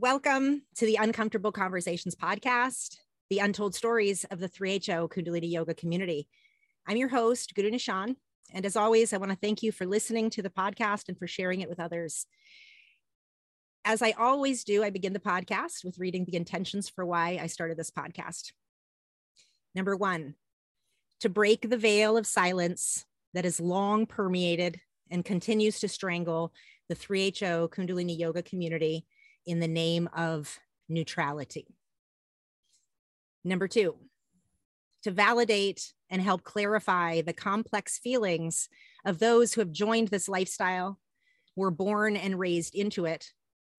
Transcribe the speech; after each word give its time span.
Welcome 0.00 0.62
to 0.76 0.86
the 0.86 0.96
Uncomfortable 0.96 1.52
Conversations 1.52 2.14
podcast, 2.14 2.96
the 3.28 3.40
untold 3.40 3.74
stories 3.74 4.24
of 4.30 4.40
the 4.40 4.48
3HO 4.48 5.10
Kundalini 5.10 5.52
Yoga 5.52 5.74
community. 5.74 6.26
I'm 6.88 6.96
your 6.96 7.10
host, 7.10 7.52
GuruNischan. 7.54 8.16
And 8.54 8.64
as 8.64 8.76
always, 8.76 9.12
I 9.12 9.18
want 9.18 9.30
to 9.30 9.36
thank 9.36 9.62
you 9.62 9.72
for 9.72 9.84
listening 9.84 10.30
to 10.30 10.40
the 10.40 10.48
podcast 10.48 11.08
and 11.08 11.18
for 11.18 11.26
sharing 11.26 11.60
it 11.60 11.68
with 11.68 11.78
others. 11.78 12.24
As 13.84 14.00
I 14.00 14.12
always 14.12 14.64
do, 14.64 14.82
I 14.82 14.88
begin 14.88 15.12
the 15.12 15.18
podcast 15.18 15.84
with 15.84 15.98
reading 15.98 16.24
the 16.24 16.36
intentions 16.36 16.88
for 16.88 17.04
why 17.04 17.38
I 17.38 17.46
started 17.46 17.76
this 17.76 17.90
podcast. 17.90 18.52
Number 19.74 19.94
one, 19.98 20.34
to 21.20 21.28
break 21.28 21.68
the 21.68 21.76
veil 21.76 22.16
of 22.16 22.26
silence 22.26 23.04
that 23.34 23.44
has 23.44 23.60
long 23.60 24.06
permeated 24.06 24.80
and 25.10 25.26
continues 25.26 25.78
to 25.80 25.88
strangle 25.88 26.54
the 26.88 26.96
3HO 26.96 27.68
Kundalini 27.68 28.18
Yoga 28.18 28.42
community 28.42 29.04
in 29.50 29.58
the 29.58 29.68
name 29.68 30.08
of 30.16 30.60
neutrality. 30.88 31.66
Number 33.44 33.66
two, 33.66 33.96
to 35.02 35.10
validate 35.10 35.92
and 36.08 36.22
help 36.22 36.44
clarify 36.44 37.20
the 37.20 37.32
complex 37.32 37.98
feelings 37.98 38.68
of 39.04 39.18
those 39.18 39.52
who 39.52 39.60
have 39.60 39.72
joined 39.72 40.08
this 40.08 40.28
lifestyle, 40.28 41.00
were 41.56 41.70
born 41.72 42.16
and 42.16 42.38
raised 42.38 42.76
into 42.76 43.06
it, 43.06 43.32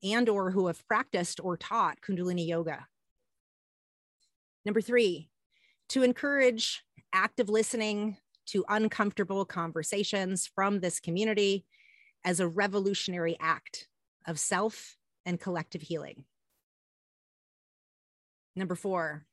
and 0.03 0.27
or 0.27 0.51
who 0.51 0.67
have 0.67 0.85
practiced 0.87 1.39
or 1.41 1.55
taught 1.55 2.01
Kundalini 2.01 2.45
yoga. 2.47 2.87
Number 4.65 4.81
three, 4.81 5.29
to 5.89 6.03
encourage 6.03 6.83
active 7.13 7.49
listening 7.49 8.17
to 8.47 8.65
uncomfortable 8.67 9.45
conversations 9.45 10.49
from 10.53 10.79
this 10.81 10.99
community 10.99 11.65
as 12.25 12.39
a 12.39 12.47
revolutionary 12.47 13.37
act 13.39 13.87
of 14.27 14.37
self 14.37 14.97
and 15.25 15.39
collective 15.39 15.81
healing. 15.81 16.25
Number 18.55 18.75
four, 18.75 19.25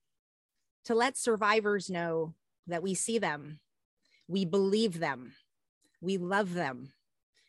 to 0.84 0.94
let 0.94 1.16
survivors 1.16 1.90
know 1.90 2.34
that 2.66 2.82
we 2.82 2.94
see 2.94 3.18
them, 3.18 3.60
we 4.28 4.44
believe 4.44 4.98
them, 5.00 5.32
we 6.00 6.16
love 6.16 6.54
them, 6.54 6.92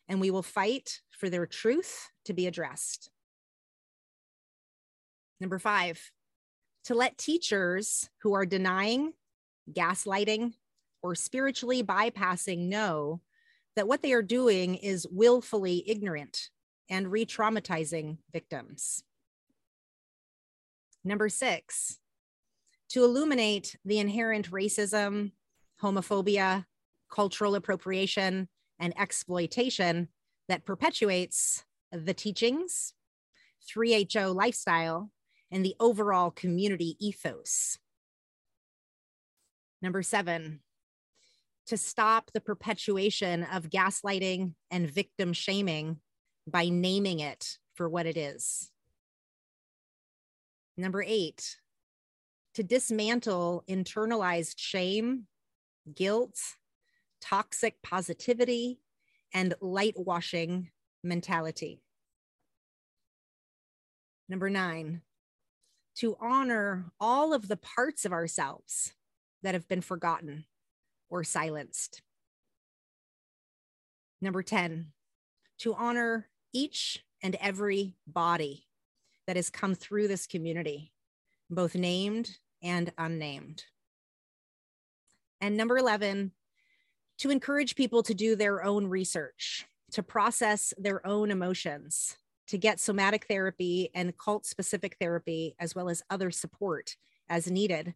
and 0.07 0.19
we 0.19 0.31
will 0.31 0.43
fight 0.43 1.01
for 1.11 1.29
their 1.29 1.45
truth 1.45 2.09
to 2.25 2.33
be 2.33 2.47
addressed. 2.47 3.11
Number 5.39 5.59
five, 5.59 6.11
to 6.85 6.95
let 6.95 7.17
teachers 7.17 8.09
who 8.21 8.33
are 8.33 8.45
denying, 8.45 9.13
gaslighting, 9.71 10.53
or 11.01 11.15
spiritually 11.15 11.83
bypassing 11.83 12.67
know 12.67 13.21
that 13.75 13.87
what 13.87 14.01
they 14.01 14.11
are 14.11 14.23
doing 14.23 14.75
is 14.75 15.07
willfully 15.09 15.83
ignorant 15.87 16.49
and 16.89 17.11
re 17.11 17.25
traumatizing 17.25 18.17
victims. 18.31 19.03
Number 21.03 21.29
six, 21.29 21.99
to 22.89 23.03
illuminate 23.03 23.75
the 23.85 23.99
inherent 23.99 24.51
racism, 24.51 25.31
homophobia, 25.81 26.65
cultural 27.09 27.55
appropriation, 27.55 28.49
and 28.79 28.93
exploitation 28.99 30.09
that 30.47 30.65
perpetuates 30.65 31.63
the 31.91 32.13
teachings, 32.13 32.93
3HO 33.73 34.33
lifestyle, 34.33 35.11
and 35.51 35.63
the 35.63 35.75
overall 35.79 36.31
community 36.31 36.95
ethos. 36.99 37.77
Number 39.81 40.03
seven, 40.03 40.59
to 41.67 41.77
stop 41.77 42.31
the 42.33 42.41
perpetuation 42.41 43.43
of 43.43 43.69
gaslighting 43.69 44.53
and 44.71 44.89
victim 44.89 45.33
shaming 45.33 45.97
by 46.49 46.69
naming 46.69 47.19
it 47.19 47.57
for 47.73 47.87
what 47.87 48.05
it 48.05 48.17
is. 48.17 48.71
Number 50.77 51.03
eight, 51.05 51.57
to 52.55 52.63
dismantle 52.63 53.63
internalized 53.69 54.55
shame, 54.57 55.27
guilt, 55.93 56.37
toxic 57.21 57.81
positivity, 57.81 58.79
and 59.33 59.53
light 59.61 59.95
washing 59.97 60.71
mentality. 61.03 61.81
Number 64.27 64.49
nine, 64.49 65.01
to 65.97 66.15
honor 66.21 66.91
all 66.99 67.33
of 67.33 67.47
the 67.47 67.57
parts 67.57 68.05
of 68.05 68.13
ourselves 68.13 68.93
that 69.43 69.53
have 69.53 69.67
been 69.67 69.81
forgotten 69.81 70.45
or 71.09 71.23
silenced. 71.23 72.01
Number 74.21 74.43
10, 74.43 74.87
to 75.59 75.73
honor 75.73 76.29
each 76.53 77.03
and 77.21 77.35
every 77.35 77.95
body 78.07 78.65
that 79.27 79.35
has 79.35 79.49
come 79.49 79.75
through 79.75 80.07
this 80.07 80.25
community, 80.25 80.91
both 81.49 81.75
named 81.75 82.37
and 82.61 82.91
unnamed. 82.97 83.63
And 85.41 85.55
number 85.55 85.77
11, 85.77 86.31
to 87.19 87.29
encourage 87.29 87.75
people 87.75 88.03
to 88.03 88.13
do 88.13 88.35
their 88.35 88.63
own 88.63 88.87
research, 88.87 89.65
to 89.91 90.03
process 90.03 90.73
their 90.77 91.05
own 91.05 91.31
emotions, 91.31 92.17
to 92.47 92.57
get 92.57 92.79
somatic 92.79 93.25
therapy 93.27 93.89
and 93.93 94.17
cult 94.17 94.45
specific 94.45 94.97
therapy, 94.99 95.55
as 95.59 95.75
well 95.75 95.89
as 95.89 96.03
other 96.09 96.31
support 96.31 96.95
as 97.29 97.49
needed, 97.49 97.93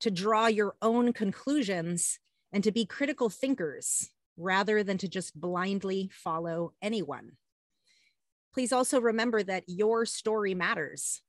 to 0.00 0.10
draw 0.10 0.46
your 0.46 0.74
own 0.82 1.12
conclusions 1.12 2.18
and 2.52 2.64
to 2.64 2.72
be 2.72 2.84
critical 2.84 3.30
thinkers 3.30 4.10
rather 4.36 4.82
than 4.82 4.98
to 4.98 5.08
just 5.08 5.40
blindly 5.40 6.10
follow 6.12 6.72
anyone. 6.82 7.36
Please 8.54 8.72
also 8.72 9.00
remember 9.00 9.42
that 9.42 9.64
your 9.66 10.06
story 10.06 10.54
matters. 10.54 11.22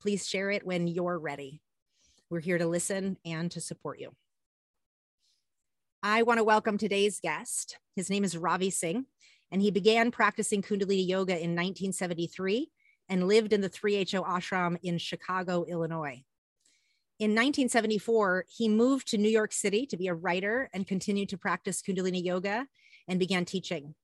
Please 0.00 0.26
share 0.26 0.50
it 0.50 0.64
when 0.64 0.86
you're 0.86 1.18
ready. 1.18 1.60
We're 2.30 2.40
here 2.40 2.56
to 2.56 2.66
listen 2.66 3.18
and 3.26 3.50
to 3.50 3.60
support 3.60 4.00
you. 4.00 4.12
I 6.02 6.22
want 6.22 6.38
to 6.38 6.44
welcome 6.44 6.78
today's 6.78 7.20
guest. 7.20 7.76
His 7.94 8.08
name 8.08 8.24
is 8.24 8.38
Ravi 8.38 8.70
Singh, 8.70 9.04
and 9.50 9.60
he 9.60 9.70
began 9.70 10.10
practicing 10.10 10.62
Kundalini 10.62 11.06
Yoga 11.06 11.34
in 11.34 11.50
1973 11.50 12.70
and 13.10 13.28
lived 13.28 13.52
in 13.52 13.60
the 13.60 13.68
3HO 13.68 14.24
ashram 14.24 14.78
in 14.82 14.96
Chicago, 14.96 15.64
Illinois. 15.64 16.24
In 17.18 17.32
1974, 17.32 18.46
he 18.48 18.70
moved 18.70 19.08
to 19.08 19.18
New 19.18 19.28
York 19.28 19.52
City 19.52 19.84
to 19.84 19.98
be 19.98 20.06
a 20.06 20.14
writer 20.14 20.70
and 20.72 20.86
continued 20.86 21.28
to 21.28 21.36
practice 21.36 21.82
Kundalini 21.82 22.24
Yoga 22.24 22.66
and 23.06 23.18
began 23.18 23.44
teaching. 23.44 23.94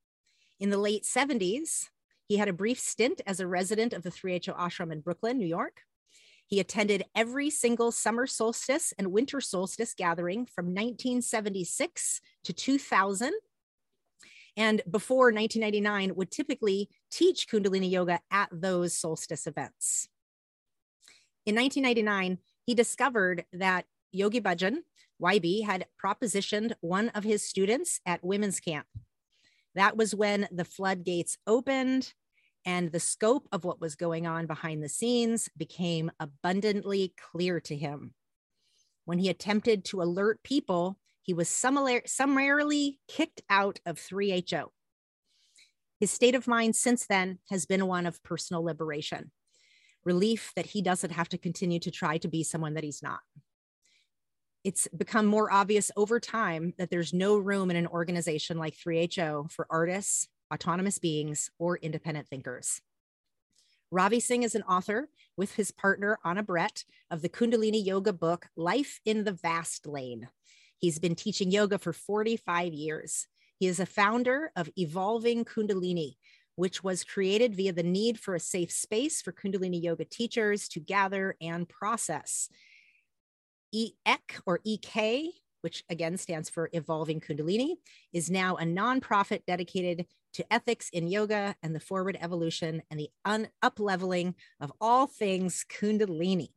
In 0.61 0.69
the 0.69 0.77
late 0.77 1.05
70s, 1.05 1.87
he 2.29 2.37
had 2.37 2.49
a 2.49 2.53
brief 2.53 2.79
stint 2.79 3.23
as 3.27 3.41
a 3.41 3.47
resident 3.47 3.95
of 3.95 4.03
the 4.03 4.11
3HO 4.11 4.57
ashram 4.57 4.93
in 4.93 5.01
Brooklyn, 5.01 5.39
New 5.39 5.47
York. 5.47 5.81
He 6.47 6.61
attended 6.61 7.05
every 7.15 7.49
single 7.49 7.91
summer 7.91 8.27
solstice 8.27 8.93
and 8.99 9.13
winter 9.13 9.41
solstice 9.41 9.95
gathering 9.95 10.47
from 10.47 10.67
1976 10.67 12.21
to 12.45 12.53
2000. 12.53 13.33
And 14.57 14.83
before 14.91 15.33
1999, 15.33 16.17
would 16.17 16.31
typically 16.31 16.91
teach 17.11 17.49
Kundalini 17.49 17.91
Yoga 17.91 18.21
at 18.31 18.49
those 18.53 18.95
solstice 18.95 19.47
events. 19.47 20.09
In 21.47 21.55
1999, 21.55 22.39
he 22.67 22.75
discovered 22.75 23.45
that 23.55 23.87
Yogi 24.13 24.41
Bhajan, 24.41 24.79
YB, 25.23 25.65
had 25.65 25.87
propositioned 26.03 26.73
one 26.81 27.09
of 27.11 27.25
his 27.25 27.43
students 27.43 28.01
at 28.05 28.25
women's 28.25 28.61
camp 28.61 28.87
that 29.79 29.97
was 29.97 30.15
when 30.15 30.49
the 30.51 30.65
floodgates 30.65 31.39
opened 31.47 32.13
and 32.67 32.91
the 32.91 33.01
scope 33.01 33.49
of 33.53 33.65
what 33.65 33.81
was 33.81 33.95
going 33.95 34.27
on 34.27 34.47
behind 34.47 34.83
the 34.83 34.89
scenes 34.89 35.49
became 35.57 36.11
abundantly 36.21 37.15
clear 37.17 37.61
to 37.61 37.77
him. 37.77 38.15
When 39.05 39.19
he 39.19 39.29
attempted 39.29 39.85
to 39.87 40.03
alert 40.03 40.43
people, 40.43 40.99
he 41.23 41.33
was 41.33 41.49
summarily 41.49 42.99
kicked 43.09 43.43
out 43.49 43.81
of 43.87 43.99
3HO. 43.99 44.69
His 46.01 46.11
state 46.11 46.35
of 46.35 46.47
mind 46.47 46.77
since 46.77 47.07
then 47.07 47.39
has 47.51 47.67
been 47.67 47.87
one 47.87 48.07
of 48.07 48.23
personal 48.23 48.63
liberation, 48.65 49.31
relief 50.05 50.53
that 50.57 50.67
he 50.67 50.83
doesn't 50.83 51.13
have 51.13 51.29
to 51.31 51.39
continue 51.39 51.81
to 51.81 51.91
try 51.91 52.19
to 52.19 52.29
be 52.29 52.43
someone 52.43 52.75
that 52.75 52.85
he's 52.85 53.03
not 53.03 53.21
it's 54.69 54.87
become 54.89 55.25
more 55.25 55.51
obvious 55.51 55.91
over 55.97 56.21
time 56.21 56.75
that 56.77 56.91
there's 56.91 57.15
no 57.15 57.39
room 57.39 57.71
in 57.71 57.77
an 57.77 57.87
organization 57.87 58.59
like 58.59 58.77
3HO 58.77 59.51
for 59.51 59.67
artists, 59.71 60.29
autonomous 60.53 60.99
beings, 60.99 61.51
or 61.59 61.79
independent 61.79 62.29
thinkers. 62.29 62.83
Ravi 63.91 64.21
Singh 64.21 64.43
is 64.43 64.55
an 64.55 64.65
author 64.65 65.09
with 65.39 65.55
his 65.55 65.71
partner 65.71 66.19
Ana 66.23 66.43
Brett 66.43 66.85
of 67.11 67.23
the 67.23 67.31
Kundalini 67.31 67.83
Yoga 67.83 68.13
book, 68.13 68.49
Life 68.57 69.01
in 69.07 69.25
the 69.25 69.33
Vast 69.33 69.87
Lane. 69.87 70.29
He's 70.77 70.99
been 70.99 71.15
teaching 71.15 71.51
yoga 71.51 71.79
for 71.79 71.95
45 71.95 72.75
years. 72.75 73.27
He 73.59 73.69
is 73.69 73.81
a 73.81 73.87
founder 73.87 74.53
of 74.55 74.69
Evolving 74.77 75.47
Kundalini, 75.47 76.17
which 76.57 76.85
was 76.85 77.05
created 77.05 77.55
via 77.55 77.73
the 77.73 77.83
need 77.83 78.21
for 78.21 78.35
a 78.35 78.41
safe 78.41 78.71
space 78.71 79.23
for 79.23 79.33
Kundalini 79.33 79.83
yoga 79.83 80.05
teachers 80.05 80.69
to 80.69 80.79
gather 80.79 81.37
and 81.41 81.67
process 81.67 82.51
EEC 83.75 84.41
or 84.47 84.61
EK, 84.65 85.33
which 85.63 85.85
again 85.89 86.17
stands 86.17 86.49
for 86.49 86.71
Evolving 86.73 87.21
Kundalini, 87.21 87.77
is 88.13 88.31
now 88.31 88.57
a 88.57 88.65
nonprofit 88.65 89.45
dedicated 89.47 90.07
to 90.35 90.53
ethics 90.53 90.89
in 90.91 91.09
yoga 91.09 91.55
and 91.63 91.75
the 91.75 91.81
forward 91.81 92.17
evolution 92.21 92.83
and 92.91 93.01
the 93.01 93.11
un- 93.25 93.49
up 93.63 93.81
leveling 93.81 94.35
of 94.61 94.73
all 94.81 95.07
things 95.07 95.65
Kundalini. 95.69 96.51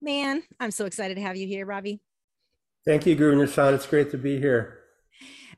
Man, 0.00 0.42
I'm 0.60 0.70
so 0.70 0.86
excited 0.86 1.14
to 1.16 1.20
have 1.20 1.36
you 1.36 1.46
here, 1.46 1.64
Ravi. 1.64 2.00
Thank 2.84 3.06
you, 3.06 3.16
GuruNischan. 3.16 3.74
It's 3.74 3.86
great 3.86 4.10
to 4.12 4.18
be 4.18 4.38
here. 4.38 4.78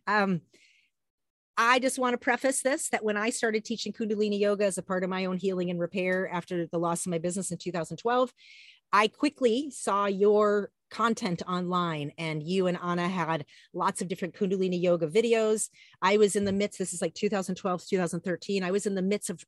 Um, 0.06 0.40
I 1.60 1.80
just 1.80 1.98
want 1.98 2.14
to 2.14 2.18
preface 2.18 2.62
this 2.62 2.88
that 2.90 3.04
when 3.04 3.16
I 3.16 3.30
started 3.30 3.64
teaching 3.64 3.92
Kundalini 3.92 4.38
yoga 4.38 4.64
as 4.64 4.78
a 4.78 4.82
part 4.82 5.02
of 5.02 5.10
my 5.10 5.24
own 5.24 5.36
healing 5.36 5.70
and 5.70 5.80
repair 5.80 6.30
after 6.32 6.66
the 6.66 6.78
loss 6.78 7.04
of 7.04 7.10
my 7.10 7.18
business 7.18 7.50
in 7.50 7.58
2012, 7.58 8.32
I 8.92 9.08
quickly 9.08 9.70
saw 9.70 10.06
your 10.06 10.70
content 10.90 11.42
online 11.48 12.12
and 12.18 12.42
you 12.42 12.66
and 12.66 12.78
Ana 12.78 13.08
had 13.08 13.44
lots 13.72 14.00
of 14.00 14.08
different 14.08 14.34
Kundalini 14.34 14.80
yoga 14.80 15.06
videos. 15.06 15.68
I 16.02 16.16
was 16.16 16.36
in 16.36 16.44
the 16.44 16.52
midst, 16.52 16.78
this 16.78 16.92
is 16.92 17.02
like 17.02 17.14
2012, 17.14 17.84
2013. 17.88 18.62
I 18.62 18.70
was 18.70 18.86
in 18.86 18.94
the 18.94 19.02
midst 19.02 19.30
of 19.30 19.44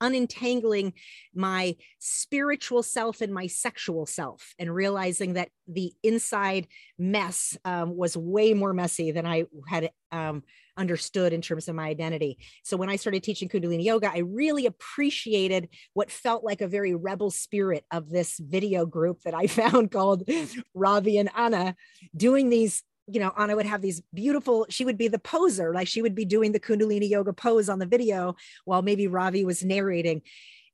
unentangling 0.00 0.94
my 1.34 1.76
spiritual 1.98 2.82
self 2.82 3.20
and 3.20 3.32
my 3.32 3.46
sexual 3.46 4.06
self 4.06 4.54
and 4.58 4.74
realizing 4.74 5.34
that 5.34 5.48
the 5.66 5.92
inside 6.02 6.66
mess 6.98 7.56
um, 7.64 7.96
was 7.96 8.16
way 8.16 8.54
more 8.54 8.72
messy 8.72 9.10
than 9.12 9.26
I 9.26 9.44
had 9.68 9.90
um, 10.12 10.42
understood 10.76 11.32
in 11.32 11.40
terms 11.40 11.68
of 11.68 11.74
my 11.74 11.86
identity. 11.86 12.38
So 12.64 12.76
when 12.76 12.88
I 12.88 12.96
started 12.96 13.22
teaching 13.22 13.48
Kundalini 13.48 13.84
yoga, 13.84 14.10
I 14.12 14.18
really 14.18 14.66
appreciated 14.66 15.68
what 15.92 16.10
felt 16.10 16.44
like 16.44 16.60
a 16.60 16.68
very 16.68 16.94
rebel 16.94 17.30
spirit 17.30 17.84
of 17.90 18.10
this 18.10 18.38
video 18.38 18.86
group 18.86 19.22
that 19.22 19.34
I 19.34 19.46
found 19.60 19.90
called 19.90 20.28
Ravi 20.74 21.18
and 21.18 21.30
Ana 21.34 21.76
doing 22.16 22.50
these 22.50 22.82
you 23.06 23.20
know, 23.20 23.32
Ana 23.36 23.54
would 23.54 23.66
have 23.66 23.82
these 23.82 24.00
beautiful, 24.14 24.66
she 24.70 24.84
would 24.84 24.96
be 24.96 25.08
the 25.08 25.18
poser, 25.18 25.74
like 25.74 25.88
she 25.88 26.02
would 26.02 26.14
be 26.14 26.24
doing 26.24 26.52
the 26.52 26.60
Kundalini 26.60 27.08
yoga 27.08 27.32
pose 27.32 27.68
on 27.68 27.78
the 27.78 27.86
video 27.86 28.34
while 28.64 28.82
maybe 28.82 29.06
Ravi 29.06 29.44
was 29.44 29.62
narrating. 29.64 30.22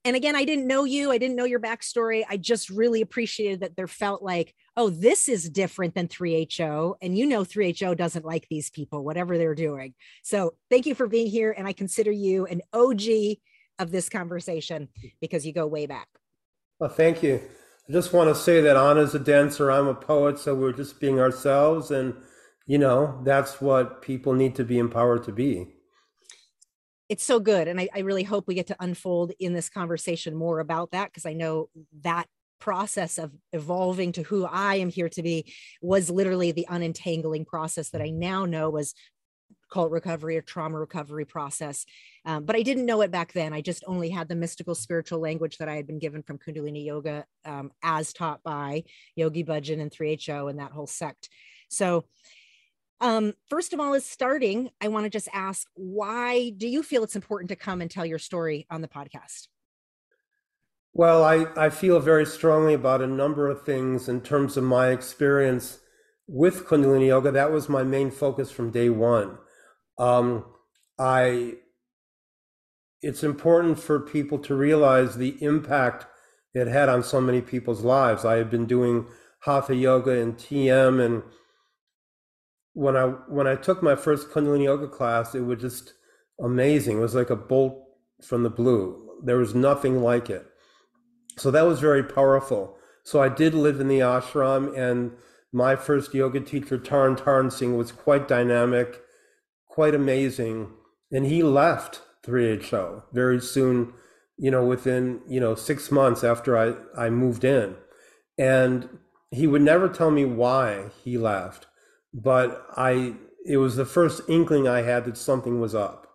And 0.05 0.17
again, 0.17 0.35
I 0.35 0.45
didn't 0.45 0.67
know 0.67 0.85
you, 0.85 1.11
I 1.11 1.19
didn't 1.19 1.37
know 1.37 1.45
your 1.45 1.61
backstory. 1.61 2.25
I 2.29 2.39
just 2.39 2.71
really 2.71 3.03
appreciated 3.03 3.61
that 3.61 3.77
there 3.77 3.87
felt 3.87 4.23
like, 4.23 4.55
oh, 4.77 4.89
this 4.89 5.29
is 5.29 5.51
different 5.51 5.95
than 5.95 6.09
3HO. 6.09 6.95
And 7.03 7.19
you 7.19 7.27
know, 7.27 7.43
3HO 7.43 7.97
doesn't 7.97 8.25
like 8.25 8.47
these 8.49 8.71
people, 8.71 9.05
whatever 9.05 9.37
they're 9.37 9.55
doing. 9.55 9.95
So 10.23 10.55
thank 10.71 10.87
you 10.87 10.95
for 10.95 11.07
being 11.07 11.27
here. 11.27 11.55
And 11.57 11.67
I 11.67 11.75
consider 11.75 12.11
you 12.11 12.47
an 12.47 12.63
OG 12.73 13.37
of 13.79 13.91
this 13.91 14.09
conversation 14.09 14.89
because 15.21 15.45
you 15.45 15.53
go 15.53 15.67
way 15.67 15.87
back. 15.87 16.09
Well, 16.79 16.91
thank 16.91 17.23
you. 17.23 17.43
I 17.91 17.93
just 17.93 18.13
want 18.13 18.29
to 18.29 18.41
say 18.41 18.61
that 18.61 18.77
Ana's 18.77 19.17
a 19.17 19.19
dancer, 19.19 19.69
I'm 19.69 19.89
a 19.89 19.95
poet, 19.95 20.39
so 20.39 20.55
we're 20.55 20.73
just 20.73 21.01
being 21.01 21.19
ourselves. 21.19 21.91
And, 21.91 22.15
you 22.65 22.79
know, 22.79 23.21
that's 23.25 23.61
what 23.61 24.01
people 24.01 24.33
need 24.33 24.55
to 24.55 24.65
be 24.65 24.79
empowered 24.79 25.25
to 25.25 25.33
be 25.33 25.67
it's 27.11 27.25
so 27.25 27.41
good. 27.41 27.67
And 27.67 27.81
I, 27.81 27.89
I 27.93 27.99
really 27.99 28.23
hope 28.23 28.47
we 28.47 28.55
get 28.55 28.69
to 28.69 28.77
unfold 28.79 29.33
in 29.41 29.53
this 29.53 29.69
conversation 29.69 30.37
more 30.37 30.61
about 30.61 30.93
that 30.93 31.11
because 31.11 31.27
I 31.27 31.33
know 31.33 31.69
that 32.03 32.29
process 32.61 33.19
of 33.19 33.33
evolving 33.53 34.13
to 34.13 34.23
who 34.23 34.45
I 34.45 34.77
am 34.77 34.91
here 34.91 35.09
to 35.09 35.23
be 35.23 35.53
was 35.83 36.09
literally 36.09 36.53
the 36.53 36.69
unentangling 36.71 37.47
process 37.47 37.91
that 37.91 38.01
I 38.01 38.11
now 38.11 38.45
know 38.45 38.71
was 38.71 38.95
called 39.71 39.93
recovery 39.93 40.37
or 40.37 40.43
trauma 40.43 40.79
recovery 40.79 41.25
process. 41.25 41.87
Um, 42.25 42.45
but 42.45 42.57
I 42.57 42.63
didn't 42.63 42.87
know 42.87 43.01
it 43.01 43.11
back 43.11 43.33
then. 43.33 43.53
I 43.53 43.61
just 43.61 43.85
only 43.87 44.11
had 44.11 44.29
the 44.29 44.35
mystical 44.35 44.75
spiritual 44.75 45.21
language 45.21 45.59
that 45.59 45.69
I 45.69 45.77
had 45.77 45.87
been 45.87 45.99
given 45.99 46.23
from 46.23 46.39
Kundalini 46.39 46.85
Yoga 46.85 47.25
um, 47.45 47.71
as 47.83 48.13
taught 48.13 48.43
by 48.43 48.85
Yogi 49.17 49.45
Bhajan 49.45 49.81
and 49.81 49.91
3HO 49.91 50.51
and 50.51 50.59
that 50.59 50.73
whole 50.73 50.87
sect. 50.87 51.29
So 51.69 52.05
um, 53.01 53.33
first 53.49 53.73
of 53.73 53.81
all, 53.81 53.95
is 53.95 54.05
starting, 54.05 54.71
I 54.81 54.89
want 54.89 55.05
to 55.05 55.11
just 55.11 55.29
ask 55.33 55.67
why 55.75 56.51
do 56.51 56.69
you 56.69 56.83
feel 56.83 57.03
it's 57.03 57.17
important 57.17 57.49
to 57.49 57.57
come 57.57 57.81
and 57.81 57.91
tell 57.91 58.05
your 58.05 58.19
story 58.19 58.67
on 58.71 58.83
the 58.83 58.89
podcast? 58.89 59.49
Well, 60.93 61.25
I, 61.25 61.47
I 61.57 61.71
feel 61.71 62.01
very 62.01 62.27
strongly 62.27 62.75
about 62.75 63.01
a 63.01 63.07
number 63.07 63.49
of 63.49 63.65
things 63.65 64.09
in 64.09 64.21
terms 64.21 64.57
of 64.57 64.65
my 64.65 64.89
experience 64.89 65.79
with 66.27 66.67
Kundalini 66.67 67.07
Yoga. 67.07 67.31
That 67.31 67.53
was 67.53 67.69
my 67.69 67.85
main 67.85 68.11
focus 68.11 68.51
from 68.51 68.71
day 68.71 68.91
one. 68.91 69.39
Um, 70.01 70.45
I 70.99 71.55
it's 73.03 73.23
important 73.23 73.79
for 73.79 74.01
people 74.01 74.39
to 74.39 74.55
realize 74.55 75.17
the 75.17 75.37
impact 75.43 76.07
it 76.55 76.67
had 76.67 76.89
on 76.89 77.03
so 77.03 77.21
many 77.21 77.41
people's 77.41 77.83
lives. 77.83 78.25
I 78.25 78.37
had 78.37 78.51
been 78.51 78.67
doing 78.67 79.07
hatha 79.41 79.75
yoga 79.75 80.21
and 80.21 80.37
TM 80.37 81.05
and 81.05 81.23
when 82.73 82.97
I 82.97 83.07
when 83.29 83.47
I 83.47 83.57
took 83.57 83.83
my 83.83 83.95
first 83.95 84.31
Kundalini 84.31 84.65
yoga 84.65 84.89
class, 84.89 85.35
it 85.35 85.41
was 85.41 85.61
just 85.61 85.95
amazing. 86.41 86.99
It 86.99 87.03
was 87.03 87.15
like 87.15 87.31
a 87.31 87.37
bolt 87.37 87.83
from 88.23 88.43
the 88.43 88.51
blue. 88.51 89.19
There 89.23 89.37
was 89.37 89.55
nothing 89.55 90.03
like 90.03 90.31
it. 90.31 90.47
So 91.37 91.51
that 91.51 91.67
was 91.67 91.81
very 91.81 92.03
powerful. 92.03 92.77
So 93.03 93.21
I 93.23 93.29
did 93.29 93.55
live 93.55 93.81
in 93.81 93.89
the 93.89 94.01
ashram, 94.01 94.77
and 94.77 95.13
my 95.53 95.75
first 95.75 96.15
yoga 96.15 96.41
teacher, 96.41 96.79
Taran 96.79 97.19
Taran 97.19 97.51
Singh, 97.51 97.77
was 97.77 97.93
quite 97.93 98.29
dynamic, 98.29 99.01
quite 99.71 99.95
amazing. 99.95 100.73
And 101.11 101.27
he 101.27 101.43
left 101.43 102.03
3HO 102.27 103.05
very 103.13 103.41
soon, 103.41 103.95
you 104.37 104.51
know, 104.51 104.65
within, 104.65 105.21
you 105.27 105.41
know, 105.41 105.55
six 105.55 105.91
months 105.91 106.23
after 106.23 106.57
I, 106.57 107.07
I 107.07 107.11
moved 107.11 107.45
in. 107.45 107.77
And 108.39 108.99
he 109.31 109.47
would 109.47 109.63
never 109.63 109.89
tell 109.89 110.11
me 110.11 110.25
why 110.25 110.91
he 111.03 111.17
left 111.17 111.67
but 112.13 112.67
I 112.77 113.15
it 113.47 113.57
was 113.57 113.77
the 113.77 113.87
first 113.87 114.23
inkling 114.29 114.69
I 114.69 114.83
had 114.83 115.05
that 115.07 115.17
something 115.17 115.61
was 115.61 115.75
up. 115.75 116.07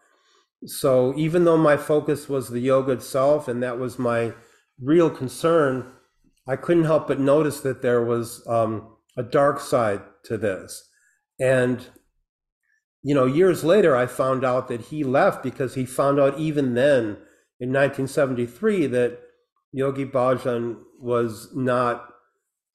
So 0.66 1.14
even 1.18 1.44
though 1.44 1.58
my 1.58 1.78
focus 1.78 2.30
was 2.30 2.50
the 2.50 2.60
yoga 2.60 2.94
itself 2.94 3.48
and 3.48 3.62
that 3.64 3.80
was 3.80 3.98
my 3.98 4.34
real 4.80 5.10
concern, 5.10 5.92
I 6.48 6.56
couldn't 6.56 6.86
help 6.86 7.08
but 7.08 7.20
notice 7.20 7.62
that 7.62 7.82
there 7.82 8.04
was 8.04 8.46
um, 8.48 8.96
a 9.18 9.24
dark 9.24 9.60
side 9.60 10.02
to 10.26 10.38
this. 10.38 10.88
And 11.40 11.88
you 13.06 13.14
know, 13.14 13.28
years 13.28 13.64
later, 13.64 13.96
I 13.96 14.08
found 14.08 14.44
out 14.44 14.68
that 14.68 14.82
he 14.82 15.04
left 15.04 15.44
because 15.44 15.76
he 15.76 15.86
found 15.86 16.20
out 16.20 16.40
even 16.40 16.74
then 16.74 17.18
in 17.60 17.72
1973 17.72 18.88
that 18.88 19.20
Yogi 19.72 20.06
Bhajan 20.06 20.78
was 21.00 21.50
not 21.54 22.10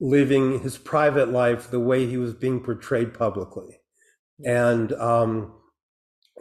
living 0.00 0.60
his 0.60 0.78
private 0.78 1.30
life 1.30 1.68
the 1.68 1.80
way 1.80 2.06
he 2.06 2.16
was 2.16 2.32
being 2.32 2.60
portrayed 2.60 3.12
publicly. 3.12 3.80
And, 4.46 4.92
um, 4.92 5.52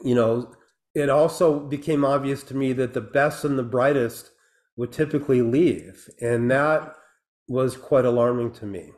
you 0.03 0.13
know, 0.13 0.53
it 0.93 1.09
also 1.09 1.59
became 1.59 2.05
obvious 2.05 2.43
to 2.43 2.55
me 2.55 2.73
that 2.73 2.93
the 2.93 3.01
best 3.01 3.43
and 3.43 3.57
the 3.57 3.63
brightest 3.63 4.29
would 4.77 4.91
typically 4.91 5.41
leave. 5.41 6.07
And 6.21 6.51
that 6.51 6.93
was 7.47 7.75
quite 7.75 8.05
alarming 8.05 8.51
to 8.51 8.67
me. 8.67 8.91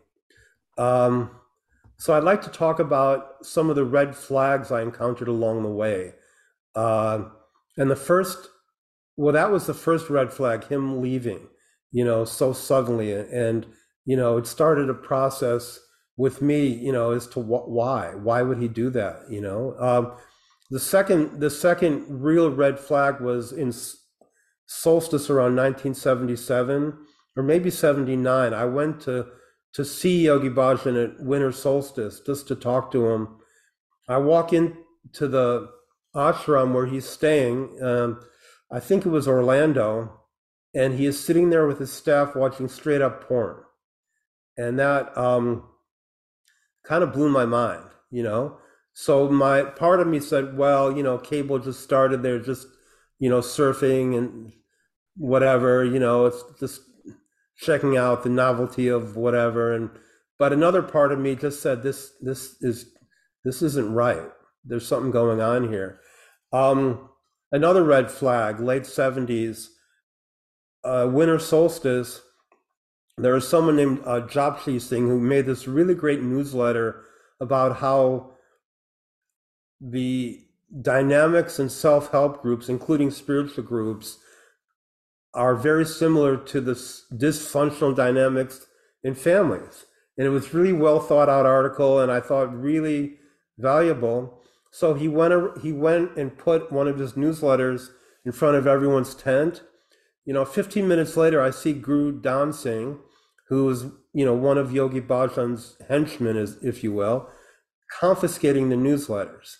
Um, 0.78 1.32
so 2.02 2.16
I'd 2.16 2.24
like 2.24 2.42
to 2.42 2.50
talk 2.50 2.80
about 2.80 3.46
some 3.46 3.70
of 3.70 3.76
the 3.76 3.86
red 3.86 4.16
flags 4.16 4.72
I 4.72 4.82
encountered 4.82 5.28
along 5.28 5.62
the 5.62 5.70
way. 5.70 6.14
Uh, 6.74 7.26
and 7.78 7.92
the 7.92 7.96
first, 7.96 8.50
well, 9.18 9.34
that 9.34 9.52
was 9.52 9.68
the 9.68 9.76
first 9.76 10.10
red 10.10 10.34
flag, 10.34 10.64
him 10.64 11.00
leaving, 11.00 11.48
you 11.92 12.04
know, 12.04 12.26
so 12.26 12.54
suddenly. 12.54 13.14
And 13.14 13.68
you 14.06 14.18
know, 14.18 14.38
it 14.38 14.48
started 14.48 14.90
a 14.90 14.96
process 14.96 15.80
with 16.18 16.42
me, 16.42 16.66
you 16.66 16.92
know, 16.92 17.12
as 17.12 17.28
to 17.28 17.40
wh- 17.40 17.70
why, 17.70 18.16
why 18.16 18.42
would 18.42 18.58
he 18.58 18.68
do 18.68 18.90
that? 18.90 19.30
You 19.30 19.42
know, 19.42 19.76
um, 19.78 20.14
the 20.72 20.80
second, 20.80 21.40
the 21.40 21.52
second 21.52 22.06
real 22.10 22.50
red 22.50 22.80
flag 22.80 23.22
was 23.22 23.52
in 23.52 23.72
solstice 24.66 25.30
around 25.30 25.56
1977 25.56 26.98
or 27.38 27.44
maybe 27.44 27.70
79. 27.70 28.56
I 28.56 28.66
went 28.66 29.02
to 29.02 29.28
to 29.74 29.86
see 29.86 30.26
Yogi 30.26 30.50
Bhajan 30.50 31.02
at 31.02 31.24
winter 31.24 31.52
solstice 31.52 32.20
just 32.20 32.48
to 32.50 32.56
talk 32.56 32.92
to 32.92 33.10
him. 33.10 33.38
I 34.08 34.18
walk 34.18 34.54
into 34.54 35.28
the 35.28 35.70
ashram 36.16 36.74
where 36.74 36.88
he's 36.88 37.08
staying. 37.08 37.82
Um, 37.82 38.20
I 38.72 38.80
think 38.80 39.06
it 39.06 39.10
was 39.10 39.28
Orlando, 39.28 40.22
and 40.74 40.94
he 40.94 41.06
is 41.06 41.24
sitting 41.24 41.50
there 41.50 41.68
with 41.68 41.80
his 41.80 41.92
staff 41.92 42.36
watching 42.36 42.68
straight 42.68 43.02
up 43.02 43.28
porn 43.28 43.64
and 44.58 44.80
that 44.80 45.18
um, 45.18 45.64
kind 46.84 47.04
of 47.04 47.14
blew 47.14 47.30
my 47.30 47.46
mind, 47.46 47.86
you 48.10 48.24
know. 48.24 48.58
So 48.94 49.30
my 49.30 49.64
part 49.64 50.00
of 50.00 50.08
me 50.08 50.20
said, 50.20 50.58
well, 50.58 50.96
you 50.96 51.04
know, 51.04 51.18
cable 51.18 51.60
just 51.60 51.82
started. 51.82 52.24
They're 52.24 52.40
just, 52.40 52.68
you 53.20 53.30
know, 53.30 53.40
surfing 53.40 54.18
and 54.18 54.52
whatever, 55.16 55.84
you 55.86 56.00
know, 56.00 56.26
it's 56.26 56.44
just 56.60 56.82
checking 57.62 57.96
out 57.96 58.24
the 58.24 58.30
novelty 58.30 58.88
of 58.88 59.16
whatever. 59.16 59.74
And 59.74 59.90
but 60.38 60.52
another 60.52 60.82
part 60.82 61.12
of 61.12 61.20
me 61.20 61.36
just 61.36 61.62
said, 61.62 61.84
this 61.84 62.14
this 62.22 62.56
is 62.62 62.94
this 63.44 63.62
isn't 63.62 63.94
right. 63.94 64.30
There's 64.66 64.88
something 64.88 65.12
going 65.12 65.42
on 65.42 65.70
here. 65.70 66.00
Um, 66.52 67.10
another 67.52 67.84
red 67.84 68.12
flag, 68.12 68.60
late 68.60 68.84
70s, 68.84 69.68
uh, 70.84 71.10
winter 71.12 71.40
solstice 71.40 72.22
there 73.18 73.34
was 73.34 73.48
someone 73.48 73.76
named 73.76 74.02
uh, 74.06 74.28
Singh 74.28 75.08
who 75.08 75.20
made 75.20 75.46
this 75.46 75.68
really 75.68 75.94
great 75.94 76.22
newsletter 76.22 77.04
about 77.40 77.78
how 77.78 78.32
the 79.80 80.40
dynamics 80.82 81.60
and 81.60 81.72
self-help 81.72 82.42
groups, 82.42 82.70
including 82.70 83.12
spiritual 83.12 83.64
groups, 83.64 84.18
are 85.34 85.56
very 85.56 85.86
similar 85.86 86.38
to 86.38 86.60
the 86.60 86.74
dysfunctional 86.74 87.96
dynamics 87.96 88.66
in 89.04 89.16
families. 89.16 89.86
And 90.18 90.28
it 90.28 90.32
was 90.32 90.54
really 90.54 90.74
well 90.74 91.00
thought 91.00 91.30
out 91.30 91.46
article, 91.46 92.00
and 92.00 92.12
I 92.12 92.20
thought 92.20 92.54
really 92.54 93.16
valuable. 93.58 94.42
So 94.72 94.94
he 94.94 95.08
went 95.08 95.60
he 95.62 95.72
went 95.72 96.18
and 96.18 96.38
put 96.38 96.72
one 96.72 96.88
of 96.88 97.00
his 97.00 97.14
newsletters 97.14 97.90
in 98.26 98.32
front 98.32 98.56
of 98.56 98.68
everyone's 98.68 99.16
tent. 99.16 99.64
You 100.26 100.34
know, 100.34 100.46
15 100.46 100.88
minutes 100.88 101.18
later, 101.18 101.42
I 101.42 101.50
see 101.50 101.74
Guru 101.74 102.22
Dan 102.22 102.54
Singh, 102.54 103.00
who 103.48 103.70
is 103.70 103.86
you 104.14 104.26
know 104.26 104.36
one 104.36 104.58
of 104.58 104.72
Yogi 104.72 105.02
Bhajan's 105.02 105.78
henchmen, 105.88 106.38
is 106.38 106.58
if 106.62 106.84
you 106.84 106.92
will, 106.92 107.30
confiscating 108.00 108.70
the 108.70 108.76
newsletters. 108.76 109.56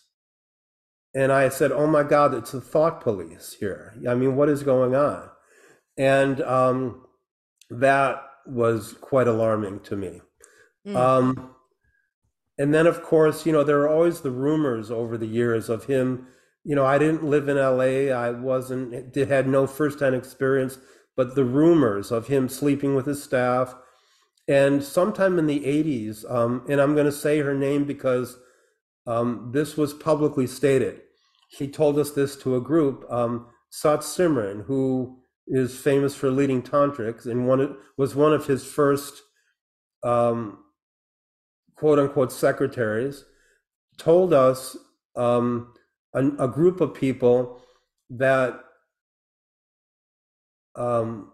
And 1.16 1.32
I 1.32 1.50
said, 1.50 1.72
"Oh 1.72 1.88
my 1.88 2.04
God, 2.04 2.34
it's 2.34 2.52
the 2.52 2.62
thought 2.62 3.02
police 3.02 3.58
here. 3.60 3.96
I 4.08 4.16
mean, 4.16 4.36
what 4.36 4.50
is 4.50 4.64
going 4.64 4.96
on?" 4.96 5.31
And 6.02 6.42
um, 6.42 7.06
that 7.70 8.24
was 8.48 8.94
quite 9.02 9.28
alarming 9.28 9.82
to 9.82 9.96
me. 9.96 10.20
Mm. 10.88 10.96
Um, 10.96 11.56
and 12.58 12.74
then, 12.74 12.88
of 12.88 13.04
course, 13.04 13.46
you 13.46 13.52
know, 13.52 13.64
there 13.64 13.82
are 13.82 13.90
always 13.90 14.22
the 14.22 14.32
rumors 14.32 14.90
over 14.90 15.16
the 15.16 15.28
years 15.28 15.70
of 15.70 15.86
him. 15.86 16.26
You 16.64 16.76
know, 16.76 16.84
I 16.84 16.98
didn't 16.98 17.24
live 17.24 17.48
in 17.48 17.58
LA. 17.58 18.12
I 18.12 18.32
wasn't, 18.32 19.14
did, 19.14 19.28
had 19.28 19.48
no 19.48 19.68
firsthand 19.68 20.16
experience, 20.16 20.80
but 21.16 21.36
the 21.36 21.46
rumors 21.46 22.12
of 22.12 22.26
him 22.26 22.50
sleeping 22.50 22.96
with 22.96 23.06
his 23.06 23.22
staff. 23.22 23.76
And 24.48 24.84
sometime 24.84 25.38
in 25.38 25.46
the 25.46 25.60
80s, 25.60 26.26
um, 26.32 26.66
and 26.68 26.82
I'm 26.82 26.96
going 26.96 27.06
to 27.06 27.12
say 27.12 27.42
her 27.42 27.54
name 27.54 27.86
because 27.86 28.40
um, 29.06 29.52
this 29.54 29.78
was 29.78 29.94
publicly 29.94 30.48
stated. 30.48 31.02
She 31.50 31.68
told 31.68 32.00
us 32.00 32.10
this 32.10 32.36
to 32.38 32.56
a 32.56 32.62
group, 32.62 33.06
um, 33.08 33.46
Sat 33.70 34.00
Simran, 34.00 34.66
who 34.66 35.21
is 35.54 35.78
famous 35.78 36.16
for 36.16 36.32
leading 36.32 36.62
tantrics 36.62 37.26
and 37.26 37.48
one 37.48 37.76
was 37.98 38.16
one 38.16 38.34
of 38.34 38.48
his 38.48 38.66
first 38.66 39.22
um, 40.04 40.58
quote 41.82 41.98
unquote 41.98 42.32
secretaries, 42.32 43.26
told 43.98 44.34
us 44.34 44.78
um, 45.16 45.74
a, 46.14 46.28
a, 46.40 46.48
group 46.48 46.80
of 46.80 46.94
people 46.94 47.60
that 48.10 48.60
um, 50.76 51.32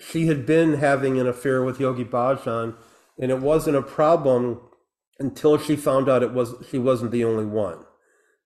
she 0.00 0.26
had 0.26 0.46
been 0.46 0.74
having 0.74 1.18
an 1.18 1.26
affair 1.26 1.62
with 1.62 1.80
Yogi 1.80 2.04
Bhajan, 2.04 2.76
and 3.20 3.30
it 3.30 3.40
wasn't 3.40 3.76
a 3.76 3.82
problem 3.82 4.60
until 5.18 5.58
she 5.58 5.76
found 5.76 6.08
out 6.08 6.22
it 6.22 6.32
was 6.32 6.54
she 6.70 6.78
wasn't 6.78 7.10
the 7.10 7.24
only 7.24 7.44
one, 7.44 7.84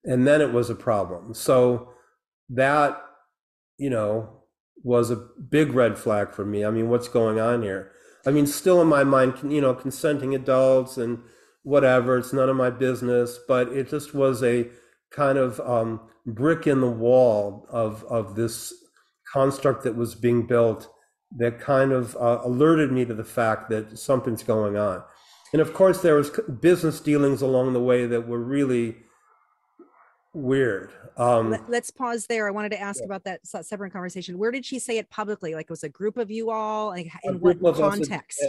and 0.04 0.26
then 0.26 0.40
it 0.40 0.52
was 0.52 0.70
a 0.70 0.74
problem. 0.74 1.34
So 1.34 1.90
that 2.48 2.98
you 3.78 3.90
know 3.90 4.43
was 4.84 5.10
a 5.10 5.16
big 5.16 5.72
red 5.72 5.98
flag 5.98 6.32
for 6.32 6.44
me. 6.44 6.64
I 6.64 6.70
mean, 6.70 6.88
what's 6.88 7.08
going 7.08 7.40
on 7.40 7.62
here? 7.62 7.90
I 8.26 8.30
mean, 8.30 8.46
still 8.46 8.80
in 8.80 8.86
my 8.86 9.02
mind, 9.02 9.34
you 9.50 9.60
know, 9.60 9.74
consenting 9.74 10.34
adults 10.34 10.96
and 10.96 11.20
whatever, 11.62 12.18
it's 12.18 12.32
none 12.32 12.48
of 12.48 12.56
my 12.56 12.70
business, 12.70 13.38
but 13.48 13.68
it 13.68 13.88
just 13.88 14.14
was 14.14 14.42
a 14.42 14.68
kind 15.10 15.38
of 15.38 15.58
um, 15.60 16.00
brick 16.26 16.66
in 16.66 16.80
the 16.80 16.90
wall 16.90 17.66
of, 17.70 18.04
of 18.04 18.36
this 18.36 18.72
construct 19.32 19.82
that 19.84 19.96
was 19.96 20.14
being 20.14 20.46
built 20.46 20.88
that 21.36 21.58
kind 21.58 21.90
of 21.90 22.14
uh, 22.16 22.40
alerted 22.44 22.92
me 22.92 23.04
to 23.04 23.14
the 23.14 23.24
fact 23.24 23.68
that 23.70 23.98
something's 23.98 24.42
going 24.42 24.76
on. 24.76 25.02
And 25.52 25.60
of 25.60 25.72
course, 25.72 26.02
there 26.02 26.16
was 26.16 26.30
business 26.60 27.00
dealings 27.00 27.42
along 27.42 27.72
the 27.72 27.82
way 27.82 28.06
that 28.06 28.28
were 28.28 28.42
really 28.42 28.96
weird. 30.34 30.92
Um, 31.16 31.50
Let, 31.68 31.82
us 31.82 31.90
pause 31.90 32.26
there. 32.26 32.48
I 32.48 32.50
wanted 32.50 32.70
to 32.70 32.80
ask 32.80 33.00
yeah. 33.00 33.06
about 33.06 33.24
that 33.24 33.40
separate 33.46 33.92
conversation. 33.92 34.38
Where 34.38 34.50
did 34.50 34.66
she 34.66 34.78
say 34.78 34.98
it 34.98 35.08
publicly? 35.10 35.54
Like 35.54 35.64
it 35.64 35.70
was 35.70 35.84
a 35.84 35.88
group 35.88 36.16
of 36.16 36.30
you 36.30 36.50
all? 36.50 36.88
Like 36.88 37.10
in 37.22 37.40
what 37.40 37.76
context? 37.76 38.42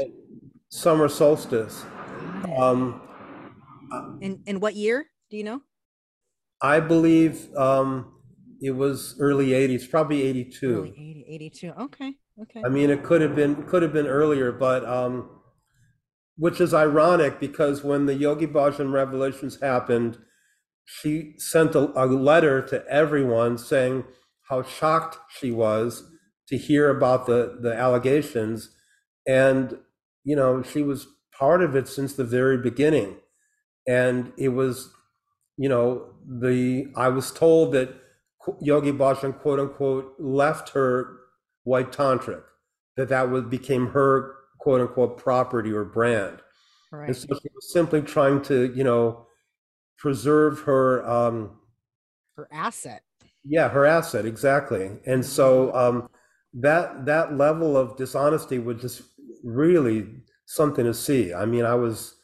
Summer 0.70 1.08
solstice. 1.08 1.86
Um, 2.58 3.02
in 4.22 4.42
in 4.46 4.60
what 4.60 4.76
year? 4.76 5.06
Do 5.30 5.38
you 5.38 5.44
know? 5.44 5.62
I 6.62 6.80
believe 6.80 7.54
um, 7.56 8.14
it 8.62 8.72
was 8.72 9.16
early 9.20 9.50
80s, 9.50 9.90
probably 9.90 10.24
82. 10.24 10.74
Early 10.74 10.90
80, 10.90 11.26
82. 11.30 11.72
Okay. 11.82 12.14
Okay. 12.42 12.62
I 12.66 12.70
mean, 12.70 12.90
it 12.90 13.04
could 13.04 13.22
have 13.22 13.36
been 13.36 13.64
could 13.64 13.82
have 13.82 13.94
been 13.94 14.08
earlier, 14.08 14.52
but 14.52 14.84
um, 14.86 15.30
which 16.38 16.60
is 16.60 16.74
ironic 16.74 17.40
because 17.40 17.84
when 17.84 18.06
the 18.06 18.16
Yogi 18.16 18.48
Bhajan 18.48 18.92
revelations 18.92 19.60
happened, 19.62 20.18
she 20.86 21.34
sent 21.38 21.76
a, 21.76 21.92
a 22.02 22.06
letter 22.06 22.62
to 22.62 22.86
everyone 22.88 23.58
saying 23.58 24.06
how 24.50 24.64
shocked 24.64 25.18
she 25.30 25.52
was 25.52 26.04
to 26.48 26.58
hear 26.58 26.90
about 26.90 27.26
the 27.26 27.58
the 27.62 27.74
allegations. 27.74 28.70
And 29.28 29.78
you 30.24 30.36
know 30.36 30.64
she 30.64 30.82
was 30.82 31.08
part 31.38 31.62
of 31.62 31.76
it 31.76 31.88
since 31.88 32.14
the 32.14 32.24
very 32.24 32.58
beginning. 32.58 33.18
And 33.88 34.32
it 34.38 34.50
was 34.50 34.90
you 35.58 35.70
know 35.70 36.14
the 36.28 36.88
i 36.96 37.08
was 37.08 37.32
told 37.32 37.72
that 37.72 37.90
yogi 38.62 38.92
bhajan 38.92 39.38
quote 39.40 39.60
unquote 39.60 40.14
left 40.20 40.70
her 40.70 41.18
white 41.64 41.92
tantric 41.92 42.44
that 42.98 43.10
that 43.10 43.30
was 43.30 43.44
became 43.44 43.88
her 43.88 44.36
quote 44.60 44.82
unquote 44.82 45.18
property 45.18 45.72
or 45.72 45.84
brand. 45.86 46.40
Right. 46.92 47.08
and 47.08 47.18
so 47.18 47.28
she 47.28 47.50
was 47.54 47.74
simply 47.74 48.02
trying 48.02 48.42
to 48.44 48.72
you 48.76 48.84
know 48.84 49.25
preserve 49.98 50.62
her 50.62 51.08
um, 51.10 51.52
her 52.36 52.48
asset. 52.52 53.02
Yeah, 53.44 53.70
her 53.70 53.86
asset 53.86 54.26
exactly. 54.26 54.92
And 55.06 55.24
so 55.24 55.74
um, 55.76 56.10
that 56.54 57.06
that 57.06 57.38
level 57.38 57.78
of 57.78 57.98
dishonesty 57.98 58.60
was 58.60 58.82
just 58.82 59.04
really 59.44 60.08
something 60.46 60.86
to 60.86 60.94
see. 60.94 61.34
I 61.34 61.46
mean, 61.46 61.66
I 61.66 61.76
was. 61.76 62.16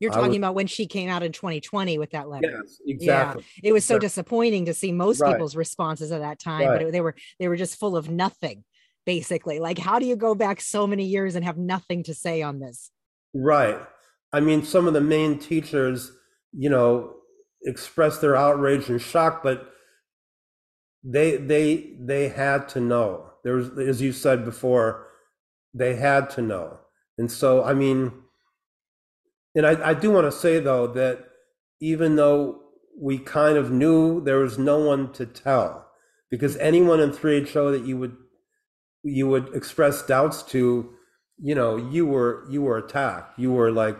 You're 0.00 0.10
talking 0.10 0.30
was, 0.30 0.38
about 0.38 0.54
when 0.54 0.66
she 0.66 0.86
came 0.86 1.08
out 1.08 1.22
in 1.22 1.32
2020 1.32 1.98
with 1.98 2.10
that 2.10 2.28
letter. 2.28 2.60
Yes, 2.62 2.78
exactly. 2.84 3.44
Yeah, 3.62 3.70
it 3.70 3.72
was 3.72 3.84
so 3.84 3.98
disappointing 3.98 4.66
to 4.66 4.74
see 4.74 4.92
most 4.92 5.20
right. 5.20 5.32
people's 5.32 5.56
responses 5.56 6.10
at 6.12 6.20
that 6.20 6.40
time, 6.40 6.68
right. 6.68 6.78
but 6.78 6.88
it, 6.88 6.92
they 6.92 7.00
were 7.00 7.14
they 7.38 7.48
were 7.48 7.56
just 7.56 7.78
full 7.78 7.96
of 7.96 8.10
nothing, 8.10 8.64
basically. 9.06 9.60
Like, 9.60 9.78
how 9.78 9.98
do 9.98 10.06
you 10.06 10.16
go 10.16 10.34
back 10.34 10.60
so 10.60 10.86
many 10.86 11.04
years 11.04 11.36
and 11.36 11.44
have 11.44 11.56
nothing 11.56 12.02
to 12.04 12.14
say 12.14 12.42
on 12.42 12.58
this? 12.58 12.90
Right. 13.32 13.78
I 14.32 14.40
mean, 14.40 14.64
some 14.64 14.88
of 14.88 14.94
the 14.94 15.00
main 15.00 15.38
teachers 15.38 16.10
you 16.56 16.70
know, 16.70 17.14
express 17.62 18.18
their 18.18 18.36
outrage 18.36 18.88
and 18.88 19.00
shock, 19.00 19.42
but 19.42 19.70
they 21.02 21.36
they 21.36 21.94
they 22.00 22.28
had 22.28 22.68
to 22.70 22.80
know. 22.80 23.30
There 23.42 23.54
was, 23.56 23.70
as 23.78 24.00
you 24.00 24.12
said 24.12 24.44
before, 24.44 25.06
they 25.74 25.96
had 25.96 26.30
to 26.30 26.42
know. 26.42 26.78
And 27.18 27.30
so, 27.30 27.62
I 27.62 27.74
mean, 27.74 28.12
and 29.54 29.66
I, 29.66 29.90
I 29.90 29.94
do 29.94 30.10
want 30.10 30.26
to 30.26 30.32
say 30.32 30.60
though 30.60 30.86
that 30.88 31.26
even 31.80 32.16
though 32.16 32.60
we 32.98 33.18
kind 33.18 33.58
of 33.58 33.70
knew 33.70 34.20
there 34.20 34.38
was 34.38 34.58
no 34.58 34.78
one 34.78 35.12
to 35.12 35.26
tell, 35.26 35.86
because 36.30 36.56
anyone 36.56 37.00
in 37.00 37.10
3HO 37.10 37.72
that 37.72 37.86
you 37.86 37.98
would 37.98 38.16
you 39.02 39.28
would 39.28 39.54
express 39.54 40.02
doubts 40.02 40.42
to, 40.42 40.90
you 41.38 41.54
know, 41.54 41.76
you 41.76 42.06
were 42.06 42.46
you 42.50 42.62
were 42.62 42.78
attacked. 42.78 43.38
You 43.38 43.52
were 43.52 43.70
like 43.70 43.98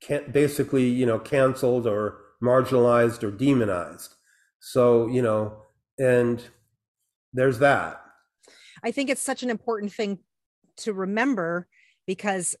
can 0.00 0.30
basically 0.30 0.88
you 0.88 1.06
know 1.06 1.18
canceled 1.18 1.86
or 1.86 2.18
marginalized 2.42 3.22
or 3.22 3.30
demonized. 3.30 4.14
So 4.60 5.06
you 5.06 5.22
know 5.22 5.62
and 5.98 6.42
there's 7.32 7.58
that. 7.58 8.00
I 8.82 8.90
think 8.90 9.10
it's 9.10 9.22
such 9.22 9.42
an 9.42 9.50
important 9.50 9.92
thing 9.92 10.18
to 10.78 10.92
remember 10.92 11.66
because 12.06 12.56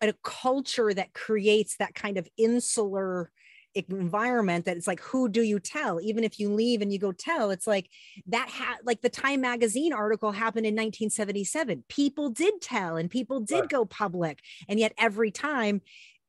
a 0.00 0.14
culture 0.22 0.92
that 0.94 1.12
creates 1.12 1.76
that 1.76 1.94
kind 1.94 2.18
of 2.18 2.28
insular 2.36 3.30
environment 3.74 4.64
that 4.64 4.76
it's 4.76 4.86
like 4.86 5.00
who 5.00 5.28
do 5.28 5.42
you 5.42 5.58
tell 5.58 6.00
even 6.00 6.22
if 6.22 6.38
you 6.38 6.52
leave 6.52 6.80
and 6.80 6.92
you 6.92 6.98
go 6.98 7.10
tell 7.10 7.50
it's 7.50 7.66
like 7.66 7.88
that 8.26 8.48
had 8.48 8.76
like 8.84 9.00
the 9.00 9.08
time 9.08 9.40
magazine 9.40 9.92
article 9.92 10.30
happened 10.30 10.64
in 10.64 10.74
1977 10.74 11.84
people 11.88 12.30
did 12.30 12.60
tell 12.60 12.96
and 12.96 13.10
people 13.10 13.40
did 13.40 13.60
right. 13.60 13.68
go 13.68 13.84
public 13.84 14.38
and 14.68 14.78
yet 14.78 14.92
every 14.96 15.30
time 15.30 15.80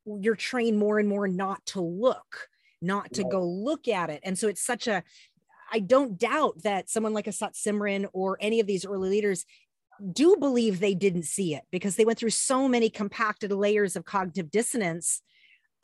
you're 0.06 0.36
trained 0.36 0.78
more 0.78 0.98
and 0.98 1.08
more 1.08 1.28
not 1.28 1.64
to 1.66 1.82
look 1.82 2.48
not 2.82 3.14
to 3.14 3.22
right. 3.22 3.32
go 3.32 3.44
look 3.44 3.88
at 3.88 4.10
it 4.10 4.22
and 4.24 4.38
so 4.38 4.48
it's 4.48 4.66
such 4.66 4.88
a 4.88 5.04
i 5.72 5.80
don't 5.80 6.18
doubt 6.18 6.62
that 6.64 6.90
someone 6.90 7.14
like 7.14 7.28
a 7.28 7.32
sat 7.32 7.54
simran 7.54 8.08
or 8.12 8.38
any 8.42 8.60
of 8.60 8.66
these 8.66 8.86
early 8.86 9.10
leaders 9.10 9.46
do 10.12 10.36
believe 10.38 10.80
they 10.80 10.96
didn't 10.96 11.24
see 11.24 11.54
it 11.56 11.64
because 11.72 11.96
they 11.96 12.06
went 12.06 12.18
through 12.18 12.30
so 12.30 12.68
many 12.68 12.90
compacted 12.90 13.52
layers 13.52 13.96
of 13.96 14.04
cognitive 14.04 14.52
dissonance 14.52 15.22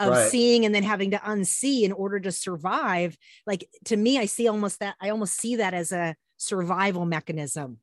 of 0.01 0.10
right. 0.10 0.29
seeing 0.29 0.65
and 0.65 0.74
then 0.74 0.84
having 0.84 1.12
to 1.12 1.17
unsee 1.17 1.84
in 1.84 1.91
order 1.91 2.20
to 2.20 2.31
survive 2.31 3.17
like 3.46 3.67
to 3.86 3.96
me 3.96 4.17
i 4.17 4.25
see 4.25 4.48
almost 4.48 4.79
that 4.79 4.96
i 5.01 5.10
almost 5.10 5.39
see 5.39 5.55
that 5.55 5.74
as 5.74 5.91
a 5.91 6.15
survival 6.38 7.05
mechanism 7.05 7.77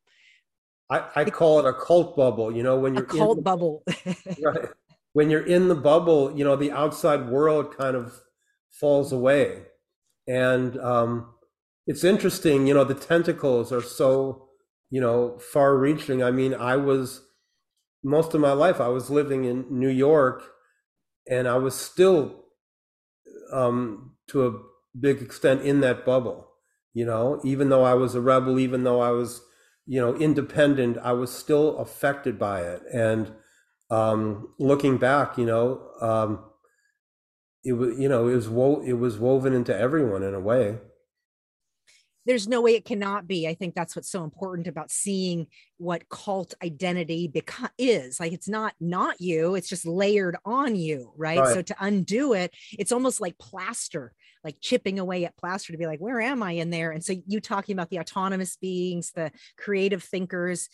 i, 0.91 1.03
I 1.15 1.25
call 1.25 1.61
it 1.61 1.67
a 1.67 1.73
cult 1.73 2.17
bubble 2.17 2.55
you 2.55 2.63
know 2.63 2.79
when 2.79 2.95
you're 2.95 3.05
a 3.05 3.07
cult 3.07 3.43
bubble 3.43 3.85
right 4.43 4.69
when 5.13 5.31
you're 5.31 5.47
in 5.47 5.69
the 5.69 5.75
bubble 5.75 6.37
you 6.37 6.45
know 6.45 6.57
the 6.57 6.73
outside 6.73 7.29
world 7.29 7.77
kind 7.77 7.97
of 7.97 8.13
falls 8.79 9.13
away. 9.13 9.63
And 10.27 10.79
um, 10.79 11.35
it's 11.87 12.05
interesting, 12.05 12.67
you 12.67 12.75
know, 12.75 12.85
the 12.85 12.95
tentacles 12.95 13.73
are 13.73 13.83
so, 13.83 14.49
you 14.91 15.01
know, 15.01 15.39
far 15.39 15.77
reaching. 15.77 16.23
I 16.23 16.31
mean, 16.31 16.55
I 16.55 16.77
was 16.77 17.23
most 18.05 18.35
of 18.35 18.41
my 18.41 18.53
life, 18.53 18.81
I 18.81 18.89
was 18.89 19.11
living 19.11 19.45
in 19.45 19.67
New 19.71 19.89
York 19.89 20.43
and 21.31 21.49
I 21.49 21.57
was 21.57 21.75
still, 21.75 22.45
um, 23.53 24.13
to 24.29 24.47
a 24.47 24.61
big 24.99 25.23
extent, 25.23 25.63
in 25.63 25.81
that 25.81 26.05
bubble, 26.05 26.49
you 26.95 27.05
know, 27.05 27.41
even 27.45 27.69
though 27.69 27.85
I 27.85 27.95
was 27.95 28.15
a 28.15 28.21
rebel, 28.21 28.59
even 28.59 28.85
though 28.85 29.01
I 29.01 29.11
was, 29.11 29.43
you 29.87 30.01
know, 30.01 30.15
independent, 30.17 30.99
I 30.99 31.13
was 31.13 31.31
still 31.31 31.79
affected 31.79 32.39
by 32.39 32.63
it. 32.63 32.83
And 32.93 33.33
um, 33.91 34.55
looking 34.59 34.99
back, 34.99 35.39
you 35.39 35.47
know, 35.47 35.91
um, 36.01 36.45
it 37.65 37.73
was, 37.73 37.99
you 37.99 38.09
know, 38.09 38.29
it 38.29 38.35
was 38.35 38.49
wo- 38.49 38.83
it 38.83 38.95
was 38.95 39.19
woven 39.19 39.53
into 39.53 39.77
everyone 39.77 40.23
in 40.23 40.35
a 40.35 40.41
way 40.41 40.79
there's 42.29 42.47
no 42.47 42.61
way 42.61 42.75
it 42.75 42.85
cannot 42.85 43.27
be. 43.27 43.49
I 43.49 43.55
think 43.55 43.75
that's 43.75 43.97
what's 43.97 44.11
so 44.11 44.23
important 44.23 44.67
about 44.67 44.91
seeing 44.91 45.47
what 45.79 46.11
cult 46.11 46.53
identity 46.63 47.27
beca- 47.27 47.71
is. 47.79 48.21
Like 48.21 48.35
it's 48.35 48.49
not 48.49 48.75
not 48.79 49.19
you, 49.19 49.55
it's 49.55 49.69
just 49.69 49.87
layered 49.87 50.37
on 50.45 50.77
you, 50.77 51.11
right? 51.17 51.39
right? 51.39 51.55
So 51.55 51.63
to 51.63 51.77
undo 51.81 52.35
it, 52.35 52.55
it's 52.79 52.93
almost 52.93 53.23
like 53.23 53.39
plaster, 53.39 54.13
like 54.45 54.57
chipping 54.61 54.99
away 54.99 55.25
at 55.25 55.39
plaster 55.39 55.73
to 55.73 55.79
be 55.79 55.87
like, 55.87 56.01
where 56.01 56.21
am 56.21 56.43
I 56.43 56.53
in 56.53 56.69
there? 56.69 56.91
And 56.91 57.03
so 57.03 57.15
you 57.27 57.41
talking 57.41 57.73
about 57.73 57.89
the 57.89 57.99
autonomous 57.99 58.57
beings, 58.57 59.11
the 59.13 59.33
creative 59.57 60.05
thinkers, 60.05 60.69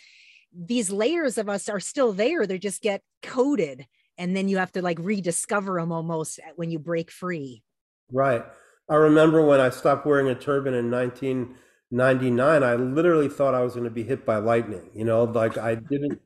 these 0.53 0.91
layers 0.91 1.39
of 1.39 1.49
us 1.49 1.69
are 1.69 1.81
still 1.81 2.13
there. 2.13 2.49
They 2.49 2.59
just 2.59 2.83
get 2.83 3.01
coded 3.23 3.87
and 4.19 4.37
then 4.37 4.49
you 4.49 4.59
have 4.59 4.73
to 4.73 4.83
like 4.83 4.99
rediscover 5.01 5.79
them 5.79 5.93
almost 5.93 6.41
when 6.57 6.73
you 6.73 6.81
break 6.81 7.13
free. 7.13 7.63
Right. 8.11 8.45
I 8.89 8.97
remember 8.97 9.45
when 9.45 9.61
I 9.61 9.71
stopped 9.71 10.07
wearing 10.07 10.29
a 10.29 10.35
turban 10.35 10.75
in 10.75 10.91
1999, 10.91 12.63
I 12.63 12.75
literally 12.75 13.29
thought 13.29 13.55
I 13.55 13.63
was 13.63 13.75
going 13.75 13.85
to 13.85 13.91
be 13.91 14.03
hit 14.03 14.27
by 14.27 14.37
lightning. 14.37 14.91
You 14.95 15.05
know, 15.05 15.25
like 15.25 15.57
I 15.57 15.75
didn't, 15.75 16.21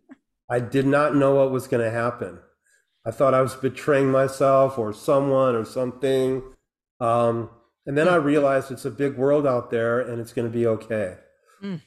I 0.51 0.61
did 0.61 0.87
not 0.87 1.15
know 1.15 1.37
what 1.37 1.53
was 1.53 1.69
going 1.69 1.85
to 1.85 1.91
happen. 1.91 2.41
I 3.07 3.11
thought 3.11 3.33
I 3.33 3.43
was 3.43 3.55
betraying 3.55 4.11
myself 4.11 4.77
or 4.77 4.93
someone 4.93 5.55
or 5.55 5.65
something. 5.65 6.43
Um, 7.01 7.51
and 7.87 7.97
then 7.97 8.09
I 8.09 8.17
realized 8.17 8.71
it's 8.71 8.85
a 8.85 8.91
big 8.91 9.17
world 9.17 9.47
out 9.47 9.71
there 9.71 10.01
and 10.01 10.21
it's 10.21 10.33
going 10.33 10.51
to 10.51 10.53
be 10.53 10.67
okay. 10.67 11.17
Mm. 11.63 11.81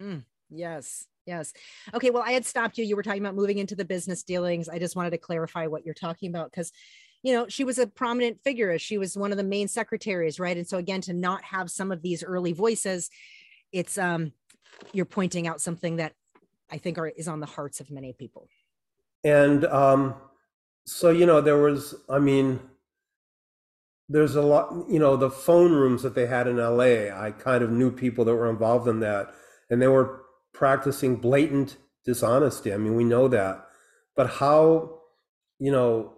Mm. 0.00 0.24
Yes. 0.50 1.06
Yes. 1.26 1.52
Okay. 1.94 2.10
Well, 2.10 2.22
I 2.24 2.32
had 2.32 2.44
stopped 2.44 2.78
you. 2.78 2.84
You 2.84 2.96
were 2.96 3.02
talking 3.02 3.22
about 3.22 3.34
moving 3.34 3.58
into 3.58 3.76
the 3.76 3.84
business 3.84 4.22
dealings. 4.22 4.68
I 4.68 4.78
just 4.78 4.96
wanted 4.96 5.10
to 5.10 5.18
clarify 5.18 5.66
what 5.66 5.84
you're 5.84 5.94
talking 5.94 6.30
about 6.30 6.50
because 6.50 6.72
you 7.22 7.32
know, 7.32 7.46
she 7.48 7.64
was 7.64 7.78
a 7.78 7.86
prominent 7.86 8.42
figure. 8.42 8.78
She 8.78 8.98
was 8.98 9.16
one 9.16 9.30
of 9.30 9.38
the 9.38 9.44
main 9.44 9.68
secretaries, 9.68 10.40
right? 10.40 10.56
And 10.56 10.66
so 10.66 10.78
again, 10.78 11.00
to 11.02 11.12
not 11.12 11.44
have 11.44 11.70
some 11.70 11.92
of 11.92 12.02
these 12.02 12.22
early 12.22 12.52
voices, 12.52 13.10
it's 13.72 13.96
um 13.98 14.32
you're 14.92 15.04
pointing 15.04 15.46
out 15.46 15.60
something 15.60 15.96
that 15.96 16.14
I 16.70 16.78
think 16.78 16.98
are 16.98 17.08
is 17.08 17.28
on 17.28 17.40
the 17.40 17.46
hearts 17.46 17.80
of 17.80 17.90
many 17.90 18.12
people. 18.12 18.48
And 19.24 19.64
um 19.66 20.14
so 20.84 21.10
you 21.10 21.26
know, 21.26 21.40
there 21.40 21.58
was, 21.58 21.94
I 22.08 22.18
mean, 22.18 22.58
there's 24.08 24.34
a 24.34 24.42
lot, 24.42 24.86
you 24.90 24.98
know, 24.98 25.16
the 25.16 25.30
phone 25.30 25.72
rooms 25.72 26.02
that 26.02 26.14
they 26.14 26.26
had 26.26 26.46
in 26.46 26.56
LA, 26.56 27.08
I 27.14 27.32
kind 27.38 27.62
of 27.62 27.70
knew 27.70 27.90
people 27.90 28.24
that 28.24 28.34
were 28.34 28.50
involved 28.50 28.88
in 28.88 29.00
that, 29.00 29.32
and 29.70 29.80
they 29.80 29.86
were 29.86 30.22
practicing 30.52 31.16
blatant 31.16 31.76
dishonesty. 32.04 32.72
I 32.74 32.76
mean, 32.76 32.94
we 32.94 33.04
know 33.04 33.28
that. 33.28 33.64
But 34.16 34.28
how, 34.28 34.98
you 35.58 35.72
know, 35.72 36.12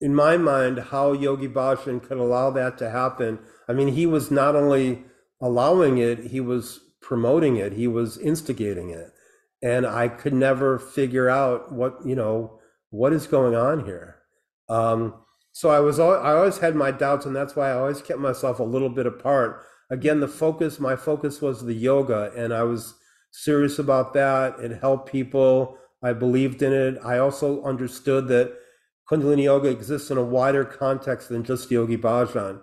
in 0.00 0.14
my 0.14 0.36
mind, 0.36 0.78
how 0.78 1.12
Yogi 1.12 1.48
Bhajan 1.48 2.02
could 2.02 2.16
allow 2.18 2.50
that 2.50 2.78
to 2.78 2.90
happen. 2.90 3.38
I 3.68 3.72
mean, 3.72 3.88
he 3.88 4.06
was 4.06 4.30
not 4.30 4.56
only 4.56 5.04
allowing 5.40 5.98
it, 5.98 6.26
he 6.26 6.40
was 6.40 6.80
promoting 7.02 7.56
it, 7.56 7.74
he 7.74 7.86
was 7.86 8.16
instigating 8.18 8.90
it. 8.90 9.12
And 9.62 9.86
I 9.86 10.08
could 10.08 10.32
never 10.32 10.78
figure 10.78 11.28
out 11.28 11.72
what, 11.72 11.98
you 12.04 12.14
know, 12.14 12.60
what 12.88 13.12
is 13.12 13.26
going 13.26 13.54
on 13.54 13.84
here. 13.84 14.16
Um, 14.68 15.14
so 15.52 15.68
I 15.68 15.80
was, 15.80 15.98
I 15.98 16.32
always 16.32 16.58
had 16.58 16.74
my 16.74 16.90
doubts, 16.90 17.26
and 17.26 17.36
that's 17.36 17.56
why 17.56 17.70
I 17.70 17.74
always 17.74 18.00
kept 18.00 18.20
myself 18.20 18.58
a 18.58 18.64
little 18.64 18.88
bit 18.88 19.06
apart. 19.06 19.62
Again, 19.90 20.20
the 20.20 20.28
focus, 20.28 20.78
my 20.78 20.96
focus 20.96 21.42
was 21.42 21.64
the 21.64 21.74
yoga, 21.74 22.32
and 22.36 22.54
I 22.54 22.62
was 22.62 22.94
serious 23.32 23.78
about 23.78 24.14
that. 24.14 24.58
It 24.60 24.80
helped 24.80 25.10
people. 25.10 25.76
I 26.02 26.12
believed 26.14 26.62
in 26.62 26.72
it. 26.72 26.98
I 27.04 27.18
also 27.18 27.62
understood 27.64 28.28
that 28.28 28.56
Kundalini 29.10 29.44
Yoga 29.44 29.68
exists 29.68 30.10
in 30.10 30.18
a 30.18 30.22
wider 30.22 30.64
context 30.64 31.28
than 31.28 31.42
just 31.42 31.70
Yogi 31.70 31.96
Bhajan. 31.96 32.60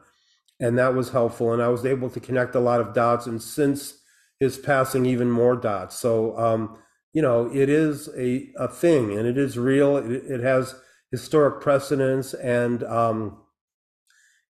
And 0.60 0.78
that 0.78 0.96
was 0.96 1.10
helpful. 1.10 1.54
And 1.54 1.62
I 1.62 1.68
was 1.68 1.86
able 1.86 2.10
to 2.10 2.20
connect 2.20 2.56
a 2.56 2.60
lot 2.60 2.80
of 2.80 2.94
dots. 2.94 3.28
And 3.28 3.42
since 3.42 3.96
his 4.40 4.58
passing, 4.58 5.06
even 5.06 5.30
more 5.30 5.56
dots. 5.56 5.98
So, 5.98 6.38
um, 6.38 6.78
you 7.14 7.22
know, 7.22 7.54
it 7.54 7.70
is 7.70 8.10
a, 8.18 8.50
a 8.58 8.68
thing 8.68 9.18
and 9.18 9.28
it 9.28 9.38
is 9.38 9.58
real. 9.58 9.98
It, 9.98 10.12
it 10.12 10.42
has 10.42 10.76
historic 11.12 11.62
precedence. 11.62 12.34
And 12.34 12.84
um, 12.84 13.38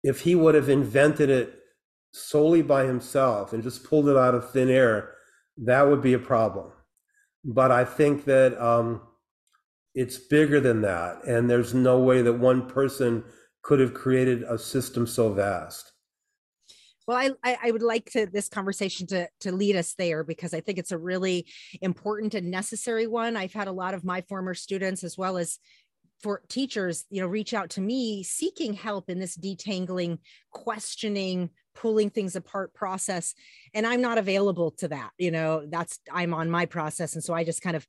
if 0.04 0.22
he 0.22 0.36
would 0.36 0.56
have 0.56 0.70
invented 0.70 1.30
it 1.30 1.54
solely 2.12 2.62
by 2.62 2.86
himself 2.86 3.54
and 3.54 3.64
just 3.64 3.84
pulled 3.84 4.08
it 4.08 4.18
out 4.18 4.36
of 4.36 4.52
thin 4.52 4.70
air, 4.70 5.14
that 5.58 5.88
would 5.88 6.02
be 6.02 6.14
a 6.14 6.20
problem. 6.20 6.72
But 7.44 7.72
I 7.72 7.86
think 7.86 8.26
that 8.26 8.60
um, 8.62 9.02
it's 9.98 10.20
bigger 10.20 10.60
than 10.60 10.82
that. 10.82 11.26
And 11.26 11.50
there's 11.50 11.74
no 11.74 12.00
way 12.00 12.22
that 12.22 12.34
one 12.34 12.70
person 12.70 13.24
could 13.64 13.80
have 13.80 13.96
created 13.96 14.44
a 14.44 14.56
system 14.56 15.08
so 15.08 15.34
vast. 15.34 15.92
Well 17.08 17.34
I, 17.44 17.58
I 17.64 17.72
would 17.72 17.82
like 17.82 18.12
to 18.12 18.28
this 18.28 18.48
conversation 18.48 19.08
to 19.08 19.28
to 19.40 19.52
lead 19.52 19.76
us 19.76 19.96
there 19.98 20.24
because 20.26 20.54
i 20.54 20.60
think 20.60 20.78
it's 20.78 20.92
a 20.92 20.98
really 20.98 21.48
important 21.82 22.36
and 22.36 22.52
necessary 22.52 23.08
one. 23.08 23.36
I've 23.36 23.54
had 23.54 23.68
a 23.68 23.72
lot 23.72 23.94
of 23.94 24.04
my 24.04 24.22
former 24.30 24.54
students 24.54 25.04
as 25.04 25.18
well 25.18 25.38
as 25.38 25.58
for 26.22 26.42
teachers 26.48 27.06
you 27.10 27.22
know 27.22 27.28
reach 27.28 27.54
out 27.54 27.72
to 27.72 27.82
me 27.82 28.24
seeking 28.24 28.74
help 28.74 29.10
in 29.10 29.20
this 29.20 29.38
detangling 29.38 30.20
questioning 30.52 31.50
pulling 31.74 32.10
things 32.10 32.36
apart 32.36 32.74
process. 32.74 33.34
And 33.74 33.88
i'm 33.88 34.02
not 34.02 34.18
available 34.18 34.72
to 34.80 34.90
that 34.90 35.10
you 35.18 35.32
know 35.32 35.66
that's 35.68 36.00
i'm 36.14 36.36
on 36.36 36.52
my 36.52 36.68
process. 36.68 37.16
And 37.16 37.24
so 37.24 37.34
i 37.34 37.44
just 37.44 37.64
kind 37.64 37.76
of 37.76 37.88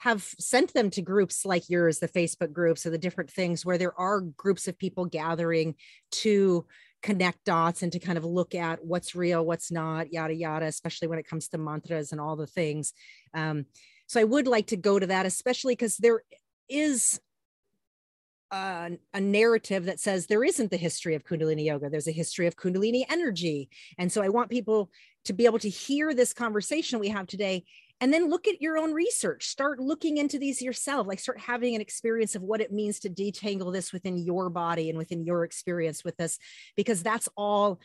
have 0.00 0.22
sent 0.38 0.72
them 0.72 0.88
to 0.90 1.02
groups 1.02 1.44
like 1.44 1.68
yours, 1.68 1.98
the 1.98 2.08
Facebook 2.08 2.52
groups 2.52 2.86
or 2.86 2.90
the 2.90 2.98
different 2.98 3.30
things 3.30 3.66
where 3.66 3.76
there 3.76 3.98
are 4.00 4.22
groups 4.22 4.66
of 4.66 4.78
people 4.78 5.04
gathering 5.04 5.74
to 6.10 6.66
connect 7.02 7.44
dots 7.44 7.82
and 7.82 7.92
to 7.92 7.98
kind 7.98 8.16
of 8.16 8.24
look 8.24 8.54
at 8.54 8.82
what's 8.82 9.14
real, 9.14 9.44
what's 9.44 9.70
not, 9.70 10.10
yada, 10.10 10.34
yada, 10.34 10.64
especially 10.64 11.06
when 11.06 11.18
it 11.18 11.28
comes 11.28 11.48
to 11.48 11.58
mantras 11.58 12.12
and 12.12 12.20
all 12.20 12.34
the 12.34 12.46
things. 12.46 12.94
Um, 13.34 13.66
so 14.06 14.20
I 14.20 14.24
would 14.24 14.46
like 14.46 14.68
to 14.68 14.76
go 14.76 14.98
to 14.98 15.06
that, 15.06 15.26
especially 15.26 15.74
because 15.74 15.98
there 15.98 16.22
is 16.68 17.20
a, 18.50 18.92
a, 19.12 19.20
narrative 19.20 19.84
that 19.84 20.00
says 20.00 20.26
there 20.26 20.44
isn't 20.44 20.70
the 20.70 20.76
history 20.78 21.14
of 21.14 21.24
Kundalini 21.24 21.66
yoga. 21.66 21.90
There's 21.90 22.08
a 22.08 22.12
history 22.12 22.46
of 22.46 22.56
Kundalini 22.56 23.04
energy. 23.08 23.68
And 23.98 24.10
so 24.10 24.22
I 24.22 24.30
want 24.30 24.50
people 24.50 24.90
to 25.26 25.32
be 25.34 25.44
able 25.44 25.58
to 25.60 25.68
hear 25.68 26.14
this 26.14 26.32
conversation 26.32 26.98
we 26.98 27.08
have 27.08 27.26
today 27.26 27.64
and 28.00 28.12
then 28.12 28.30
look 28.30 28.48
at 28.48 28.62
your 28.62 28.78
own 28.78 28.92
research. 28.92 29.46
Start 29.46 29.78
looking 29.78 30.16
into 30.16 30.38
these 30.38 30.62
yourself 30.62 31.06
like 31.06 31.20
start 31.20 31.38
having 31.38 31.74
an 31.74 31.80
experience 31.80 32.34
of 32.34 32.42
what 32.42 32.60
it 32.60 32.72
means 32.72 33.00
to 33.00 33.10
detangle 33.10 33.72
this 33.72 33.92
within 33.92 34.16
your 34.16 34.48
body 34.48 34.88
and 34.88 34.98
within 34.98 35.24
your 35.24 35.44
experience 35.44 36.04
with 36.04 36.16
this 36.16 36.38
because 36.76 37.02
that's 37.02 37.28
all 37.36 37.80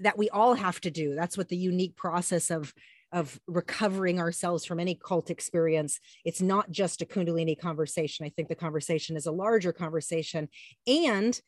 that 0.00 0.18
we 0.18 0.28
all 0.30 0.54
have 0.54 0.80
to 0.82 0.90
do. 0.90 1.14
That's 1.14 1.36
what 1.36 1.48
the 1.48 1.56
unique 1.56 1.96
process 1.96 2.50
of 2.50 2.72
of 3.10 3.40
recovering 3.46 4.20
ourselves 4.20 4.66
from 4.66 4.78
any 4.78 4.94
cult 4.94 5.30
experience 5.30 5.98
it's 6.26 6.42
not 6.42 6.70
just 6.70 7.00
a 7.00 7.06
kundalini 7.06 7.58
conversation. 7.58 8.26
I 8.26 8.28
think 8.28 8.48
the 8.48 8.54
conversation 8.54 9.16
is 9.16 9.24
a 9.24 9.32
larger 9.32 9.72
conversation. 9.72 10.50
And 10.86 11.40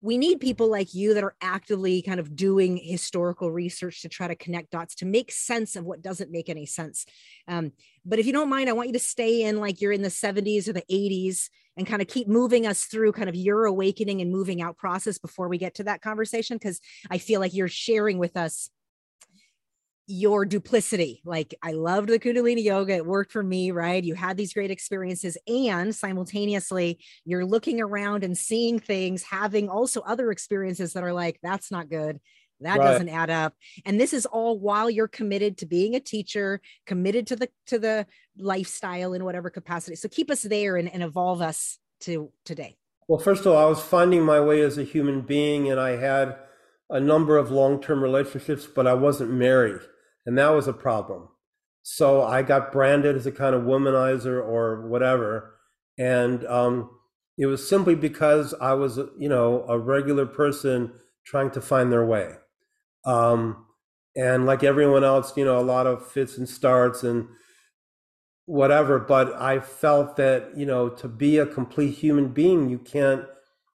we 0.00 0.16
need 0.16 0.40
people 0.40 0.70
like 0.70 0.94
you 0.94 1.14
that 1.14 1.24
are 1.24 1.34
actively 1.40 2.02
kind 2.02 2.20
of 2.20 2.36
doing 2.36 2.76
historical 2.76 3.50
research 3.50 4.02
to 4.02 4.08
try 4.08 4.28
to 4.28 4.36
connect 4.36 4.70
dots 4.70 4.94
to 4.96 5.06
make 5.06 5.32
sense 5.32 5.74
of 5.74 5.84
what 5.84 6.02
doesn't 6.02 6.30
make 6.30 6.48
any 6.48 6.66
sense. 6.66 7.04
Um, 7.48 7.72
but 8.04 8.18
if 8.18 8.26
you 8.26 8.32
don't 8.32 8.48
mind, 8.48 8.68
I 8.68 8.74
want 8.74 8.88
you 8.88 8.92
to 8.92 9.00
stay 9.00 9.42
in 9.42 9.58
like 9.58 9.80
you're 9.80 9.92
in 9.92 10.02
the 10.02 10.08
70s 10.08 10.68
or 10.68 10.72
the 10.72 10.84
80s 10.90 11.48
and 11.76 11.86
kind 11.86 12.00
of 12.00 12.08
keep 12.08 12.28
moving 12.28 12.66
us 12.66 12.84
through 12.84 13.12
kind 13.12 13.28
of 13.28 13.34
your 13.34 13.64
awakening 13.64 14.20
and 14.20 14.30
moving 14.30 14.62
out 14.62 14.76
process 14.76 15.18
before 15.18 15.48
we 15.48 15.58
get 15.58 15.74
to 15.74 15.84
that 15.84 16.00
conversation. 16.00 16.56
Because 16.56 16.80
I 17.10 17.18
feel 17.18 17.40
like 17.40 17.54
you're 17.54 17.68
sharing 17.68 18.18
with 18.18 18.36
us 18.36 18.70
your 20.08 20.46
duplicity. 20.46 21.20
Like 21.24 21.54
I 21.62 21.72
loved 21.72 22.08
the 22.08 22.18
Kundalini 22.18 22.64
yoga. 22.64 22.94
It 22.94 23.06
worked 23.06 23.30
for 23.30 23.42
me, 23.42 23.70
right? 23.70 24.02
You 24.02 24.14
had 24.14 24.38
these 24.38 24.54
great 24.54 24.70
experiences 24.70 25.36
and 25.46 25.94
simultaneously 25.94 26.98
you're 27.26 27.44
looking 27.44 27.80
around 27.80 28.24
and 28.24 28.36
seeing 28.36 28.78
things, 28.78 29.22
having 29.22 29.68
also 29.68 30.00
other 30.00 30.30
experiences 30.30 30.94
that 30.94 31.04
are 31.04 31.12
like, 31.12 31.38
that's 31.42 31.70
not 31.70 31.90
good. 31.90 32.18
That 32.60 32.78
right. 32.78 32.86
doesn't 32.86 33.10
add 33.10 33.30
up. 33.30 33.54
And 33.84 34.00
this 34.00 34.12
is 34.12 34.26
all 34.26 34.58
while 34.58 34.90
you're 34.90 35.08
committed 35.08 35.58
to 35.58 35.66
being 35.66 35.94
a 35.94 36.00
teacher, 36.00 36.60
committed 36.86 37.26
to 37.28 37.36
the 37.36 37.48
to 37.66 37.78
the 37.78 38.06
lifestyle 38.36 39.12
in 39.12 39.24
whatever 39.24 39.50
capacity. 39.50 39.94
So 39.94 40.08
keep 40.08 40.30
us 40.30 40.42
there 40.42 40.76
and, 40.76 40.92
and 40.92 41.02
evolve 41.02 41.42
us 41.42 41.78
to 42.00 42.32
today. 42.44 42.76
Well, 43.06 43.20
first 43.20 43.42
of 43.42 43.52
all, 43.52 43.64
I 43.64 43.68
was 43.68 43.80
finding 43.80 44.22
my 44.22 44.40
way 44.40 44.60
as 44.62 44.76
a 44.76 44.84
human 44.84 45.20
being, 45.20 45.70
and 45.70 45.78
I 45.78 45.96
had 45.96 46.36
a 46.90 46.98
number 46.98 47.36
of 47.36 47.50
long 47.50 47.80
term 47.80 48.02
relationships, 48.02 48.66
but 48.66 48.86
I 48.86 48.94
wasn't 48.94 49.30
married. 49.30 49.80
And 50.28 50.36
that 50.36 50.50
was 50.50 50.68
a 50.68 50.74
problem. 50.74 51.26
So 51.82 52.22
I 52.22 52.42
got 52.42 52.70
branded 52.70 53.16
as 53.16 53.24
a 53.24 53.32
kind 53.32 53.54
of 53.54 53.62
womanizer 53.62 54.44
or 54.46 54.86
whatever. 54.86 55.54
And 55.96 56.46
um, 56.46 56.90
it 57.38 57.46
was 57.46 57.66
simply 57.66 57.94
because 57.94 58.52
I 58.60 58.74
was, 58.74 58.98
you 59.18 59.30
know, 59.30 59.64
a 59.66 59.78
regular 59.78 60.26
person 60.26 60.92
trying 61.24 61.50
to 61.52 61.62
find 61.62 61.90
their 61.90 62.04
way. 62.04 62.34
Um, 63.06 63.64
and 64.14 64.44
like 64.44 64.62
everyone 64.62 65.02
else, 65.02 65.34
you 65.34 65.46
know, 65.46 65.58
a 65.58 65.64
lot 65.64 65.86
of 65.86 66.06
fits 66.06 66.36
and 66.36 66.46
starts 66.46 67.02
and 67.02 67.26
whatever. 68.44 68.98
But 68.98 69.32
I 69.32 69.60
felt 69.60 70.16
that, 70.16 70.50
you 70.54 70.66
know, 70.66 70.90
to 70.90 71.08
be 71.08 71.38
a 71.38 71.46
complete 71.46 71.92
human 71.92 72.28
being, 72.34 72.68
you 72.68 72.80
can't 72.80 73.24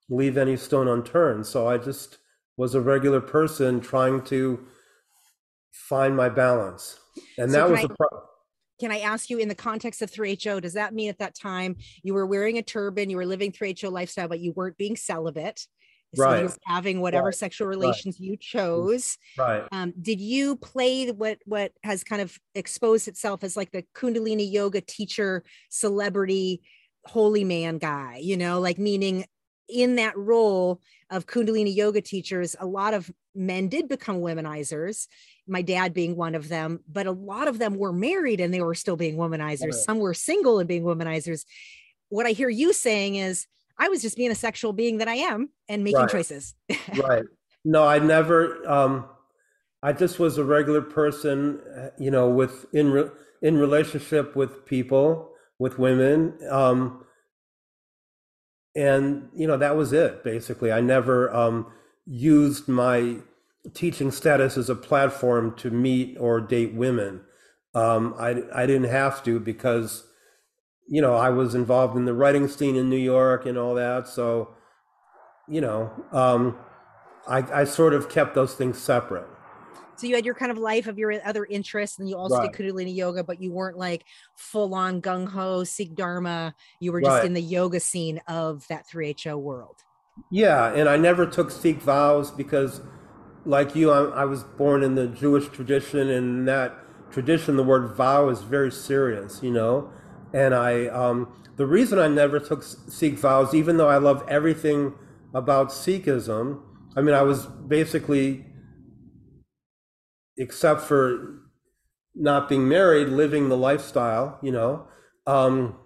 leave 0.07 0.37
any 0.37 0.57
stone 0.57 0.87
unturned. 0.87 1.47
So 1.47 1.67
I 1.67 1.79
just 1.79 2.19
was 2.57 2.75
a 2.75 2.81
regular 2.81 3.21
person 3.21 3.81
trying 3.81 4.21
to 4.25 4.67
find 5.73 6.15
my 6.15 6.29
balance. 6.29 6.99
And 7.37 7.51
so 7.51 7.57
that 7.57 7.69
was 7.69 7.79
I, 7.81 7.83
a 7.83 7.87
problem. 7.89 8.21
Can 8.79 8.91
I 8.91 8.99
ask 8.99 9.29
you 9.29 9.39
in 9.39 9.47
the 9.47 9.55
context 9.55 10.01
of 10.01 10.11
3HO, 10.11 10.61
does 10.61 10.73
that 10.73 10.93
mean 10.93 11.09
at 11.09 11.19
that 11.19 11.35
time 11.35 11.75
you 12.03 12.13
were 12.13 12.25
wearing 12.25 12.57
a 12.57 12.61
turban, 12.61 13.09
you 13.09 13.17
were 13.17 13.25
living 13.25 13.51
3HO 13.51 13.91
lifestyle, 13.91 14.27
but 14.27 14.39
you 14.39 14.53
weren't 14.53 14.77
being 14.77 14.95
celibate? 14.95 15.65
So 16.15 16.23
right. 16.23 16.39
you 16.39 16.45
were 16.45 16.53
having 16.65 17.01
whatever 17.01 17.27
right. 17.27 17.35
sexual 17.35 17.67
relations 17.67 18.17
right. 18.19 18.29
you 18.29 18.37
chose. 18.37 19.17
Right. 19.37 19.63
Um, 19.71 19.93
did 19.99 20.21
you 20.21 20.55
play 20.57 21.09
what 21.09 21.39
what 21.45 21.71
has 21.83 22.03
kind 22.03 22.21
of 22.21 22.37
exposed 22.53 23.07
itself 23.07 23.43
as 23.43 23.57
like 23.57 23.71
the 23.71 23.83
Kundalini 23.95 24.51
yoga 24.51 24.81
teacher, 24.81 25.43
celebrity, 25.69 26.61
holy 27.05 27.43
man 27.43 27.79
guy? 27.79 28.19
You 28.21 28.37
know, 28.37 28.59
like 28.59 28.77
meaning 28.77 29.25
in 29.67 29.95
that 29.95 30.15
role 30.15 30.81
of 31.09 31.25
Kundalini 31.25 31.75
yoga 31.75 32.01
teachers, 32.01 32.55
a 32.59 32.65
lot 32.65 32.93
of 32.93 33.11
men 33.35 33.67
did 33.67 33.87
become 33.87 34.17
womanizers, 34.17 35.07
my 35.47 35.61
dad 35.61 35.93
being 35.93 36.15
one 36.15 36.35
of 36.35 36.49
them, 36.49 36.79
but 36.87 37.07
a 37.07 37.11
lot 37.11 37.47
of 37.47 37.59
them 37.59 37.77
were 37.77 37.93
married 37.93 38.39
and 38.39 38.53
they 38.53 38.61
were 38.61 38.75
still 38.75 38.95
being 38.95 39.17
womanizers. 39.17 39.63
Right. 39.63 39.73
Some 39.73 39.99
were 39.99 40.13
single 40.13 40.59
and 40.59 40.67
being 40.67 40.83
womanizers. 40.83 41.45
What 42.09 42.25
I 42.25 42.31
hear 42.31 42.49
you 42.49 42.73
saying 42.73 43.15
is, 43.15 43.47
I 43.77 43.89
was 43.89 44.03
just 44.03 44.17
being 44.17 44.29
a 44.29 44.35
sexual 44.35 44.71
being 44.71 44.99
that 44.99 45.07
I 45.07 45.15
am 45.15 45.49
and 45.67 45.83
making 45.83 46.01
right. 46.01 46.09
choices. 46.09 46.53
right. 47.03 47.23
No, 47.65 47.87
I 47.87 47.97
never, 47.97 48.69
um, 48.69 49.05
I 49.81 49.93
just 49.93 50.19
was 50.19 50.37
a 50.37 50.43
regular 50.43 50.81
person, 50.81 51.59
you 51.97 52.11
know, 52.11 52.29
with 52.29 52.67
in, 52.71 52.91
re, 52.91 53.05
in 53.41 53.57
relationship 53.57 54.35
with 54.35 54.63
people, 54.65 55.31
with 55.57 55.79
women. 55.79 56.37
Um, 56.51 57.03
and 58.75 59.29
you 59.35 59.47
know 59.47 59.57
that 59.57 59.75
was 59.75 59.93
it 59.93 60.23
basically 60.23 60.71
i 60.71 60.81
never 60.81 61.33
um, 61.33 61.67
used 62.05 62.67
my 62.67 63.17
teaching 63.73 64.11
status 64.11 64.57
as 64.57 64.69
a 64.69 64.75
platform 64.75 65.55
to 65.55 65.71
meet 65.71 66.17
or 66.19 66.41
date 66.41 66.73
women 66.73 67.21
um, 67.75 68.13
I, 68.19 68.43
I 68.53 68.65
didn't 68.65 68.89
have 68.89 69.23
to 69.23 69.39
because 69.39 70.05
you 70.87 71.01
know 71.01 71.15
i 71.15 71.29
was 71.29 71.55
involved 71.55 71.95
in 71.95 72.05
the 72.05 72.13
writing 72.13 72.47
scene 72.47 72.75
in 72.75 72.89
new 72.89 72.97
york 72.97 73.45
and 73.45 73.57
all 73.57 73.75
that 73.75 74.07
so 74.07 74.55
you 75.47 75.61
know 75.61 75.91
um, 76.11 76.57
I, 77.27 77.61
I 77.61 77.63
sort 77.63 77.93
of 77.93 78.09
kept 78.09 78.35
those 78.35 78.53
things 78.53 78.77
separate 78.77 79.27
so 79.95 80.07
you 80.07 80.15
had 80.15 80.25
your 80.25 80.35
kind 80.35 80.51
of 80.51 80.57
life 80.57 80.87
of 80.87 80.97
your 80.97 81.13
other 81.25 81.45
interests, 81.45 81.99
and 81.99 82.09
you 82.09 82.17
also 82.17 82.37
right. 82.37 82.51
did 82.51 82.59
Kundalini 82.59 82.95
yoga, 82.95 83.23
but 83.23 83.41
you 83.41 83.51
weren't 83.51 83.77
like 83.77 84.05
full 84.35 84.73
on 84.73 85.01
gung 85.01 85.27
ho 85.27 85.63
Sikh 85.63 85.95
Dharma. 85.95 86.55
You 86.79 86.91
were 86.91 87.01
just 87.01 87.11
right. 87.11 87.25
in 87.25 87.33
the 87.33 87.41
yoga 87.41 87.79
scene 87.79 88.19
of 88.27 88.67
that 88.67 88.87
3HO 88.87 89.39
world. 89.39 89.83
Yeah, 90.31 90.73
and 90.73 90.87
I 90.89 90.97
never 90.97 91.25
took 91.25 91.51
Sikh 91.51 91.81
vows 91.81 92.31
because, 92.31 92.81
like 93.45 93.75
you, 93.75 93.91
I, 93.91 94.21
I 94.21 94.25
was 94.25 94.43
born 94.43 94.83
in 94.83 94.95
the 94.95 95.07
Jewish 95.07 95.47
tradition, 95.49 95.99
and 96.01 96.11
in 96.11 96.45
that 96.45 96.75
tradition, 97.11 97.55
the 97.57 97.63
word 97.63 97.95
vow 97.95 98.29
is 98.29 98.41
very 98.41 98.71
serious, 98.71 99.41
you 99.43 99.51
know. 99.51 99.91
And 100.33 100.53
I, 100.55 100.87
um, 100.87 101.31
the 101.57 101.65
reason 101.67 101.99
I 101.99 102.07
never 102.07 102.39
took 102.39 102.63
Sikh 102.63 103.17
vows, 103.19 103.53
even 103.53 103.77
though 103.77 103.89
I 103.89 103.97
love 103.97 104.23
everything 104.27 104.93
about 105.33 105.69
Sikhism, 105.69 106.61
I 106.95 107.01
mean, 107.01 107.15
I 107.15 107.23
was 107.23 107.45
basically 107.45 108.45
except 110.37 110.81
for 110.81 111.41
not 112.15 112.49
being 112.49 112.67
married, 112.69 113.09
living 113.09 113.49
the 113.49 113.57
lifestyle, 113.57 114.39
you 114.41 114.51
know. 114.51 114.87
Um, 115.27 115.77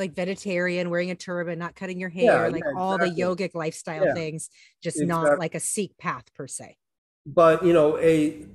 like 0.00 0.14
vegetarian, 0.14 0.90
wearing 0.90 1.12
a 1.12 1.14
turban, 1.14 1.58
not 1.58 1.76
cutting 1.76 2.00
your 2.00 2.08
hair, 2.08 2.46
yeah, 2.46 2.52
like 2.52 2.64
yeah, 2.64 2.80
all 2.80 2.98
the 2.98 3.06
yogic 3.06 3.54
lifestyle 3.54 4.06
yeah, 4.06 4.14
things, 4.14 4.50
just 4.82 5.00
exactly. 5.00 5.30
not 5.30 5.38
like 5.38 5.54
a 5.54 5.60
Sikh 5.60 5.96
path 5.98 6.24
per 6.34 6.48
se. 6.48 6.76
But 7.24 7.64
you 7.64 7.72
know, 7.72 7.96
a 7.98 8.46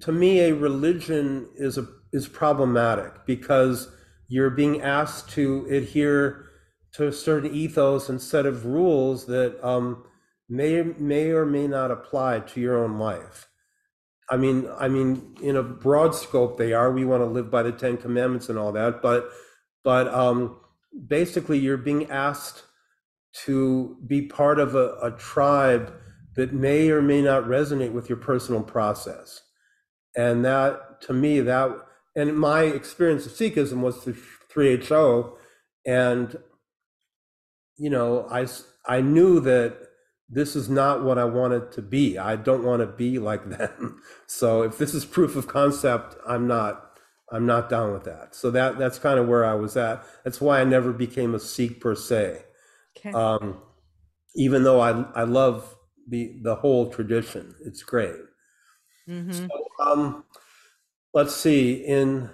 to 0.00 0.12
me, 0.12 0.40
a 0.40 0.54
religion 0.54 1.48
is 1.56 1.78
a 1.78 1.86
is 2.12 2.28
problematic 2.28 3.24
because 3.24 3.88
you're 4.28 4.50
being 4.50 4.82
asked 4.82 5.30
to 5.30 5.66
adhere 5.70 6.50
to 6.92 7.06
a 7.06 7.12
certain 7.12 7.54
ethos 7.54 8.08
and 8.08 8.20
set 8.20 8.46
of 8.46 8.66
rules 8.66 9.26
that 9.26 9.58
um, 9.66 10.04
may 10.48 10.82
may 10.82 11.30
or 11.30 11.46
may 11.46 11.66
not 11.66 11.90
apply 11.90 12.40
to 12.40 12.60
your 12.60 12.84
own 12.84 12.98
life. 12.98 13.48
I 14.30 14.36
mean, 14.36 14.68
I 14.78 14.86
mean, 14.86 15.36
in 15.42 15.56
a 15.56 15.62
broad 15.62 16.14
scope, 16.14 16.56
they 16.56 16.72
are. 16.72 16.92
We 16.92 17.04
want 17.04 17.22
to 17.22 17.26
live 17.26 17.50
by 17.50 17.64
the 17.64 17.72
Ten 17.72 17.96
Commandments 17.96 18.48
and 18.48 18.58
all 18.58 18.70
that, 18.72 19.02
but, 19.02 19.28
but 19.82 20.06
um, 20.14 20.59
basically, 21.06 21.58
you're 21.58 21.76
being 21.76 22.10
asked 22.10 22.64
to 23.44 23.96
be 24.06 24.22
part 24.22 24.58
of 24.58 24.74
a, 24.74 24.96
a 25.02 25.12
tribe 25.12 25.92
that 26.36 26.52
may 26.52 26.90
or 26.90 27.02
may 27.02 27.22
not 27.22 27.44
resonate 27.44 27.92
with 27.92 28.08
your 28.08 28.18
personal 28.18 28.62
process, 28.62 29.42
and 30.16 30.44
that, 30.44 31.00
to 31.02 31.12
me, 31.12 31.40
that, 31.40 31.70
and 32.16 32.38
my 32.38 32.62
experience 32.62 33.26
of 33.26 33.32
Sikhism 33.32 33.80
was 33.80 33.98
through 33.98 34.16
3HO, 34.52 35.36
and 35.86 36.36
you 37.80 37.88
know, 37.88 38.26
I 38.30 38.46
I 38.86 39.00
knew 39.00 39.40
that 39.40 39.78
this 40.28 40.54
is 40.54 40.68
not 40.68 41.02
what 41.02 41.18
I 41.18 41.24
wanted 41.24 41.72
to 41.72 41.82
be. 41.82 42.18
I 42.18 42.36
don't 42.36 42.62
want 42.62 42.80
to 42.80 42.86
be 42.86 43.18
like 43.18 43.48
them. 43.58 44.02
So 44.26 44.62
if 44.62 44.78
this 44.78 44.94
is 44.94 45.04
proof 45.04 45.34
of 45.34 45.48
concept, 45.48 46.14
I'm 46.26 46.46
not 46.46 46.89
I'm 47.32 47.46
not 47.46 47.68
down 47.68 47.92
with 47.92 48.04
that. 48.04 48.34
So 48.34 48.50
that 48.50 48.78
that's 48.78 48.98
kind 48.98 49.18
of 49.18 49.28
where 49.28 49.44
I 49.44 49.54
was 49.54 49.76
at. 49.76 50.04
That's 50.24 50.40
why 50.40 50.60
I 50.60 50.64
never 50.64 50.92
became 50.92 51.34
a 51.34 51.40
Sikh 51.40 51.80
per 51.80 51.94
se. 51.94 52.42
Okay. 52.96 53.12
Um, 53.12 53.62
even 54.34 54.64
though 54.64 54.80
I 54.80 55.02
I 55.14 55.22
love 55.24 55.76
the 56.08 56.38
the 56.42 56.56
whole 56.56 56.90
tradition. 56.90 57.54
It's 57.64 57.82
great. 57.82 58.16
Mm-hmm. 59.08 59.32
So, 59.32 59.48
um, 59.80 60.24
let's 61.14 61.34
see. 61.34 61.74
In 61.74 62.30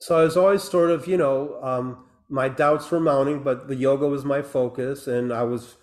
so 0.00 0.18
I 0.18 0.24
was 0.24 0.36
always 0.36 0.62
sort 0.62 0.90
of 0.90 1.06
you 1.06 1.16
know 1.16 1.60
um, 1.62 2.06
my 2.28 2.48
doubts 2.48 2.90
were 2.90 3.00
mounting, 3.00 3.42
but 3.42 3.68
the 3.68 3.76
yoga 3.76 4.06
was 4.06 4.24
my 4.24 4.42
focus, 4.42 5.06
and 5.06 5.32
I 5.32 5.42
was 5.42 5.76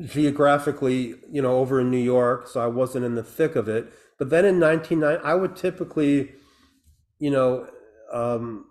geographically, 0.00 1.14
you 1.30 1.40
know, 1.40 1.58
over 1.58 1.80
in 1.80 1.90
New 1.90 1.96
York, 1.96 2.48
so 2.48 2.60
I 2.60 2.66
wasn't 2.66 3.04
in 3.04 3.14
the 3.14 3.22
thick 3.22 3.56
of 3.56 3.68
it. 3.68 3.92
But 4.18 4.30
then 4.30 4.44
in 4.44 4.60
1990, 4.60 5.24
I 5.24 5.34
would 5.34 5.56
typically, 5.56 6.32
you 7.24 7.30
know, 7.30 7.66
um, 8.12 8.66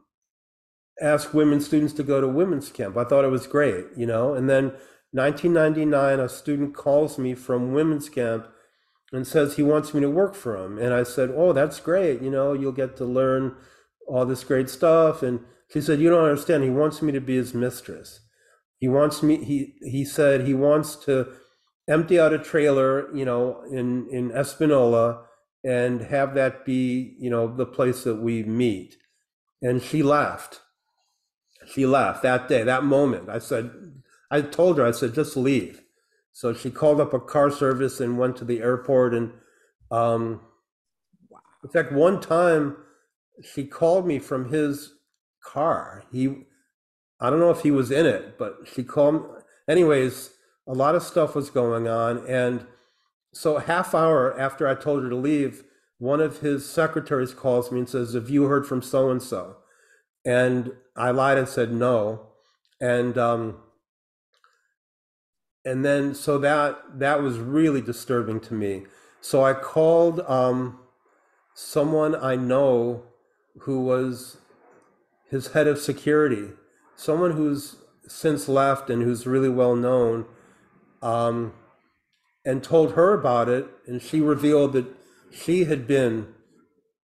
ask 1.02 1.34
women 1.34 1.60
students 1.60 1.92
to 1.94 2.04
go 2.04 2.22
to 2.22 2.28
women's 2.28 2.70
camp. 2.70 2.96
I 2.96 3.04
thought 3.04 3.26
it 3.26 3.32
was 3.32 3.48
great, 3.48 3.88
you 3.98 4.06
know. 4.06 4.36
And 4.36 4.48
then 4.48 4.66
1999, 5.12 6.20
a 6.20 6.30
student 6.30 6.76
calls 6.76 7.18
me 7.18 7.34
from 7.34 7.74
women's 7.74 8.10
camp 8.10 8.46
and 9.12 9.26
says 9.26 9.56
he 9.56 9.64
wants 9.64 9.96
me 9.96 10.02
to 10.02 10.10
work 10.10 10.36
for 10.36 10.56
him. 10.56 10.78
And 10.78 10.94
I 10.94 11.02
said, 11.02 11.32
"Oh, 11.36 11.52
that's 11.52 11.80
great. 11.80 12.22
You 12.22 12.30
know, 12.30 12.54
you'll 12.54 12.80
get 12.84 12.96
to 12.98 13.06
learn 13.06 13.56
all 14.08 14.24
this 14.28 14.44
great 14.44 14.70
stuff." 14.70 15.24
And 15.24 15.40
she 15.72 15.82
said, 15.82 16.00
"You 16.00 16.12
don't 16.12 16.30
understand. 16.30 16.64
He 16.64 16.70
wants 16.70 17.02
me 17.02 17.12
to 17.12 17.22
be 17.22 17.36
his 17.36 17.56
mistress." 17.56 18.20
He 18.78 18.88
wants 18.88 19.24
me. 19.24 19.44
He 19.44 19.74
he 19.82 20.06
said 20.06 20.42
he 20.42 20.54
wants 20.54 20.96
to 21.06 21.28
empty 21.90 22.20
out 22.20 22.34
a 22.34 22.38
trailer, 22.38 23.12
you 23.16 23.26
know, 23.26 23.64
in 23.72 24.08
in 24.12 24.32
Espanola, 24.32 25.26
and 25.64 26.02
have 26.02 26.34
that 26.36 26.66
be, 26.66 27.16
you 27.20 27.30
know, 27.30 27.54
the 27.54 27.66
place 27.66 28.04
that 28.04 28.16
we 28.16 28.44
meet. 28.44 28.98
And 29.62 29.82
she 29.82 30.04
laughed. 30.04 30.62
She 31.66 31.86
laughed 31.86 32.24
that 32.24 32.48
day, 32.48 32.64
that 32.64 32.84
moment. 32.84 33.30
I 33.30 33.40
said, 33.40 33.72
I 34.30 34.42
told 34.42 34.78
her, 34.78 34.86
I 34.86 34.92
said, 34.92 35.14
just 35.14 35.38
leave. 35.38 35.82
So 36.34 36.54
she 36.54 36.70
called 36.70 37.00
up 37.00 37.14
a 37.14 37.20
car 37.20 37.50
service 37.50 38.00
and 38.00 38.18
went 38.18 38.36
to 38.38 38.46
the 38.46 38.62
airport. 38.62 39.14
And 39.14 39.32
um, 39.92 40.42
wow. 41.30 41.40
in 41.64 41.70
fact, 41.70 41.92
one 41.92 42.20
time 42.20 42.76
she 43.42 43.66
called 43.66 44.06
me 44.06 44.20
from 44.20 44.50
his 44.50 44.94
car. 45.44 46.04
He 46.12 46.46
I 47.20 47.30
don't 47.30 47.40
know 47.40 47.52
if 47.52 47.62
he 47.62 47.72
was 47.72 47.90
in 47.90 48.06
it, 48.06 48.38
but 48.38 48.58
she 48.66 48.84
called. 48.84 49.26
Anyways, 49.68 50.32
a 50.68 50.74
lot 50.74 50.94
of 50.96 51.04
stuff 51.04 51.36
was 51.36 51.50
going 51.50 51.88
on, 51.88 52.26
and 52.28 52.66
so 53.34 53.58
a 53.58 53.62
half 53.62 53.94
hour 53.94 54.40
after 54.40 54.68
I 54.68 54.76
told 54.76 55.04
her 55.04 55.10
to 55.10 55.16
leave, 55.16 55.64
one 55.98 56.22
of 56.22 56.40
his 56.40 56.70
secretaries 56.70 57.34
calls 57.34 57.72
me 57.72 57.80
and 57.80 57.90
says, 57.90 58.14
"Have 58.14 58.30
you 58.30 58.44
heard 58.46 58.66
from 58.66 58.82
so 58.82 59.10
and 59.10 59.22
so?" 59.22 59.58
And 60.26 60.72
I 60.96 61.12
lied 61.12 61.38
and 61.38 61.50
said 61.50 61.74
no, 61.74 62.28
and 62.80 63.18
um, 63.18 63.58
and 65.66 65.84
then 65.84 66.14
so 66.14 66.38
that 66.38 67.00
that 67.00 67.22
was 67.22 67.40
really 67.40 67.82
disturbing 67.82 68.40
to 68.42 68.54
me. 68.54 68.86
So 69.22 69.44
I 69.44 69.54
called 69.54 70.20
um, 70.22 70.80
someone 71.54 72.16
I 72.16 72.36
know 72.36 73.04
who 73.62 73.82
was 73.82 74.38
his 75.30 75.48
head 75.54 75.68
of 75.68 75.80
security, 75.80 76.50
someone 76.96 77.32
who's 77.32 77.78
since 78.08 78.50
left 78.50 78.90
and 78.90 79.02
who's 79.02 79.26
really 79.26 79.50
well 79.50 79.76
known, 79.76 80.26
um, 81.02 81.54
and 82.46 82.64
told 82.64 82.94
her 82.94 83.14
about 83.14 83.50
it, 83.50 83.68
and 83.88 84.02
she 84.02 84.20
revealed 84.22 84.74
that 84.74 84.86
she 85.32 85.66
had 85.66 85.88
been, 85.88 86.28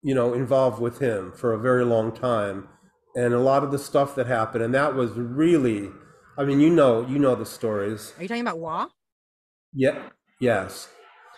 you 0.03 0.15
know, 0.15 0.35
involved 0.35 0.81
with 0.81 0.99
him 0.99 1.33
for 1.33 1.53
a 1.53 1.59
very 1.59 1.85
long 1.85 2.13
time, 2.13 2.69
and 3.17 3.33
a 3.35 3.39
lot 3.41 3.63
of 3.65 3.71
the 3.71 3.79
stuff 3.79 4.15
that 4.17 4.27
happened, 4.27 4.63
and 4.65 4.75
that 4.75 4.95
was 4.95 5.13
really 5.13 5.91
I 6.37 6.45
mean, 6.45 6.59
you 6.61 6.71
know, 6.71 7.07
you 7.07 7.19
know 7.21 7.37
the 7.37 7.47
stories. 7.47 8.13
Are 8.19 8.23
you 8.23 8.29
talking 8.29 8.41
about 8.43 8.59
Wah? 8.59 8.89
Yeah. 9.73 10.09
Yes. 10.41 10.89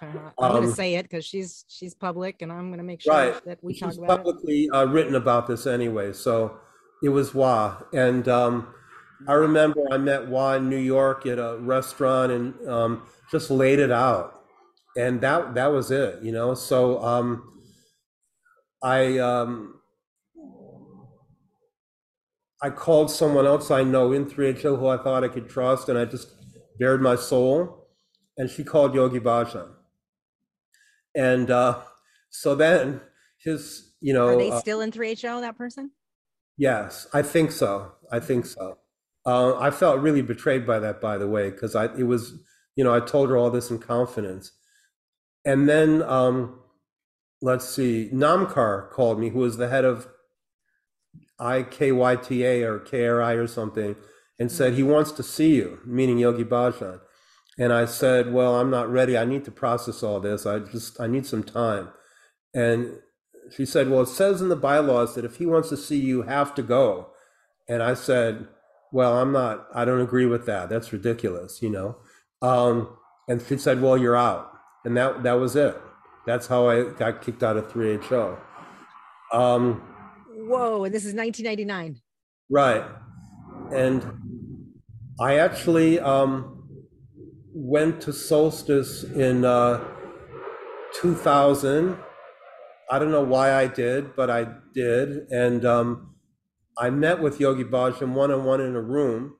Okay. 0.03 0.18
I'm 0.38 0.53
going 0.53 0.62
to 0.62 0.68
Um, 0.68 0.75
say 0.75 0.94
it 0.94 1.03
because 1.03 1.25
she's 1.25 1.64
she's 1.68 1.94
public, 1.94 2.40
and 2.42 2.51
I'm 2.53 2.68
going 2.68 2.79
to 2.79 2.85
make 2.85 3.03
sure 3.03 3.12
Right. 3.12 3.44
that 3.44 3.62
we 3.62 3.75
talk 3.75 3.90
She's 3.90 3.99
about 3.99 4.11
it. 4.11 4.16
publicly 4.25 4.70
uh, 4.70 4.87
written 4.87 5.14
about 5.14 5.46
this 5.46 5.66
anyway, 5.66 6.12
so 6.12 6.59
it 7.03 7.11
was 7.11 7.35
Wah. 7.35 7.77
And 7.92 8.27
um, 8.29 8.68
I 9.29 9.33
remember 9.33 9.81
I 9.90 9.98
met 9.98 10.29
Wah 10.29 10.55
in 10.55 10.68
New 10.68 10.76
York 10.76 11.26
at 11.26 11.38
a 11.38 11.59
restaurant 11.59 12.33
and 12.33 12.68
um, 12.68 13.02
just 13.31 13.50
laid 13.50 13.79
it 13.79 13.90
out, 13.90 14.42
and 14.96 15.20
that 15.20 15.55
that 15.55 15.68
was 15.68 15.90
it, 15.90 16.22
you 16.22 16.33
know. 16.33 16.55
So 16.55 17.02
um, 17.02 17.62
I 18.83 19.18
um, 19.18 19.81
I 22.62 22.70
called 22.70 23.11
someone 23.11 23.46
else 23.46 23.70
I 23.70 23.83
know 23.83 24.12
in 24.12 24.26
3HO 24.26 24.79
who 24.79 24.87
I 24.87 24.96
thought 24.96 25.24
I 25.24 25.29
could 25.29 25.48
trust, 25.48 25.88
and 25.88 25.98
I 25.98 26.05
just 26.05 26.29
bared 26.79 27.02
my 27.02 27.16
soul, 27.16 27.88
and 28.37 28.50
she 28.50 28.64
called 28.64 28.94
Yogi 28.94 29.20
Bhajan. 29.20 29.68
And 31.14 31.50
uh, 31.50 31.83
so 32.31 32.55
then 32.55 33.00
his, 33.38 33.94
you 34.00 34.12
know, 34.12 34.29
Are 34.29 34.37
they 34.37 34.50
uh, 34.50 34.61
still 34.61 34.81
in 34.81 34.90
3HO? 34.90 35.40
That 35.40 35.57
person? 35.57 35.90
yes, 36.59 37.07
I 37.12 37.22
think 37.22 37.52
so. 37.52 37.92
I 38.11 38.20
think 38.20 38.46
so. 38.46 38.79
Uh, 39.27 39.59
I 39.59 39.71
felt 39.73 40.01
really 40.01 40.23
betrayed 40.23 40.67
by 40.67 40.79
that, 40.79 41.01
by 41.01 41.19
the 41.19 41.27
way, 41.27 41.51
because 41.51 41.75
I 41.75 41.87
it 41.97 42.07
was, 42.07 42.35
you 42.77 42.85
know, 42.85 42.95
I 42.95 43.01
told 43.01 43.29
her 43.29 43.37
all 43.37 43.51
this 43.51 43.71
in 43.71 43.79
confidence, 43.79 44.53
and 45.45 45.69
then 45.69 46.03
um, 46.03 46.61
let's 47.43 47.69
see, 47.69 48.09
Nam 48.12 48.47
Kaur 48.47 48.91
called 48.91 49.19
me, 49.19 49.31
who 49.31 49.41
was 49.41 49.57
the 49.57 49.69
head 49.69 49.85
of 49.85 50.09
IKYTA 51.41 52.62
or 52.62 52.81
KRI 52.81 53.37
or 53.37 53.47
something, 53.47 53.97
and 54.39 54.51
said 54.51 54.75
he 54.75 54.83
wants 54.83 55.12
to 55.12 55.23
see 55.23 55.57
you, 55.57 55.81
meaning 55.85 56.19
Yogi 56.19 56.45
Bhajan. 56.45 57.01
And 57.59 57.73
I 57.73 57.87
said, 57.87 58.33
well, 58.33 58.57
I'm 58.57 58.71
not 58.71 58.91
ready. 58.91 59.17
I 59.17 59.25
need 59.25 59.45
to 59.47 59.51
process 59.51 60.03
all 60.03 60.21
this. 60.21 60.45
I 60.47 60.59
just 60.61 61.01
I 61.01 61.07
need 61.07 61.27
some 61.27 61.43
time. 61.43 61.89
And 62.55 62.99
she 63.55 63.65
said, 63.65 63.89
well, 63.89 64.03
it 64.03 64.09
says 64.09 64.41
in 64.41 64.49
the 64.49 64.57
bylaws 64.57 65.15
that 65.15 65.25
if 65.25 65.37
he 65.37 65.47
wants 65.47 65.69
to 65.71 65.77
see 65.77 65.99
you, 65.99 66.19
you 66.19 66.23
have 66.23 66.55
to 66.57 66.62
go. 66.62 67.09
And 67.69 67.83
I 67.83 67.95
said, 67.95 68.49
well, 68.92 69.18
I'm 69.18 69.33
not. 69.33 69.66
I 69.75 69.85
don't 69.85 70.01
agree 70.01 70.27
with 70.27 70.46
that. 70.46 70.68
That's 70.68 70.92
ridiculous, 70.92 71.61
you 71.62 71.70
know. 71.70 71.96
Um, 72.42 72.96
and 73.29 73.42
she 73.42 73.59
said, 73.59 73.83
well, 73.83 73.96
you're 73.96 74.16
out. 74.16 74.53
And 74.85 74.96
that 74.96 75.22
that 75.25 75.35
was 75.35 75.57
it. 75.57 75.77
That's 76.27 76.46
how 76.46 76.68
I 76.68 76.90
got 76.90 77.22
kicked 77.22 77.42
out 77.42 77.57
of 77.57 77.68
3HO. 77.72 78.38
Um, 79.33 79.83
Whoa! 80.29 80.85
And 80.85 80.94
this 80.94 81.05
is 81.05 81.14
1999. 81.14 82.01
Right. 82.51 82.85
And 83.72 84.05
I 85.18 85.38
actually 85.38 85.99
um, 86.01 86.68
went 87.53 88.01
to 88.03 88.12
Solstice 88.12 89.05
in 89.05 89.44
uh, 89.44 89.83
2000. 91.01 91.96
I 92.90 92.99
don't 92.99 93.11
know 93.11 93.25
why 93.25 93.55
I 93.55 93.66
did, 93.66 94.14
but 94.14 94.31
I 94.31 94.46
did. 94.75 95.29
And 95.31 95.64
um, 95.64 96.15
I 96.79 96.91
met 96.91 97.21
with 97.21 97.41
Yogi 97.41 97.65
Bhajan 97.65 98.12
one 98.12 98.31
on 98.31 98.45
one 98.45 98.61
in 98.61 98.77
a 98.77 98.81
room. 98.81 99.37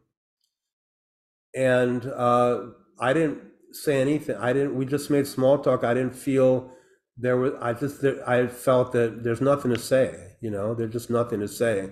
And 1.55 2.07
uh, 2.07 2.61
I 3.01 3.13
didn't 3.13 3.41
say 3.73 4.01
anything. 4.01 4.37
I 4.37 4.53
didn't, 4.53 4.77
we 4.77 4.87
just 4.87 5.11
made 5.11 5.27
small 5.27 5.59
talk. 5.59 5.85
I 5.85 5.95
didn't 5.95 6.15
feel 6.15 6.73
there 7.17 7.37
was, 7.37 7.53
I 7.61 7.73
just, 7.73 8.05
I 8.27 8.47
felt 8.47 8.93
that 8.93 9.23
there's 9.25 9.41
nothing 9.41 9.73
to 9.73 9.79
say, 9.79 10.37
you 10.41 10.51
know, 10.51 10.75
there's 10.75 10.93
just 10.93 11.11
nothing 11.11 11.41
to 11.41 11.49
say. 11.49 11.91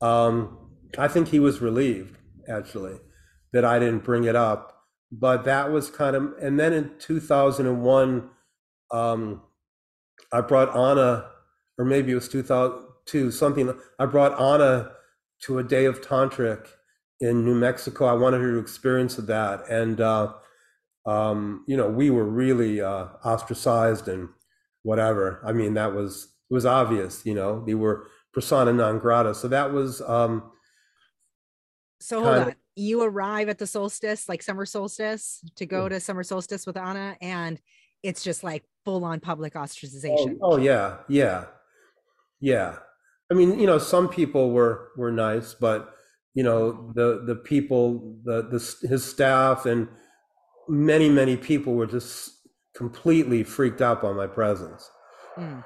Um, 0.00 0.70
I 0.98 1.08
think 1.08 1.28
he 1.28 1.40
was 1.40 1.60
relieved, 1.60 2.16
actually, 2.48 2.96
that 3.52 3.64
I 3.64 3.78
didn't 3.78 4.04
bring 4.04 4.24
it 4.24 4.36
up. 4.36 4.76
But 5.12 5.44
that 5.44 5.72
was 5.72 5.90
kind 5.90 6.14
of, 6.14 6.34
and 6.40 6.58
then 6.58 6.72
in 6.72 6.92
2001, 7.00 8.30
um, 8.92 9.42
I 10.32 10.40
brought 10.40 10.74
Ana, 10.74 11.30
or 11.78 11.84
maybe 11.84 12.12
it 12.12 12.14
was 12.14 12.28
2002, 13.06 13.30
something. 13.30 13.72
I 13.98 14.06
brought 14.06 14.38
Ana 14.38 14.92
to 15.42 15.58
a 15.58 15.64
day 15.64 15.84
of 15.86 16.00
tantric 16.00 16.66
in 17.20 17.44
New 17.44 17.54
Mexico. 17.54 18.06
I 18.06 18.12
wanted 18.14 18.40
her 18.40 18.52
to 18.52 18.58
experience 18.58 19.16
that, 19.16 19.68
and 19.68 20.00
uh, 20.00 20.32
um, 21.06 21.64
you 21.66 21.76
know, 21.76 21.88
we 21.88 22.10
were 22.10 22.24
really 22.28 22.80
uh, 22.80 23.06
ostracized 23.24 24.08
and 24.08 24.28
whatever. 24.82 25.42
I 25.44 25.52
mean, 25.52 25.74
that 25.74 25.94
was 25.94 26.28
it 26.50 26.54
was 26.54 26.66
obvious. 26.66 27.24
You 27.24 27.34
know, 27.34 27.64
they 27.64 27.74
were 27.74 28.08
persona 28.32 28.72
non 28.72 28.98
grata. 28.98 29.34
So 29.34 29.48
that 29.48 29.72
was 29.72 30.00
um, 30.02 30.50
So 32.00 32.22
hold 32.22 32.38
on. 32.38 32.54
You 32.76 33.02
arrive 33.02 33.48
at 33.50 33.58
the 33.58 33.66
solstice, 33.66 34.28
like 34.28 34.42
summer 34.42 34.64
solstice, 34.64 35.42
to 35.56 35.66
go 35.66 35.84
Mm. 35.86 35.88
to 35.90 36.00
summer 36.00 36.22
solstice 36.22 36.66
with 36.66 36.76
Anna, 36.78 37.16
and 37.20 37.60
it's 38.02 38.22
just 38.24 38.42
like 38.42 38.64
full 38.86 39.04
on 39.04 39.20
public 39.20 39.54
Oh, 39.54 39.60
ostracization. 39.60 40.38
oh 40.40 40.56
yeah, 40.56 40.98
yeah, 41.08 41.46
yeah. 42.40 42.78
I 43.30 43.34
mean, 43.34 43.58
you 43.58 43.66
know, 43.66 43.78
some 43.78 44.08
people 44.08 44.50
were 44.50 44.88
were 44.96 45.12
nice, 45.12 45.54
but 45.54 45.94
you 46.34 46.42
know, 46.42 46.92
the 46.94 47.22
the 47.24 47.36
people, 47.36 48.18
the 48.24 48.42
the 48.42 48.88
his 48.88 49.04
staff, 49.04 49.66
and 49.66 49.88
many 50.68 51.08
many 51.08 51.36
people 51.36 51.74
were 51.74 51.86
just 51.86 52.32
completely 52.74 53.44
freaked 53.44 53.80
out 53.80 54.02
by 54.02 54.12
my 54.12 54.26
presence. 54.26 54.90
Mm. 55.36 55.64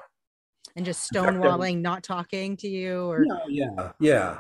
And 0.76 0.84
just 0.84 1.08
stonewalling, 1.10 1.80
not 1.80 2.02
talking 2.02 2.56
to 2.58 2.68
you, 2.68 3.08
or 3.08 3.24
Yeah, 3.24 3.38
yeah, 3.48 3.92
yeah, 4.00 4.38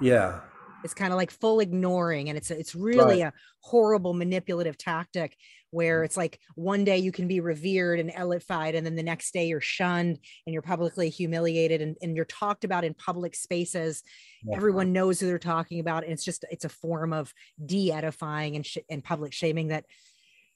yeah. 0.00 0.40
it's 0.82 0.94
kind 0.94 1.12
of 1.12 1.16
like 1.16 1.30
full 1.30 1.60
ignoring 1.60 2.28
and 2.28 2.36
it's 2.36 2.50
it's 2.50 2.74
really 2.74 3.22
a 3.22 3.32
horrible 3.60 4.12
manipulative 4.12 4.76
tactic 4.76 5.36
where 5.70 6.02
mm. 6.02 6.04
it's 6.04 6.16
like 6.16 6.38
one 6.54 6.84
day 6.84 6.98
you 6.98 7.12
can 7.12 7.28
be 7.28 7.40
revered 7.40 8.00
and 8.00 8.10
elified 8.10 8.76
and 8.76 8.86
then 8.86 8.96
the 8.96 9.02
next 9.02 9.32
day 9.32 9.46
you're 9.46 9.60
shunned 9.60 10.18
and 10.46 10.52
you're 10.52 10.62
publicly 10.62 11.08
humiliated 11.08 11.80
and, 11.80 11.96
and 12.02 12.16
you're 12.16 12.24
talked 12.24 12.64
about 12.64 12.84
in 12.84 12.94
public 12.94 13.34
spaces. 13.34 14.02
Yeah. 14.44 14.56
everyone 14.56 14.92
knows 14.92 15.20
who 15.20 15.26
they're 15.26 15.38
talking 15.38 15.80
about 15.80 16.04
and 16.04 16.12
it's 16.12 16.24
just 16.24 16.44
it's 16.50 16.64
a 16.64 16.68
form 16.68 17.12
of 17.12 17.32
de-edifying 17.64 18.56
and, 18.56 18.64
sh- 18.64 18.78
and 18.88 19.02
public 19.02 19.32
shaming 19.32 19.68
that 19.68 19.84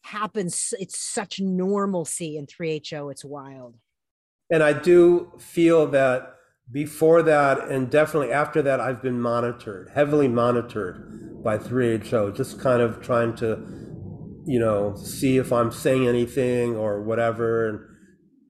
happens 0.02 0.72
it's 0.78 0.98
such 0.98 1.40
normalcy 1.40 2.36
in 2.36 2.46
3ho 2.46 3.10
it's 3.10 3.24
wild. 3.24 3.76
And 4.50 4.62
I 4.62 4.72
do 4.72 5.32
feel 5.38 5.86
that 5.88 6.36
before 6.72 7.22
that 7.22 7.68
and 7.68 7.90
definitely 7.90 8.32
after 8.32 8.62
that, 8.62 8.80
I've 8.80 9.02
been 9.02 9.20
monitored, 9.20 9.90
heavily 9.94 10.28
monitored 10.28 11.42
by 11.42 11.58
3HO, 11.58 12.36
just 12.36 12.60
kind 12.60 12.80
of 12.80 13.00
trying 13.00 13.34
to, 13.36 13.89
you 14.46 14.58
know, 14.58 14.94
see 14.96 15.38
if 15.38 15.52
I'm 15.52 15.72
saying 15.72 16.06
anything 16.06 16.76
or 16.76 17.02
whatever. 17.02 17.68
And 17.68 17.80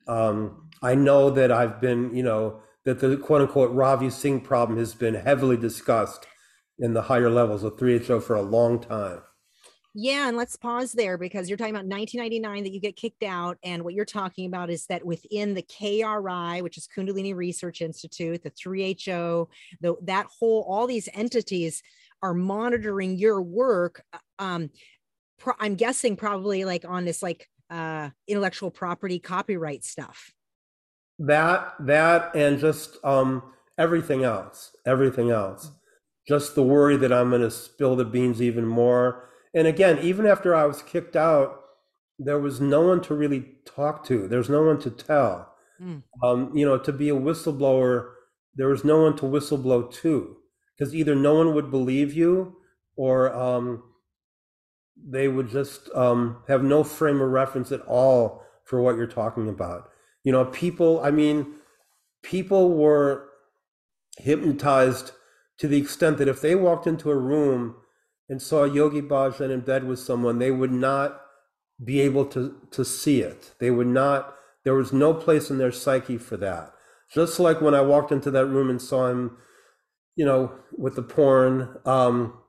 um, 0.09 0.69
I 0.83 0.95
know 0.95 1.31
that 1.31 1.53
I've 1.53 1.81
been, 1.81 2.15
you 2.15 2.23
know, 2.23 2.61
that 2.85 3.01
the 3.01 3.17
quote 3.17 3.43
unquote 3.43 3.73
Ravi 3.73 4.11
Singh 4.11 4.41
problem 4.41 4.79
has 4.79 4.95
been 4.95 5.15
heavily 5.15 5.57
discussed 5.57 6.27
in 6.79 6.95
the 6.95 7.03
higher 7.03 7.31
levels 7.31 7.63
of 7.63 7.77
3HO 7.77 8.23
for 8.23 8.37
a 8.37 8.43
long 8.43 8.81
time. 8.81 9.21
Yeah, 9.93 10.29
and 10.29 10.37
let's 10.37 10.55
pause 10.55 10.93
there 10.93 11.19
because 11.19 11.49
you're 11.49 11.59
talking 11.59 11.75
about 11.75 11.85
1999 11.85 12.63
that 12.63 12.73
you 12.73 12.81
get 12.81 12.95
kicked 12.95 13.25
out, 13.25 13.59
and 13.65 13.83
what 13.83 13.93
you're 13.93 14.05
talking 14.05 14.47
about 14.47 14.71
is 14.71 14.87
that 14.87 15.05
within 15.05 15.53
the 15.53 15.63
KRI, 15.65 16.63
which 16.63 16.79
is 16.79 16.89
Kundalini 16.97 17.35
Research 17.35 17.81
Institute, 17.81 18.41
the 18.45 18.53
3HO, 18.53 19.49
the, 19.81 19.97
that 20.03 20.27
whole 20.27 20.65
all 20.69 20.87
these 20.87 21.09
entities 21.13 21.83
are 22.23 22.35
monitoring 22.35 23.17
your 23.17 23.43
work. 23.43 24.03
uh, 24.13 24.19
Um, 24.39 24.71
pro- 25.41 25.55
I'm 25.59 25.75
guessing 25.75 26.15
probably 26.15 26.65
like 26.65 26.85
on 26.87 27.05
this 27.05 27.23
like 27.23 27.49
uh, 27.69 28.11
intellectual 28.29 28.71
property 28.71 29.19
copyright 29.19 29.85
stuff. 29.85 30.33
That 31.19 31.75
that 31.81 32.35
and 32.37 32.59
just 32.59 32.97
um, 33.05 33.43
everything 33.77 34.23
else, 34.23 34.77
everything 34.87 35.31
else. 35.31 35.73
Just 36.29 36.55
the 36.55 36.63
worry 36.63 36.97
that 36.99 37.13
I'm 37.13 37.31
going 37.31 37.43
to 37.43 37.51
spill 37.51 37.97
the 37.97 38.05
beans 38.05 38.41
even 38.41 38.67
more. 38.67 39.29
And 39.53 39.67
again, 39.67 39.99
even 39.99 40.27
after 40.27 40.55
I 40.55 40.65
was 40.65 40.83
kicked 40.83 41.17
out, 41.17 41.57
there 42.19 42.39
was 42.39 42.61
no 42.61 42.83
one 42.83 43.01
to 43.03 43.15
really 43.15 43.47
talk 43.65 44.05
to. 44.07 44.29
There's 44.29 44.49
no 44.49 44.63
one 44.63 44.79
to 44.81 44.91
tell. 44.91 45.53
Mm. 45.83 46.03
Um, 46.23 46.57
you 46.57 46.65
know, 46.65 46.79
to 46.79 46.93
be 46.93 47.09
a 47.09 47.15
whistleblower, 47.15 48.13
there 48.55 48.69
was 48.69 48.85
no 48.85 49.03
one 49.03 49.17
to 49.17 49.25
whistleblow 49.25 49.93
to, 49.95 50.37
because 50.77 50.95
either 50.95 51.15
no 51.15 51.35
one 51.35 51.55
would 51.55 51.71
believe 51.71 52.13
you, 52.13 52.57
or 52.97 53.35
um, 53.35 53.83
they 55.11 55.29
would 55.29 55.49
just 55.49 55.91
um, 55.95 56.43
have 56.49 56.63
no 56.63 56.85
frame 56.85 57.21
of 57.21 57.31
reference 57.31 57.73
at 57.73 57.81
all 57.83 58.43
for 58.65 58.81
what 58.81 58.97
you're 58.97 59.07
talking 59.07 59.49
about. 59.49 59.91
You 60.23 60.33
know, 60.33 60.45
people, 60.45 61.01
I 61.03 61.11
mean, 61.11 61.55
people 62.23 62.75
were 62.75 63.29
hypnotized 64.19 65.13
to 65.59 65.67
the 65.67 65.79
extent 65.79 66.19
that 66.19 66.29
if 66.29 66.41
they 66.41 66.55
walked 66.55 66.87
into 66.87 67.11
a 67.11 67.17
room 67.17 67.77
and 68.29 68.41
saw 68.41 68.65
Yogi 68.65 69.03
Bhajan 69.03 69.51
in 69.51 69.61
bed 69.61 69.85
with 69.85 69.99
someone, 69.99 70.39
they 70.39 70.51
would 70.51 70.73
not 70.73 71.21
be 71.83 72.01
able 72.01 72.27
to, 72.27 72.55
to 72.71 72.85
see 72.85 73.21
it. 73.21 73.55
They 73.59 73.71
would 73.71 73.87
not, 73.87 74.35
there 74.65 74.75
was 74.75 74.93
no 74.93 75.13
place 75.13 75.51
in 75.51 75.59
their 75.59 75.73
psyche 75.73 76.19
for 76.19 76.37
that. 76.37 76.73
Just 77.13 77.41
like 77.41 77.61
when 77.61 77.75
I 77.75 77.81
walked 77.81 78.13
into 78.13 78.31
that 78.31 78.47
room 78.47 78.71
and 78.71 78.81
saw 78.81 79.09
him, 79.09 79.37
you 80.15 80.25
know, 80.25 80.53
with 80.79 80.95
the 80.95 81.03
porn, 81.03 81.79
um, 81.85 82.40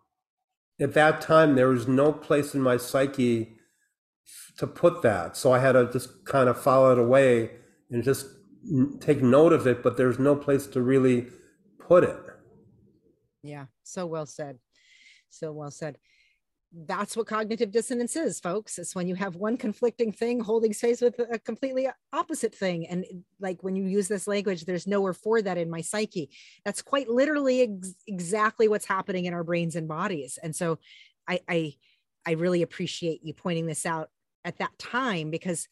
at 0.82 0.94
that 0.94 1.22
time, 1.22 1.56
there 1.56 1.70
was 1.70 1.88
no 1.88 2.12
place 2.12 2.54
in 2.56 2.62
my 2.62 2.78
psyche 2.78 3.56
to 4.58 4.68
put 4.68 5.02
that. 5.04 5.38
So 5.38 5.54
I 5.54 5.60
had 5.60 5.74
to 5.74 5.92
just 5.92 6.26
kind 6.26 6.50
of 6.50 6.62
file 6.62 6.92
it 6.92 7.00
away 7.00 7.52
and 7.90 8.04
just 8.04 8.28
take 9.00 9.22
note 9.22 9.54
of 9.54 9.68
it, 9.68 9.84
but 9.84 9.98
there's 9.98 10.20
no 10.20 10.36
place 10.36 10.68
to 10.68 10.82
really 10.82 11.28
put 11.80 12.04
it. 12.04 12.20
Yeah, 13.44 13.66
so 13.84 14.06
well 14.06 14.26
said. 14.26 14.60
So 15.30 15.52
well 15.52 15.72
said. 15.72 15.98
That's 16.74 17.18
what 17.18 17.28
cognitive 17.28 17.72
dissonance 17.72 18.16
is, 18.16 18.40
folks. 18.40 18.78
It's 18.78 18.96
when 18.96 19.08
you 19.10 19.16
have 19.16 19.36
one 19.36 19.58
conflicting 19.58 20.14
thing 20.14 20.40
holding 20.40 20.72
space 20.72 21.02
with 21.02 21.20
a 21.20 21.38
completely 21.38 21.90
opposite 22.14 22.56
thing. 22.56 22.88
And 22.88 23.06
like 23.42 23.62
when 23.62 23.76
you 23.76 23.84
use 23.84 24.08
this 24.08 24.26
language, 24.26 24.64
there's 24.64 24.88
nowhere 24.88 25.14
for 25.14 25.42
that 25.42 25.58
in 25.58 25.70
my 25.70 25.82
psyche. 25.82 26.30
That's 26.64 26.82
quite 26.82 27.10
literally 27.10 27.62
ex- 27.64 27.96
exactly 28.08 28.70
what's 28.70 28.86
happening 28.86 29.26
in 29.26 29.34
our 29.34 29.44
brains 29.44 29.76
and 29.76 29.88
bodies. 29.88 30.40
And 30.42 30.56
so 30.56 30.80
I, 31.28 31.42
I, 31.50 31.74
I 32.26 32.32
really 32.32 32.62
appreciate 32.62 33.20
you 33.22 33.34
pointing 33.34 33.66
this 33.66 33.86
out 33.86 34.10
at 34.46 34.60
that 34.60 34.78
time 34.80 35.30
because 35.30 35.68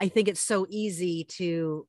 I 0.00 0.08
think 0.08 0.26
it's 0.26 0.40
so 0.40 0.66
easy 0.68 1.24
to 1.36 1.86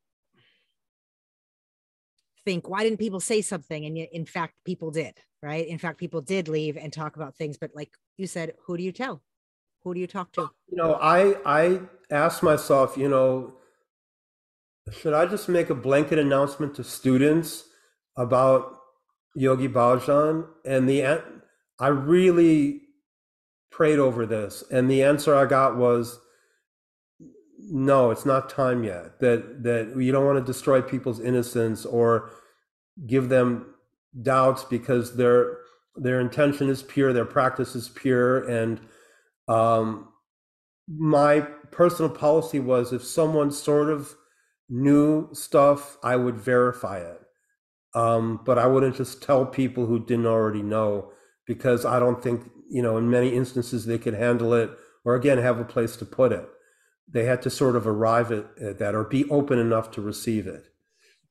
think, 2.45 2.69
why 2.69 2.83
didn't 2.83 2.99
people 2.99 3.19
say 3.19 3.41
something? 3.41 3.85
And 3.85 3.97
yet, 3.97 4.09
in 4.11 4.25
fact, 4.25 4.53
people 4.65 4.91
did, 4.91 5.17
right? 5.41 5.67
In 5.67 5.77
fact, 5.77 5.97
people 5.97 6.21
did 6.21 6.47
leave 6.47 6.77
and 6.77 6.91
talk 6.91 7.15
about 7.15 7.35
things. 7.35 7.57
But 7.57 7.71
like 7.75 7.91
you 8.17 8.27
said, 8.27 8.53
who 8.65 8.77
do 8.77 8.83
you 8.83 8.91
tell? 8.91 9.21
Who 9.83 9.93
do 9.93 9.99
you 9.99 10.07
talk 10.07 10.31
to? 10.33 10.49
You 10.69 10.77
know, 10.77 10.95
I 10.95 11.35
I 11.45 11.81
asked 12.11 12.43
myself, 12.43 12.97
you 12.97 13.07
know, 13.07 13.53
should 14.91 15.13
I 15.13 15.25
just 15.25 15.47
make 15.47 15.69
a 15.69 15.75
blanket 15.75 16.19
announcement 16.19 16.75
to 16.75 16.83
students 16.83 17.63
about 18.17 18.77
Yogi 19.35 19.69
Bhajan? 19.69 20.47
And 20.65 20.89
the 20.89 21.21
I 21.79 21.87
really 21.87 22.81
prayed 23.71 23.99
over 23.99 24.25
this, 24.25 24.63
and 24.69 24.91
the 24.91 25.03
answer 25.03 25.33
I 25.33 25.45
got 25.45 25.77
was 25.77 26.19
no, 27.61 28.09
it's 28.09 28.25
not 28.25 28.49
time 28.49 28.83
yet. 28.83 29.19
That 29.19 29.63
that 29.63 29.95
you 29.97 30.11
don't 30.11 30.25
want 30.25 30.39
to 30.39 30.51
destroy 30.51 30.81
people's 30.81 31.19
innocence 31.19 31.85
or 31.85 32.31
give 33.07 33.29
them 33.29 33.73
doubts 34.21 34.63
because 34.63 35.15
their 35.15 35.57
their 35.95 36.19
intention 36.19 36.69
is 36.69 36.83
pure, 36.83 37.13
their 37.13 37.25
practice 37.25 37.75
is 37.75 37.89
pure, 37.89 38.47
and 38.47 38.79
um, 39.47 40.09
my 40.87 41.41
personal 41.71 42.09
policy 42.09 42.59
was 42.59 42.93
if 42.93 43.03
someone 43.03 43.51
sort 43.51 43.89
of 43.89 44.15
knew 44.69 45.29
stuff, 45.33 45.97
I 46.03 46.15
would 46.15 46.37
verify 46.37 46.99
it. 46.99 47.19
Um, 47.95 48.39
but 48.45 48.59
I 48.59 48.67
wouldn't 48.67 48.95
just 48.95 49.23
tell 49.23 49.45
people 49.45 49.87
who 49.87 50.05
didn't 50.05 50.27
already 50.27 50.61
know 50.61 51.11
because 51.47 51.85
I 51.85 51.99
don't 51.99 52.21
think, 52.21 52.49
you 52.69 52.83
know, 52.83 52.97
in 52.97 53.09
many 53.09 53.29
instances 53.29 53.85
they 53.85 53.97
could 53.97 54.13
handle 54.13 54.53
it 54.53 54.69
or 55.03 55.15
again 55.15 55.39
have 55.39 55.59
a 55.59 55.65
place 55.65 55.95
to 55.97 56.05
put 56.05 56.31
it 56.31 56.47
they 57.11 57.25
had 57.25 57.41
to 57.41 57.49
sort 57.49 57.75
of 57.75 57.87
arrive 57.87 58.31
at, 58.31 58.45
at 58.61 58.79
that 58.79 58.95
or 58.95 59.03
be 59.03 59.29
open 59.29 59.59
enough 59.59 59.91
to 59.91 60.01
receive 60.01 60.47
it. 60.47 60.65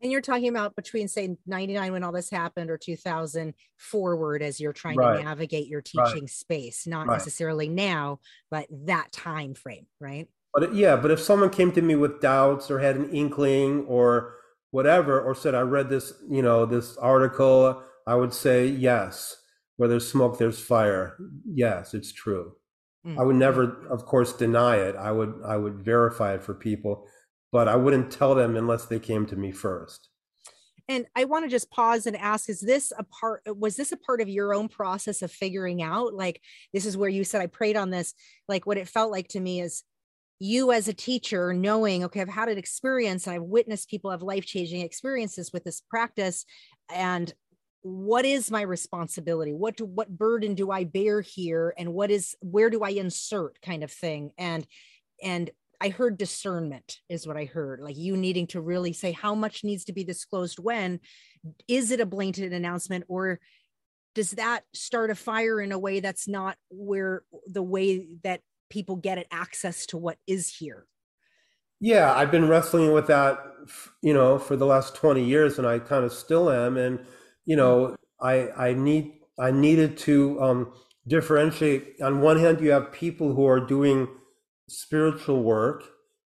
And 0.01 0.13
you're 0.13 0.21
talking 0.21 0.49
about 0.49 0.77
between 0.77 1.09
say 1.09 1.37
99 1.47 1.93
when 1.93 2.05
all 2.05 2.13
this 2.13 2.31
happened 2.31 2.71
or 2.71 2.79
2000 2.79 3.55
forward 3.77 4.43
as 4.43 4.61
you're 4.61 4.73
trying 4.73 4.97
right. 4.97 5.19
to 5.19 5.25
navigate 5.25 5.67
your 5.67 5.81
teaching 5.81 6.21
right. 6.23 6.31
space, 6.31 6.87
not 6.87 7.07
right. 7.07 7.15
necessarily 7.15 7.69
now, 7.69 8.21
but 8.51 8.67
that 8.71 9.11
time 9.13 9.55
frame, 9.55 9.87
right? 10.01 10.29
But 10.55 10.63
uh, 10.65 10.71
yeah, 10.73 10.97
but 10.97 11.11
if 11.11 11.21
someone 11.21 11.51
came 11.51 11.73
to 11.73 11.83
me 11.83 11.95
with 11.95 12.21
doubts 12.21 12.71
or 12.71 12.79
had 12.79 12.97
an 12.97 13.11
inkling 13.11 13.87
or 13.87 14.37
whatever, 14.71 15.21
or 15.21 15.35
said, 15.35 15.55
I 15.55 15.61
read 15.63 15.89
this, 15.89 16.13
you 16.29 16.43
know, 16.43 16.65
this 16.65 16.97
article, 16.99 17.83
I 18.07 18.15
would 18.15 18.33
say, 18.33 18.67
yes, 18.67 19.37
where 19.77 19.89
there's 19.89 20.11
smoke, 20.11 20.39
there's 20.39 20.61
fire. 20.61 21.17
Yes, 21.45 21.95
it's 21.95 22.13
true. 22.13 22.53
I 23.17 23.23
would 23.23 23.35
mm-hmm. 23.35 23.39
never, 23.39 23.87
of 23.89 24.05
course, 24.05 24.33
deny 24.33 24.77
it. 24.77 24.97
I 24.97 25.13
would 25.13 25.41
I 25.47 25.57
would 25.57 25.83
verify 25.83 26.35
it 26.35 26.43
for 26.43 26.53
people, 26.53 27.07
but 27.53 27.69
I 27.69 27.77
wouldn't 27.77 28.11
tell 28.11 28.35
them 28.35 28.57
unless 28.57 28.87
they 28.87 28.99
came 28.99 29.27
to 29.27 29.37
me 29.37 29.53
first. 29.53 30.09
And 30.91 31.07
I 31.15 31.25
want 31.25 31.45
to 31.45 31.51
just 31.51 31.71
pause 31.71 32.07
and 32.07 32.17
ask: 32.17 32.49
Is 32.49 32.61
this 32.61 32.93
a 32.97 33.05
part? 33.05 33.43
Was 33.47 33.77
this 33.77 33.93
a 33.93 33.97
part 33.97 34.21
of 34.21 34.29
your 34.29 34.55
own 34.55 34.69
process 34.69 35.21
of 35.21 35.31
figuring 35.31 35.83
out? 35.83 36.15
Like 36.15 36.41
this 36.73 36.87
is 36.87 36.97
where 36.97 37.11
you 37.11 37.25
said 37.25 37.43
I 37.43 37.47
prayed 37.47 37.77
on 37.77 37.91
this. 37.91 38.15
Like 38.49 38.67
what 38.67 38.79
it 38.79 38.89
felt 38.89 39.11
like 39.11 39.29
to 39.29 39.41
me 39.41 39.61
is 39.61 39.83
you 40.41 40.73
as 40.73 40.89
a 40.89 40.95
teacher 40.95 41.53
knowing 41.53 42.05
okay 42.05 42.21
i've 42.21 42.29
had 42.29 42.49
an 42.49 42.59
experience 42.59 43.27
and 43.27 43.35
i've 43.35 43.43
witnessed 43.43 43.91
people 43.91 44.11
have 44.11 44.23
life-changing 44.23 44.81
experiences 44.81 45.53
with 45.53 45.65
this 45.65 45.81
practice 45.81 46.45
and 46.93 47.35
what 47.83 48.25
is 48.25 48.51
my 48.51 48.63
responsibility 48.63 49.53
what 49.53 49.77
do, 49.77 49.85
what 49.85 50.09
burden 50.17 50.55
do 50.55 50.71
i 50.71 50.85
bear 50.85 51.21
here 51.21 51.75
and 51.77 51.93
what 51.93 52.11
is 52.11 52.37
where 52.41 52.71
do 52.71 52.83
i 52.83 52.91
insert 52.91 53.61
kind 53.63 53.83
of 53.83 53.91
thing 53.91 54.31
and 54.39 54.67
and 55.23 55.51
i 55.81 55.88
heard 55.88 56.19
discernment 56.19 56.99
is 57.09 57.27
what 57.27 57.37
i 57.37 57.45
heard 57.45 57.81
like 57.81 57.97
you 57.97 58.17
needing 58.17 58.47
to 58.47 58.61
really 58.61 58.93
say 58.93 59.12
how 59.12 59.35
much 59.35 59.64
needs 59.64 59.85
to 59.85 59.93
be 59.93 60.05
disclosed 60.05 60.59
when 60.59 61.01
is 61.67 61.91
it 61.91 62.01
a 62.01 62.07
blatant 62.07 62.53
announcement 62.53 63.05
or 63.09 63.41
does 64.14 64.33
that 64.33 64.62
start 64.75 65.11
a 65.11 65.14
fire 65.14 65.61
in 65.61 65.73
a 65.73 65.79
way 65.79 66.01
that's 66.01 66.27
not 66.27 66.57
where 66.71 67.23
the 67.47 67.62
way 67.62 68.07
that 68.25 68.41
people 68.71 68.97
get 68.97 69.27
access 69.31 69.87
to 69.87 69.97
what 69.97 70.19
is 70.27 70.49
here 70.49 70.87
yeah 71.81 72.12
i've 72.14 72.31
been 72.31 72.49
wrestling 72.49 72.93
with 72.93 73.07
that 73.07 73.38
you 74.03 74.12
know 74.12 74.38
for 74.38 74.57
the 74.57 74.67
last 74.67 74.95
20 74.95 75.25
years 75.25 75.59
and 75.59 75.67
i 75.67 75.79
kind 75.79 76.05
of 76.05 76.12
still 76.12 76.51
am 76.51 76.77
and 76.77 76.99
you 77.49 77.57
know, 77.57 77.97
I 78.21 78.51
I 78.51 78.75
need 78.75 79.21
I 79.38 79.51
needed 79.51 79.97
to 79.99 80.41
um, 80.41 80.73
differentiate. 81.09 81.97
On 82.03 82.21
one 82.21 82.38
hand, 82.38 82.61
you 82.61 82.71
have 82.73 82.93
people 82.93 83.35
who 83.35 83.47
are 83.47 83.59
doing 83.59 84.07
spiritual 84.69 85.43
work 85.43 85.85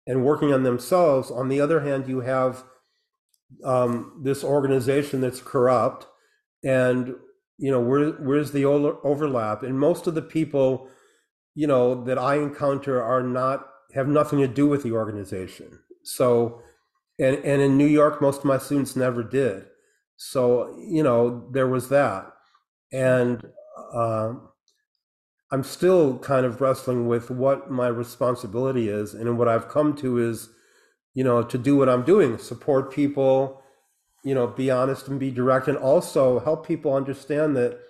and 0.07 0.25
working 0.25 0.53
on 0.53 0.62
themselves. 0.62 1.31
On 1.31 1.49
the 1.49 1.61
other 1.61 1.81
hand, 1.81 2.09
you 2.09 2.21
have 2.21 2.64
um, 3.64 4.21
this 4.25 4.43
organization 4.45 5.21
that's 5.21 5.40
corrupt, 5.40 6.07
and 6.64 7.14
you 7.59 7.71
know 7.71 7.81
where 7.81 8.11
where's 8.12 8.53
the 8.53 8.64
overlap? 8.64 9.62
And 9.62 9.79
most 9.79 10.07
of 10.07 10.14
the 10.14 10.23
people, 10.23 10.88
you 11.55 11.66
know, 11.66 12.05
that 12.05 12.19
I 12.19 12.37
encounter 12.37 13.03
are 13.03 13.23
not 13.23 13.66
have 13.95 14.09
nothing 14.09 14.38
to 14.38 14.49
do 14.49 14.66
with 14.66 14.83
the 14.83 14.93
organization. 14.93 15.81
So, 16.05 16.62
and 17.19 17.37
and 17.45 17.61
in 17.61 17.77
New 17.77 17.87
York, 17.87 18.23
most 18.23 18.38
of 18.38 18.45
my 18.45 18.59
students 18.59 18.97
never 18.97 19.23
did. 19.23 19.66
So, 20.23 20.77
you 20.79 21.03
know, 21.03 21.49
there 21.51 21.66
was 21.66 21.88
that. 21.88 22.31
And 22.93 23.43
uh, 23.95 24.35
I'm 25.52 25.64
still 25.64 26.18
kind 26.18 26.46
of 26.46 26.60
wrestling 26.60 27.08
with 27.08 27.30
what 27.30 27.70
my 27.70 27.88
responsibility 27.88 28.88
is. 28.88 29.14
And 29.14 29.36
what 29.38 29.48
I've 29.48 29.68
come 29.68 29.96
to 29.96 30.18
is, 30.18 30.50
you 31.14 31.24
know, 31.24 31.42
to 31.42 31.58
do 31.58 31.76
what 31.76 31.88
I'm 31.88 32.04
doing, 32.04 32.38
support 32.38 32.92
people, 32.92 33.62
you 34.22 34.34
know, 34.34 34.46
be 34.46 34.70
honest 34.70 35.08
and 35.08 35.18
be 35.18 35.30
direct, 35.30 35.66
and 35.66 35.76
also 35.76 36.38
help 36.40 36.66
people 36.66 36.94
understand 36.94 37.56
that 37.56 37.80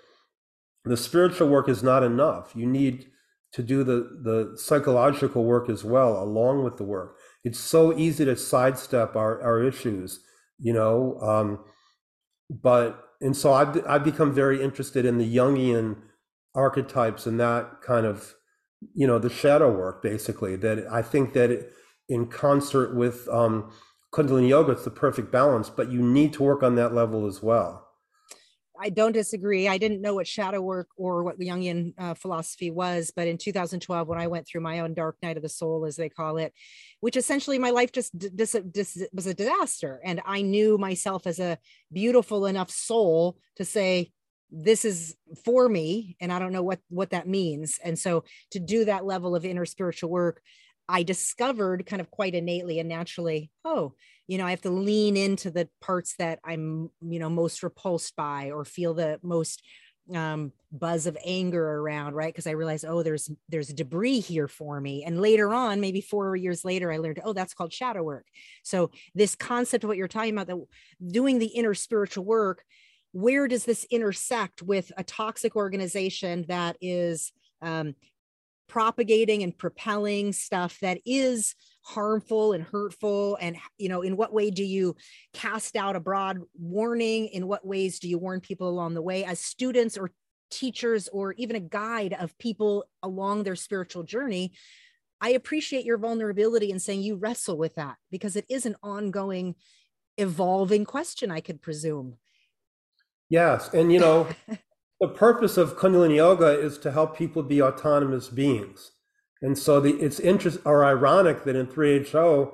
the 0.85 0.97
spiritual 0.97 1.49
work 1.49 1.69
is 1.69 1.83
not 1.83 2.03
enough. 2.03 2.53
You 2.55 2.67
need 2.67 3.07
to 3.53 3.63
do 3.63 3.85
the, 3.85 4.21
the 4.23 4.57
psychological 4.57 5.45
work 5.45 5.69
as 5.69 5.85
well, 5.85 6.23
along 6.23 6.65
with 6.65 6.77
the 6.77 6.85
work. 6.85 7.17
It's 7.45 7.59
so 7.59 7.97
easy 7.97 8.25
to 8.25 8.37
sidestep 8.37 9.17
our, 9.17 9.43
our 9.43 9.63
issues, 9.63 10.21
you 10.59 10.73
know. 10.73 11.19
Um, 11.21 11.59
but 12.49 13.05
and 13.21 13.37
so 13.37 13.53
I've 13.53 13.87
I've 13.87 14.05
become 14.05 14.33
very 14.33 14.63
interested 14.63 15.05
in 15.05 15.19
the 15.19 15.37
Jungian 15.37 15.97
archetypes 16.55 17.27
and 17.27 17.39
that 17.39 17.81
kind 17.83 18.07
of 18.07 18.35
you 18.95 19.07
know 19.07 19.19
the 19.19 19.31
shadow 19.31 19.71
work 19.71 20.03
basically 20.03 20.57
that 20.57 20.87
I 20.91 21.03
think 21.03 21.33
that 21.35 21.51
it, 21.51 21.73
in 22.09 22.27
concert 22.27 22.95
with 22.95 23.29
um, 23.29 23.71
Kundalini 24.13 24.49
yoga 24.49 24.73
it's 24.73 24.85
the 24.85 24.91
perfect 24.91 25.31
balance 25.31 25.71
but 25.71 25.91
you 25.91 26.03
need 26.03 26.33
to 26.35 26.43
work 26.43 26.63
on 26.63 26.75
that 26.77 26.95
level 26.95 27.27
as 27.27 27.43
well 27.43 27.91
I 28.83 28.89
don't 28.89 29.13
disagree. 29.13 29.69
I 29.69 29.77
didn't 29.77 30.01
know 30.01 30.15
what 30.15 30.27
shadow 30.27 30.63
work 30.63 30.89
or 30.97 31.23
what 31.23 31.39
the 31.39 31.49
Jungian 31.49 31.93
uh, 31.99 32.15
philosophy 32.15 32.71
was, 32.71 33.13
but 33.15 33.29
in 33.29 33.37
2012, 33.37 34.09
when 34.09 34.19
I 34.19 34.27
went 34.27 34.49
through 34.49 34.63
my 34.63 34.81
own 34.81 34.95
dark 34.95 35.19
night 35.23 35.37
of 35.37 35.43
the 35.43 35.51
soul, 35.51 35.85
as 35.85 35.97
they 35.97 36.09
call 36.09 36.39
it, 36.39 36.55
which 37.01 37.19
essentially 37.19 37.59
my 37.59 37.71
life 37.71 37.93
just 37.93 38.19
dis- 38.19 38.57
dis- 38.71 39.07
was 39.13 39.27
a 39.27 39.35
disaster, 39.35 40.01
and 40.03 40.23
I 40.25 40.41
knew 40.41 40.79
myself 40.79 41.27
as 41.27 41.39
a 41.39 41.59
beautiful 41.93 42.47
enough 42.47 42.71
soul 42.71 43.37
to 43.57 43.67
say, 43.67 44.13
this 44.51 44.85
is 44.85 45.17
for 45.45 45.69
me 45.69 46.17
and 46.21 46.33
i 46.33 46.39
don't 46.39 46.53
know 46.53 46.63
what 46.63 46.81
what 46.89 47.11
that 47.11 47.29
means. 47.29 47.79
And 47.85 47.99
so 47.99 48.25
to 48.51 48.61
do 48.61 48.85
that 48.85 49.05
level 49.05 49.37
of 49.37 49.45
inner 49.45 49.67
spiritual 49.67 50.11
work 50.11 50.43
i 50.89 51.03
discovered 51.03 51.87
kind 51.87 52.01
of 52.01 52.11
quite 52.11 52.35
innately 52.35 52.79
and 52.79 52.89
naturally 52.89 53.51
oh 53.65 53.95
you 54.27 54.39
know 54.39 54.47
i 54.47 54.51
have 54.51 54.63
to 54.63 54.71
lean 54.71 55.17
into 55.17 55.51
the 55.51 55.69
parts 55.81 56.15
that 56.19 56.41
i'm 56.45 56.91
you 57.01 57.19
know 57.19 57.31
most 57.31 57.63
repulsed 57.63 58.17
by 58.17 58.51
or 58.51 58.65
feel 58.65 58.95
the 58.95 59.19
most 59.23 59.63
um, 60.15 60.53
buzz 60.73 61.07
of 61.07 61.17
anger 61.25 61.65
around 61.79 62.15
right? 62.15 62.33
Because 62.33 62.47
i 62.47 62.53
realized 62.53 62.85
oh 62.85 63.03
there's 63.03 63.31
there's 63.49 63.69
debris 63.69 64.21
here 64.21 64.49
for 64.49 64.81
me. 64.81 65.05
And 65.05 65.21
later 65.21 65.53
on 65.53 65.81
maybe 65.81 66.01
four 66.01 66.37
years 66.37 66.65
later 66.65 66.93
i 66.93 66.99
learned 66.99 67.21
oh 67.25 67.33
that's 67.33 67.55
called 67.55 67.73
shadow 67.73 68.03
work. 68.03 68.27
So 68.63 68.91
this 69.15 69.35
concept 69.35 69.85
of 69.85 69.89
what 69.89 69.97
you're 69.97 70.09
talking 70.09 70.33
about 70.33 70.47
that 70.49 70.59
doing 71.07 71.39
the 71.39 71.47
inner 71.47 71.75
spiritual 71.75 72.25
work 72.25 72.65
where 73.13 73.49
does 73.49 73.65
this 73.65 73.85
intersect 73.91 74.63
with 74.63 74.93
a 74.97 75.05
toxic 75.05 75.57
organization 75.57 76.45
that 76.49 76.77
is 76.81 77.33
um, 77.61 77.95
propagating 78.69 79.43
and 79.43 79.57
propelling 79.57 80.33
stuff 80.33 80.79
that 80.81 81.01
is 81.05 81.55
harmful 81.83 82.53
and 82.53 82.63
hurtful? 82.63 83.37
And 83.41 83.57
you 83.79 83.89
know 83.89 84.03
in 84.03 84.17
what 84.17 84.33
way 84.33 84.51
do 84.51 84.65
you 84.65 84.97
cast 85.33 85.77
out 85.77 85.97
a 85.97 86.01
broad 86.01 86.39
warning? 86.59 87.29
In 87.29 87.47
what 87.47 87.67
ways 87.67 87.99
do 87.99 88.09
you 88.09 88.19
warn 88.19 88.41
people 88.41 88.69
along 88.69 88.95
the 88.95 89.03
way? 89.03 89.25
As 89.25 89.41
students 89.41 89.99
or 89.99 90.13
teachers 90.51 91.09
or 91.13 91.33
even 91.35 91.57
a 91.57 91.61
guide 91.61 92.15
of 92.19 92.37
people 92.39 92.85
along 93.03 93.43
their 93.43 93.57
spiritual 93.57 94.03
journey 94.03 94.53
i 95.21 95.31
appreciate 95.31 95.85
your 95.85 95.99
vulnerability 95.99 96.71
in 96.71 96.79
saying 96.79 97.01
you 97.01 97.17
wrestle 97.17 97.57
with 97.57 97.75
that 97.77 97.97
because 98.11 98.37
it 98.37 98.45
is 98.49 98.67
an 98.67 98.77
ongoing 98.83 99.55
evolving 100.19 100.85
question 100.85 101.31
i 101.31 101.41
could 101.41 101.63
presume 101.63 102.17
Yes, 103.31 103.73
and 103.73 103.93
you 103.93 104.01
know, 104.01 104.29
the 105.01 105.09
purpose 105.09 105.57
of 105.57 105.79
Kundalini 105.79 106.17
Yoga 106.17 106.59
is 106.61 106.77
to 106.79 106.93
help 106.93 107.17
people 107.17 107.43
be 107.43 107.63
autonomous 107.63 108.29
beings. 108.29 108.93
And 109.41 109.57
so 109.57 109.81
the 109.81 109.95
it's 109.95 110.21
interest 110.21 110.59
or 110.67 110.85
ironic 110.85 111.45
that 111.45 111.57
in 111.57 111.67
3HO 111.67 112.53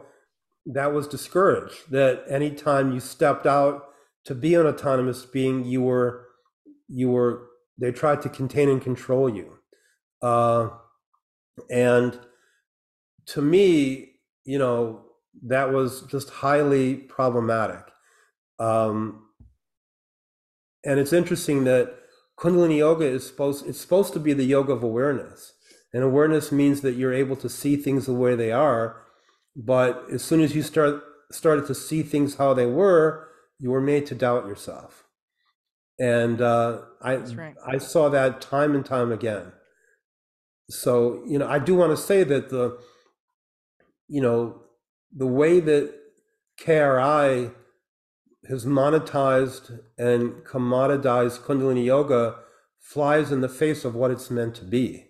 that 0.67 0.93
was 0.93 1.09
discouraged. 1.09 1.91
That 1.91 2.25
anytime 2.29 2.93
you 2.93 3.01
stepped 3.01 3.47
out 3.47 3.89
to 4.25 4.35
be 4.35 4.55
an 4.55 4.67
autonomous 4.67 5.25
being, 5.25 5.65
you 5.65 5.83
were 5.83 6.27
you 6.89 7.11
were 7.11 7.49
they 7.79 7.93
tried 7.93 8.23
to 8.23 8.29
contain 8.29 8.69
and 8.69 8.81
control 8.83 9.29
you. 9.29 9.59
Uh, 10.23 10.71
and 11.71 12.19
to 13.27 13.43
me, 13.43 14.13
you 14.45 14.59
know, 14.59 15.03
that 15.43 15.73
was 15.73 16.03
just 16.03 16.31
highly 16.31 16.97
problematic. 16.97 17.85
Um, 18.59 19.26
and 20.87 21.01
it's 21.01 21.13
interesting 21.13 21.65
that 21.65 21.95
Kundalini 22.39 22.79
yoga 22.79 23.05
is 23.05 23.27
supposed 23.27 23.67
it's 23.67 23.81
supposed 23.81 24.13
to 24.13 24.21
be 24.21 24.33
the 24.33 24.45
yoga 24.45 24.73
of 24.73 24.83
awareness. 24.83 25.53
And 25.93 26.05
awareness 26.05 26.53
means 26.53 26.83
that 26.83 26.95
you're 26.95 27.13
able 27.13 27.37
to 27.37 27.49
see 27.49 27.77
things 27.77 28.07
the 28.07 28.13
way 28.13 28.35
they 28.37 28.53
are. 28.53 29.03
But 29.57 30.05
as 30.13 30.23
soon 30.23 30.41
as 30.41 30.55
you 30.55 30.63
start 30.63 31.03
started 31.33 31.67
to 31.67 31.75
see 31.75 32.03
things 32.03 32.37
how 32.37 32.55
they 32.55 32.67
were, 32.67 33.29
you 33.59 33.71
were 33.71 33.81
made 33.81 34.07
to 34.07 34.15
doubt 34.15 34.47
yourself. 34.47 35.05
And 35.99 36.41
uh, 36.41 36.83
I 37.03 37.17
right. 37.17 37.55
I 37.67 37.79
saw 37.79 38.09
that 38.11 38.41
time 38.41 38.75
and 38.75 38.85
time 38.85 39.11
again. 39.11 39.53
So 40.71 41.23
you 41.27 41.39
know, 41.39 41.49
I 41.49 41.59
do 41.59 41.75
want 41.75 41.91
to 41.91 41.97
say 41.97 42.23
that 42.23 42.51
the 42.51 42.79
you 44.07 44.21
know 44.21 44.61
the 45.17 45.27
way 45.27 45.59
that 45.59 45.95
KRI 46.61 47.53
has 48.49 48.65
monetized 48.65 49.81
and 49.99 50.33
commoditized 50.45 51.41
Kundalini 51.41 51.85
Yoga 51.85 52.37
flies 52.79 53.33
in 53.33 53.41
the 53.41 53.49
face 53.49 53.85
of 53.85 53.95
what 53.95 54.11
it's 54.11 54.31
meant 54.31 54.55
to 54.57 54.65
be. 54.65 55.07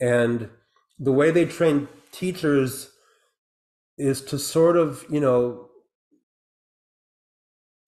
And 0.00 0.50
the 0.98 1.12
way 1.12 1.30
they 1.30 1.46
train 1.46 1.88
teachers 2.12 2.90
is 3.96 4.22
to 4.22 4.38
sort 4.38 4.76
of, 4.76 5.04
you 5.10 5.20
know, 5.20 5.68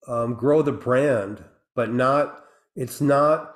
um, 0.07 0.33
grow 0.33 0.61
the 0.61 0.71
brand, 0.71 1.43
but 1.75 1.91
not, 1.91 2.43
it's 2.75 3.01
not, 3.01 3.55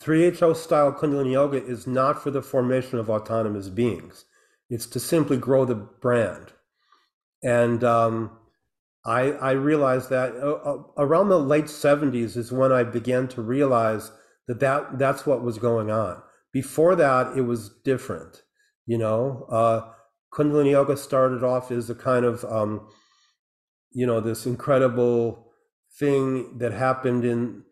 3HO 0.00 0.56
style 0.56 0.92
Kundalini 0.92 1.32
Yoga 1.32 1.64
is 1.64 1.86
not 1.86 2.22
for 2.22 2.30
the 2.30 2.42
formation 2.42 2.98
of 2.98 3.08
autonomous 3.08 3.68
beings. 3.68 4.24
It's 4.70 4.86
to 4.86 5.00
simply 5.00 5.36
grow 5.36 5.64
the 5.64 5.76
brand. 5.76 6.52
And 7.42 7.84
um, 7.84 8.30
I, 9.08 9.30
I 9.30 9.50
realized 9.52 10.10
that 10.10 10.34
uh, 10.36 10.52
uh, 10.70 10.82
around 10.98 11.30
the 11.30 11.38
late 11.38 11.64
70s 11.64 12.36
is 12.36 12.52
when 12.52 12.72
I 12.72 12.82
began 12.82 13.26
to 13.28 13.40
realize 13.40 14.12
that, 14.46 14.60
that 14.60 14.98
that's 14.98 15.24
what 15.24 15.42
was 15.42 15.58
going 15.58 15.90
on. 15.90 16.22
Before 16.52 16.94
that, 16.94 17.34
it 17.34 17.40
was 17.42 17.70
different. 17.84 18.42
You 18.84 18.98
know, 18.98 19.46
uh, 19.50 19.90
Kundalini 20.34 20.72
Yoga 20.72 20.94
started 20.98 21.42
off 21.42 21.70
as 21.70 21.88
a 21.88 21.94
kind 21.94 22.26
of, 22.26 22.44
um, 22.44 22.86
you 23.92 24.06
know, 24.06 24.20
this 24.20 24.44
incredible 24.44 25.52
thing 25.98 26.58
that 26.58 26.72
happened 26.72 27.24
in 27.24 27.64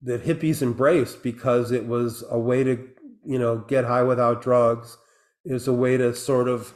that 0.00 0.24
hippies 0.24 0.62
embraced 0.62 1.22
because 1.22 1.70
it 1.70 1.86
was 1.86 2.24
a 2.30 2.38
way 2.38 2.64
to, 2.64 2.88
you 3.26 3.38
know, 3.38 3.58
get 3.58 3.84
high 3.84 4.02
without 4.02 4.40
drugs. 4.40 4.96
It 5.44 5.52
was 5.52 5.68
a 5.68 5.74
way 5.74 5.98
to 5.98 6.14
sort 6.14 6.48
of, 6.48 6.72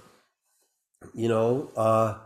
you 1.14 1.28
know, 1.28 1.70
uh, 1.74 2.18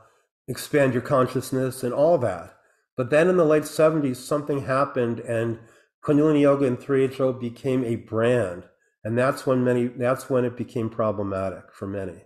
expand 0.51 0.92
your 0.92 1.03
consciousness 1.03 1.82
and 1.82 1.94
all 1.94 2.18
that. 2.18 2.57
But 2.96 3.09
then 3.09 3.28
in 3.28 3.36
the 3.36 3.44
late 3.44 3.62
70s, 3.62 4.16
something 4.16 4.66
happened 4.66 5.20
and 5.20 5.59
Kundalini 6.05 6.40
Yoga 6.42 6.66
and 6.66 6.78
3HO 6.78 7.40
became 7.40 7.84
a 7.84 7.96
brand. 7.96 8.64
And 9.05 9.16
that's 9.16 9.46
when 9.46 9.64
many 9.64 9.86
that's 9.86 10.28
when 10.28 10.44
it 10.44 10.57
became 10.57 10.90
problematic 10.90 11.72
for 11.72 11.86
many. 11.86 12.20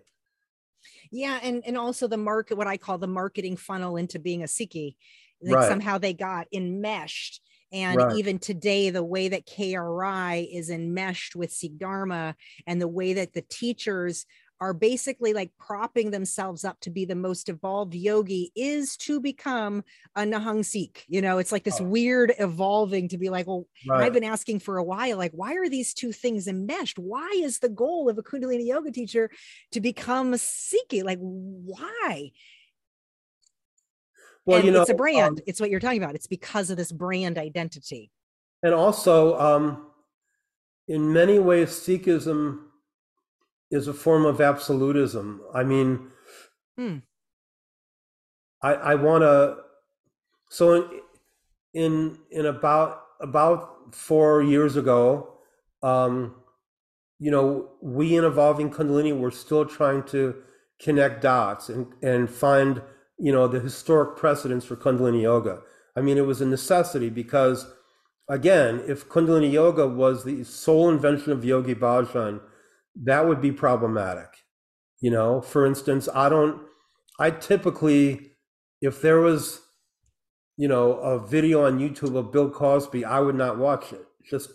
Yeah, 1.13 1.39
and 1.41 1.63
and 1.65 1.79
also 1.79 2.09
the 2.09 2.17
market, 2.17 2.57
what 2.57 2.67
I 2.67 2.77
call 2.77 2.99
the 2.99 3.07
marketing 3.07 3.57
funnel 3.57 3.97
into 3.97 4.19
being 4.19 4.43
a 4.43 4.47
Sikhi. 4.47 4.97
Like 5.41 5.57
right. 5.57 5.69
somehow 5.69 5.99
they 5.99 6.15
got 6.15 6.49
enmeshed. 6.53 7.41
And 7.73 7.97
right. 7.97 8.17
even 8.17 8.39
today, 8.39 8.91
the 8.91 9.05
way 9.05 9.29
that 9.29 9.47
KRI 9.47 10.49
is 10.53 10.71
enmeshed 10.71 11.37
with 11.37 11.53
Sikh 11.53 11.79
Dharma 11.79 12.35
and 12.67 12.81
the 12.81 12.89
way 12.89 13.13
that 13.15 13.35
the 13.35 13.43
teachers 13.43 14.27
are 14.61 14.73
basically 14.73 15.33
like 15.33 15.51
propping 15.59 16.11
themselves 16.11 16.65
up 16.65 16.79
to 16.81 16.91
be 16.91 17.05
the 17.05 17.15
most 17.15 17.49
evolved 17.49 17.95
yogi 17.95 18.53
is 18.55 18.97
to 18.97 19.21
become 19.21 19.85
a 20.15 20.23
Nihang 20.23 20.65
Sikh. 20.65 21.05
You 21.09 21.21
know, 21.21 21.39
it's 21.39 21.53
like 21.53 21.65
this 21.65 21.81
oh. 21.81 21.85
weird 21.85 22.33
evolving 22.39 23.09
to 23.09 23.19
be 23.19 23.31
like, 23.31 23.47
well, 23.47 23.67
right. 23.89 24.05
I've 24.05 24.13
been 24.13 24.25
asking 24.25 24.61
for 24.61 24.79
a 24.79 24.85
while, 24.85 25.19
like, 25.19 25.33
why 25.33 25.55
are 25.55 25.69
these 25.69 25.93
two 25.93 26.13
things 26.13 26.47
enmeshed? 26.47 26.99
Why 26.99 27.31
is 27.35 27.59
the 27.59 27.69
goal 27.69 28.09
of 28.09 28.19
a 28.19 28.23
Kundalini 28.23 28.67
yoga 28.67 28.91
teacher 28.91 29.31
to 29.73 29.81
become 29.81 30.33
a 30.33 30.39
Sikh? 30.39 31.03
Like, 31.03 31.19
why? 31.19 32.31
Well, 34.47 34.59
and 34.59 34.67
you 34.67 34.73
know, 34.73 34.83
it's 34.83 34.91
a 34.91 34.95
brand. 34.95 35.39
Um, 35.39 35.45
it's 35.47 35.61
what 35.61 35.71
you're 35.71 35.81
talking 35.81 36.03
about. 36.03 36.15
It's 36.15 36.27
because 36.27 36.71
of 36.71 36.77
this 36.77 36.93
brand 36.93 37.39
identity. 37.39 38.11
And 38.63 38.75
also, 38.75 39.39
um, 39.39 39.87
in 40.87 41.13
many 41.13 41.39
ways, 41.39 41.71
Sikhism 41.71 42.64
is 43.75 43.89
a 43.89 43.93
form 43.93 44.25
of 44.25 44.41
absolutism. 44.41 45.41
I 45.53 45.65
mean, 45.65 46.09
hmm. 46.77 46.99
I 48.63 48.75
I 48.75 48.95
want 48.95 49.23
to. 49.23 49.57
So 50.49 50.75
in, 50.75 51.01
in 51.75 52.19
in 52.31 52.47
about 52.47 53.03
about 53.21 53.95
four 53.95 54.43
years 54.43 54.77
ago, 54.77 55.35
um, 55.83 56.37
you 57.19 57.31
know, 57.31 57.71
we 57.83 58.17
in 58.17 58.25
evolving 58.25 58.71
Kundalini 58.71 59.19
were 59.19 59.31
still 59.31 59.67
trying 59.67 60.05
to 60.05 60.37
connect 60.81 61.21
dots 61.21 61.69
and 61.69 61.87
and 62.03 62.31
find 62.31 62.81
you 63.19 63.33
know 63.33 63.49
the 63.49 63.61
historic 63.61 64.17
precedents 64.17 64.65
for 64.65 64.77
Kundalini 64.77 65.23
yoga. 65.23 65.63
I 65.97 66.01
mean, 66.01 66.17
it 66.17 66.27
was 66.27 66.41
a 66.41 66.47
necessity 66.47 67.09
because, 67.09 67.67
again, 68.29 68.83
if 68.87 69.09
Kundalini 69.09 69.53
yoga 69.53 69.87
was 69.87 70.25
the 70.25 70.45
sole 70.45 70.89
invention 70.91 71.31
of 71.33 71.45
Yogi 71.45 71.75
Bhajan 71.75 72.41
that 73.03 73.27
would 73.27 73.41
be 73.41 73.53
problematic. 73.53 74.29
You 75.01 75.11
know, 75.11 75.41
for 75.41 75.67
instance, 75.67 76.09
I 76.15 76.29
don't, 76.29 76.63
I 77.19 77.31
typically, 77.31 78.33
if 78.81 79.03
there 79.03 79.21
was, 79.21 79.61
you 80.57 80.69
know, 80.69 80.93
a 80.95 81.19
video 81.19 81.67
on 81.67 81.79
YouTube 81.79 82.17
of 82.17 82.33
Bill 82.33 82.51
Cosby, 82.51 83.05
I 83.05 83.21
would 83.21 83.35
not 83.35 83.59
watch 83.59 83.93
it 83.93 84.05
just 84.29 84.51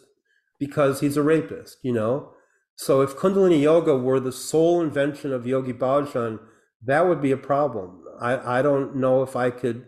because 0.57 0.99
he's 0.99 1.17
a 1.17 1.23
rapist, 1.23 1.77
you 1.83 1.93
know? 1.93 2.31
So 2.75 3.01
if 3.01 3.15
Kundalini 3.15 3.61
Yoga 3.61 3.95
were 3.95 4.19
the 4.19 4.31
sole 4.31 4.81
invention 4.81 5.33
of 5.33 5.45
Yogi 5.45 5.73
Bhajan, 5.73 6.39
that 6.85 7.07
would 7.07 7.21
be 7.21 7.31
a 7.31 7.37
problem. 7.37 8.03
I, 8.21 8.59
I 8.59 8.61
don't 8.61 8.95
know 8.95 9.21
if 9.21 9.35
I 9.35 9.49
could 9.49 9.85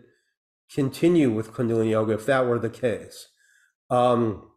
continue 0.72 1.30
with 1.30 1.52
Kundalini 1.52 1.90
Yoga 1.90 2.14
if 2.14 2.26
that 2.26 2.46
were 2.46 2.58
the 2.58 2.70
case. 2.70 3.28
Um, 3.90 4.50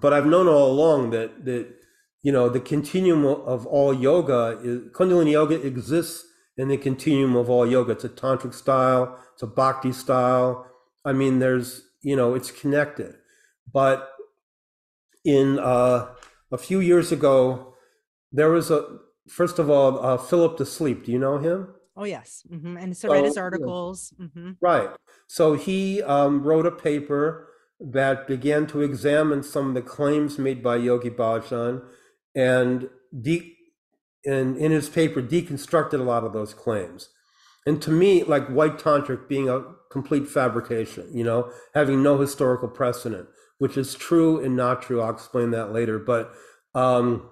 but 0.00 0.12
I've 0.12 0.26
known 0.26 0.48
all 0.48 0.70
along 0.70 1.10
that 1.10 1.44
that 1.44 1.74
you 2.22 2.32
know, 2.32 2.48
the 2.48 2.60
continuum 2.60 3.24
of 3.24 3.66
all 3.66 3.92
yoga 3.92 4.58
is 4.62 4.82
Kundalini 4.92 5.32
yoga 5.32 5.60
exists 5.66 6.24
in 6.56 6.68
the 6.68 6.76
continuum 6.76 7.36
of 7.36 7.50
all 7.50 7.66
yoga. 7.66 7.92
It's 7.92 8.04
a 8.04 8.08
tantric 8.08 8.54
style, 8.54 9.18
it's 9.34 9.42
a 9.42 9.46
bhakti 9.46 9.92
style. 9.92 10.66
I 11.04 11.12
mean, 11.12 11.40
there's, 11.40 11.82
you 12.00 12.14
know, 12.14 12.34
it's 12.34 12.50
connected. 12.50 13.16
But 13.72 14.08
in 15.24 15.58
uh, 15.58 16.08
a 16.50 16.58
few 16.58 16.80
years 16.80 17.10
ago, 17.10 17.74
there 18.30 18.50
was 18.50 18.70
a 18.70 18.86
first 19.28 19.58
of 19.58 19.70
all 19.70 20.04
uh, 20.04 20.16
Philip 20.16 20.58
Deslippe. 20.58 21.04
Do 21.04 21.12
you 21.12 21.18
know 21.18 21.38
him? 21.38 21.74
Oh 21.96 22.04
yes, 22.04 22.42
mm-hmm. 22.50 22.76
and 22.76 22.96
so 22.96 23.12
read 23.12 23.24
his 23.24 23.36
articles. 23.36 24.14
Mm-hmm. 24.20 24.52
Right. 24.60 24.90
So 25.26 25.54
he 25.54 26.02
um, 26.02 26.42
wrote 26.42 26.66
a 26.66 26.70
paper 26.70 27.48
that 27.80 28.26
began 28.26 28.66
to 28.68 28.80
examine 28.80 29.42
some 29.42 29.68
of 29.68 29.74
the 29.74 29.82
claims 29.82 30.38
made 30.38 30.62
by 30.62 30.76
Yogi 30.76 31.10
Bhajan, 31.10 31.82
and 32.34 32.88
de- 33.18 33.56
and 34.24 34.56
in 34.56 34.70
his 34.70 34.88
paper 34.88 35.20
deconstructed 35.20 36.00
a 36.00 36.04
lot 36.04 36.24
of 36.24 36.32
those 36.32 36.54
claims. 36.54 37.08
And 37.66 37.80
to 37.82 37.90
me, 37.90 38.24
like 38.24 38.48
white 38.48 38.78
tantric 38.78 39.28
being 39.28 39.48
a 39.48 39.62
complete 39.90 40.28
fabrication, 40.28 41.08
you 41.12 41.24
know, 41.24 41.52
having 41.74 42.02
no 42.02 42.18
historical 42.18 42.68
precedent, 42.68 43.28
which 43.58 43.76
is 43.76 43.94
true 43.94 44.42
and 44.42 44.56
not 44.56 44.82
true. 44.82 45.00
I'll 45.00 45.10
explain 45.10 45.50
that 45.52 45.72
later. 45.72 45.98
But 45.98 46.32
um, 46.74 47.28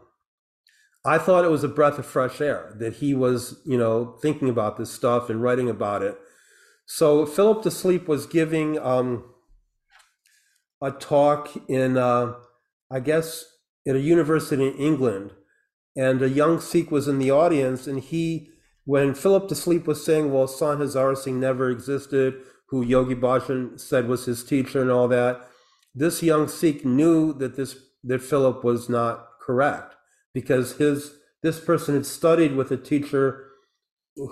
I 1.04 1.18
thought 1.18 1.44
it 1.44 1.50
was 1.50 1.64
a 1.64 1.68
breath 1.68 1.98
of 1.98 2.06
fresh 2.06 2.40
air 2.40 2.74
that 2.78 2.94
he 2.94 3.14
was, 3.14 3.60
you 3.64 3.78
know, 3.78 4.16
thinking 4.22 4.48
about 4.48 4.76
this 4.76 4.92
stuff 4.92 5.30
and 5.30 5.42
writing 5.42 5.68
about 5.68 6.02
it. 6.02 6.16
So 6.86 7.24
Philip 7.24 7.62
Deslippe 7.62 8.06
was 8.06 8.26
giving 8.26 8.78
um, 8.78 9.24
a 10.82 10.90
talk 10.90 11.48
in, 11.68 11.96
uh, 11.96 12.34
I 12.90 13.00
guess, 13.00 13.44
at 13.86 13.96
a 13.96 14.00
university 14.00 14.66
in 14.66 14.74
England, 14.74 15.32
and 15.96 16.22
a 16.22 16.28
young 16.28 16.60
Sikh 16.60 16.90
was 16.90 17.08
in 17.08 17.18
the 17.18 17.30
audience, 17.30 17.86
and 17.86 18.00
he, 18.00 18.50
when 18.84 19.14
Philip 19.14 19.48
Deslippe 19.48 19.86
was 19.86 20.04
saying, 20.04 20.32
"Well, 20.32 20.46
Sant 20.46 20.80
Hazara 20.80 21.16
Singh 21.16 21.40
never 21.40 21.70
existed," 21.70 22.40
who 22.68 22.82
Yogi 22.82 23.14
Bhajan 23.14 23.78
said 23.80 24.08
was 24.08 24.26
his 24.26 24.44
teacher 24.44 24.80
and 24.80 24.90
all 24.90 25.08
that, 25.08 25.48
this 25.94 26.22
young 26.22 26.48
Sikh 26.48 26.84
knew 26.84 27.32
that 27.34 27.56
this 27.56 27.76
that 28.04 28.22
Philip 28.22 28.64
was 28.64 28.88
not 28.88 29.26
correct 29.40 29.96
because 30.32 30.76
his 30.76 31.14
this 31.42 31.60
person 31.60 31.94
had 31.94 32.06
studied 32.06 32.54
with 32.54 32.70
a 32.70 32.76
teacher 32.76 33.46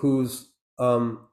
who's 0.00 0.50
um, 0.78 1.26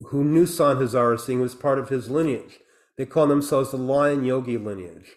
who 0.00 0.24
knew 0.24 0.46
Sant 0.46 0.78
Hazara 0.78 1.18
Singh 1.18 1.40
was 1.40 1.54
part 1.54 1.78
of 1.78 1.88
his 1.88 2.10
lineage. 2.10 2.58
They 2.96 3.06
call 3.06 3.26
themselves 3.26 3.70
the 3.70 3.76
Lion 3.76 4.24
Yogi 4.24 4.56
lineage, 4.56 5.16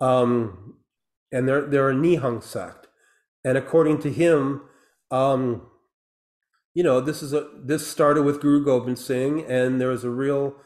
um, 0.00 0.78
and 1.32 1.48
they're 1.48 1.66
they're 1.66 1.90
a 1.90 1.94
Nihang 1.94 2.42
sect. 2.42 2.86
And 3.44 3.56
according 3.56 4.00
to 4.02 4.10
him, 4.12 4.62
um, 5.10 5.68
you 6.74 6.82
know, 6.82 7.00
this 7.00 7.22
is 7.22 7.32
a 7.32 7.48
this 7.64 7.86
started 7.86 8.22
with 8.22 8.40
Guru 8.40 8.64
Gobind 8.64 8.98
Singh, 8.98 9.44
and 9.44 9.80
there 9.80 9.88
was 9.88 10.04
a 10.04 10.10
real 10.10 10.56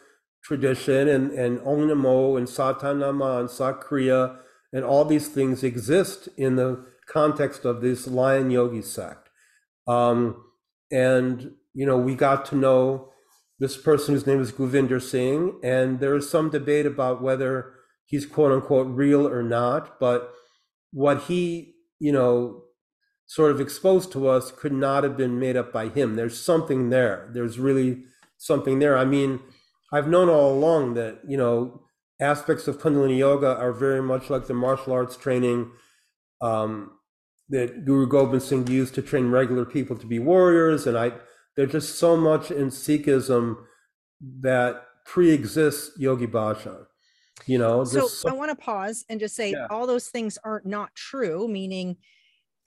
tradition, 0.45 1.09
and 1.09 1.31
and 1.33 1.59
Om 1.61 1.89
Namo 1.89 2.37
and 2.37 2.47
Satanama 2.47 3.41
and 3.41 3.51
Sat 3.51 3.81
Kriya, 3.81 4.37
and 4.73 4.85
all 4.85 5.05
these 5.05 5.29
things 5.29 5.63
exist 5.63 6.29
in 6.37 6.57
the 6.57 6.85
context 7.07 7.65
of 7.65 7.81
this 7.81 8.07
Lion 8.07 8.51
Yogi 8.51 8.83
sect. 8.83 9.29
Um, 9.87 10.45
and 10.91 11.53
you 11.75 11.87
know, 11.87 11.97
we 11.97 12.15
got 12.15 12.45
to 12.47 12.57
know 12.57 13.11
this 13.59 13.77
person 13.77 14.15
whose 14.15 14.27
name 14.27 14.41
is 14.41 14.53
Govinder 14.53 15.01
Singh, 15.01 15.59
and 15.63 16.01
there 16.01 16.17
is 16.17 16.29
some 16.29 16.51
debate 16.51 16.85
about 16.85 17.23
whether 17.23 17.75
he's 18.05 18.27
quote 18.27 18.53
unquote 18.53 18.89
real 18.89 19.27
or 19.27 19.43
not. 19.43 20.01
But 20.01 20.33
what 20.93 21.25
he, 21.25 21.75
you 21.99 22.13
know, 22.13 22.63
sort 23.27 23.51
of 23.51 23.61
exposed 23.61 24.13
to 24.13 24.29
us 24.29 24.53
could 24.53 24.73
not 24.73 25.05
have 25.05 25.17
been 25.17 25.39
made 25.39 25.57
up 25.57 25.73
by 25.73 25.89
him. 25.89 26.17
There's 26.17 26.39
something 26.39 26.91
there. 26.91 27.31
There's 27.33 27.59
really 27.59 28.05
something 28.37 28.79
there. 28.79 28.97
I 28.99 29.05
mean, 29.05 29.41
I've 29.93 30.09
known 30.09 30.29
all 30.29 30.53
along 30.53 30.95
that, 30.95 31.21
you 31.27 31.37
know, 31.37 31.83
aspects 32.21 32.69
of 32.69 32.79
Kundalini 32.79 33.19
Yoga 33.19 33.57
are 33.57 33.73
very 33.73 34.03
much 34.03 34.31
like 34.31 34.47
the 34.47 34.55
martial 34.55 34.93
arts 34.93 35.17
training 35.17 35.71
um, 36.41 36.93
that 37.49 37.85
Guru 37.85 38.07
Gobind 38.07 38.43
Singh 38.43 38.67
used 38.67 38.95
to 38.95 39.03
train 39.03 39.31
regular 39.31 39.65
people 39.65 39.97
to 39.97 40.07
be 40.07 40.19
warriors. 40.19 40.87
And 40.87 40.97
I, 40.97 41.13
there's 41.57 41.73
just 41.73 41.99
so 41.99 42.17
much 42.17 42.51
in 42.51 42.69
Sikhism 42.69 43.57
that 44.41 44.83
pre-exists 45.07 45.99
Yogi 45.99 46.27
Bhajan. 46.27 46.85
You 47.47 47.59
know, 47.59 47.83
so, 47.85 48.07
so 48.07 48.29
I 48.29 48.33
want 48.33 48.51
to 48.51 48.57
pause 48.57 49.05
and 49.09 49.19
just 49.19 49.35
say 49.35 49.53
yeah. 49.53 49.67
all 49.71 49.87
those 49.87 50.09
things 50.09 50.39
aren't 50.45 50.67
not 50.67 50.95
true, 50.95 51.49
meaning 51.49 51.97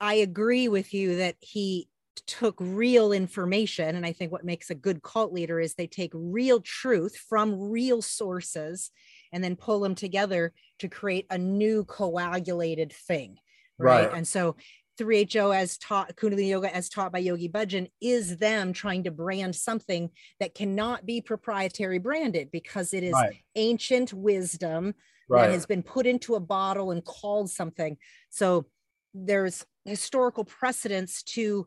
I 0.00 0.14
agree 0.14 0.68
with 0.68 0.92
you 0.92 1.16
that 1.16 1.36
he 1.40 1.88
took 2.26 2.56
real 2.58 3.12
information. 3.12 3.94
And 3.94 4.04
I 4.04 4.12
think 4.12 4.32
what 4.32 4.44
makes 4.44 4.70
a 4.70 4.74
good 4.74 5.02
cult 5.02 5.32
leader 5.32 5.60
is 5.60 5.74
they 5.74 5.86
take 5.86 6.10
real 6.14 6.60
truth 6.60 7.16
from 7.16 7.70
real 7.70 8.02
sources 8.02 8.90
and 9.32 9.42
then 9.42 9.56
pull 9.56 9.80
them 9.80 9.94
together 9.94 10.52
to 10.80 10.88
create 10.88 11.26
a 11.30 11.38
new 11.38 11.84
coagulated 11.84 12.92
thing. 12.92 13.36
Right. 13.78 14.06
right. 14.06 14.16
And 14.16 14.26
so 14.26 14.56
3HO 14.98 15.54
as 15.54 15.76
taught 15.78 16.16
Kundalini 16.16 16.48
Yoga 16.48 16.74
as 16.74 16.88
taught 16.88 17.12
by 17.12 17.18
Yogi 17.18 17.48
Bhajan 17.48 17.90
is 18.00 18.36
them 18.38 18.72
trying 18.72 19.04
to 19.04 19.10
brand 19.10 19.54
something 19.54 20.10
that 20.40 20.54
cannot 20.54 21.06
be 21.06 21.20
proprietary 21.20 21.98
branded 21.98 22.50
because 22.50 22.94
it 22.94 23.02
is 23.02 23.12
right. 23.12 23.36
ancient 23.54 24.12
wisdom 24.12 24.94
right. 25.28 25.46
that 25.46 25.52
has 25.52 25.66
been 25.66 25.82
put 25.82 26.06
into 26.06 26.34
a 26.34 26.40
bottle 26.40 26.90
and 26.90 27.04
called 27.04 27.50
something. 27.50 27.96
So 28.30 28.66
there's 29.14 29.64
historical 29.84 30.44
precedence 30.44 31.22
to 31.22 31.66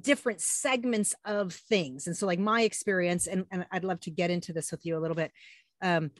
different 0.00 0.40
segments 0.40 1.14
of 1.24 1.52
things. 1.52 2.06
And 2.06 2.16
so 2.16 2.26
like 2.26 2.38
my 2.38 2.62
experience, 2.62 3.26
and, 3.26 3.44
and 3.50 3.66
I'd 3.70 3.84
love 3.84 4.00
to 4.00 4.10
get 4.10 4.30
into 4.30 4.52
this 4.52 4.70
with 4.70 4.84
you 4.84 4.96
a 4.96 5.00
little 5.00 5.14
bit. 5.14 5.30
Um, 5.82 6.10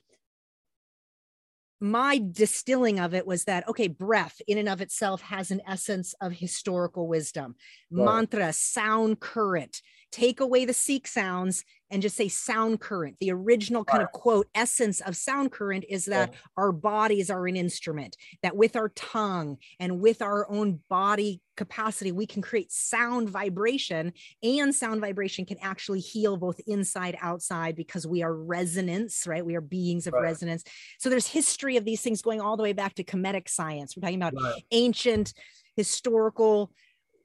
my 1.84 2.18
distilling 2.32 2.98
of 2.98 3.12
it 3.12 3.26
was 3.26 3.44
that 3.44 3.68
okay 3.68 3.88
breath 3.88 4.40
in 4.46 4.56
and 4.56 4.70
of 4.70 4.80
itself 4.80 5.20
has 5.20 5.50
an 5.50 5.60
essence 5.68 6.14
of 6.22 6.32
historical 6.32 7.06
wisdom 7.06 7.54
right. 7.90 8.04
mantra 8.06 8.50
sound 8.54 9.20
current 9.20 9.82
take 10.14 10.38
away 10.38 10.64
the 10.64 10.72
Sikh 10.72 11.08
sounds 11.08 11.64
and 11.90 12.00
just 12.00 12.16
say 12.16 12.28
sound 12.28 12.80
current. 12.80 13.16
The 13.18 13.32
original 13.32 13.84
kind 13.84 14.00
of 14.00 14.12
quote 14.12 14.46
essence 14.54 15.00
of 15.00 15.16
sound 15.16 15.50
current 15.50 15.84
is 15.88 16.04
that 16.04 16.30
yeah. 16.32 16.38
our 16.56 16.70
bodies 16.70 17.30
are 17.30 17.48
an 17.48 17.56
instrument, 17.56 18.16
that 18.44 18.56
with 18.56 18.76
our 18.76 18.90
tongue 18.90 19.58
and 19.80 19.98
with 20.00 20.22
our 20.22 20.48
own 20.48 20.78
body 20.88 21.40
capacity, 21.56 22.12
we 22.12 22.26
can 22.26 22.42
create 22.42 22.70
sound 22.70 23.28
vibration, 23.28 24.12
and 24.44 24.72
sound 24.72 25.00
vibration 25.00 25.44
can 25.44 25.58
actually 25.60 26.00
heal 26.00 26.36
both 26.36 26.60
inside, 26.68 27.16
outside, 27.20 27.74
because 27.74 28.06
we 28.06 28.22
are 28.22 28.34
resonance, 28.34 29.26
right? 29.26 29.44
We 29.44 29.56
are 29.56 29.60
beings 29.60 30.06
of 30.06 30.12
right. 30.12 30.22
resonance. 30.22 30.62
So 31.00 31.10
there's 31.10 31.26
history 31.26 31.76
of 31.76 31.84
these 31.84 32.02
things 32.02 32.22
going 32.22 32.40
all 32.40 32.56
the 32.56 32.62
way 32.62 32.72
back 32.72 32.94
to 32.94 33.04
Kemetic 33.04 33.48
science. 33.48 33.96
We're 33.96 34.02
talking 34.02 34.22
about 34.22 34.34
right. 34.40 34.62
ancient 34.70 35.34
historical 35.76 36.70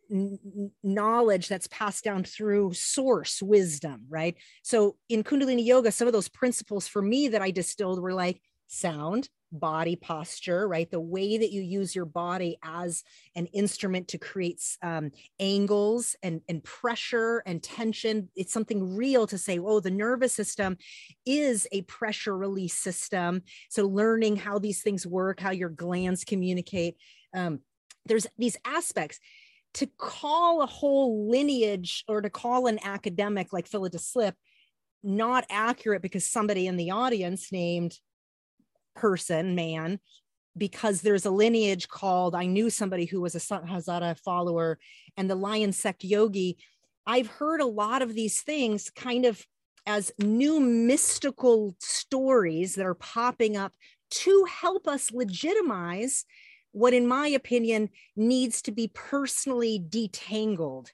knowledge 0.10 1.48
that's 1.48 1.68
passed 1.68 2.04
down 2.04 2.24
through 2.24 2.74
source 2.74 3.42
wisdom, 3.42 4.06
right? 4.10 4.36
So 4.64 4.98
in 5.08 5.24
Kundalini 5.24 5.66
Yoga, 5.66 5.92
some 5.92 6.08
of 6.08 6.14
those 6.14 6.30
principles 6.30 6.88
for 6.88 7.02
me 7.02 7.28
that 7.30 7.42
I 7.42 7.52
distilled 7.52 8.02
were 8.02 8.14
like 8.14 8.42
sound, 8.68 9.30
body 9.52 9.96
posture, 9.96 10.68
right? 10.68 10.90
The 10.90 11.00
way 11.00 11.38
that 11.38 11.52
you 11.52 11.62
use 11.62 11.96
your 11.96 12.06
body 12.06 12.58
as 12.64 13.04
an 13.36 13.48
instrument 13.48 14.08
to 14.10 14.18
create 14.18 14.62
um, 14.84 15.12
angles 15.40 16.16
and, 16.22 16.42
and 16.48 16.64
pressure 16.64 17.42
and 17.46 17.62
tension. 17.62 18.30
It's 18.36 18.54
something 18.54 18.96
real 18.96 19.28
to 19.28 19.38
say, 19.38 19.60
oh, 19.60 19.80
the 19.80 19.92
nervous 19.92 20.34
system 20.34 20.78
is 21.26 21.68
a 21.72 21.82
pressure 21.84 22.38
release 22.38 22.76
system. 22.76 23.42
So 23.70 23.88
learning 23.88 24.38
how 24.38 24.60
these 24.60 24.82
things 24.82 25.06
work, 25.06 25.40
how 25.40 25.52
your 25.52 25.70
glands 25.70 26.24
communicate. 26.24 26.98
Um, 27.34 27.62
there's 28.06 28.28
these 28.38 28.58
aspects 28.66 29.20
to 29.76 29.88
call 29.98 30.62
a 30.62 30.66
whole 30.66 31.30
lineage 31.30 32.04
or 32.08 32.22
to 32.22 32.30
call 32.30 32.68
an 32.68 32.80
academic 32.84 33.54
like 33.54 33.70
Deslippe 33.70 34.36
not 35.04 35.46
accurate 35.50 36.02
because 36.02 36.26
somebody 36.26 36.68
in 36.68 36.76
the 36.76 36.92
audience 36.92 37.52
named 37.52 37.98
person, 38.96 39.56
man, 39.56 40.00
because 40.58 41.02
there's 41.02 41.26
a 41.26 41.32
lineage 41.32 41.88
called, 41.88 42.36
I 42.36 42.46
knew 42.46 42.70
somebody 42.70 43.06
who 43.06 43.22
was 43.22 43.36
a 43.36 43.40
Hazara 43.40 44.20
follower 44.20 44.78
and 45.16 45.30
the 45.30 45.36
Lion 45.36 45.72
Sect 45.72 46.04
Yogi. 46.04 46.58
I've 47.06 47.28
heard 47.28 47.62
a 47.62 47.66
lot 47.66 48.02
of 48.02 48.14
these 48.14 48.42
things 48.42 48.90
kind 48.90 49.26
of 49.26 49.46
as 49.86 50.12
new 50.20 50.60
mystical 50.60 51.76
stories 51.80 52.76
that 52.76 52.86
are 52.86 52.96
popping 52.96 53.56
up 53.56 53.74
to 54.12 54.46
help 54.46 54.88
us 54.88 55.12
legitimize 55.12 56.26
what 56.72 56.94
in 56.94 57.08
my 57.08 57.28
opinion 57.28 57.90
needs 58.16 58.62
to 58.64 58.72
be 58.72 58.92
personally 58.94 59.84
detangled 59.90 60.92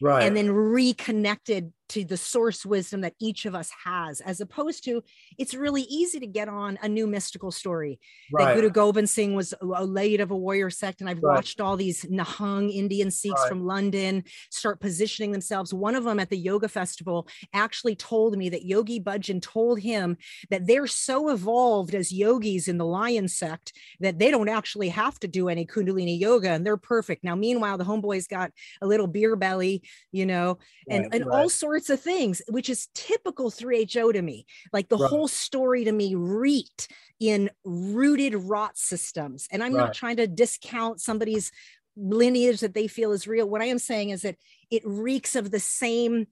right. 0.00 0.24
and 0.24 0.36
then 0.36 0.50
reconnected 0.50 1.72
to 1.92 2.04
the 2.04 2.16
source 2.16 2.64
wisdom 2.64 3.02
that 3.02 3.14
each 3.20 3.44
of 3.44 3.54
us 3.54 3.70
has, 3.84 4.20
as 4.22 4.40
opposed 4.40 4.82
to 4.84 5.02
it's 5.38 5.54
really 5.54 5.82
easy 5.82 6.18
to 6.20 6.26
get 6.26 6.48
on 6.48 6.78
a 6.82 6.88
new 6.88 7.06
mystical 7.06 7.50
story. 7.50 8.00
Right. 8.32 8.46
That 8.46 8.54
Guru 8.54 8.70
Gobind 8.70 9.10
Singh 9.10 9.34
was 9.34 9.52
a 9.60 9.84
lead 9.84 10.20
of 10.20 10.30
a 10.30 10.36
warrior 10.36 10.70
sect, 10.70 11.00
and 11.00 11.10
I've 11.10 11.22
right. 11.22 11.34
watched 11.34 11.60
all 11.60 11.76
these 11.76 12.04
Nihang 12.04 12.72
Indian 12.72 13.10
Sikhs 13.10 13.40
right. 13.40 13.48
from 13.48 13.66
London 13.66 14.24
start 14.50 14.80
positioning 14.80 15.32
themselves. 15.32 15.74
One 15.74 15.94
of 15.94 16.04
them 16.04 16.18
at 16.18 16.30
the 16.30 16.38
yoga 16.38 16.68
festival 16.68 17.28
actually 17.52 17.94
told 17.94 18.38
me 18.38 18.48
that 18.48 18.64
Yogi 18.64 18.98
Bhajan 18.98 19.42
told 19.42 19.80
him 19.80 20.16
that 20.50 20.66
they're 20.66 20.86
so 20.86 21.28
evolved 21.28 21.94
as 21.94 22.10
yogis 22.10 22.68
in 22.68 22.78
the 22.78 22.86
Lion 22.86 23.28
sect 23.28 23.72
that 24.00 24.18
they 24.18 24.30
don't 24.30 24.48
actually 24.48 24.88
have 24.88 25.18
to 25.20 25.28
do 25.28 25.48
any 25.48 25.66
Kundalini 25.66 26.18
yoga 26.18 26.50
and 26.50 26.64
they're 26.64 26.76
perfect. 26.76 27.22
Now, 27.22 27.34
meanwhile, 27.34 27.76
the 27.76 27.84
homeboy's 27.84 28.26
got 28.26 28.50
a 28.80 28.86
little 28.86 29.06
beer 29.06 29.36
belly, 29.36 29.82
you 30.10 30.24
know, 30.24 30.58
and, 30.88 31.12
and 31.12 31.24
all 31.24 31.48
sorts 31.48 31.81
of 31.90 32.00
things, 32.00 32.42
which 32.48 32.68
is 32.68 32.88
typical 32.94 33.50
3HO 33.50 34.12
to 34.12 34.22
me. 34.22 34.46
Like 34.72 34.88
the 34.88 34.98
right. 34.98 35.08
whole 35.08 35.28
story 35.28 35.84
to 35.84 35.92
me 35.92 36.14
reeked 36.14 36.88
in 37.20 37.50
rooted 37.64 38.34
rot 38.34 38.76
systems. 38.76 39.48
And 39.50 39.62
I'm 39.62 39.72
not 39.72 39.94
trying 39.94 40.16
to 40.16 40.26
discount 40.26 41.00
somebody's 41.00 41.52
lineage 41.96 42.60
that 42.60 42.74
they 42.74 42.86
feel 42.86 43.12
is 43.12 43.26
real. 43.26 43.48
What 43.48 43.62
I 43.62 43.66
am 43.66 43.78
saying 43.78 44.10
is 44.10 44.22
that 44.22 44.36
it 44.70 44.82
reeks 44.84 45.36
of 45.36 45.50
the 45.50 45.60
same 45.60 46.26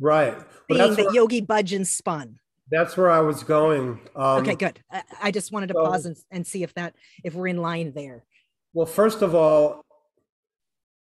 right 0.00 0.34
thing 0.68 0.94
that 0.94 1.12
Yogi 1.12 1.42
Bhajan 1.42 1.86
spun. 1.86 2.38
That's 2.70 2.96
where 2.96 3.10
I 3.10 3.20
was 3.20 3.44
going. 3.44 4.00
Um, 4.16 4.42
okay, 4.42 4.54
good. 4.54 4.80
I, 4.90 5.02
I, 5.24 5.30
just 5.30 5.52
wanted 5.52 5.68
to 5.68 5.74
so, 5.74 5.84
pause 5.84 6.06
and, 6.06 6.16
and 6.30 6.46
see 6.46 6.62
if 6.62 6.72
that 6.74 6.94
if 7.22 7.34
we're 7.34 7.48
in 7.48 7.58
line 7.58 7.92
there. 7.94 8.24
Well, 8.72 8.86
first 8.86 9.20
of 9.20 9.34
all, 9.34 9.84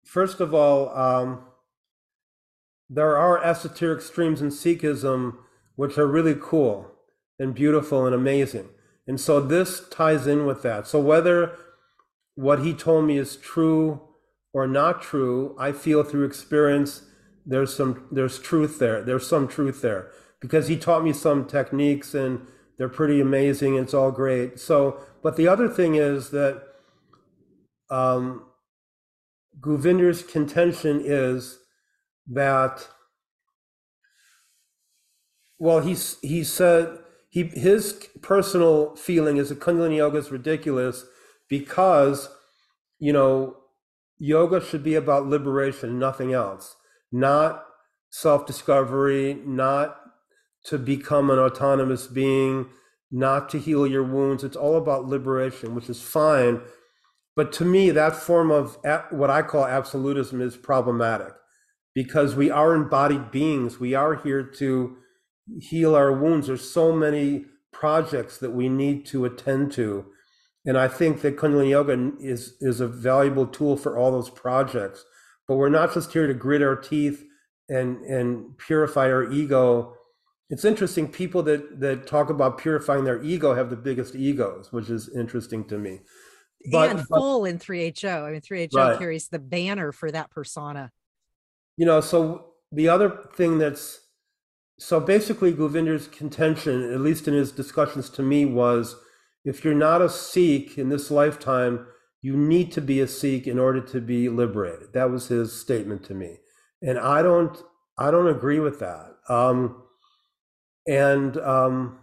first 0.06 0.40
of 0.40 0.54
all, 0.54 0.90
um, 0.98 1.44
there 2.90 3.18
are 3.18 3.44
esoteric 3.44 4.02
streams 4.02 4.42
in 4.42 4.50
Sikhism 4.50 5.38
which 5.76 5.98
are 5.98 6.08
really 6.08 6.36
cool 6.40 6.92
and 7.38 7.56
beautiful 7.56 8.06
and 8.06 8.14
amazing. 8.14 8.68
And 9.08 9.20
so 9.20 9.40
this 9.40 9.88
ties 9.90 10.28
in 10.28 10.46
with 10.46 10.62
that. 10.64 10.88
So 10.88 11.00
whether 11.00 11.56
what 12.36 12.60
he 12.60 12.74
told 12.74 13.06
me 13.06 13.18
is 13.18 13.38
true 13.38 14.02
or 14.54 14.68
not 14.68 15.02
true, 15.02 15.56
I 15.60 15.72
feel 15.72 16.04
through 16.04 16.26
experience 16.26 17.04
there's 17.46 17.76
some 17.76 18.08
there's 18.12 18.40
truth 18.40 18.80
there. 18.80 19.04
There's 19.04 19.26
some 19.26 19.48
truth 19.48 19.82
there 19.82 20.12
because 20.40 20.68
he 20.68 20.78
taught 20.78 21.04
me 21.04 21.14
some 21.14 21.46
techniques 21.46 22.14
and 22.14 22.46
they're 22.78 22.90
pretty 22.90 23.20
amazing. 23.22 23.76
It's 23.76 23.94
all 23.94 24.12
great. 24.12 24.60
So, 24.60 25.00
but 25.22 25.36
the 25.36 25.48
other 25.48 25.68
thing 25.68 25.96
is 25.96 26.30
that 26.32 26.64
um, 27.90 28.46
Govinder's 29.60 30.24
contention 30.24 31.02
is 31.04 31.59
that, 32.30 32.88
well, 35.58 35.80
he's, 35.82 36.18
he 36.22 36.44
said 36.44 37.00
he, 37.30 37.44
his 37.44 38.08
personal 38.22 38.96
feeling 38.96 39.38
is 39.38 39.50
that 39.50 39.60
Kundalini 39.60 39.98
Yoga 39.98 40.18
is 40.18 40.32
ridiculous 40.32 41.06
because, 41.48 42.30
you 42.98 43.14
know, 43.14 43.56
yoga 44.18 44.64
should 44.64 44.84
be 44.84 44.96
about 44.96 45.28
liberation, 45.28 46.00
nothing 46.00 46.34
else, 46.34 46.76
not 47.12 47.66
self 48.10 48.46
discovery, 48.46 49.40
not 49.46 49.96
to 50.66 50.78
become 50.80 51.30
an 51.30 51.40
autonomous 51.40 52.08
being, 52.08 52.68
not 53.12 53.48
to 53.50 53.60
heal 53.60 53.86
your 53.86 54.04
wounds. 54.04 54.44
It's 54.44 54.58
all 54.58 54.76
about 54.76 55.06
liberation, 55.06 55.76
which 55.76 55.90
is 55.90 56.02
fine. 56.02 56.62
But 57.36 57.54
to 57.54 57.66
me, 57.66 57.92
that 57.92 58.16
form 58.16 58.52
of 58.52 58.78
what 59.12 59.30
I 59.30 59.44
call 59.44 59.66
absolutism 59.66 60.42
is 60.42 60.58
problematic 60.58 61.34
because 61.94 62.36
we 62.36 62.50
are 62.50 62.76
embodied 62.76 63.32
beings. 63.32 63.80
We 63.80 63.94
are 63.94 64.16
here 64.16 64.44
to 64.44 64.98
heal 65.60 65.96
our 65.96 66.12
wounds. 66.14 66.48
There's 66.48 66.70
so 66.70 66.92
many 66.92 67.46
projects 67.72 68.38
that 68.38 68.52
we 68.52 68.70
need 68.70 69.06
to 69.08 69.26
attend 69.26 69.72
to. 69.74 70.06
And 70.66 70.78
I 70.78 70.88
think 70.88 71.22
that 71.22 71.38
Kundalini 71.38 71.70
Yoga 71.70 72.12
is, 72.20 72.56
is 72.62 72.80
a 72.80 72.88
valuable 72.88 73.48
tool 73.48 73.78
for 73.78 73.98
all 73.98 74.12
those 74.12 74.30
projects. 74.30 75.06
But 75.48 75.56
we're 75.56 75.70
not 75.70 75.94
just 75.94 76.14
here 76.14 76.28
to 76.28 76.34
grit 76.34 76.62
our 76.62 76.76
teeth 76.76 77.24
and, 77.70 78.02
and 78.02 78.58
purify 78.58 79.12
our 79.12 79.32
ego 79.32 79.96
it's 80.50 80.66
interesting 80.66 81.08
people 81.08 81.44
that 81.44 81.80
that 81.80 82.08
talk 82.08 82.30
about 82.30 82.58
purifying 82.58 83.04
their 83.04 83.22
ego 83.24 83.54
have 83.54 83.70
the 83.70 83.76
biggest 83.76 84.16
egos 84.16 84.72
which 84.72 84.90
is 84.90 85.10
interesting 85.16 85.64
to 85.66 85.78
me 85.78 86.00
but, 86.72 86.90
and 86.90 87.08
full 87.08 87.42
but, 87.42 87.50
in 87.50 87.60
3ho 87.60 88.24
i 88.24 88.32
mean 88.32 88.42
3ho 88.42 88.74
right. 88.74 89.00
carries 89.00 89.28
the 89.28 89.40
banner 89.40 89.92
for 89.92 90.12
that 90.12 90.30
persona 90.32 90.92
you 91.80 91.86
know 91.86 92.02
so 92.02 92.46
the 92.72 92.88
other 92.88 93.10
thing 93.36 93.58
that's 93.58 94.02
so 94.78 95.00
basically 95.00 95.52
govinder's 95.52 96.08
contention 96.08 96.94
at 96.94 97.02
least 97.02 97.28
in 97.28 97.34
his 97.34 97.52
discussions 97.52 98.10
to 98.10 98.22
me 98.22 98.46
was 98.46 98.96
if 99.44 99.64
you're 99.64 99.74
not 99.74 100.02
a 100.02 100.10
sikh 100.10 100.78
in 100.78 100.90
this 100.90 101.10
lifetime 101.10 101.86
you 102.22 102.36
need 102.36 102.72
to 102.74 102.82
be 102.82 103.00
a 103.00 103.08
sikh 103.08 103.48
in 103.48 103.58
order 103.58 103.82
to 103.82 104.02
be 104.02 104.28
liberated. 104.30 104.94
That 104.94 105.10
was 105.10 105.28
his 105.28 105.58
statement 105.60 106.04
to 106.06 106.14
me. 106.14 106.38
And 106.82 106.98
i 106.98 107.22
don't 107.22 107.58
i 107.98 108.12
don't 108.12 108.28
agree 108.28 108.60
with 108.60 108.80
that. 108.80 109.16
Um, 109.28 109.84
and 110.88 111.38
um, 111.38 112.00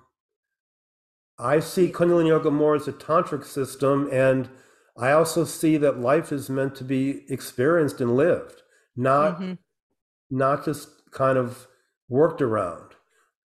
I 1.38 1.60
see 1.60 1.88
Kundalini 1.88 2.28
Yoga 2.28 2.50
more 2.50 2.76
as 2.76 2.86
a 2.86 2.92
tantric 2.92 3.44
system, 3.44 4.08
and 4.12 4.48
I 4.96 5.10
also 5.10 5.44
see 5.44 5.76
that 5.78 5.98
life 5.98 6.30
is 6.30 6.48
meant 6.48 6.76
to 6.76 6.84
be 6.84 7.24
experienced 7.28 8.00
and 8.00 8.14
lived, 8.14 8.62
not 8.94 9.40
mm-hmm. 9.40 9.54
Not 10.30 10.64
just 10.64 10.88
kind 11.10 11.38
of 11.38 11.66
worked 12.08 12.42
around. 12.42 12.92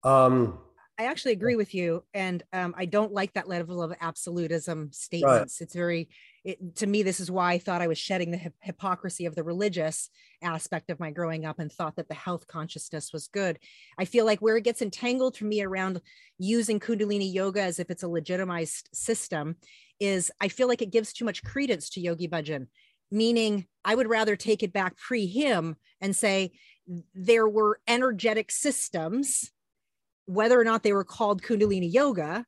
Um, 0.03 0.59
I 1.01 1.05
actually 1.05 1.31
agree 1.31 1.55
with 1.55 1.73
you, 1.73 2.03
and 2.13 2.43
um, 2.53 2.75
I 2.77 2.85
don't 2.85 3.11
like 3.11 3.33
that 3.33 3.47
level 3.49 3.81
of 3.81 3.91
absolutism 4.01 4.91
statements. 4.91 5.59
Right. 5.59 5.65
It's 5.65 5.73
very, 5.73 6.09
it, 6.43 6.75
to 6.75 6.85
me, 6.85 7.01
this 7.01 7.19
is 7.19 7.31
why 7.31 7.53
I 7.53 7.57
thought 7.57 7.81
I 7.81 7.87
was 7.87 7.97
shedding 7.97 8.29
the 8.29 8.37
hip- 8.37 8.53
hypocrisy 8.59 9.25
of 9.25 9.33
the 9.33 9.43
religious 9.43 10.11
aspect 10.43 10.91
of 10.91 10.99
my 10.99 11.09
growing 11.09 11.43
up, 11.43 11.57
and 11.57 11.71
thought 11.71 11.95
that 11.95 12.07
the 12.07 12.13
health 12.13 12.45
consciousness 12.45 13.11
was 13.11 13.29
good. 13.29 13.57
I 13.97 14.05
feel 14.05 14.25
like 14.25 14.41
where 14.41 14.57
it 14.57 14.63
gets 14.63 14.83
entangled 14.83 15.37
for 15.37 15.45
me 15.45 15.63
around 15.63 16.01
using 16.37 16.79
Kundalini 16.79 17.33
yoga 17.33 17.63
as 17.63 17.79
if 17.79 17.89
it's 17.89 18.03
a 18.03 18.07
legitimized 18.07 18.89
system 18.93 19.55
is 19.99 20.31
I 20.39 20.49
feel 20.49 20.67
like 20.67 20.83
it 20.83 20.91
gives 20.91 21.13
too 21.13 21.25
much 21.25 21.43
credence 21.43 21.89
to 21.91 22.01
Yogi 22.01 22.27
Bhajan, 22.27 22.67
meaning 23.11 23.65
I 23.83 23.95
would 23.95 24.09
rather 24.09 24.35
take 24.35 24.63
it 24.63 24.73
back 24.73 24.97
pre 24.97 25.25
him 25.25 25.75
and 25.99 26.15
say 26.15 26.51
there 27.13 27.47
were 27.47 27.79
energetic 27.87 28.51
systems 28.51 29.51
whether 30.25 30.59
or 30.59 30.63
not 30.63 30.83
they 30.83 30.93
were 30.93 31.03
called 31.03 31.41
Kundalini 31.41 31.91
yoga. 31.91 32.45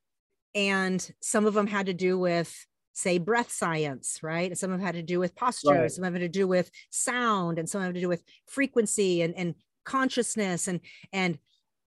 And 0.54 1.06
some 1.20 1.46
of 1.46 1.54
them 1.54 1.66
had 1.66 1.86
to 1.86 1.94
do 1.94 2.16
with, 2.16 2.66
say, 2.92 3.18
breath 3.18 3.50
science, 3.50 4.20
right? 4.22 4.56
some 4.56 4.70
of 4.70 4.78
them 4.78 4.86
had 4.86 4.94
to 4.94 5.02
do 5.02 5.18
with 5.18 5.34
posture, 5.34 5.82
right. 5.82 5.90
some 5.90 6.04
of 6.04 6.12
them 6.12 6.20
had 6.22 6.32
to 6.32 6.38
do 6.38 6.46
with 6.46 6.70
sound, 6.90 7.58
and 7.58 7.68
some 7.68 7.80
of 7.80 7.86
them 7.86 7.94
had 7.94 7.96
to 7.96 8.00
do 8.00 8.08
with 8.08 8.22
frequency 8.46 9.22
and, 9.22 9.34
and 9.36 9.54
consciousness 9.84 10.66
and 10.66 10.80
and 11.12 11.38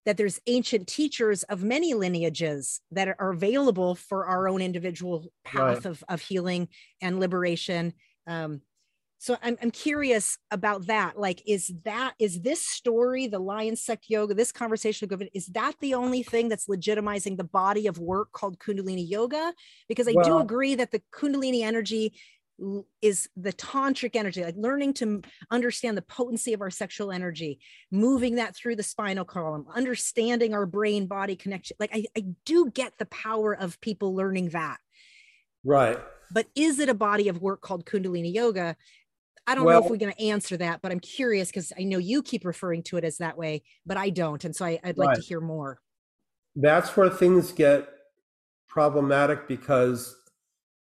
that 0.06 0.16
there's 0.16 0.40
ancient 0.48 0.88
teachers 0.88 1.44
of 1.44 1.64
many 1.64 1.94
lineages 1.94 2.80
that 2.92 3.10
are 3.20 3.32
available 3.32 3.94
for 3.94 4.26
our 4.26 4.48
own 4.48 4.62
individual 4.62 5.28
path 5.44 5.84
right. 5.84 5.86
of, 5.86 6.02
of 6.08 6.22
healing 6.22 6.70
and 7.02 7.20
liberation 7.20 7.92
um, 8.28 8.62
so 9.20 9.36
I'm, 9.42 9.58
I'm 9.62 9.72
curious 9.72 10.38
about 10.52 10.88
that. 10.88 11.20
Like 11.20 11.42
is 11.48 11.74
that 11.86 12.14
is 12.20 12.42
this 12.42 12.62
story 12.62 13.28
the 13.28 13.40
lion 13.40 13.76
sect 13.76 14.06
yoga 14.10 14.34
this 14.34 14.52
conversation 14.52 15.10
is 15.34 15.48
that 15.48 15.74
the 15.82 15.96
only 15.96 16.22
thing 16.22 16.50
that's 16.50 16.68
legitimizing 16.68 17.38
the 17.38 17.44
body 17.44 17.88
of 17.88 17.98
work 17.98 18.32
called 18.32 18.60
kundalini 18.60 19.10
yoga? 19.10 19.54
Because 19.88 20.08
i 20.08 20.12
well, 20.14 20.26
do 20.26 20.38
agree 20.38 20.76
that 20.76 20.92
the 20.92 21.02
kundalini 21.12 21.64
energy 21.64 22.14
is 23.02 23.30
the 23.36 23.54
tantric 23.54 24.16
energy 24.16 24.44
like 24.44 24.56
learning 24.58 24.92
to 24.92 25.22
understand 25.52 25.96
the 25.96 26.02
potency 26.02 26.54
of 26.54 26.62
our 26.62 26.72
sexual 26.72 27.12
energy 27.12 27.60
moving 27.92 28.36
that 28.36 28.56
through 28.56 28.76
the 28.76 28.82
spinal 28.82 29.24
column 29.24 29.68
understanding 29.76 30.56
our 30.56 30.66
brain 30.66 31.08
body 31.08 31.36
connection. 31.36 31.76
Like 31.80 31.92
I, 31.94 32.06
I 32.16 32.26
do 32.46 32.70
get 32.72 32.94
the 32.98 33.06
power 33.08 33.56
of 33.56 33.80
people 33.82 34.16
learning 34.16 34.50
that. 34.50 34.78
Right 35.64 36.00
but 36.32 36.48
is 36.56 36.80
it 36.80 36.90
a 36.90 36.94
body 36.94 37.28
of 37.28 37.42
work 37.42 37.62
called 37.62 37.86
kundalini 37.86 38.34
yoga 38.34 38.76
I 39.48 39.56
don't 39.56 39.64
well, 39.64 39.80
know 39.80 39.86
if 39.86 39.90
we're 39.90 39.98
going 39.98 40.12
to 40.12 40.22
answer 40.22 40.58
that, 40.58 40.82
but 40.82 40.92
I'm 40.92 41.00
curious 41.00 41.48
because 41.48 41.72
I 41.80 41.84
know 41.84 42.00
you 42.00 42.22
keep 42.22 42.44
referring 42.44 42.84
to 42.84 42.98
it 42.98 43.06
as 43.06 43.18
that 43.20 43.38
way, 43.38 43.64
but 43.86 43.96
I 43.96 44.10
don't. 44.10 44.44
And 44.44 44.54
so 44.54 44.66
I, 44.66 44.78
would 44.84 44.98
like 44.98 45.08
right. 45.08 45.16
to 45.16 45.22
hear 45.22 45.40
more. 45.40 45.80
That's 46.54 46.98
where 46.98 47.10
things 47.10 47.54
get 47.54 47.88
problematic 48.68 49.48
because 49.48 50.18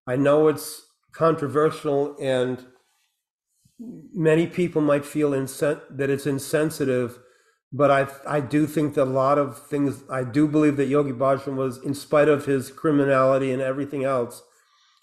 I 0.05 0.17
know 0.17 0.49
it's 0.49 0.85
controversial 1.13 2.17
and 2.21 2.65
many 3.79 4.47
people 4.47 4.81
might 4.81 5.05
feel 5.05 5.31
insen- 5.31 5.81
that 5.89 6.09
it's 6.09 6.25
insensitive. 6.25 7.19
But 7.71 7.91
I, 7.91 8.07
I 8.27 8.41
do 8.41 8.67
think 8.67 8.95
that 8.95 9.03
a 9.03 9.05
lot 9.05 9.37
of 9.37 9.65
things, 9.67 10.03
I 10.09 10.25
do 10.25 10.45
believe 10.47 10.75
that 10.77 10.87
Yogi 10.87 11.11
Bhajan 11.11 11.55
was, 11.55 11.81
in 11.83 11.93
spite 11.93 12.27
of 12.27 12.45
his 12.45 12.69
criminality 12.69 13.51
and 13.51 13.61
everything 13.61 14.03
else, 14.03 14.41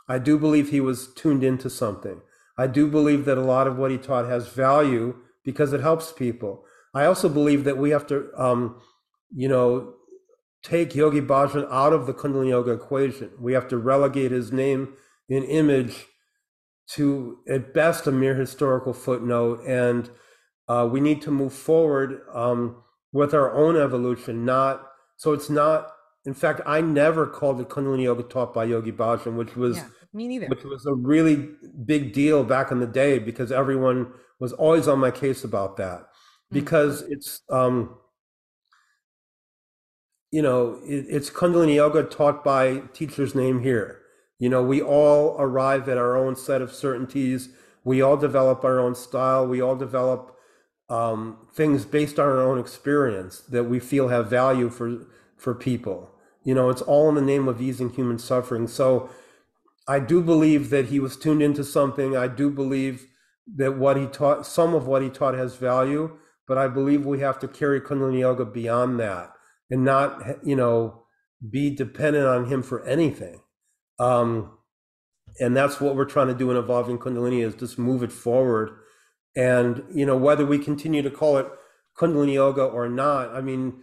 I 0.09 0.19
do 0.19 0.39
believe 0.39 0.71
he 0.71 0.81
was 0.81 1.13
tuned 1.15 1.43
into 1.43 1.71
something. 1.71 2.21
I 2.57 2.67
do 2.67 2.89
believe 2.89 3.25
that 3.25 3.39
a 3.39 3.43
lot 3.43 3.67
of 3.67 3.79
what 3.79 3.91
he 3.91 3.99
taught 3.99 4.27
has 4.27 4.49
value 4.49 5.17
because 5.45 5.73
it 5.73 5.81
helps 5.81 6.13
people. 6.13 6.65
I 6.95 7.07
also 7.07 7.29
believe 7.29 7.65
that 7.65 7.79
we 7.79 7.91
have 7.91 8.07
to, 8.09 8.31
um, 8.37 8.81
you 9.35 9.49
know, 9.49 9.95
take 10.63 10.95
Yogi 10.95 11.21
Bhajan 11.21 11.71
out 11.71 11.93
of 11.93 12.07
the 12.07 12.15
Kundalini 12.15 12.51
Yoga 12.51 12.73
equation. 12.73 13.31
We 13.41 13.53
have 13.53 13.69
to 13.69 13.79
relegate 13.79 14.31
his 14.31 14.53
name 14.53 14.95
and 15.29 15.45
image 15.45 16.07
to, 16.93 17.39
at 17.49 17.75
best, 17.75 18.07
a 18.07 18.13
mere 18.13 18.35
historical 18.35 18.93
footnote. 18.93 19.61
And 19.67 20.11
uh, 20.69 20.89
we 20.91 21.01
need 21.01 21.21
to 21.23 21.31
move 21.31 21.53
forward 21.53 22.21
um, 22.33 22.83
with 23.13 23.35
our 23.35 23.53
own 23.53 23.77
evolution, 23.77 24.45
not 24.45 24.87
so 25.17 25.33
it's 25.33 25.51
not. 25.51 25.91
In 26.27 26.35
fact, 26.35 26.63
I 26.65 26.81
never 26.81 27.27
called 27.27 27.61
it 27.61 27.69
Kundalini 27.69 28.05
Yoga 28.05 28.23
taught 28.23 28.55
by 28.55 28.65
Yogi 28.65 28.93
Bhajan, 28.93 29.37
which 29.37 29.57
was 29.57 29.77
yeah, 29.77 29.85
me 30.13 30.29
neither. 30.29 30.47
Which 30.47 30.65
was 30.65 30.87
a 30.87 30.95
really 30.95 31.51
big 31.85 32.13
deal 32.13 32.45
back 32.45 32.71
in 32.71 32.81
the 32.81 32.87
day 32.87 33.19
because 33.19 33.53
everyone 33.53 34.13
was 34.41 34.53
always 34.53 34.89
on 34.89 34.99
my 34.99 35.11
case 35.11 35.45
about 35.45 35.77
that 35.77 36.01
mm-hmm. 36.01 36.55
because 36.55 37.03
mm-hmm. 37.03 37.13
it's 37.13 37.43
um, 37.51 37.97
you 40.31 40.41
know 40.41 40.81
it, 40.87 41.07
it's 41.09 41.29
Kundalini 41.31 41.75
Yoga 41.75 42.05
taught 42.05 42.43
by 42.43 42.79
teacher's 42.95 43.35
name 43.35 43.63
here. 43.63 44.01
You 44.39 44.49
know, 44.49 44.63
we 44.63 44.83
all 44.83 45.37
arrive 45.39 45.89
at 45.89 45.99
our 45.99 46.17
own 46.17 46.37
set 46.37 46.63
of 46.63 46.73
certainties. 46.73 47.51
We 47.85 48.01
all 48.01 48.17
develop 48.17 48.65
our 48.65 48.81
own 48.81 48.95
style. 48.95 49.47
We 49.47 49.61
all 49.61 49.77
develop 49.77 50.37
um, 50.89 51.47
things 51.55 51.85
based 51.85 52.19
on 52.19 52.27
our 52.27 52.41
own 52.41 52.59
experience 52.59 53.41
that 53.41 53.65
we 53.65 53.79
feel 53.79 54.09
have 54.09 54.31
value 54.31 54.71
for 54.71 55.07
for 55.37 55.55
people. 55.55 56.14
You 56.45 56.55
know, 56.55 56.71
it's 56.71 56.83
all 56.83 57.09
in 57.09 57.15
the 57.15 57.23
name 57.23 57.49
of 57.49 57.61
easing 57.61 57.91
human 57.91 58.19
suffering. 58.19 58.69
So 58.69 59.11
I 59.89 59.99
do 59.99 60.23
believe 60.23 60.71
that 60.71 60.87
he 60.87 61.01
was 61.01 61.17
tuned 61.17 61.43
into 61.43 61.65
something. 61.65 62.17
I 62.17 62.29
do 62.29 62.51
believe 62.51 63.07
that 63.57 63.77
what 63.77 63.97
he 63.97 64.07
taught, 64.07 64.47
some 64.47 64.75
of 64.75 64.87
what 64.87 65.03
he 65.03 65.11
taught 65.11 65.35
has 65.35 65.57
value, 65.57 66.17
but 66.47 66.59
I 66.59 66.69
believe 66.69 67.05
we 67.05 67.21
have 67.21 67.39
to 67.41 67.49
carry 67.49 67.81
Kundalini 67.81 68.21
Yoga 68.21 68.45
beyond 68.45 69.01
that 69.01 69.33
and 69.71 69.85
not, 69.85 70.45
you 70.45 70.57
know, 70.57 71.05
be 71.51 71.75
dependent 71.75 72.27
on 72.27 72.47
him 72.47 72.63
for 72.63 72.85
anything. 72.85 73.41
Um, 73.99 74.59
and 75.41 75.57
that's 75.57 75.81
what 75.81 75.97
we're 75.97 76.05
trying 76.05 76.29
to 76.29 76.35
do 76.35 76.51
in 76.51 76.57
evolving 76.57 76.99
Kundalini 76.99 77.45
is 77.45 77.55
just 77.55 77.79
move 77.79 78.03
it 78.03 78.13
forward 78.13 78.71
and, 79.37 79.83
you 79.93 80.07
know, 80.07 80.17
whether 80.17 80.47
we 80.47 80.59
continue 80.59 81.03
to 81.03 81.11
call 81.11 81.39
it 81.39 81.47
Kundalini 81.99 82.35
Yoga 82.35 82.63
or 82.63 82.89
not, 82.89 83.35
I 83.35 83.41
mean, 83.41 83.83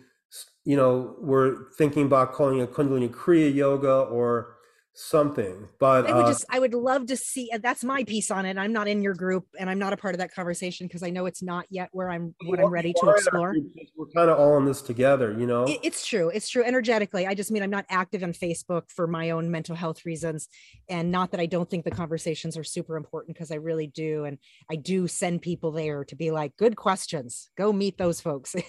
you 0.66 0.76
know, 0.76 1.16
we're 1.20 1.72
thinking 1.78 2.06
about 2.06 2.34
calling 2.34 2.60
it 2.60 2.74
Kundalini 2.74 3.10
Kriya 3.10 3.54
Yoga 3.54 4.02
or 4.02 4.56
something 4.94 5.70
but 5.80 6.06
i 6.06 6.14
would 6.14 6.26
uh, 6.26 6.28
just 6.28 6.46
i 6.50 6.60
would 6.60 6.74
love 6.74 7.06
to 7.06 7.16
see 7.16 7.50
that's 7.62 7.84
my 7.84 8.04
piece 8.04 8.30
on 8.30 8.46
it. 8.46 8.58
I'm 8.58 8.74
not 8.74 8.89
in 8.89 9.02
your 9.02 9.14
group 9.14 9.46
and 9.58 9.70
i'm 9.70 9.80
not 9.80 9.94
a 9.94 9.98
part 9.98 10.14
of 10.14 10.20
that 10.20 10.34
conversation 10.34 10.86
because 10.86 11.02
i 11.02 11.10
know 11.10 11.26
it's 11.26 11.42
not 11.42 11.66
yet 11.70 11.89
where 11.94 12.10
i'm 12.10 12.36
what 12.46 12.60
i'm 12.60 12.68
ready 12.68 12.94
to 12.94 13.10
explore. 13.10 13.56
we're 13.96 14.08
kind 14.08 14.30
of 14.30 14.38
all 14.38 14.58
in 14.58 14.66
this 14.66 14.82
together 14.82 15.32
you 15.38 15.48
know? 15.48 15.64
It, 15.64 15.80
it's 15.84 16.06
true 16.06 16.30
it's 16.30 16.50
true 16.50 16.64
energetically. 16.64 17.26
I 17.26 17.36
just 17.36 17.52
mean 17.52 17.64
i'm 17.64 17.70
not 17.70 17.86
active 17.89 18.22
on 18.22 18.34
facebook 18.34 18.84
for 18.89 19.08
my 19.08 19.30
own 19.30 19.50
mental 19.50 19.76
health 19.76 20.06
reasons 20.06 20.50
and 20.89 21.10
not 21.10 21.32
that 21.32 21.39
i 21.39 21.46
don't 21.46 21.70
think 21.70 21.86
the 21.86 21.92
conversations 21.92 22.58
are 22.58 22.64
super 22.64 22.98
important 22.98 23.36
because 23.36 23.52
i 23.52 23.56
really 23.56 23.88
do 23.88 24.26
and 24.26 24.38
i 24.70 24.76
do 24.76 25.08
send 25.08 25.42
people 25.42 25.72
there 25.72 26.04
to 26.06 26.16
be 26.16 26.32
like 26.32 26.56
good 26.58 26.76
questions. 26.76 27.50
Go 27.58 27.72
meet 27.72 27.98
those 27.98 28.22
folks. 28.22 28.56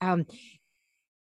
Um 0.00 0.26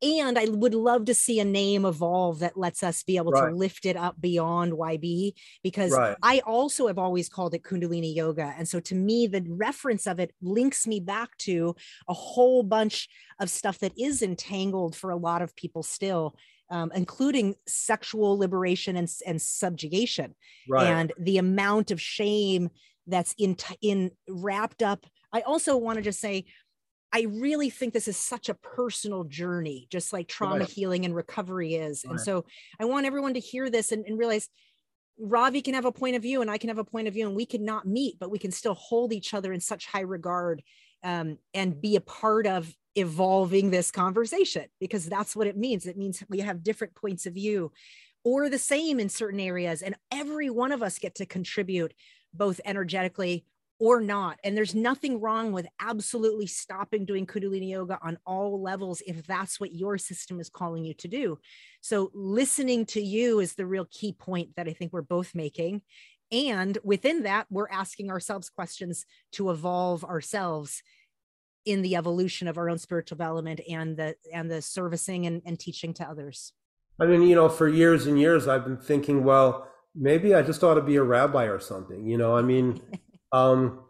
and 0.01 0.37
I 0.37 0.45
would 0.45 0.73
love 0.73 1.05
to 1.05 1.13
see 1.13 1.39
a 1.39 1.45
name 1.45 1.85
evolve 1.85 2.39
that 2.39 2.57
lets 2.57 2.81
us 2.81 3.03
be 3.03 3.17
able 3.17 3.31
right. 3.31 3.49
to 3.49 3.55
lift 3.55 3.85
it 3.85 3.95
up 3.95 4.19
beyond 4.19 4.73
YB 4.73 5.33
because 5.63 5.91
right. 5.91 6.17
I 6.23 6.39
also 6.39 6.87
have 6.87 6.97
always 6.97 7.29
called 7.29 7.53
it 7.53 7.63
Kundalini 7.63 8.15
Yoga. 8.15 8.53
And 8.57 8.67
so 8.67 8.79
to 8.81 8.95
me, 8.95 9.27
the 9.27 9.45
reference 9.47 10.07
of 10.07 10.19
it 10.19 10.33
links 10.41 10.87
me 10.87 10.99
back 10.99 11.37
to 11.39 11.75
a 12.09 12.13
whole 12.13 12.63
bunch 12.63 13.09
of 13.39 13.49
stuff 13.49 13.79
that 13.79 13.93
is 13.97 14.21
entangled 14.21 14.95
for 14.95 15.11
a 15.11 15.17
lot 15.17 15.41
of 15.41 15.55
people 15.55 15.83
still. 15.83 16.35
Um, 16.69 16.89
including 16.95 17.55
sexual 17.67 18.37
liberation 18.37 18.95
and, 18.95 19.09
and 19.27 19.41
subjugation 19.41 20.35
right. 20.69 20.87
and 20.87 21.11
the 21.19 21.37
amount 21.37 21.91
of 21.91 21.99
shame 21.99 22.69
that's 23.07 23.35
in 23.37 23.57
in 23.81 24.11
wrapped 24.29 24.81
up 24.81 25.05
i 25.33 25.41
also 25.41 25.75
want 25.75 25.97
to 25.97 26.01
just 26.01 26.21
say 26.21 26.45
I 27.13 27.27
really 27.29 27.69
think 27.69 27.93
this 27.93 28.07
is 28.07 28.17
such 28.17 28.47
a 28.47 28.53
personal 28.53 29.25
journey, 29.25 29.87
just 29.89 30.13
like 30.13 30.27
trauma 30.27 30.59
right. 30.59 30.69
healing 30.69 31.05
and 31.05 31.15
recovery 31.15 31.75
is. 31.75 32.03
Right. 32.05 32.11
And 32.11 32.21
so 32.21 32.45
I 32.79 32.85
want 32.85 33.05
everyone 33.05 33.33
to 33.33 33.39
hear 33.39 33.69
this 33.69 33.91
and, 33.91 34.05
and, 34.05 34.17
realize 34.17 34.47
Ravi 35.19 35.61
can 35.61 35.73
have 35.73 35.85
a 35.85 35.91
point 35.91 36.15
of 36.15 36.21
view 36.21 36.41
and 36.41 36.49
I 36.49 36.57
can 36.57 36.69
have 36.69 36.77
a 36.77 36.85
point 36.85 37.07
of 37.07 37.13
view 37.13 37.27
and 37.27 37.35
we 37.35 37.45
can 37.45 37.65
not 37.65 37.85
meet, 37.85 38.17
but 38.17 38.31
we 38.31 38.39
can 38.39 38.51
still 38.51 38.75
hold 38.75 39.11
each 39.11 39.33
other 39.33 39.51
in 39.51 39.59
such 39.59 39.87
high 39.87 40.01
regard 40.01 40.63
um, 41.03 41.37
and 41.53 41.81
be 41.81 41.95
a 41.95 42.01
part 42.01 42.47
of 42.47 42.73
evolving 42.95 43.71
this 43.71 43.91
conversation 43.91 44.65
because 44.79 45.05
that's 45.05 45.35
what 45.35 45.47
it 45.47 45.57
means. 45.57 45.85
It 45.85 45.97
means 45.97 46.23
we 46.29 46.39
have 46.39 46.63
different 46.63 46.95
points 46.95 47.25
of 47.25 47.33
view 47.33 47.71
or 48.23 48.49
the 48.49 48.57
same 48.57 48.99
in 48.99 49.09
certain 49.09 49.39
areas 49.39 49.81
and 49.81 49.95
every 50.11 50.49
one 50.49 50.71
of 50.71 50.81
us 50.81 50.99
get 50.99 51.15
to 51.15 51.25
contribute 51.25 51.93
both 52.33 52.61
energetically 52.65 53.45
or 53.81 53.99
not. 53.99 54.39
And 54.43 54.55
there's 54.55 54.75
nothing 54.75 55.19
wrong 55.19 55.51
with 55.51 55.65
absolutely 55.79 56.45
stopping 56.45 57.03
doing 57.03 57.25
Kundalini 57.25 57.69
yoga 57.69 57.97
on 58.03 58.19
all 58.27 58.61
levels 58.61 59.01
if 59.07 59.25
that's 59.25 59.59
what 59.59 59.73
your 59.73 59.97
system 59.97 60.39
is 60.39 60.49
calling 60.49 60.85
you 60.85 60.93
to 60.93 61.07
do. 61.07 61.39
So, 61.81 62.11
listening 62.13 62.85
to 62.87 63.01
you 63.01 63.39
is 63.39 63.55
the 63.55 63.65
real 63.65 63.87
key 63.89 64.13
point 64.13 64.55
that 64.55 64.67
I 64.67 64.73
think 64.73 64.93
we're 64.93 65.01
both 65.01 65.33
making. 65.33 65.81
And 66.31 66.77
within 66.83 67.23
that, 67.23 67.47
we're 67.49 67.69
asking 67.69 68.11
ourselves 68.11 68.51
questions 68.51 69.07
to 69.33 69.49
evolve 69.49 70.05
ourselves 70.05 70.83
in 71.65 71.81
the 71.81 71.95
evolution 71.95 72.47
of 72.47 72.59
our 72.59 72.69
own 72.69 72.77
spiritual 72.77 73.17
development 73.17 73.61
and 73.67 73.97
the 73.97 74.15
and 74.31 74.49
the 74.49 74.61
servicing 74.61 75.25
and, 75.25 75.41
and 75.43 75.59
teaching 75.59 75.91
to 75.95 76.07
others. 76.07 76.53
I 76.99 77.07
mean, 77.07 77.23
you 77.23 77.33
know, 77.33 77.49
for 77.49 77.67
years 77.67 78.05
and 78.05 78.19
years 78.19 78.47
I've 78.47 78.63
been 78.63 78.77
thinking, 78.77 79.23
well, 79.23 79.67
maybe 79.95 80.35
I 80.35 80.43
just 80.43 80.63
ought 80.63 80.75
to 80.75 80.81
be 80.81 80.97
a 80.97 81.03
rabbi 81.03 81.45
or 81.45 81.59
something. 81.59 82.05
You 82.05 82.19
know, 82.19 82.37
I 82.37 82.43
mean, 82.43 82.79
Um, 83.31 83.81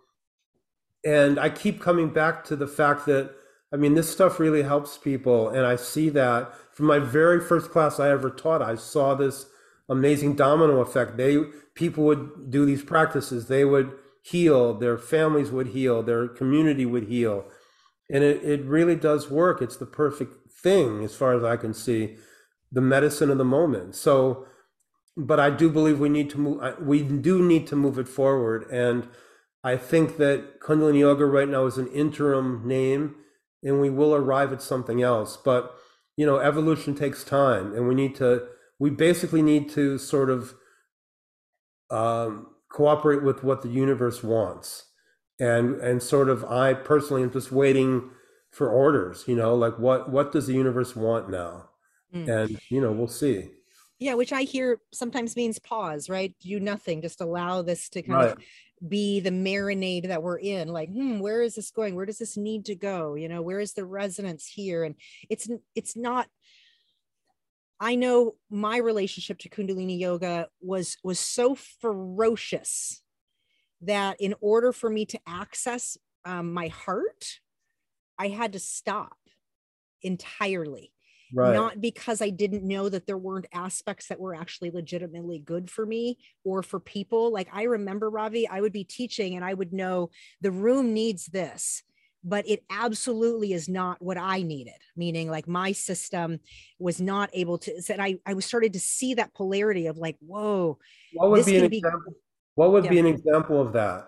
and 1.04 1.39
I 1.39 1.50
keep 1.50 1.82
coming 1.82 2.10
back 2.10 2.44
to 2.46 2.56
the 2.56 2.68
fact 2.68 3.06
that, 3.08 3.32
I 3.74 3.78
mean, 3.78 3.96
this 3.96 4.10
stuff 4.10 4.39
really 4.39 4.64
helps 4.64 4.98
people. 4.98 5.50
And 5.50 5.66
I 5.66 5.76
see 5.76 6.10
that 6.10 6.54
from 6.74 6.86
my 6.86 7.00
very 7.00 7.39
first 7.39 7.72
class 7.72 8.00
I 8.00 8.10
ever 8.10 8.30
taught, 8.30 8.62
I 8.62 8.76
saw 8.76 9.16
this 9.16 9.48
amazing 9.89 10.36
domino 10.36 10.80
effect. 10.80 11.18
They, 11.18 11.44
people 11.74 12.04
would 12.06 12.52
do 12.52 12.66
these 12.66 12.84
practices, 12.84 13.48
they 13.48 13.66
would 13.66 13.94
heal, 14.24 14.74
their 14.74 14.98
families 14.98 15.50
would 15.50 15.68
heal, 15.68 16.04
their 16.04 16.28
community 16.28 16.86
would 16.86 17.06
heal. 17.08 17.46
And 18.10 18.24
it, 18.24 18.44
it 18.44 18.64
really 18.66 18.96
does 18.96 19.30
work. 19.30 19.62
It's 19.62 19.78
the 19.78 19.86
perfect 19.86 20.52
thing 20.52 21.04
as 21.04 21.16
far 21.16 21.34
as 21.34 21.44
I 21.44 21.58
can 21.58 21.74
see, 21.74 22.18
the 22.72 22.82
medicine 22.82 23.32
of 23.32 23.38
the 23.38 23.46
moment. 23.46 23.96
So, 23.96 24.46
but 25.18 25.39
I 25.39 25.50
do 25.50 25.70
believe 25.70 26.00
we 26.00 26.10
need 26.10 26.30
to 26.32 26.38
move, 26.38 26.62
we 26.80 27.04
do 27.04 27.42
need 27.42 27.68
to 27.68 27.76
move 27.76 27.98
it 27.98 28.08
forward. 28.08 28.70
And 28.72 29.08
I 29.64 29.78
think 29.78 30.18
that 30.18 30.59
Kundalini 30.59 30.99
Yoga 30.99 31.26
right 31.26 31.47
now 31.47 31.66
is 31.66 31.78
an 31.78 31.88
interim 31.91 32.68
name 32.68 33.16
and 33.64 33.80
we 33.80 33.89
will 33.89 34.16
arrive 34.16 34.51
at 34.51 34.62
something 34.62 35.01
else. 35.01 35.38
But, 35.38 35.76
you 36.18 36.26
know, 36.26 36.39
evolution 36.39 36.95
takes 36.95 37.24
time 37.24 37.76
and 37.76 37.88
we 37.88 37.93
need 37.93 38.16
to, 38.16 38.47
we 38.80 38.89
basically 38.89 39.41
need 39.41 39.70
to 39.72 39.97
sort 39.99 40.30
of 40.30 40.55
um, 41.91 42.47
cooperate 42.72 43.24
with 43.24 43.43
what 43.43 43.62
the 43.62 43.70
universe 43.70 44.24
wants. 44.24 44.86
And, 45.39 45.76
and 45.82 46.01
sort 46.01 46.30
of, 46.30 46.43
I 46.45 46.74
personally 46.74 47.24
am 47.24 47.32
just 47.32 47.51
waiting 47.51 48.09
for 48.51 48.70
orders, 48.70 49.24
you 49.28 49.36
know, 49.36 49.55
like 49.55 49.78
what, 49.80 50.12
what 50.12 50.32
does 50.32 50.47
the 50.47 50.53
universe 50.53 50.95
want 50.95 51.30
now? 51.30 51.70
Mm. 52.14 52.28
And, 52.30 52.62
you 52.70 52.82
know, 52.82 52.91
we'll 52.91 53.07
see. 53.07 53.49
Yeah, 53.99 54.16
which 54.16 54.34
I 54.34 54.41
hear 54.41 54.80
sometimes 54.91 55.36
means 55.36 55.59
pause, 55.59 56.09
right? 56.09 56.34
Do 56.41 56.59
nothing, 56.59 57.01
just 57.01 57.22
allow 57.22 57.62
this 57.62 57.88
to 57.89 58.01
kind 58.01 58.14
right. 58.14 58.32
of 58.32 58.43
be 58.88 59.20
the 59.20 59.30
marinade 59.30 60.08
that 60.08 60.24
we're 60.24 60.40
in 60.40 60.68
like 60.68 60.90
hmm 60.90 61.20
where 61.20 61.42
is 61.42 61.56
this 61.56 61.72
going? 61.72 61.96
Where 61.96 62.06
does 62.06 62.18
this 62.18 62.38
need 62.38 62.66
to 62.66 62.76
go? 62.76 63.16
You 63.16 63.30
know 63.30 63.42
where 63.42 63.60
is 63.60 63.74
the 63.74 63.86
resonance 63.86 64.48
here? 64.48 64.84
And 64.84 64.96
it's 65.30 65.50
it's 65.76 65.96
not 65.96 66.28
i 67.82 67.96
know 67.96 68.36
my 68.50 68.78
relationship 68.78 69.40
to 69.40 69.50
kundalini 69.50 70.00
yoga 70.00 70.48
was 70.62 70.98
was 71.04 71.20
so 71.20 71.56
ferocious 71.56 73.02
that 73.82 74.16
in 74.22 74.36
order 74.40 74.72
for 74.72 74.90
me 74.90 75.06
to 75.08 75.20
access 75.28 75.98
um, 76.24 76.54
my 76.54 76.68
heart 76.68 77.40
i 78.18 78.30
had 78.30 78.54
to 78.54 78.60
stop 78.60 79.18
entirely 80.04 80.91
right. 81.34 81.54
not 81.54 81.82
because 81.82 82.22
I 82.22 82.30
didn't 82.30 82.64
know 82.64 82.90
that 82.90 83.08
there 83.08 83.18
weren't 83.18 83.48
aspects 83.54 84.08
that 84.08 84.20
were 84.20 84.36
actually 84.36 84.72
legitimately 84.72 85.40
good 85.40 85.70
for 85.70 85.86
me 85.86 86.18
or 86.44 86.64
for 86.64 86.80
people. 86.80 87.32
Like 87.32 87.50
I 87.54 87.64
remember, 87.64 88.10
Ravi, 88.10 88.48
I 88.48 88.62
would 88.62 88.74
be 88.74 88.84
teaching 88.84 89.36
and 89.36 89.46
I 89.46 89.54
would 89.54 89.74
know 89.74 90.10
the 90.42 90.52
room 90.52 90.94
needs 90.94 91.28
this 91.28 91.84
but 92.24 92.48
it 92.48 92.64
absolutely 92.70 93.54
is 93.54 93.68
not 93.68 94.02
what 94.02 94.18
I 94.18 94.44
needed. 94.44 94.76
Meaning, 94.96 95.30
like 95.30 95.48
my 95.48 95.72
system 95.72 96.40
was 96.80 97.02
not 97.02 97.30
able 97.34 97.58
to. 97.60 97.82
Said 97.82 98.00
I 98.00 98.18
I 98.26 98.34
was 98.34 98.46
started 98.46 98.74
to 98.74 98.80
see 98.80 99.16
that 99.16 99.34
polarity 99.34 99.88
of 99.88 99.98
like, 99.98 100.18
whoa. 100.20 100.78
What 101.14 101.32
would 101.32 101.46
be 101.46 101.58
an 101.58 101.70
be, 101.70 101.78
example? 101.78 102.14
What 102.56 102.72
would 102.72 102.86
yeah. 102.86 102.92
be 102.92 103.00
an 103.00 103.08
example 103.08 103.60
of 103.60 103.74
that? 103.74 104.06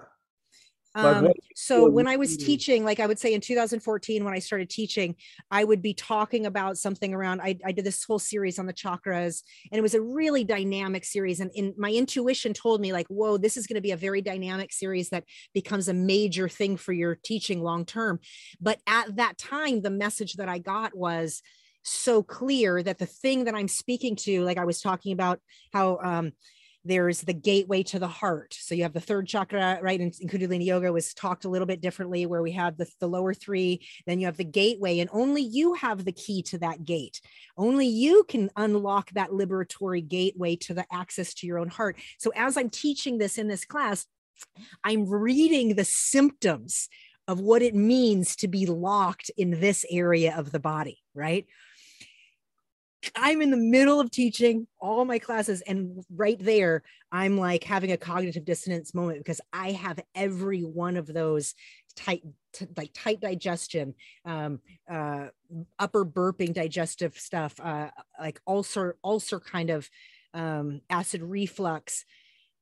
Um, 0.96 1.26
like 1.26 1.36
so 1.56 1.90
when 1.90 2.08
I 2.08 2.18
was 2.18 2.38
teaching, 2.38 2.86
like 2.86 3.00
I 3.00 3.08
would 3.08 3.20
say 3.20 3.34
in 3.34 3.42
2014, 3.42 4.24
when 4.24 4.34
I 4.34 4.40
started 4.40 4.70
teaching, 4.70 5.16
I 5.50 5.64
would 5.64 5.82
be 5.82 5.94
talking 5.94 6.46
about 6.46 6.78
something 6.78 7.14
around, 7.14 7.42
I, 7.42 7.58
I 7.66 7.72
did 7.72 7.86
this 7.86 8.04
whole 8.04 8.20
series 8.20 8.60
on 8.60 8.68
the 8.68 8.74
chakras 8.74 9.42
and 9.72 9.80
it 9.80 9.82
was 9.82 9.96
a 9.96 10.02
really 10.02 10.44
dynamic 10.44 11.04
series. 11.06 11.40
And 11.40 11.52
in 11.56 11.74
my 11.78 11.92
intuition 11.92 12.54
told 12.54 12.80
me 12.80 12.94
like, 12.94 13.08
whoa, 13.08 13.38
this 13.38 13.58
is 13.58 13.66
going 13.66 13.76
to 13.76 13.82
be 13.82 13.92
a 13.92 13.98
very 13.98 14.22
dynamic 14.22 14.72
series 14.72 15.10
that 15.10 15.24
becomes 15.54 15.88
a 15.88 15.94
major 15.94 16.48
thing 16.48 16.78
for 16.78 16.94
your 16.94 17.16
teaching 17.16 17.62
long-term. 17.62 18.20
But 18.62 18.80
at 18.88 19.16
that 19.16 19.38
time, 19.38 19.82
the 19.82 19.90
message 19.90 20.34
that 20.36 20.50
I 20.50 20.60
got 20.60 20.96
was, 20.96 21.42
so 21.84 22.24
clear 22.24 22.82
that 22.82 22.98
the 22.98 23.06
thing 23.06 23.44
that 23.44 23.56
I'm 23.56 23.68
speaking 23.68 24.16
to, 24.18 24.44
like 24.44 24.58
I 24.58 24.66
was 24.66 24.82
talking 24.82 25.12
about 25.12 25.40
how 25.74 26.00
um, 26.02 26.32
there's 26.86 27.22
the 27.22 27.34
gateway 27.34 27.84
to 27.84 28.00
the 28.00 28.08
heart. 28.08 28.56
So 28.60 28.76
you 28.76 28.84
have 28.84 28.94
the 28.94 29.00
third 29.00 29.28
chakra, 29.28 29.80
right? 29.82 30.00
In, 30.00 30.12
in 30.20 30.28
Kundalini 30.28 30.66
Yoga 30.66 30.92
was 30.92 31.14
talked 31.14 31.46
a 31.46 31.50
little 31.50 31.66
bit 31.66 31.82
differently, 31.82 32.26
where 32.26 32.42
we 32.42 32.52
have 32.52 32.78
the, 32.78 32.88
the 33.00 33.08
lower 33.08 33.34
three, 33.34 33.88
then 34.06 34.20
you 34.20 34.26
have 34.26 34.38
the 34.38 34.44
gateway, 34.44 35.00
and 35.00 35.10
only 35.14 35.42
you 35.42 35.74
have 35.76 36.04
the 36.04 36.12
key 36.12 36.42
to 36.44 36.58
that 36.60 36.84
gate. 36.84 37.22
Only 37.58 37.88
you 37.88 38.26
can 38.28 38.50
unlock 38.56 39.12
that 39.12 39.30
liberatory 39.30 40.08
gateway 40.08 40.56
to 40.58 40.74
the 40.74 40.86
access 40.92 41.34
to 41.36 41.48
your 41.48 41.60
own 41.60 41.70
heart. 41.70 41.98
So 42.18 42.32
as 42.36 42.58
I'm 42.58 42.70
teaching 42.70 43.18
this 43.18 43.38
in 43.38 43.48
this 43.48 43.66
class, 43.66 44.06
I'm 44.84 45.08
reading 45.08 45.76
the 45.76 45.86
symptoms 45.86 46.90
of 47.28 47.40
what 47.40 47.62
it 47.62 47.76
means 47.76 48.36
to 48.38 48.50
be 48.50 48.66
locked 48.66 49.32
in 49.38 49.62
this 49.62 49.86
area 49.90 50.36
of 50.38 50.52
the 50.52 50.60
body, 50.60 51.00
right? 51.16 51.46
I'm 53.16 53.42
in 53.42 53.52
the 53.52 53.58
middle 53.58 54.00
of 54.00 54.12
teaching 54.12 54.68
all 54.80 55.06
my 55.06 55.20
classes, 55.20 55.62
and 55.62 56.04
right 56.10 56.38
there, 56.40 56.84
I'm 57.12 57.38
like 57.38 57.64
having 57.64 57.92
a 57.92 57.98
cognitive 57.98 58.46
dissonance 58.46 58.94
moment 58.94 59.20
because 59.20 59.42
I 59.52 59.72
have 59.72 60.00
every 60.16 60.62
one 60.62 60.98
of 60.98 61.08
those 61.08 61.54
tight, 61.96 62.24
t- 62.54 62.68
like 62.76 62.92
tight 62.94 63.20
digestion, 63.20 63.94
um, 64.26 64.60
uh, 64.90 65.28
upper 65.80 66.06
burping 66.06 66.54
digestive 66.54 67.18
stuff, 67.18 67.60
uh, 67.60 67.90
like 68.20 68.40
ulcer, 68.48 68.98
ulcer 69.04 69.40
kind 69.40 69.70
of 69.70 69.90
um, 70.34 70.82
acid 70.90 71.22
reflux. 71.22 72.06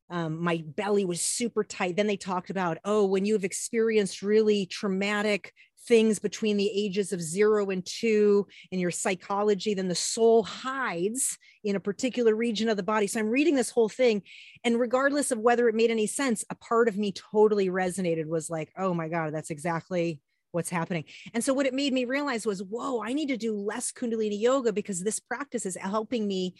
Um, 0.10 0.44
my 0.44 0.64
belly 0.66 1.06
was 1.06 1.22
super 1.22 1.64
tight. 1.64 1.96
Then 1.96 2.08
they 2.08 2.18
talked 2.18 2.50
about, 2.50 2.80
oh, 2.84 3.06
when 3.06 3.24
you've 3.26 3.46
experienced 3.46 4.22
really 4.22 4.66
traumatic 4.66 5.54
things 5.88 6.20
between 6.20 6.58
the 6.58 6.72
ages 6.74 7.12
of 7.12 7.22
zero 7.22 7.70
and 7.70 7.86
two 7.86 8.48
in 8.72 8.80
your 8.80 8.92
psychology, 8.92 9.74
then 9.74 9.88
the 9.88 9.96
soul 9.96 10.44
hides 10.44 11.38
in 11.64 11.76
a 11.76 11.80
particular 11.80 12.36
region 12.36 12.70
of 12.70 12.78
the 12.78 12.84
body. 12.84 13.08
So 13.08 13.20
I'm 13.20 13.30
reading 13.30 13.56
this 13.56 13.72
whole 13.72 13.90
thing. 13.90 14.22
And 14.64 14.80
regardless 14.80 15.32
of 15.32 15.40
whether 15.40 15.68
it 15.68 15.76
made 15.76 15.92
any 15.92 16.08
sense, 16.08 16.44
a 16.50 16.56
part 16.56 16.88
of 16.88 16.98
me 16.98 17.12
totally 17.12 17.70
resonated, 17.70 18.28
was 18.28 18.50
like, 18.50 18.72
oh 18.78 18.94
my 18.94 19.08
God, 19.08 19.34
that's 19.34 19.50
exactly 19.50 20.20
what's 20.52 20.70
happening. 20.70 21.06
And 21.34 21.44
so 21.44 21.54
what 21.54 21.66
it 21.66 21.74
made 21.74 21.94
me 21.94 22.06
realize 22.06 22.46
was, 22.46 22.62
whoa, 22.62 23.02
I 23.02 23.14
need 23.14 23.30
to 23.30 23.38
do 23.38 23.56
less 23.56 23.92
Kundalini 23.92 24.40
yoga 24.40 24.74
because 24.74 25.04
this 25.04 25.20
practice 25.20 25.66
is 25.66 25.78
helping 25.78 26.28
me 26.28 26.56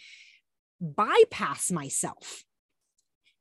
bypass 0.80 1.70
myself. 1.70 2.44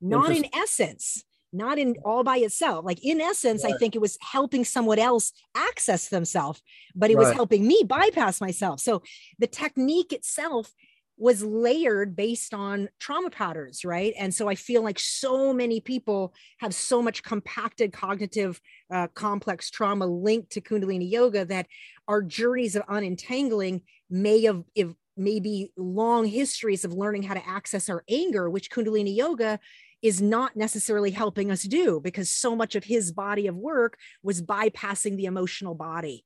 Not 0.03 0.32
in 0.32 0.45
essence, 0.53 1.23
not 1.53 1.77
in 1.77 1.95
all 2.05 2.23
by 2.23 2.37
itself. 2.37 2.85
Like 2.85 3.03
in 3.03 3.21
essence, 3.21 3.63
right. 3.63 3.73
I 3.73 3.77
think 3.77 3.95
it 3.95 4.01
was 4.01 4.17
helping 4.21 4.63
someone 4.63 4.99
else 4.99 5.33
access 5.55 6.09
themselves, 6.09 6.61
but 6.95 7.11
it 7.11 7.17
right. 7.17 7.25
was 7.25 7.33
helping 7.33 7.67
me 7.67 7.83
bypass 7.85 8.41
myself. 8.41 8.79
So 8.79 9.03
the 9.39 9.47
technique 9.47 10.13
itself 10.13 10.73
was 11.17 11.43
layered 11.43 12.15
based 12.15 12.51
on 12.51 12.89
trauma 12.99 13.29
patterns, 13.29 13.85
right? 13.85 14.13
And 14.17 14.33
so 14.33 14.47
I 14.47 14.55
feel 14.55 14.81
like 14.81 14.97
so 14.97 15.53
many 15.53 15.79
people 15.79 16.33
have 16.57 16.73
so 16.73 16.99
much 16.99 17.21
compacted 17.21 17.93
cognitive 17.93 18.59
uh, 18.91 19.07
complex 19.13 19.69
trauma 19.69 20.07
linked 20.07 20.51
to 20.53 20.61
Kundalini 20.61 21.09
yoga 21.11 21.45
that 21.45 21.67
our 22.07 22.23
journeys 22.23 22.75
of 22.75 22.81
unentangling 22.89 23.83
may 24.09 24.41
have 24.43 24.63
if 24.73 24.95
maybe 25.15 25.71
long 25.77 26.25
histories 26.25 26.85
of 26.85 26.93
learning 26.93 27.21
how 27.21 27.35
to 27.35 27.47
access 27.47 27.87
our 27.87 28.03
anger, 28.09 28.49
which 28.49 28.71
Kundalini 28.71 29.15
yoga 29.15 29.59
is 30.01 30.21
not 30.21 30.55
necessarily 30.55 31.11
helping 31.11 31.51
us 31.51 31.63
do 31.63 31.99
because 31.99 32.29
so 32.29 32.55
much 32.55 32.75
of 32.75 32.83
his 32.83 33.11
body 33.11 33.47
of 33.47 33.55
work 33.55 33.97
was 34.23 34.41
bypassing 34.41 35.15
the 35.15 35.25
emotional 35.25 35.75
body. 35.75 36.25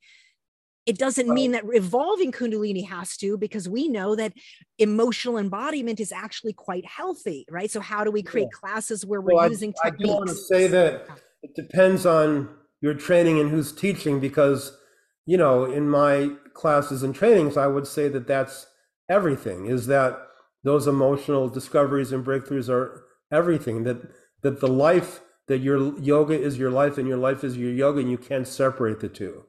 It 0.86 0.99
doesn't 0.99 1.28
mean 1.28 1.53
that 1.53 1.63
evolving 1.69 2.32
Kundalini 2.32 2.88
has 2.88 3.17
to, 3.17 3.39
because 3.39 3.67
we 3.67 3.89
know 3.89 4.15
that 4.15 4.34
emotional 4.78 5.39
embodiment 5.39 5.99
is 5.99 6.11
actually 6.11 6.53
quite 6.53 6.86
healthy, 6.86 7.43
right? 7.49 7.71
So, 7.71 7.80
how 7.80 8.03
do 8.03 8.11
we 8.11 8.21
create 8.21 8.49
yeah. 8.53 8.59
classes 8.59 9.03
where 9.03 9.19
we're 9.19 9.34
well, 9.34 9.49
using 9.49 9.73
I, 9.84 9.89
techniques? 9.89 10.11
I 10.11 10.13
want 10.13 10.30
to 10.30 10.36
say 10.36 10.67
that 10.67 11.07
it 11.41 11.55
depends 11.55 12.05
on 12.05 12.49
your 12.82 12.93
training 12.93 13.39
and 13.39 13.49
who's 13.49 13.71
teaching, 13.73 14.19
because, 14.19 14.78
you 15.26 15.38
know, 15.38 15.65
in 15.65 15.89
my 15.89 16.30
classes 16.53 17.01
and 17.01 17.15
trainings, 17.15 17.57
I 17.57 17.65
would 17.65 17.88
say 17.88 18.07
that 18.09 18.28
that's 18.28 18.67
everything 19.09 19.65
is 19.65 19.88
that 19.88 20.19
those 20.63 20.86
emotional 20.86 21.49
discoveries 21.49 22.11
and 22.11 22.23
breakthroughs 22.23 22.69
are 22.69 23.05
everything 23.32 23.84
that 23.84 23.97
that 24.41 24.59
the 24.59 24.67
life 24.67 25.21
that 25.47 25.59
your 25.59 25.97
yoga 25.99 26.39
is 26.39 26.57
your 26.57 26.71
life 26.71 26.97
and 26.97 27.07
your 27.07 27.17
life 27.17 27.43
is 27.43 27.57
your 27.57 27.71
yoga 27.71 27.99
and 27.99 28.09
you 28.09 28.17
can't 28.17 28.47
separate 28.47 28.99
the 28.99 29.09
two. 29.09 29.43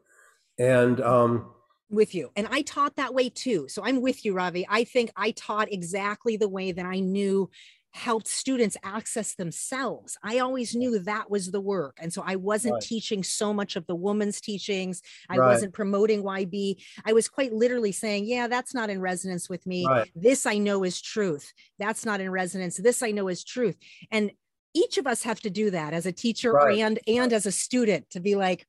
And 0.58 1.00
um 1.00 1.52
with 1.88 2.14
you. 2.14 2.30
And 2.34 2.48
i 2.50 2.62
taught 2.62 2.96
that 2.96 3.14
way 3.14 3.28
too. 3.28 3.68
So 3.68 3.84
i'm 3.84 4.00
with 4.00 4.24
you 4.24 4.34
ravi. 4.34 4.66
I 4.68 4.84
think 4.84 5.10
i 5.16 5.30
taught 5.32 5.72
exactly 5.72 6.36
the 6.36 6.48
way 6.48 6.72
that 6.72 6.86
i 6.86 7.00
knew 7.00 7.50
helped 7.96 8.28
students 8.28 8.76
access 8.82 9.34
themselves. 9.34 10.18
I 10.22 10.38
always 10.38 10.74
knew 10.74 10.98
that 11.00 11.30
was 11.30 11.50
the 11.50 11.60
work. 11.60 11.96
And 12.00 12.12
so 12.12 12.22
I 12.24 12.36
wasn't 12.36 12.74
right. 12.74 12.82
teaching 12.82 13.24
so 13.24 13.54
much 13.54 13.74
of 13.74 13.86
the 13.86 13.94
woman's 13.94 14.40
teachings. 14.40 15.00
I 15.30 15.38
right. 15.38 15.48
wasn't 15.48 15.72
promoting 15.72 16.22
YB. 16.22 16.76
I 17.04 17.14
was 17.14 17.28
quite 17.28 17.52
literally 17.52 17.92
saying, 17.92 18.26
yeah, 18.26 18.48
that's 18.48 18.74
not 18.74 18.90
in 18.90 19.00
resonance 19.00 19.48
with 19.48 19.66
me. 19.66 19.86
Right. 19.86 20.10
This 20.14 20.44
I 20.44 20.58
know 20.58 20.84
is 20.84 21.00
truth. 21.00 21.52
That's 21.78 22.04
not 22.04 22.20
in 22.20 22.30
resonance. 22.30 22.76
This 22.76 23.02
I 23.02 23.12
know 23.12 23.28
is 23.28 23.42
truth. 23.42 23.76
And 24.10 24.30
each 24.74 24.98
of 24.98 25.06
us 25.06 25.22
have 25.22 25.40
to 25.40 25.50
do 25.50 25.70
that 25.70 25.94
as 25.94 26.04
a 26.04 26.12
teacher 26.12 26.58
and 26.68 26.98
and 27.06 27.32
as 27.32 27.46
a 27.46 27.52
student 27.52 28.10
to 28.10 28.20
be 28.20 28.34
like, 28.34 28.66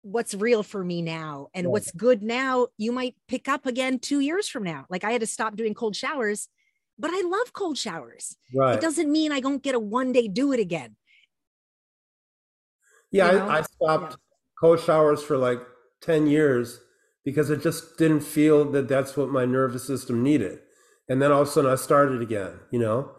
what's 0.00 0.34
real 0.34 0.62
for 0.62 0.82
me 0.82 1.00
now 1.00 1.48
and 1.54 1.68
what's 1.68 1.90
good 1.92 2.22
now 2.22 2.66
you 2.76 2.92
might 2.92 3.16
pick 3.26 3.48
up 3.48 3.64
again 3.64 3.98
two 3.98 4.20
years 4.20 4.46
from 4.46 4.62
now 4.62 4.84
like 4.90 5.02
i 5.02 5.10
had 5.10 5.22
to 5.22 5.26
stop 5.26 5.56
doing 5.56 5.72
cold 5.72 5.96
showers 5.96 6.46
but 6.98 7.10
I 7.12 7.22
love 7.22 7.52
cold 7.52 7.78
showers. 7.78 8.36
Right. 8.54 8.74
It 8.74 8.80
doesn't 8.80 9.10
mean 9.10 9.32
I 9.32 9.40
don't 9.40 9.62
get 9.62 9.74
a 9.74 9.80
one 9.80 10.12
day 10.12 10.28
do 10.28 10.52
it 10.52 10.60
again. 10.60 10.96
Yeah, 13.10 13.32
you 13.32 13.38
know? 13.38 13.48
I, 13.48 13.58
I, 13.58 13.62
stopped 13.62 14.12
yeah. 14.12 14.16
cold 14.60 14.80
showers 14.80 15.22
for 15.22 15.36
like 15.36 15.60
10 16.02 16.26
years 16.26 16.80
because 17.24 17.50
it 17.50 17.62
just 17.62 17.96
didn't 17.96 18.20
feel 18.20 18.70
that 18.72 18.88
that's 18.88 19.16
what 19.16 19.28
my 19.28 19.44
nervous 19.44 19.86
system 19.86 20.22
needed. 20.22 20.58
And 21.08 21.20
then 21.20 21.30
all 21.32 21.42
of 21.42 21.48
a 21.48 21.50
sudden 21.50 21.70
I 21.70 21.76
started 21.76 22.22
again, 22.22 22.60
you 22.70 22.78
know? 22.78 23.12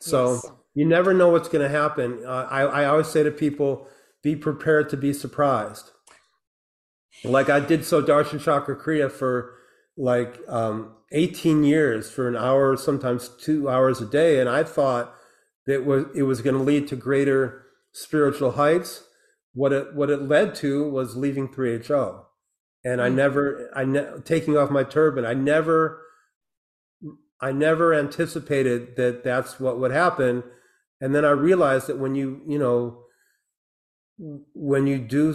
So 0.00 0.34
yes. 0.34 0.46
you 0.74 0.84
never 0.86 1.12
know 1.12 1.28
what's 1.28 1.48
going 1.48 1.62
to 1.62 1.68
happen. 1.68 2.22
Uh, 2.24 2.48
I, 2.50 2.62
I 2.62 2.84
always 2.86 3.08
say 3.08 3.22
to 3.22 3.30
people, 3.30 3.88
be 4.22 4.36
prepared 4.36 4.88
to 4.90 4.96
be 4.96 5.12
surprised. 5.12 5.90
Like 7.24 7.50
I 7.50 7.60
did 7.60 7.80
Sudarshan 7.80 8.40
Chakra 8.40 8.76
Kriya 8.76 9.10
for 9.10 9.54
like 9.96 10.38
um, 10.48 10.94
18 11.12 11.64
years 11.64 12.10
for 12.10 12.28
an 12.28 12.36
hour, 12.36 12.76
sometimes 12.76 13.28
two 13.28 13.68
hours 13.68 14.00
a 14.00 14.06
day, 14.06 14.40
and 14.40 14.48
I 14.48 14.62
thought 14.64 15.14
that 15.66 15.84
was 15.84 16.06
it 16.14 16.22
was 16.22 16.40
going 16.40 16.56
to 16.56 16.62
lead 16.62 16.88
to 16.88 16.96
greater 16.96 17.64
spiritual 17.92 18.52
heights. 18.52 19.04
What 19.54 19.72
it 19.72 19.94
what 19.94 20.10
it 20.10 20.22
led 20.22 20.54
to 20.56 20.88
was 20.88 21.16
leaving 21.16 21.48
3HO, 21.48 22.24
and 22.84 23.02
I 23.02 23.10
hmm. 23.10 23.16
never 23.16 23.70
I 23.74 23.84
ne- 23.84 24.20
taking 24.24 24.56
off 24.56 24.70
my 24.70 24.84
turban. 24.84 25.26
I 25.26 25.34
never 25.34 26.00
I 27.40 27.52
never 27.52 27.92
anticipated 27.92 28.96
that 28.96 29.24
that's 29.24 29.60
what 29.60 29.78
would 29.78 29.90
happen, 29.90 30.42
and 31.00 31.14
then 31.14 31.24
I 31.24 31.30
realized 31.30 31.86
that 31.88 31.98
when 31.98 32.14
you 32.14 32.40
you 32.46 32.58
know 32.58 33.02
when 34.54 34.86
you 34.86 34.98
do 34.98 35.34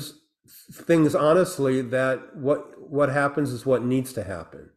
things 0.71 1.13
honestly, 1.13 1.81
that 1.81 2.35
what 2.35 2.65
what 2.89 3.09
happens 3.09 3.51
is 3.51 3.65
what 3.65 3.83
needs 3.83 4.13
to 4.13 4.23
happen. 4.23 4.69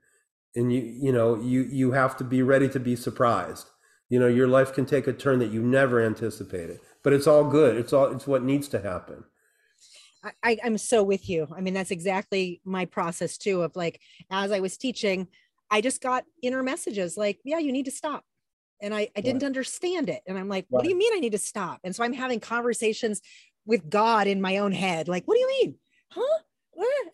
And 0.55 0.73
you 0.73 0.81
you 0.81 1.13
know 1.13 1.37
you 1.37 1.63
you 1.63 1.93
have 1.93 2.17
to 2.19 2.25
be 2.25 2.43
ready 2.43 2.69
to 2.71 2.81
be 2.81 2.97
surprised. 2.97 3.69
You 4.09 4.19
know 4.19 4.27
your 4.27 4.49
life 4.49 4.73
can 4.73 4.87
take 4.87 5.07
a 5.07 5.13
turn 5.13 5.39
that 5.39 5.53
you 5.53 5.63
never 5.63 6.01
anticipated 6.01 6.81
but 7.03 7.13
it's 7.13 7.27
all 7.27 7.45
good. 7.45 7.77
It's 7.77 7.93
all 7.93 8.07
it's 8.07 8.27
what 8.27 8.43
needs 8.43 8.69
to 8.69 8.81
happen. 8.81 9.25
I, 10.43 10.59
i'm 10.63 10.77
so 10.77 11.03
with 11.03 11.31
you. 11.31 11.49
I 11.55 11.61
mean 11.63 11.75
that's 11.75 11.91
exactly 11.91 12.61
my 12.65 12.85
process 12.85 13.39
too 13.39 13.63
of 13.63 13.75
like 13.75 14.01
as 14.31 14.53
i 14.53 14.61
was 14.61 14.77
teaching 14.77 15.29
i 15.71 15.81
just 15.81 16.03
got 16.03 16.25
inner 16.43 16.63
messages 16.63 17.17
like 17.17 17.39
yeah 17.43 17.59
you 17.59 17.73
need 17.73 17.87
to 17.87 17.91
stop. 17.91 18.25
And 18.83 18.95
i, 18.95 19.09
I 19.17 19.23
didn't 19.23 19.43
right. 19.43 19.47
understand 19.47 20.11
it. 20.11 20.23
And 20.27 20.37
i'm 20.37 20.49
like 20.49 20.67
what 20.69 20.81
right. 20.81 20.85
do 20.85 20.91
you 20.91 20.99
mean 20.99 21.13
i 21.15 21.21
need 21.21 21.33
to 21.33 21.39
stop? 21.39 21.81
And 21.85 21.97
so 21.97 22.05
i'm 22.05 22.13
having 22.13 22.39
conversations 22.39 23.23
with 23.65 23.89
god 23.89 24.27
in 24.27 24.43
my 24.43 24.59
own 24.59 24.73
head 24.73 25.09
like 25.09 25.25
what 25.25 25.37
do 25.37 25.41
you 25.41 25.49
mean? 25.49 25.75
Huh. 26.11 26.39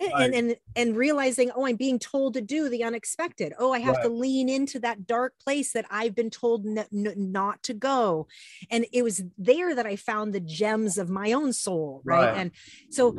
And 0.01 0.35
and 0.35 0.57
and 0.75 0.97
realizing 0.97 1.51
oh 1.55 1.67
i'm 1.67 1.77
being 1.77 1.99
told 1.99 2.35
to 2.35 2.41
do 2.41 2.69
the 2.69 2.83
unexpected 2.83 3.53
oh 3.59 3.73
i 3.73 3.79
have 3.79 3.97
right. 3.97 4.05
to 4.05 4.09
lean 4.09 4.49
into 4.49 4.79
that 4.79 5.07
dark 5.07 5.35
place 5.43 5.73
that 5.73 5.85
i've 5.91 6.15
been 6.15 6.31
told 6.31 6.67
n- 6.67 6.87
n- 6.93 7.15
not 7.17 7.63
to 7.63 7.75
go 7.75 8.27
and 8.71 8.87
it 8.93 9.03
was 9.03 9.23
there 9.39 9.75
that 9.75 9.87
i 9.87 9.97
found 9.97 10.33
the 10.33 10.41
gems 10.41 10.99
of 10.99 11.09
my 11.09 11.33
own 11.33 11.53
soul 11.53 12.01
right, 12.05 12.27
right. 12.27 12.37
and 12.37 12.51
so 12.91 13.13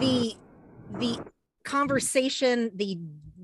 the 0.00 0.34
the 0.98 1.18
conversation 1.64 2.70
the 2.74 2.98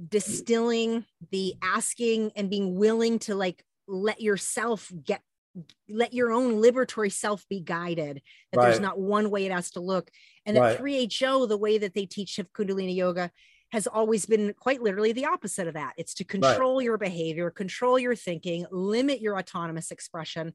distilling 0.09 1.05
the 1.30 1.55
asking 1.62 2.30
and 2.37 2.51
being 2.51 2.78
willing 2.78 3.18
to 3.18 3.34
like 3.34 3.64
let 3.89 4.20
yourself 4.20 4.93
get 5.05 5.22
let 5.88 6.12
your 6.12 6.32
own 6.32 6.61
liberatory 6.62 7.12
self 7.12 7.46
be 7.48 7.61
guided 7.61 8.22
that 8.52 8.59
right. 8.59 8.66
there's 8.66 8.80
not 8.80 8.98
one 8.98 9.30
way 9.30 9.46
it 9.46 9.52
has 9.52 9.70
to 9.70 9.80
look 9.80 10.11
and 10.44 10.57
right. 10.57 10.76
at 10.76 10.82
3ho 10.82 11.48
the 11.48 11.57
way 11.57 11.78
that 11.78 11.94
they 11.94 12.07
teach 12.07 12.38
kundalini 12.54 12.94
yoga 12.94 13.30
has 13.72 13.86
always 13.86 14.26
been 14.26 14.54
quite 14.59 14.82
literally 14.82 15.12
the 15.12 15.24
opposite 15.24 15.66
of 15.66 15.74
that 15.74 15.94
it's 15.96 16.14
to 16.14 16.24
control 16.24 16.78
right. 16.78 16.84
your 16.84 16.98
behavior 16.98 17.50
control 17.50 17.98
your 17.98 18.14
thinking 18.14 18.66
limit 18.70 19.20
your 19.20 19.38
autonomous 19.38 19.90
expression 19.90 20.52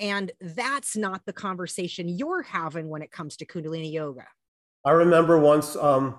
and 0.00 0.32
that's 0.40 0.96
not 0.96 1.22
the 1.26 1.32
conversation 1.32 2.08
you're 2.08 2.42
having 2.42 2.88
when 2.88 3.02
it 3.02 3.10
comes 3.10 3.36
to 3.36 3.46
kundalini 3.46 3.92
yoga 3.92 4.26
i 4.84 4.90
remember 4.90 5.38
once 5.38 5.76
um, 5.76 6.18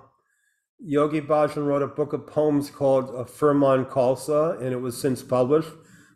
yogi 0.78 1.20
bhajan 1.20 1.66
wrote 1.66 1.82
a 1.82 1.86
book 1.86 2.12
of 2.12 2.26
poems 2.26 2.70
called 2.70 3.08
uh, 3.14 3.24
Furmaan 3.24 3.88
Khalsa 3.88 4.60
and 4.60 4.72
it 4.72 4.80
was 4.80 5.00
since 5.00 5.22
published 5.22 5.70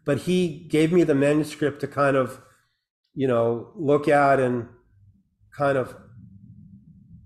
but 0.08 0.20
he 0.20 0.48
gave 0.48 0.90
me 0.90 1.04
the 1.04 1.14
manuscript 1.14 1.80
to 1.82 1.86
kind 1.86 2.16
of, 2.16 2.40
you 3.12 3.28
know, 3.28 3.68
look 3.76 4.08
at 4.08 4.40
and 4.40 4.66
kind 5.54 5.76
of 5.76 5.94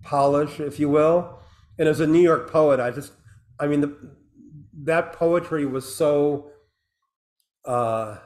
polish, 0.03 0.59
if 0.59 0.81
you 0.81 0.89
will. 0.89 1.39
And 1.79 1.89
as 1.89 2.01
a 2.01 2.09
New 2.09 2.19
York 2.19 2.51
poet, 2.51 2.81
I 2.81 2.91
just, 2.91 3.13
I 3.61 3.69
mean, 3.69 3.83
the, 3.83 3.97
that 4.83 5.13
poetry 5.13 5.65
was 5.65 5.95
so, 5.95 6.51
uh, 7.65 8.17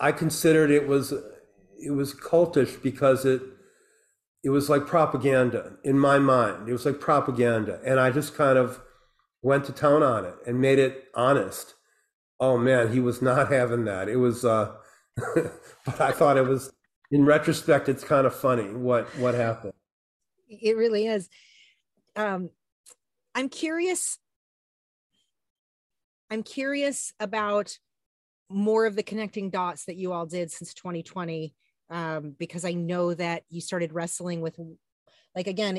I 0.00 0.12
considered 0.12 0.70
it 0.70 0.88
was, 0.88 1.12
it 1.78 1.90
was 1.90 2.14
cultish 2.14 2.82
because 2.82 3.26
it, 3.26 3.42
it 4.42 4.48
was 4.48 4.70
like 4.70 4.86
propaganda 4.86 5.72
in 5.84 5.98
my 5.98 6.18
mind. 6.18 6.66
It 6.66 6.72
was 6.72 6.86
like 6.86 6.98
propaganda. 6.98 7.78
And 7.84 8.00
I 8.00 8.10
just 8.10 8.34
kind 8.34 8.56
of, 8.56 8.80
went 9.46 9.64
to 9.64 9.72
town 9.72 10.02
on 10.02 10.24
it 10.24 10.34
and 10.44 10.60
made 10.60 10.80
it 10.80 11.04
honest. 11.14 11.76
Oh 12.40 12.58
man, 12.58 12.92
he 12.92 12.98
was 12.98 13.22
not 13.22 13.50
having 13.52 13.84
that. 13.84 14.08
It 14.08 14.16
was, 14.16 14.44
uh, 14.44 14.72
but 15.16 16.00
I 16.00 16.10
thought 16.10 16.36
it 16.36 16.46
was, 16.46 16.72
in 17.12 17.24
retrospect, 17.24 17.88
it's 17.88 18.02
kind 18.02 18.26
of 18.26 18.34
funny 18.34 18.74
what 18.74 19.06
what 19.18 19.34
happened. 19.34 19.72
It 20.48 20.76
really 20.76 21.06
is. 21.06 21.28
Um, 22.16 22.50
I'm 23.34 23.48
curious. 23.48 24.18
I'm 26.28 26.42
curious 26.42 27.12
about 27.20 27.78
more 28.50 28.86
of 28.86 28.96
the 28.96 29.04
connecting 29.04 29.50
dots 29.50 29.84
that 29.84 29.96
you 29.96 30.12
all 30.12 30.26
did 30.26 30.50
since 30.50 30.74
2020, 30.74 31.54
um, 31.90 32.34
because 32.36 32.64
I 32.64 32.72
know 32.72 33.14
that 33.14 33.44
you 33.48 33.60
started 33.60 33.92
wrestling 33.92 34.40
with, 34.40 34.58
like 35.36 35.46
again, 35.46 35.78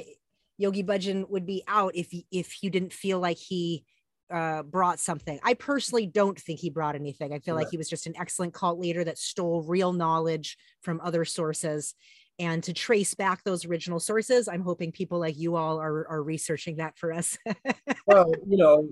Yogi 0.58 0.84
Bhajan 0.84 1.30
would 1.30 1.46
be 1.46 1.64
out 1.68 1.96
if 1.96 2.14
if 2.32 2.64
you 2.64 2.70
didn't 2.70 2.94
feel 2.94 3.20
like 3.20 3.38
he 3.38 3.84
uh, 4.30 4.64
brought 4.64 5.00
something. 5.00 5.40
I 5.44 5.54
personally 5.54 6.06
don't 6.06 6.40
think 6.40 6.60
he 6.60 6.70
brought 6.70 6.96
anything. 6.96 7.34
I 7.34 7.40
feel 7.40 7.56
right. 7.56 7.64
like 7.64 7.72
he 7.72 7.78
was 7.78 7.90
just 7.90 8.08
an 8.08 8.14
excellent 8.20 8.54
cult 8.54 8.80
leader 8.80 9.04
that 9.04 9.18
stole 9.18 9.64
real 9.64 9.94
knowledge 9.94 10.58
from 10.82 11.00
other 11.02 11.26
sources. 11.26 11.96
And 12.40 12.62
to 12.64 12.74
trace 12.74 13.14
back 13.14 13.44
those 13.44 13.66
original 13.66 14.00
sources, 14.00 14.48
I'm 14.48 14.62
hoping 14.62 14.92
people 14.92 15.20
like 15.20 15.38
you 15.38 15.56
all 15.56 15.80
are, 15.80 16.08
are 16.08 16.22
researching 16.22 16.78
that 16.78 16.98
for 16.98 17.12
us. 17.12 17.38
well, 18.06 18.32
you 18.48 18.58
know, 18.58 18.90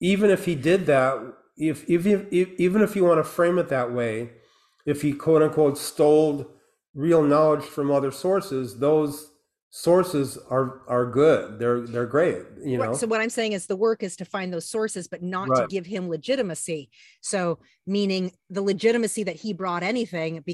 even 0.00 0.30
if 0.30 0.46
he 0.46 0.54
did 0.54 0.86
that, 0.86 1.18
if, 1.56 1.88
if, 1.88 2.06
if 2.06 2.48
even 2.58 2.82
if 2.82 2.96
you 2.96 3.04
want 3.04 3.18
to 3.18 3.24
frame 3.24 3.58
it 3.58 3.68
that 3.68 3.92
way, 3.92 4.30
if 4.84 5.02
he 5.02 5.12
quote 5.12 5.42
unquote 5.42 5.78
stole 5.78 6.50
real 6.94 7.22
knowledge 7.22 7.62
from 7.62 7.90
other 7.90 8.10
sources, 8.10 8.78
those 8.78 9.31
sources 9.74 10.38
are 10.50 10.82
are 10.86 11.06
good. 11.06 11.58
They're 11.58 11.80
they're 11.80 12.06
great 12.06 12.42
you 12.62 12.76
know? 12.76 12.92
so 12.92 13.06
what 13.06 13.22
i'm 13.22 13.30
saying 13.30 13.52
is 13.52 13.66
the 13.66 13.74
work 13.74 14.02
is 14.02 14.16
to 14.16 14.24
find 14.26 14.52
those 14.52 14.66
sources 14.66 15.08
but 15.08 15.22
not 15.22 15.48
right. 15.48 15.62
to 15.62 15.66
give 15.74 15.86
him 15.86 16.08
legitimacy. 16.08 16.90
So 17.22 17.58
meaning 17.86 18.32
the 18.50 18.62
legitimacy 18.62 19.24
that 19.24 19.36
he 19.36 19.54
brought 19.54 19.82
anything 19.82 20.44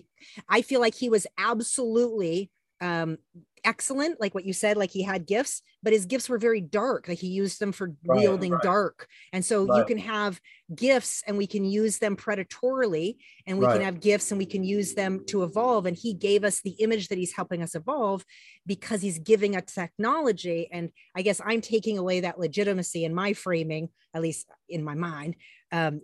i 0.49 0.62
feel 0.62 0.81
like 0.81 0.95
he 0.95 1.11
was 1.11 1.27
absolutely 1.37 2.51
um 2.81 3.19
excellent 3.64 4.20
like 4.20 4.34
what 4.34 4.44
you 4.44 4.52
said 4.52 4.76
like 4.76 4.90
he 4.90 5.02
had 5.02 5.26
gifts 5.26 5.62
but 5.82 5.92
his 5.92 6.06
gifts 6.06 6.28
were 6.28 6.38
very 6.38 6.61
dark 6.61 7.06
like 7.09 7.18
he 7.18 7.28
used 7.28 7.61
them 7.61 7.72
for 7.72 7.92
right, 8.06 8.20
wielding 8.20 8.52
right. 8.52 8.62
dark 8.62 9.06
and 9.32 9.44
so 9.44 9.66
right. 9.66 9.78
you 9.78 9.84
can 9.84 9.98
have 9.98 10.40
gifts 10.74 11.22
and 11.26 11.36
we 11.36 11.46
can 11.46 11.64
use 11.64 11.98
them 11.98 12.16
predatorily 12.16 13.16
and 13.46 13.59
we 13.59 13.66
can 13.66 13.80
have 13.80 14.00
gifts 14.00 14.30
and 14.30 14.38
we 14.38 14.46
can 14.46 14.64
use 14.64 14.94
them 14.94 15.24
to 15.26 15.42
evolve 15.42 15.86
and 15.86 15.96
he 15.96 16.14
gave 16.14 16.44
us 16.44 16.61
the 16.61 16.70
image 16.80 17.09
that 17.09 17.18
he's 17.18 17.34
helping 17.34 17.62
us 17.62 17.74
evolve 17.74 18.24
because 18.66 19.02
he's 19.02 19.18
giving 19.18 19.56
us 19.56 19.74
technology 19.74 20.68
and 20.72 20.90
i 21.14 21.22
guess 21.22 21.40
i'm 21.44 21.61
taking 21.61 21.98
away 21.98 22.20
that 22.20 22.38
legitimacy 22.38 23.04
in 23.04 23.14
my 23.14 23.32
framing 23.32 23.88
at 24.14 24.22
least 24.22 24.46
in 24.68 24.82
my 24.82 24.94
mind 24.94 25.36
um, 25.70 26.00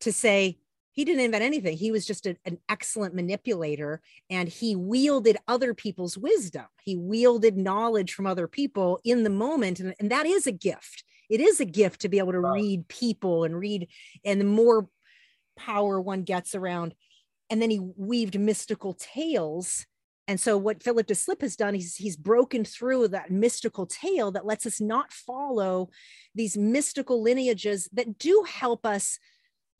to 0.00 0.12
say 0.12 0.59
he 0.92 1.04
didn't 1.04 1.24
invent 1.24 1.44
anything. 1.44 1.76
He 1.76 1.92
was 1.92 2.04
just 2.04 2.26
a, 2.26 2.36
an 2.44 2.58
excellent 2.68 3.14
manipulator 3.14 4.00
and 4.28 4.48
he 4.48 4.74
wielded 4.74 5.36
other 5.46 5.72
people's 5.72 6.18
wisdom. 6.18 6.66
He 6.82 6.96
wielded 6.96 7.56
knowledge 7.56 8.12
from 8.12 8.26
other 8.26 8.48
people 8.48 9.00
in 9.04 9.22
the 9.22 9.30
moment. 9.30 9.80
And, 9.80 9.94
and 10.00 10.10
that 10.10 10.26
is 10.26 10.46
a 10.46 10.52
gift. 10.52 11.04
It 11.30 11.40
is 11.40 11.60
a 11.60 11.64
gift 11.64 12.00
to 12.00 12.08
be 12.08 12.18
able 12.18 12.32
to 12.32 12.40
read 12.40 12.88
people 12.88 13.44
and 13.44 13.56
read, 13.56 13.86
and 14.24 14.40
the 14.40 14.44
more 14.44 14.88
power 15.56 16.00
one 16.00 16.24
gets 16.24 16.56
around. 16.56 16.94
And 17.48 17.62
then 17.62 17.70
he 17.70 17.78
weaved 17.78 18.38
mystical 18.38 18.94
tales. 18.94 19.86
And 20.26 20.40
so 20.40 20.58
what 20.58 20.82
Philip 20.82 21.06
Deslippe 21.06 21.42
has 21.42 21.56
done, 21.56 21.74
he's 21.74 21.96
he's 21.96 22.16
broken 22.16 22.64
through 22.64 23.08
that 23.08 23.30
mystical 23.30 23.86
tale 23.86 24.32
that 24.32 24.46
lets 24.46 24.66
us 24.66 24.80
not 24.80 25.12
follow 25.12 25.90
these 26.34 26.56
mystical 26.56 27.22
lineages 27.22 27.88
that 27.92 28.18
do 28.18 28.44
help 28.48 28.84
us 28.84 29.18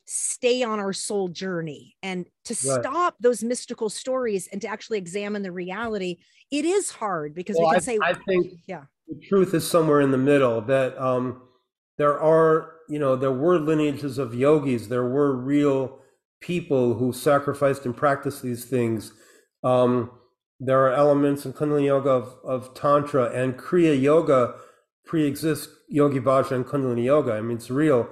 stay 0.05 0.63
on 0.63 0.79
our 0.79 0.93
soul 0.93 1.27
journey. 1.29 1.95
And 2.03 2.25
to 2.45 2.53
right. 2.53 2.81
stop 2.81 3.15
those 3.19 3.43
mystical 3.43 3.89
stories 3.89 4.47
and 4.51 4.61
to 4.61 4.67
actually 4.67 4.97
examine 4.97 5.43
the 5.43 5.51
reality 5.51 6.17
it 6.51 6.65
is 6.65 6.91
hard 6.91 7.33
because 7.33 7.55
well, 7.57 7.69
we 7.69 7.75
can 7.75 7.77
I, 7.77 7.79
say 7.79 7.99
i 8.03 8.13
think 8.13 8.47
yeah. 8.67 8.83
the 9.07 9.17
truth 9.29 9.53
is 9.53 9.65
somewhere 9.65 10.01
in 10.01 10.11
the 10.11 10.17
middle 10.17 10.59
that 10.61 11.01
um 11.01 11.41
there 12.01 12.19
are 12.19 12.73
you 12.89 12.97
know 12.97 13.15
there 13.15 13.31
were 13.31 13.59
lineages 13.59 14.17
of 14.17 14.33
yogis. 14.33 14.87
There 14.87 15.05
were 15.05 15.35
real 15.35 15.99
people 16.39 16.95
who 16.95 17.13
sacrificed 17.13 17.85
and 17.85 17.95
practiced 17.95 18.41
these 18.41 18.65
things. 18.65 19.13
Um 19.63 20.09
there 20.59 20.79
are 20.85 20.93
elements 20.93 21.45
in 21.45 21.53
kundalini 21.53 21.85
yoga 21.85 22.09
of, 22.09 22.35
of 22.43 22.73
tantra 22.73 23.25
and 23.31 23.55
kriya 23.55 23.99
yoga 23.99 24.55
pre-exists 25.05 25.69
yogi 25.89 26.19
bhajan 26.19 26.51
and 26.51 26.65
kundalini 26.65 27.05
yoga. 27.05 27.33
I 27.33 27.41
mean 27.41 27.57
it's 27.57 27.69
real. 27.69 28.09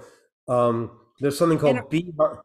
Um 0.47 0.91
there's 1.19 1.37
something 1.37 1.57
called 1.57 1.77
and, 1.77 1.85
Bihar. 1.85 2.41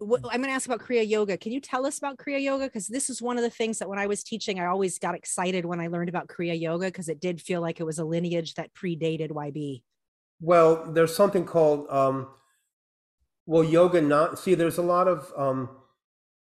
I'm 0.00 0.08
going 0.08 0.44
to 0.44 0.50
ask 0.50 0.66
about 0.66 0.80
Kriya 0.80 1.08
Yoga. 1.08 1.36
Can 1.36 1.52
you 1.52 1.60
tell 1.60 1.86
us 1.86 1.98
about 1.98 2.18
Kriya 2.18 2.42
Yoga? 2.42 2.64
Because 2.64 2.88
this 2.88 3.08
is 3.08 3.22
one 3.22 3.36
of 3.36 3.42
the 3.42 3.50
things 3.50 3.78
that 3.78 3.88
when 3.88 3.98
I 3.98 4.06
was 4.06 4.24
teaching, 4.24 4.58
I 4.58 4.66
always 4.66 4.98
got 4.98 5.14
excited 5.14 5.64
when 5.64 5.80
I 5.80 5.86
learned 5.86 6.08
about 6.08 6.26
Kriya 6.26 6.58
Yoga 6.58 6.86
because 6.86 7.08
it 7.08 7.20
did 7.20 7.40
feel 7.40 7.60
like 7.60 7.80
it 7.80 7.84
was 7.84 7.98
a 7.98 8.04
lineage 8.04 8.54
that 8.54 8.74
predated 8.74 9.30
YB. 9.30 9.82
Well, 10.40 10.92
there's 10.92 11.14
something 11.14 11.44
called, 11.44 11.86
um, 11.90 12.28
well, 13.46 13.62
yoga. 13.62 14.00
Not 14.00 14.38
see, 14.38 14.54
there's 14.54 14.78
a 14.78 14.82
lot 14.82 15.06
of 15.06 15.32
um, 15.36 15.70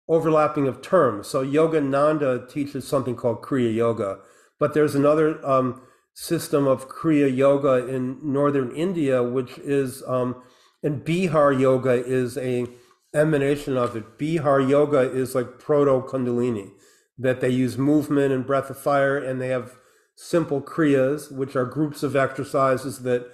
overlapping 0.08 0.68
of 0.68 0.82
terms. 0.82 1.28
So 1.28 1.46
Yogananda 1.46 2.50
teaches 2.50 2.88
something 2.88 3.16
called 3.16 3.42
Kriya 3.42 3.74
Yoga, 3.74 4.20
but 4.60 4.74
there's 4.74 4.96
another 4.96 5.46
um, 5.46 5.82
system 6.14 6.68
of 6.68 6.88
Kriya 6.88 7.36
Yoga 7.36 7.88
in 7.88 8.20
northern 8.24 8.74
India, 8.76 9.22
which 9.22 9.58
is 9.60 10.02
um, 10.08 10.42
and 10.86 11.04
Bihar 11.04 11.60
yoga 11.60 12.06
is 12.06 12.38
a 12.38 12.68
emanation 13.14 13.76
of 13.76 13.96
it. 13.96 14.20
Bihar 14.20 14.70
yoga 14.70 15.00
is 15.00 15.34
like 15.34 15.58
proto 15.58 16.08
Kundalini, 16.08 16.70
that 17.18 17.42
they 17.42 17.50
use 17.50 17.76
movement 17.76 18.32
and 18.32 18.46
breath 18.46 18.70
of 18.70 18.78
fire, 18.78 19.18
and 19.18 19.42
they 19.42 19.48
have 19.48 19.78
simple 20.16 20.62
kriyas, 20.62 21.32
which 21.32 21.56
are 21.56 21.66
groups 21.66 22.04
of 22.04 22.16
exercises 22.16 23.00
that 23.00 23.28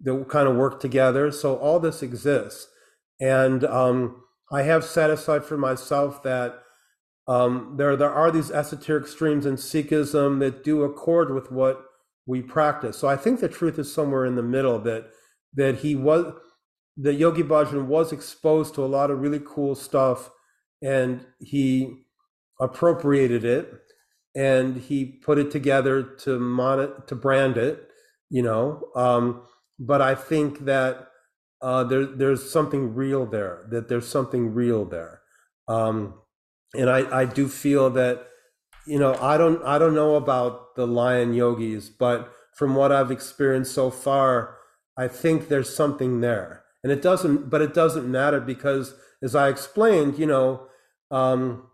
that 0.00 0.28
kind 0.28 0.48
of 0.48 0.56
work 0.56 0.80
together. 0.80 1.30
So 1.30 1.54
all 1.56 1.78
this 1.78 2.02
exists, 2.02 2.66
and 3.20 3.64
um, 3.64 4.22
I 4.50 4.62
have 4.62 4.84
set 4.84 5.08
aside 5.08 5.44
for 5.44 5.56
myself 5.56 6.24
that 6.24 6.60
um, 7.28 7.76
there 7.78 7.94
there 7.94 8.12
are 8.12 8.32
these 8.32 8.50
esoteric 8.50 9.06
streams 9.06 9.46
in 9.46 9.54
Sikhism 9.54 10.40
that 10.40 10.64
do 10.64 10.82
accord 10.82 11.32
with 11.32 11.52
what 11.52 11.84
we 12.26 12.42
practice. 12.42 12.98
So 12.98 13.06
I 13.06 13.16
think 13.16 13.38
the 13.38 13.48
truth 13.48 13.78
is 13.78 13.94
somewhere 13.94 14.26
in 14.26 14.34
the 14.34 14.42
middle. 14.42 14.80
That 14.80 15.06
that 15.54 15.76
he 15.76 15.94
was 15.94 16.34
the 16.96 17.12
Yogi 17.12 17.42
Bhajan 17.42 17.86
was 17.86 18.12
exposed 18.12 18.74
to 18.74 18.84
a 18.84 18.86
lot 18.86 19.10
of 19.10 19.20
really 19.20 19.40
cool 19.44 19.74
stuff 19.74 20.30
and 20.82 21.24
he 21.40 22.04
appropriated 22.60 23.44
it 23.44 23.72
and 24.34 24.76
he 24.76 25.04
put 25.06 25.38
it 25.38 25.50
together 25.50 26.02
to 26.02 26.38
mon- 26.38 27.02
to 27.06 27.14
brand 27.14 27.56
it, 27.56 27.88
you 28.28 28.42
know. 28.42 28.88
Um, 28.94 29.42
but 29.78 30.02
I 30.02 30.14
think 30.14 30.66
that 30.66 31.08
uh, 31.62 31.84
there, 31.84 32.04
there's 32.04 32.50
something 32.50 32.94
real 32.94 33.24
there. 33.24 33.66
That 33.70 33.88
there's 33.88 34.06
something 34.06 34.52
real 34.54 34.84
there, 34.84 35.22
um, 35.68 36.14
and 36.74 36.90
I, 36.90 37.20
I 37.20 37.24
do 37.24 37.48
feel 37.48 37.88
that, 37.90 38.26
you 38.86 38.98
know, 38.98 39.14
I 39.14 39.38
don't 39.38 39.62
I 39.64 39.78
don't 39.78 39.94
know 39.94 40.16
about 40.16 40.76
the 40.76 40.86
lion 40.86 41.32
yogis, 41.32 41.88
but 41.88 42.30
from 42.54 42.74
what 42.74 42.92
I've 42.92 43.10
experienced 43.10 43.74
so 43.74 43.90
far, 43.90 44.58
I 44.98 45.08
think 45.08 45.48
there's 45.48 45.74
something 45.74 46.20
there, 46.20 46.64
and 46.86 46.92
it 46.92 47.02
doesn't. 47.02 47.50
But 47.50 47.60
it 47.60 47.74
doesn't 47.74 48.08
matter 48.08 48.40
because, 48.40 48.94
as 49.20 49.34
I 49.34 49.48
explained, 49.48 50.18
you 50.20 50.26
know. 50.26 50.68
Um, 51.10 51.68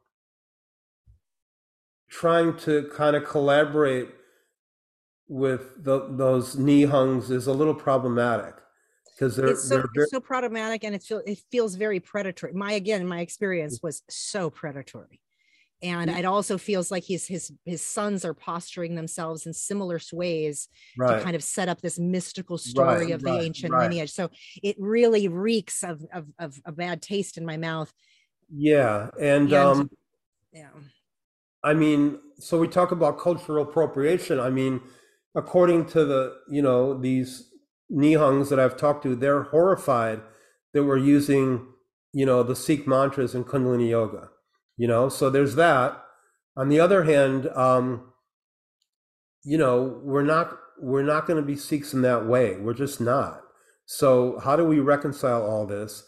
trying 2.10 2.54
to 2.58 2.90
kind 2.94 3.16
of 3.16 3.24
collaborate 3.24 4.10
with 5.28 5.82
the, 5.82 6.06
those 6.10 6.56
Nihangs 6.56 7.30
is 7.30 7.46
a 7.46 7.52
little 7.54 7.74
problematic 7.74 8.54
because 9.06 9.34
they're, 9.34 9.46
it's 9.46 9.64
so, 9.66 9.76
they're 9.76 9.86
very, 9.94 10.06
so 10.10 10.20
problematic 10.20 10.84
and 10.84 10.94
it, 10.94 11.02
feel, 11.02 11.22
it 11.24 11.38
feels 11.50 11.74
very 11.74 12.00
predatory. 12.00 12.52
My, 12.52 12.72
again, 12.72 13.06
my 13.06 13.20
experience 13.20 13.80
was 13.82 14.02
so 14.10 14.50
predatory. 14.50 15.20
And 15.82 16.10
it 16.10 16.24
also 16.24 16.58
feels 16.58 16.90
like 16.90 17.04
his 17.04 17.26
his 17.26 17.52
his 17.64 17.82
sons 17.82 18.24
are 18.24 18.34
posturing 18.34 18.94
themselves 18.94 19.46
in 19.46 19.52
similar 19.52 19.98
ways 20.12 20.68
right. 20.96 21.18
to 21.18 21.24
kind 21.24 21.34
of 21.34 21.42
set 21.42 21.68
up 21.68 21.80
this 21.80 21.98
mystical 21.98 22.56
story 22.56 23.06
Right, 23.06 23.14
of 23.14 23.22
the 23.22 23.36
ancient 23.40 23.72
right. 23.72 23.82
lineage. 23.90 24.12
So 24.12 24.30
it 24.62 24.76
really 24.78 25.26
reeks 25.28 25.82
of, 25.82 26.04
of 26.12 26.26
of 26.38 26.60
a 26.64 26.72
bad 26.72 27.02
taste 27.02 27.36
in 27.36 27.44
my 27.44 27.56
mouth. 27.56 27.92
yeah. 28.54 29.10
And, 29.20 29.52
And- 29.52 29.54
um, 29.54 29.90
Yeah. 30.52 30.68
I 31.64 31.74
mean, 31.74 32.18
so 32.38 32.58
we 32.58 32.66
talk 32.68 32.90
about 32.92 33.18
cultural 33.18 33.62
appropriation. 33.62 34.40
I 34.40 34.50
mean, 34.50 34.80
according 35.34 35.86
to 35.86 36.04
the, 36.04 36.36
you 36.48 36.60
know, 36.60 36.98
these 37.00 37.50
Nihangs 37.90 38.48
that 38.50 38.58
I've 38.58 38.76
talked 38.76 39.02
to, 39.04 39.14
they're 39.14 39.44
horrified 39.44 40.20
that 40.74 40.82
we're 40.84 40.96
using, 40.96 41.66
you 42.12 42.26
know, 42.26 42.42
the 42.42 42.56
Sikh 42.56 42.86
mantras 42.88 43.34
in 43.34 43.44
Kundalini 43.44 43.90
Yoga, 43.90 44.30
you 44.76 44.88
know, 44.88 45.08
so 45.08 45.30
there's 45.30 45.54
that. 45.56 46.02
On 46.56 46.68
the 46.68 46.80
other 46.80 47.04
hand, 47.04 47.48
um, 47.54 48.12
you 49.44 49.58
know, 49.58 50.00
we're 50.02 50.22
not, 50.22 50.58
we're 50.80 51.02
not 51.02 51.26
going 51.26 51.40
to 51.40 51.46
be 51.46 51.56
Sikhs 51.56 51.94
in 51.94 52.02
that 52.02 52.26
way. 52.26 52.56
We're 52.56 52.74
just 52.74 53.00
not. 53.00 53.40
So 53.86 54.38
how 54.40 54.56
do 54.56 54.64
we 54.64 54.80
reconcile 54.80 55.42
all 55.42 55.66
this? 55.66 56.04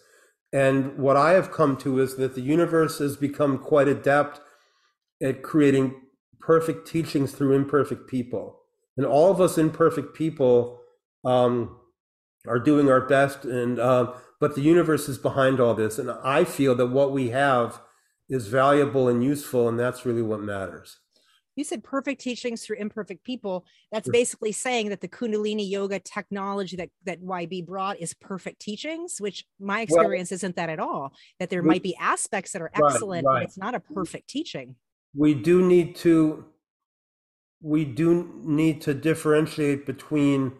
And 0.52 0.98
what 0.98 1.16
I 1.16 1.32
have 1.32 1.50
come 1.50 1.76
to 1.78 2.00
is 2.00 2.16
that 2.16 2.34
the 2.34 2.40
universe 2.40 2.98
has 2.98 3.16
become 3.16 3.58
quite 3.58 3.88
adept 3.88 4.40
at 5.22 5.42
creating 5.42 6.00
perfect 6.40 6.86
teachings 6.86 7.32
through 7.32 7.54
imperfect 7.54 8.08
people. 8.08 8.60
And 8.96 9.04
all 9.04 9.30
of 9.30 9.40
us 9.40 9.58
imperfect 9.58 10.14
people 10.14 10.78
um, 11.24 11.76
are 12.46 12.60
doing 12.60 12.88
our 12.88 13.00
best, 13.00 13.44
and 13.44 13.78
uh, 13.78 14.12
but 14.38 14.54
the 14.54 14.60
universe 14.60 15.08
is 15.08 15.18
behind 15.18 15.58
all 15.58 15.74
this. 15.74 15.98
And 15.98 16.10
I 16.22 16.44
feel 16.44 16.74
that 16.76 16.88
what 16.88 17.12
we 17.12 17.30
have 17.30 17.80
is 18.28 18.46
valuable 18.48 19.08
and 19.08 19.22
useful, 19.22 19.68
and 19.68 19.78
that's 19.78 20.04
really 20.06 20.22
what 20.22 20.40
matters. 20.40 20.98
You 21.56 21.62
said 21.62 21.84
perfect 21.84 22.20
teachings 22.20 22.64
through 22.66 22.78
imperfect 22.78 23.22
people. 23.22 23.64
That's 23.92 24.08
basically 24.08 24.50
saying 24.50 24.88
that 24.88 25.00
the 25.00 25.06
Kundalini 25.08 25.68
yoga 25.70 26.00
technology 26.00 26.74
that, 26.76 26.88
that 27.04 27.22
YB 27.22 27.64
brought 27.64 28.00
is 28.00 28.12
perfect 28.12 28.58
teachings, 28.60 29.20
which 29.20 29.44
my 29.60 29.82
experience 29.82 30.32
isn't 30.32 30.56
that 30.56 30.68
at 30.68 30.80
all. 30.80 31.12
That 31.38 31.50
there 31.50 31.62
We- 31.62 31.68
might 31.68 31.82
be 31.84 31.94
aspects 31.96 32.50
that 32.52 32.62
are 32.62 32.72
Right, 32.76 32.92
excellent, 32.92 33.24
right. 33.24 33.34
but 33.34 33.42
it's 33.44 33.56
not 33.56 33.76
a 33.76 33.80
perfect 33.80 34.28
teaching. 34.28 34.74
We 35.14 35.34
do 35.34 35.64
need 35.66 35.94
to 35.96 36.46
we 37.62 37.84
do 37.86 38.30
need 38.42 38.82
to 38.82 38.92
differentiate 38.92 39.86
between 39.86 40.52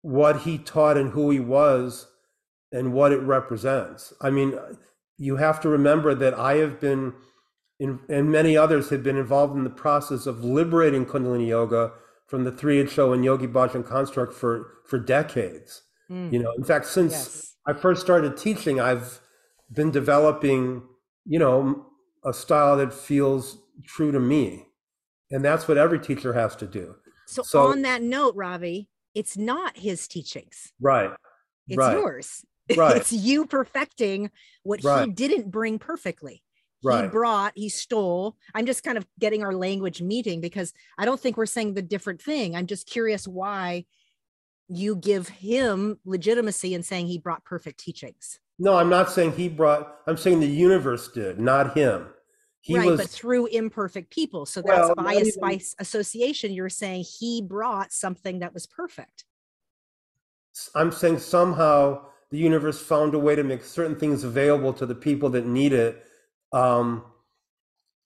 what 0.00 0.40
he 0.40 0.58
taught 0.58 0.96
and 0.96 1.10
who 1.10 1.30
he 1.30 1.38
was 1.38 2.08
and 2.72 2.92
what 2.92 3.12
it 3.12 3.20
represents. 3.20 4.12
I 4.20 4.30
mean, 4.30 4.58
you 5.22 5.36
have 5.36 5.60
to 5.60 5.68
remember 5.68 6.16
that 6.16 6.34
I 6.34 6.54
have 6.54 6.80
been, 6.80 7.12
in, 7.78 8.00
and 8.08 8.32
many 8.32 8.56
others 8.56 8.90
have 8.90 9.04
been 9.04 9.16
involved 9.16 9.56
in 9.56 9.62
the 9.62 9.70
process 9.70 10.26
of 10.26 10.42
liberating 10.42 11.06
Kundalini 11.06 11.46
Yoga 11.46 11.92
from 12.26 12.42
the 12.42 12.50
3HO 12.50 13.14
and 13.14 13.24
Yogi 13.24 13.46
Bhajan 13.46 13.86
construct 13.86 14.34
for, 14.34 14.78
for 14.84 14.98
decades. 14.98 15.82
Mm, 16.10 16.32
You 16.32 16.40
know, 16.40 16.52
in 16.58 16.64
fact, 16.64 16.86
since 16.86 17.12
yes. 17.12 17.54
I 17.68 17.72
first 17.72 18.00
started 18.00 18.36
teaching, 18.36 18.80
I've 18.80 19.20
been 19.72 19.92
developing, 19.92 20.82
you 21.24 21.38
know, 21.38 21.86
a 22.24 22.32
style 22.32 22.76
that 22.78 22.92
feels 22.92 23.58
true 23.86 24.10
to 24.10 24.18
me. 24.18 24.66
And 25.30 25.44
that's 25.44 25.68
what 25.68 25.78
every 25.78 26.00
teacher 26.00 26.32
has 26.32 26.56
to 26.56 26.66
do. 26.66 26.96
So, 27.28 27.44
so- 27.44 27.66
on 27.68 27.82
that 27.82 28.02
note, 28.02 28.34
Ravi, 28.34 28.88
it's 29.14 29.36
not 29.36 29.76
his 29.76 30.08
teachings. 30.08 30.72
Right. 30.80 31.12
It's 31.68 31.78
right. 31.78 31.96
yours. 31.96 32.44
Right. 32.76 32.96
it's 32.96 33.12
you 33.12 33.46
perfecting 33.46 34.30
what 34.62 34.80
he 34.80 35.10
didn't 35.10 35.50
bring 35.50 35.78
perfectly. 35.78 36.42
He 36.80 37.06
brought, 37.08 37.52
he 37.54 37.68
stole. 37.68 38.36
I'm 38.54 38.66
just 38.66 38.82
kind 38.82 38.98
of 38.98 39.06
getting 39.20 39.44
our 39.44 39.54
language 39.54 40.02
meeting 40.02 40.40
because 40.40 40.72
I 40.98 41.04
don't 41.04 41.20
think 41.20 41.36
we're 41.36 41.46
saying 41.46 41.74
the 41.74 41.82
different 41.82 42.20
thing. 42.20 42.56
I'm 42.56 42.66
just 42.66 42.88
curious 42.88 43.28
why 43.28 43.84
you 44.68 44.96
give 44.96 45.28
him 45.28 45.98
legitimacy 46.04 46.74
in 46.74 46.82
saying 46.82 47.06
he 47.06 47.18
brought 47.18 47.44
perfect 47.44 47.78
teachings. 47.78 48.40
No, 48.58 48.76
I'm 48.76 48.88
not 48.88 49.10
saying 49.10 49.32
he 49.32 49.48
brought, 49.48 49.96
I'm 50.06 50.16
saying 50.16 50.40
the 50.40 50.46
universe 50.46 51.08
did, 51.08 51.38
not 51.38 51.76
him. 51.76 52.08
He 52.62 52.76
right, 52.76 52.90
was, 52.90 53.00
but 53.00 53.08
through 53.08 53.46
imperfect 53.46 54.10
people. 54.10 54.46
So 54.46 54.62
that's 54.62 54.86
Well, 54.86 54.94
bias 54.94 55.36
by 55.36 55.60
association. 55.78 56.52
You're 56.52 56.68
saying 56.68 57.04
he 57.18 57.42
brought 57.42 57.92
something 57.92 58.38
that 58.38 58.54
was 58.54 58.66
perfect. 58.66 59.24
I'm 60.74 60.92
saying 60.92 61.18
somehow 61.18 62.06
the 62.32 62.38
universe 62.38 62.80
found 62.80 63.14
a 63.14 63.18
way 63.18 63.36
to 63.36 63.44
make 63.44 63.62
certain 63.62 63.94
things 63.94 64.24
available 64.24 64.72
to 64.72 64.86
the 64.86 64.94
people 64.94 65.28
that 65.30 65.46
need 65.46 65.72
it. 65.72 66.02
Um, 66.52 67.04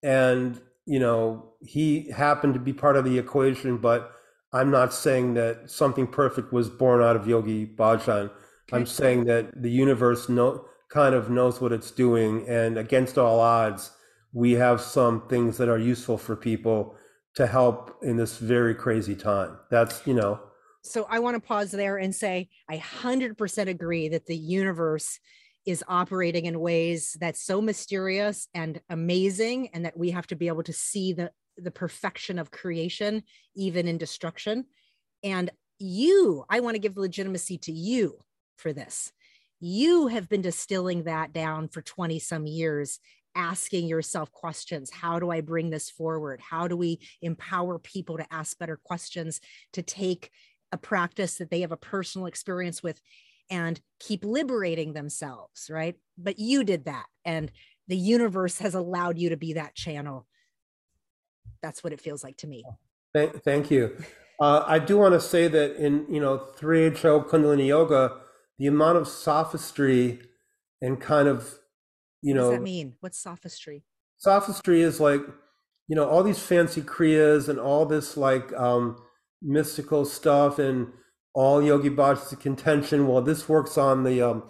and, 0.02 0.60
you 0.84 0.98
know, 0.98 1.54
he 1.60 2.10
happened 2.10 2.54
to 2.54 2.60
be 2.60 2.72
part 2.72 2.96
of 2.96 3.04
the 3.04 3.18
equation, 3.18 3.78
but 3.78 4.12
I'm 4.52 4.70
not 4.70 4.92
saying 4.92 5.34
that 5.34 5.70
something 5.70 6.08
perfect 6.08 6.52
was 6.52 6.68
born 6.68 7.02
out 7.02 7.16
of 7.16 7.28
Yogi 7.28 7.66
Bhajan. 7.66 8.30
I'm 8.72 8.84
saying 8.84 9.24
that 9.26 9.62
the 9.62 9.70
universe 9.70 10.28
know, 10.28 10.66
kind 10.90 11.14
of 11.14 11.30
knows 11.30 11.60
what 11.60 11.72
it's 11.72 11.92
doing, 11.92 12.48
and 12.48 12.76
against 12.76 13.16
all 13.16 13.38
odds, 13.38 13.92
we 14.32 14.52
have 14.52 14.80
some 14.80 15.28
things 15.28 15.56
that 15.58 15.68
are 15.68 15.78
useful 15.78 16.18
for 16.18 16.34
people 16.34 16.96
to 17.36 17.46
help 17.46 17.96
in 18.02 18.16
this 18.16 18.38
very 18.38 18.74
crazy 18.74 19.14
time. 19.14 19.56
That's, 19.70 20.04
you 20.04 20.14
know, 20.14 20.40
So 20.86 21.06
I 21.08 21.18
want 21.18 21.34
to 21.34 21.46
pause 21.46 21.70
there 21.70 21.96
and 21.96 22.14
say 22.14 22.48
I 22.68 22.78
100% 22.78 23.68
agree 23.68 24.08
that 24.08 24.26
the 24.26 24.36
universe 24.36 25.18
is 25.66 25.82
operating 25.88 26.46
in 26.46 26.60
ways 26.60 27.16
that's 27.20 27.42
so 27.42 27.60
mysterious 27.60 28.48
and 28.54 28.80
amazing 28.88 29.68
and 29.74 29.84
that 29.84 29.98
we 29.98 30.10
have 30.10 30.26
to 30.28 30.36
be 30.36 30.48
able 30.48 30.62
to 30.64 30.72
see 30.72 31.12
the 31.12 31.30
the 31.58 31.70
perfection 31.70 32.38
of 32.38 32.50
creation 32.50 33.22
even 33.54 33.88
in 33.88 33.96
destruction. 33.96 34.66
And 35.24 35.50
you 35.78 36.44
I 36.48 36.60
want 36.60 36.74
to 36.74 36.80
give 36.80 36.96
legitimacy 36.96 37.58
to 37.58 37.72
you 37.72 38.18
for 38.56 38.72
this. 38.72 39.10
You 39.58 40.08
have 40.08 40.28
been 40.28 40.42
distilling 40.42 41.04
that 41.04 41.32
down 41.32 41.68
for 41.68 41.80
20 41.80 42.18
some 42.18 42.46
years 42.46 42.98
asking 43.34 43.86
yourself 43.86 44.32
questions. 44.32 44.90
How 44.90 45.18
do 45.18 45.30
i 45.30 45.40
bring 45.40 45.70
this 45.70 45.90
forward? 45.90 46.40
How 46.40 46.68
do 46.68 46.76
we 46.76 47.00
empower 47.20 47.78
people 47.78 48.16
to 48.16 48.32
ask 48.32 48.58
better 48.58 48.78
questions 48.82 49.40
to 49.74 49.82
take 49.82 50.30
a 50.76 50.78
practice 50.78 51.36
that 51.36 51.50
they 51.50 51.60
have 51.60 51.72
a 51.72 51.76
personal 51.76 52.26
experience 52.26 52.82
with 52.82 53.00
and 53.50 53.80
keep 54.00 54.24
liberating 54.24 54.92
themselves, 54.92 55.68
right? 55.70 55.96
But 56.16 56.38
you 56.38 56.64
did 56.64 56.84
that, 56.84 57.06
and 57.24 57.50
the 57.88 57.96
universe 57.96 58.58
has 58.58 58.74
allowed 58.74 59.18
you 59.18 59.30
to 59.30 59.36
be 59.36 59.52
that 59.54 59.74
channel. 59.74 60.26
That's 61.62 61.82
what 61.82 61.92
it 61.92 62.00
feels 62.00 62.22
like 62.24 62.36
to 62.38 62.46
me. 62.46 62.64
Thank, 63.14 63.42
thank 63.42 63.70
you. 63.70 63.96
Uh, 64.40 64.64
I 64.66 64.78
do 64.78 64.98
want 64.98 65.14
to 65.14 65.20
say 65.20 65.48
that 65.48 65.76
in 65.76 66.06
you 66.08 66.20
know 66.20 66.48
3HO 66.58 67.28
Kundalini 67.28 67.68
Yoga, 67.68 68.20
the 68.58 68.66
amount 68.66 68.98
of 68.98 69.08
sophistry 69.08 70.20
and 70.82 71.00
kind 71.00 71.28
of 71.28 71.58
you 72.22 72.34
know. 72.34 72.44
what 72.44 72.50
does 72.50 72.58
that 72.58 72.64
mean? 72.64 72.94
What's 73.00 73.18
sophistry? 73.18 73.84
sophistry 74.16 74.82
is 74.82 75.00
like 75.00 75.20
you 75.88 75.96
know 75.96 76.08
all 76.08 76.22
these 76.22 76.38
fancy 76.38 76.82
kriyas 76.82 77.48
and 77.48 77.58
all 77.58 77.86
this 77.86 78.16
like 78.16 78.52
um, 78.54 78.96
mystical 79.42 80.04
stuff 80.04 80.58
and 80.58 80.88
all 81.34 81.62
Yogi 81.62 81.90
Bhajan's 81.90 82.34
contention. 82.36 83.06
Well, 83.08 83.22
this 83.22 83.48
works 83.48 83.78
on 83.78 84.04
the 84.04 84.22
um, 84.22 84.44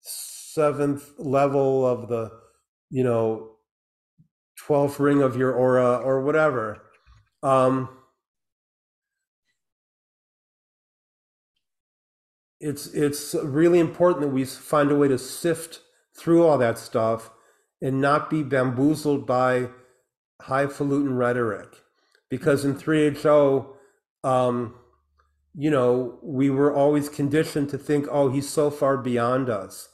seventh 0.00 1.12
level 1.18 1.86
of 1.86 2.08
the 2.08 2.30
you 2.90 3.04
know 3.04 3.50
12th 4.68 4.98
ring 4.98 5.22
of 5.22 5.36
your 5.36 5.52
aura 5.52 5.96
or 5.96 6.22
whatever. 6.22 6.82
Um, 7.42 7.88
it's 12.60 12.86
it's 12.88 13.34
really 13.34 13.78
important 13.80 14.22
that 14.22 14.32
we 14.32 14.44
find 14.44 14.90
a 14.90 14.96
way 14.96 15.08
to 15.08 15.18
sift 15.18 15.80
through 16.18 16.46
all 16.46 16.58
that 16.58 16.78
stuff 16.78 17.30
and 17.80 18.00
not 18.00 18.30
be 18.30 18.42
bamboozled 18.42 19.26
by 19.26 19.68
highfalutin 20.42 21.16
rhetoric. 21.16 21.68
because 22.30 22.64
in 22.64 22.74
3HO, 22.74 23.74
um, 24.24 24.74
you 25.54 25.70
know, 25.70 26.18
we 26.22 26.50
were 26.50 26.74
always 26.74 27.08
conditioned 27.08 27.68
to 27.70 27.78
think, 27.78 28.06
oh, 28.10 28.30
he's 28.30 28.48
so 28.48 28.70
far 28.70 28.96
beyond 28.96 29.50
us, 29.50 29.88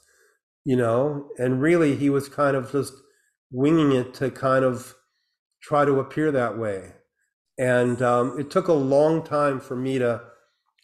you 0.63 0.75
know, 0.75 1.27
and 1.37 1.61
really 1.61 1.95
he 1.95 2.09
was 2.09 2.29
kind 2.29 2.55
of 2.55 2.71
just 2.71 2.93
winging 3.51 3.91
it 3.91 4.13
to 4.15 4.31
kind 4.31 4.63
of 4.63 4.95
try 5.61 5.85
to 5.85 5.99
appear 5.99 6.31
that 6.31 6.57
way. 6.57 6.93
And 7.57 8.01
um, 8.01 8.39
it 8.39 8.49
took 8.49 8.69
a 8.69 8.73
long 8.73 9.23
time 9.23 9.59
for 9.59 9.75
me 9.75 9.99
to 9.99 10.21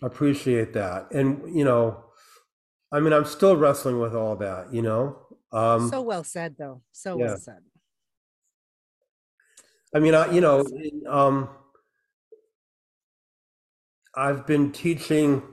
appreciate 0.02 0.74
that. 0.74 1.10
And, 1.12 1.58
you 1.58 1.64
know, 1.64 2.04
I 2.92 3.00
mean, 3.00 3.14
I'm 3.14 3.26
still 3.26 3.56
wrestling 3.56 4.00
with 4.00 4.14
all 4.14 4.36
that, 4.38 4.74
you 4.74 4.82
know. 4.82 5.20
Um, 5.54 5.90
so 5.90 6.02
well 6.02 6.26
said, 6.26 6.56
though. 6.58 6.82
So 6.92 7.18
yeah. 7.18 7.26
well 7.26 7.38
said. 7.38 7.60
I 9.94 10.00
mean, 10.00 10.14
I, 10.14 10.30
you 10.34 10.42
know, 10.42 10.66
um, 11.10 11.50
I've 14.16 14.48
been 14.48 14.72
teaching 14.72 15.44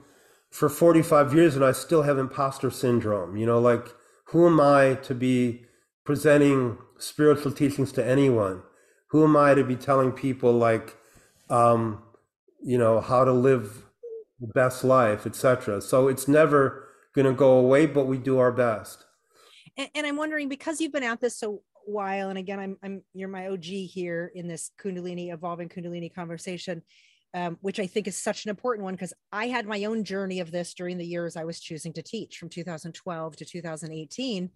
for 0.50 0.68
45 0.68 1.34
years 1.34 1.56
and 1.56 1.64
I 1.64 1.72
still 1.72 2.02
have 2.02 2.18
imposter 2.18 2.70
syndrome. 2.70 3.36
You 3.36 3.46
know, 3.46 3.58
like, 3.58 3.88
who 4.26 4.46
am 4.46 4.60
I 4.60 4.94
to 5.02 5.14
be 5.14 5.64
presenting 6.04 6.78
spiritual 6.98 7.52
teachings 7.52 7.92
to 7.92 8.06
anyone? 8.06 8.62
Who 9.08 9.24
am 9.24 9.36
I 9.36 9.54
to 9.54 9.64
be 9.64 9.76
telling 9.76 10.12
people, 10.12 10.52
like, 10.52 10.96
um, 11.50 12.02
you 12.62 12.78
know, 12.78 13.00
how 13.00 13.24
to 13.24 13.32
live 13.32 13.84
the 14.40 14.46
best 14.48 14.84
life, 14.84 15.26
etc.? 15.26 15.80
So 15.80 16.08
it's 16.08 16.28
never 16.28 16.88
going 17.14 17.26
to 17.26 17.32
go 17.32 17.58
away, 17.58 17.86
but 17.86 18.06
we 18.06 18.16
do 18.16 18.38
our 18.38 18.52
best. 18.52 19.04
And, 19.76 19.88
and 19.94 20.06
I'm 20.06 20.16
wondering 20.16 20.48
because 20.48 20.80
you've 20.80 20.92
been 20.92 21.02
at 21.02 21.20
this 21.20 21.36
so 21.36 21.62
while, 21.84 22.28
and 22.28 22.38
again, 22.38 22.58
I'm, 22.58 22.76
I'm 22.82 23.02
you're 23.12 23.28
my 23.28 23.48
OG 23.48 23.64
here 23.64 24.32
in 24.34 24.48
this 24.48 24.70
Kundalini 24.80 25.32
evolving 25.32 25.68
Kundalini 25.68 26.14
conversation 26.14 26.82
um, 27.34 27.58
which 27.60 27.80
I 27.80 27.86
think 27.86 28.06
is 28.06 28.16
such 28.16 28.44
an 28.44 28.50
important 28.50 28.84
one 28.84 28.94
because 28.94 29.14
I 29.32 29.48
had 29.48 29.66
my 29.66 29.84
own 29.84 30.04
journey 30.04 30.40
of 30.40 30.50
this 30.50 30.74
during 30.74 30.98
the 30.98 31.06
years 31.06 31.36
I 31.36 31.44
was 31.44 31.60
choosing 31.60 31.92
to 31.94 32.02
teach 32.02 32.36
from 32.36 32.48
2012 32.48 33.36
to 33.36 33.44
2018. 33.44 34.50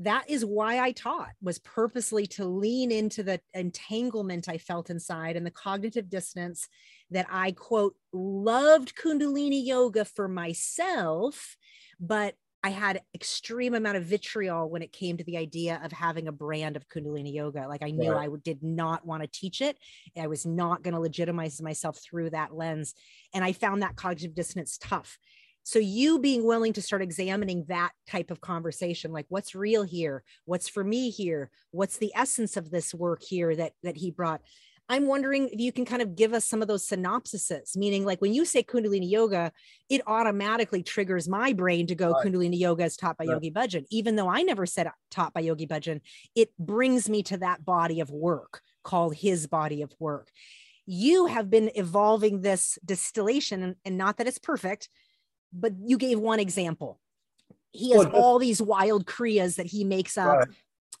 That 0.00 0.30
is 0.30 0.44
why 0.44 0.78
I 0.78 0.92
taught 0.92 1.32
was 1.42 1.58
purposely 1.58 2.26
to 2.28 2.44
lean 2.44 2.92
into 2.92 3.24
the 3.24 3.40
entanglement 3.52 4.48
I 4.48 4.58
felt 4.58 4.90
inside 4.90 5.36
and 5.36 5.44
the 5.44 5.50
cognitive 5.50 6.08
dissonance 6.08 6.68
that 7.10 7.26
I 7.30 7.50
quote 7.50 7.96
loved 8.12 8.94
Kundalini 8.94 9.64
yoga 9.66 10.04
for 10.04 10.28
myself, 10.28 11.56
but 11.98 12.34
I 12.62 12.70
had 12.70 13.02
extreme 13.14 13.74
amount 13.74 13.98
of 13.98 14.04
vitriol 14.04 14.68
when 14.68 14.82
it 14.82 14.92
came 14.92 15.16
to 15.16 15.24
the 15.24 15.36
idea 15.36 15.80
of 15.84 15.92
having 15.92 16.26
a 16.26 16.32
brand 16.32 16.76
of 16.76 16.88
Kundalini 16.88 17.32
yoga. 17.32 17.68
Like 17.68 17.82
I 17.82 17.90
knew 17.90 18.12
right. 18.12 18.28
I 18.28 18.36
did 18.42 18.62
not 18.62 19.06
want 19.06 19.22
to 19.22 19.28
teach 19.28 19.60
it. 19.60 19.78
I 20.20 20.26
was 20.26 20.44
not 20.44 20.82
going 20.82 20.94
to 20.94 21.00
legitimize 21.00 21.62
myself 21.62 21.98
through 21.98 22.30
that 22.30 22.54
lens. 22.54 22.94
And 23.32 23.44
I 23.44 23.52
found 23.52 23.82
that 23.82 23.96
cognitive 23.96 24.34
dissonance 24.34 24.76
tough. 24.76 25.18
So 25.62 25.78
you 25.78 26.18
being 26.18 26.46
willing 26.46 26.72
to 26.72 26.82
start 26.82 27.02
examining 27.02 27.66
that 27.68 27.90
type 28.08 28.30
of 28.30 28.40
conversation, 28.40 29.12
like 29.12 29.26
what's 29.28 29.54
real 29.54 29.82
here, 29.82 30.24
what's 30.46 30.66
for 30.66 30.82
me 30.82 31.10
here, 31.10 31.50
what's 31.72 31.98
the 31.98 32.12
essence 32.16 32.56
of 32.56 32.70
this 32.70 32.94
work 32.94 33.22
here 33.22 33.54
that 33.54 33.72
that 33.82 33.98
he 33.98 34.10
brought, 34.10 34.40
I'm 34.90 35.06
wondering 35.06 35.48
if 35.48 35.60
you 35.60 35.70
can 35.70 35.84
kind 35.84 36.00
of 36.00 36.16
give 36.16 36.32
us 36.32 36.46
some 36.46 36.62
of 36.62 36.68
those 36.68 36.86
synopsises, 36.86 37.76
meaning 37.76 38.06
like 38.06 38.20
when 38.22 38.32
you 38.32 38.46
say 38.46 38.62
Kundalini 38.62 39.10
yoga, 39.10 39.52
it 39.90 40.00
automatically 40.06 40.82
triggers 40.82 41.28
my 41.28 41.52
brain 41.52 41.86
to 41.88 41.94
go 41.94 42.12
right. 42.12 42.24
Kundalini 42.24 42.58
yoga 42.58 42.84
is 42.84 42.96
taught 42.96 43.18
by 43.18 43.24
right. 43.24 43.34
Yogi 43.34 43.50
Bhajan. 43.50 43.84
Even 43.90 44.16
though 44.16 44.28
I 44.28 44.42
never 44.42 44.64
said 44.64 44.86
uh, 44.86 44.92
taught 45.10 45.34
by 45.34 45.40
Yogi 45.40 45.66
Bhajan, 45.66 46.00
it 46.34 46.50
brings 46.58 47.08
me 47.08 47.22
to 47.24 47.36
that 47.38 47.64
body 47.64 48.00
of 48.00 48.10
work 48.10 48.62
called 48.82 49.14
his 49.14 49.46
body 49.46 49.82
of 49.82 49.92
work. 49.98 50.30
You 50.86 51.26
have 51.26 51.50
been 51.50 51.70
evolving 51.74 52.40
this 52.40 52.78
distillation, 52.82 53.62
and, 53.62 53.76
and 53.84 53.98
not 53.98 54.16
that 54.16 54.26
it's 54.26 54.38
perfect, 54.38 54.88
but 55.52 55.72
you 55.84 55.98
gave 55.98 56.18
one 56.18 56.40
example. 56.40 56.98
He 57.72 57.90
has 57.90 58.06
well, 58.06 58.16
all 58.16 58.38
these 58.38 58.62
wild 58.62 59.04
kriyas 59.04 59.56
that 59.56 59.66
he 59.66 59.84
makes 59.84 60.16
up 60.16 60.38
right 60.38 60.48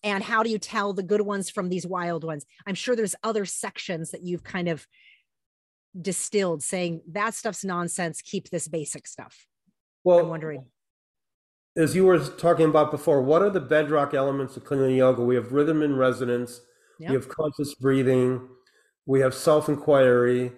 and 0.02 0.22
how 0.22 0.42
do 0.42 0.50
you 0.50 0.58
tell 0.58 0.92
the 0.92 1.02
good 1.02 1.22
ones 1.22 1.50
from 1.50 1.68
these 1.68 1.86
wild 1.86 2.24
ones? 2.24 2.46
I'm 2.66 2.74
sure 2.74 2.94
there's 2.94 3.14
other 3.22 3.44
sections 3.44 4.10
that 4.10 4.22
you've 4.22 4.44
kind 4.44 4.68
of 4.68 4.86
distilled 6.00 6.62
saying 6.62 7.00
that 7.10 7.34
stuff's 7.34 7.64
nonsense 7.64 8.22
keep 8.22 8.50
this 8.50 8.68
basic 8.68 9.06
stuff. 9.06 9.46
Well 10.04 10.20
i'm 10.20 10.28
wondering. 10.28 10.66
as 11.76 11.96
you 11.96 12.04
were 12.04 12.18
talking 12.18 12.66
about 12.66 12.90
before 12.90 13.20
what 13.22 13.42
are 13.42 13.50
the 13.50 13.60
bedrock 13.60 14.14
elements 14.14 14.56
of 14.56 14.64
kundalini 14.64 14.98
yoga? 14.98 15.22
We 15.22 15.34
have 15.34 15.52
rhythm 15.52 15.82
and 15.82 15.98
resonance. 15.98 16.60
Yep. 17.00 17.10
we 17.10 17.14
have 17.14 17.28
conscious 17.28 17.74
breathing. 17.74 18.48
We 19.06 19.20
have 19.20 19.34
self-inquiry. 19.34 20.52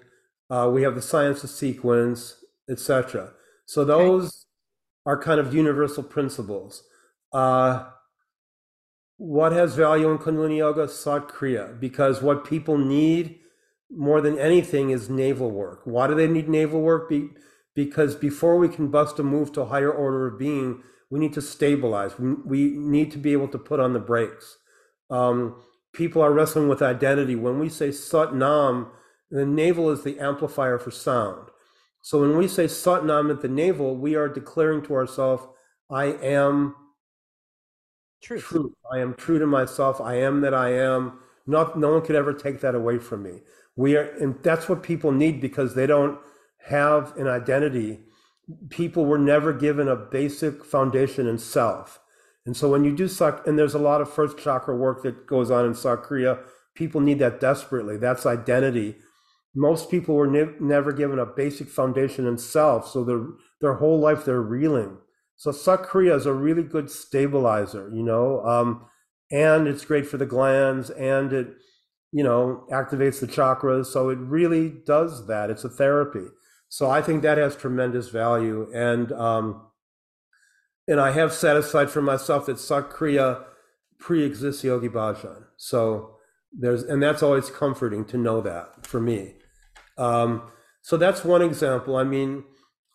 Uh, 0.51 0.71
we 0.73 0.83
have 0.83 0.95
the 0.95 1.03
science 1.03 1.45
of 1.45 1.51
sequence 1.51 2.45
etc 2.69 3.33
so 3.71 3.85
those 3.85 4.27
okay. 4.27 5.13
are 5.13 5.23
kind 5.23 5.39
of 5.39 5.55
universal 5.55 6.03
principles. 6.03 6.83
Uh, 7.33 7.85
what 9.21 9.53
has 9.53 9.75
value 9.75 10.11
in 10.11 10.17
Kundalini 10.17 10.57
Yoga? 10.57 10.89
Sat 10.89 11.29
Kriya, 11.29 11.79
because 11.79 12.23
what 12.23 12.43
people 12.43 12.79
need 12.79 13.39
more 13.91 14.23
than 14.23 14.39
anything 14.39 14.89
is 14.89 15.11
navel 15.11 15.51
work. 15.51 15.83
Why 15.85 16.07
do 16.07 16.15
they 16.15 16.27
need 16.27 16.49
navel 16.49 16.81
work? 16.81 17.11
Be, 17.11 17.29
because 17.75 18.15
before 18.15 18.57
we 18.57 18.67
can 18.67 18.89
bust 18.89 19.19
a 19.19 19.23
move 19.23 19.53
to 19.53 19.61
a 19.61 19.67
higher 19.67 19.93
order 19.93 20.27
of 20.27 20.39
being, 20.39 20.83
we 21.11 21.21
need 21.21 21.35
to 21.35 21.43
stabilize. 21.43 22.19
We, 22.19 22.33
we 22.33 22.71
need 22.79 23.11
to 23.11 23.19
be 23.19 23.33
able 23.33 23.49
to 23.49 23.59
put 23.59 23.79
on 23.79 23.93
the 23.93 24.01
brakes. 24.01 24.57
Um, 25.11 25.63
people 25.93 26.23
are 26.23 26.33
wrestling 26.33 26.69
with 26.69 26.81
identity. 26.81 27.37
When 27.37 27.59
we 27.59 27.69
say 27.69 27.93
Sat 27.93 28.35
Nam, 28.35 28.91
the 29.31 29.45
navel 29.45 29.91
is 29.91 30.03
the 30.03 30.19
amplifier 30.19 30.79
for 30.79 30.91
sound. 30.91 31.51
So 32.01 32.23
when 32.23 32.39
we 32.39 32.49
say 32.49 32.67
Sat 32.69 33.05
Nam 33.05 33.31
at 33.31 33.43
the 33.43 33.49
navel, 33.49 33.99
we 33.99 34.15
are 34.15 34.29
declaring 34.31 34.81
to 34.85 34.95
ourselves, 34.95 35.47
I 35.91 36.07
am 36.07 36.75
truth. 38.23 38.45
truth. 38.45 38.73
I 38.93 38.99
am 38.99 39.15
true 39.15 39.39
to 39.39 39.47
myself. 39.47 40.01
I 40.01 40.17
am 40.17 40.41
that 40.43 40.55
I 40.55 40.73
am. 40.75 41.19
Not, 41.47 41.79
no 41.79 41.93
one 41.93 42.03
could 42.03 42.17
ever 42.17 42.33
take 42.33 42.61
that 42.61 42.75
away 42.75 42.99
from 42.99 43.23
me. 43.23 43.41
We 43.77 43.97
are, 43.97 44.03
and 44.21 44.37
that's 44.43 44.69
what 44.69 44.83
people 44.83 45.11
need 45.11 45.41
because 45.41 45.75
they 45.75 45.87
don't 45.87 46.19
have 46.69 47.17
an 47.17 47.27
identity. 47.27 48.01
People 48.69 49.07
were 49.07 49.19
never 49.19 49.53
given 49.53 49.89
a 49.89 49.97
basic 49.97 50.65
foundation 50.65 51.27
in 51.27 51.39
self. 51.39 51.99
And 52.47 52.57
so 52.57 52.69
when 52.69 52.85
you 52.85 52.95
do 52.95 53.09
suck, 53.09 53.47
and 53.47 53.59
there's 53.59 53.75
a 53.75 53.79
lot 53.79 54.01
of 54.01 54.13
first 54.13 54.39
chakra 54.39 54.77
work 54.77 55.03
that 55.03 55.27
goes 55.27 55.51
on 55.51 55.67
in 55.67 55.75
Sat 55.75 56.03
Kriya, 56.03 56.41
people 56.75 57.01
need 57.01 57.19
that 57.19 57.41
desperately. 57.41 57.97
That's 57.97 58.27
identity. 58.27 58.97
Most 59.55 59.91
people 59.91 60.15
were 60.15 60.27
ne- 60.27 60.55
never 60.61 60.93
given 60.93 61.19
a 61.19 61.27
basic 61.27 61.69
foundation 61.69 62.27
in 62.27 62.39
self. 62.39 62.89
So 62.89 63.05
their, 63.05 63.25
their 63.61 63.75
whole 63.75 63.99
life 63.99 64.25
they're 64.25 64.41
reeling. 64.41 64.99
So 65.41 65.53
Sat 65.53 65.85
Kriya 65.85 66.15
is 66.17 66.27
a 66.27 66.35
really 66.35 66.63
good 66.63 66.91
stabilizer, 66.91 67.91
you 67.95 68.03
know, 68.03 68.45
um, 68.45 68.85
and 69.31 69.67
it's 69.67 69.87
great 69.87 70.07
for 70.07 70.19
the 70.19 70.27
glands 70.27 70.91
and 70.91 71.33
it, 71.33 71.49
you 72.13 72.23
know, 72.23 72.67
activates 72.71 73.21
the 73.21 73.27
chakras. 73.27 73.87
So 73.87 74.11
it 74.11 74.19
really 74.19 74.69
does 74.69 75.29
that. 75.29 75.49
It's 75.49 75.65
a 75.65 75.71
therapy. 75.71 76.27
So 76.69 76.91
I 76.91 77.01
think 77.01 77.23
that 77.23 77.39
has 77.39 77.57
tremendous 77.57 78.11
value. 78.11 78.71
And, 78.75 79.13
um, 79.13 79.67
and 80.87 81.01
I 81.01 81.13
have 81.13 81.33
satisfied 81.33 81.89
for 81.89 82.03
myself 82.03 82.45
that 82.45 82.59
Sat 82.59 82.91
Kriya 82.91 83.43
pre-exists 83.99 84.63
Yogi 84.63 84.91
Bhajan. 84.91 85.45
So 85.57 86.17
there's, 86.53 86.83
and 86.83 87.03
that's 87.03 87.23
always 87.23 87.49
comforting 87.49 88.05
to 88.09 88.19
know 88.19 88.43
that 88.43 88.87
for 88.87 89.01
me. 89.01 89.37
Um, 89.97 90.51
so 90.83 90.99
that's 90.99 91.25
one 91.25 91.41
example. 91.41 91.97
I 91.97 92.05
mean, 92.05 92.45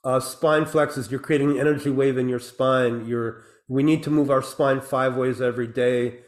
uh, 0.05 0.19
spine 0.19 0.65
flexes, 0.65 1.09
you're 1.09 1.19
creating 1.19 1.51
an 1.51 1.59
energy 1.59 1.89
wave 1.89 2.17
in 2.17 2.29
your 2.29 2.39
spine. 2.39 3.07
You're, 3.07 3.43
we 3.67 3.81
need 3.81 4.03
to 4.03 4.11
move 4.11 4.29
our 4.29 4.43
spine 4.43 4.79
five 4.79 5.17
ways 5.17 5.41
every 5.41 5.67
day, 5.67 6.19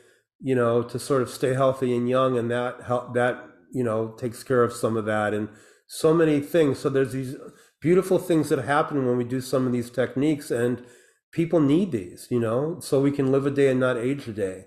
you 0.41 0.55
know, 0.55 0.81
to 0.81 0.97
sort 0.97 1.21
of 1.21 1.29
stay 1.29 1.53
healthy 1.53 1.95
and 1.95 2.09
young. 2.09 2.37
And 2.37 2.49
that 2.49 2.81
help 2.87 3.13
that, 3.13 3.39
you 3.71 3.83
know, 3.83 4.15
takes 4.17 4.43
care 4.43 4.63
of 4.63 4.73
some 4.73 4.97
of 4.97 5.05
that 5.05 5.33
and 5.35 5.47
so 5.87 6.11
many 6.11 6.39
things. 6.39 6.79
So 6.79 6.89
there's 6.89 7.13
these 7.13 7.35
beautiful 7.79 8.17
things 8.17 8.49
that 8.49 8.65
happen 8.65 9.05
when 9.05 9.15
we 9.15 9.23
do 9.23 9.39
some 9.39 9.67
of 9.67 9.73
these 9.73 9.91
techniques 9.91 10.49
and 10.49 10.83
people 11.31 11.59
need 11.59 11.91
these, 11.91 12.27
you 12.31 12.39
know, 12.39 12.79
so 12.79 12.99
we 12.99 13.11
can 13.11 13.31
live 13.31 13.45
a 13.45 13.51
day 13.51 13.69
and 13.69 13.79
not 13.79 13.95
age 13.95 14.27
a 14.27 14.33
day. 14.33 14.65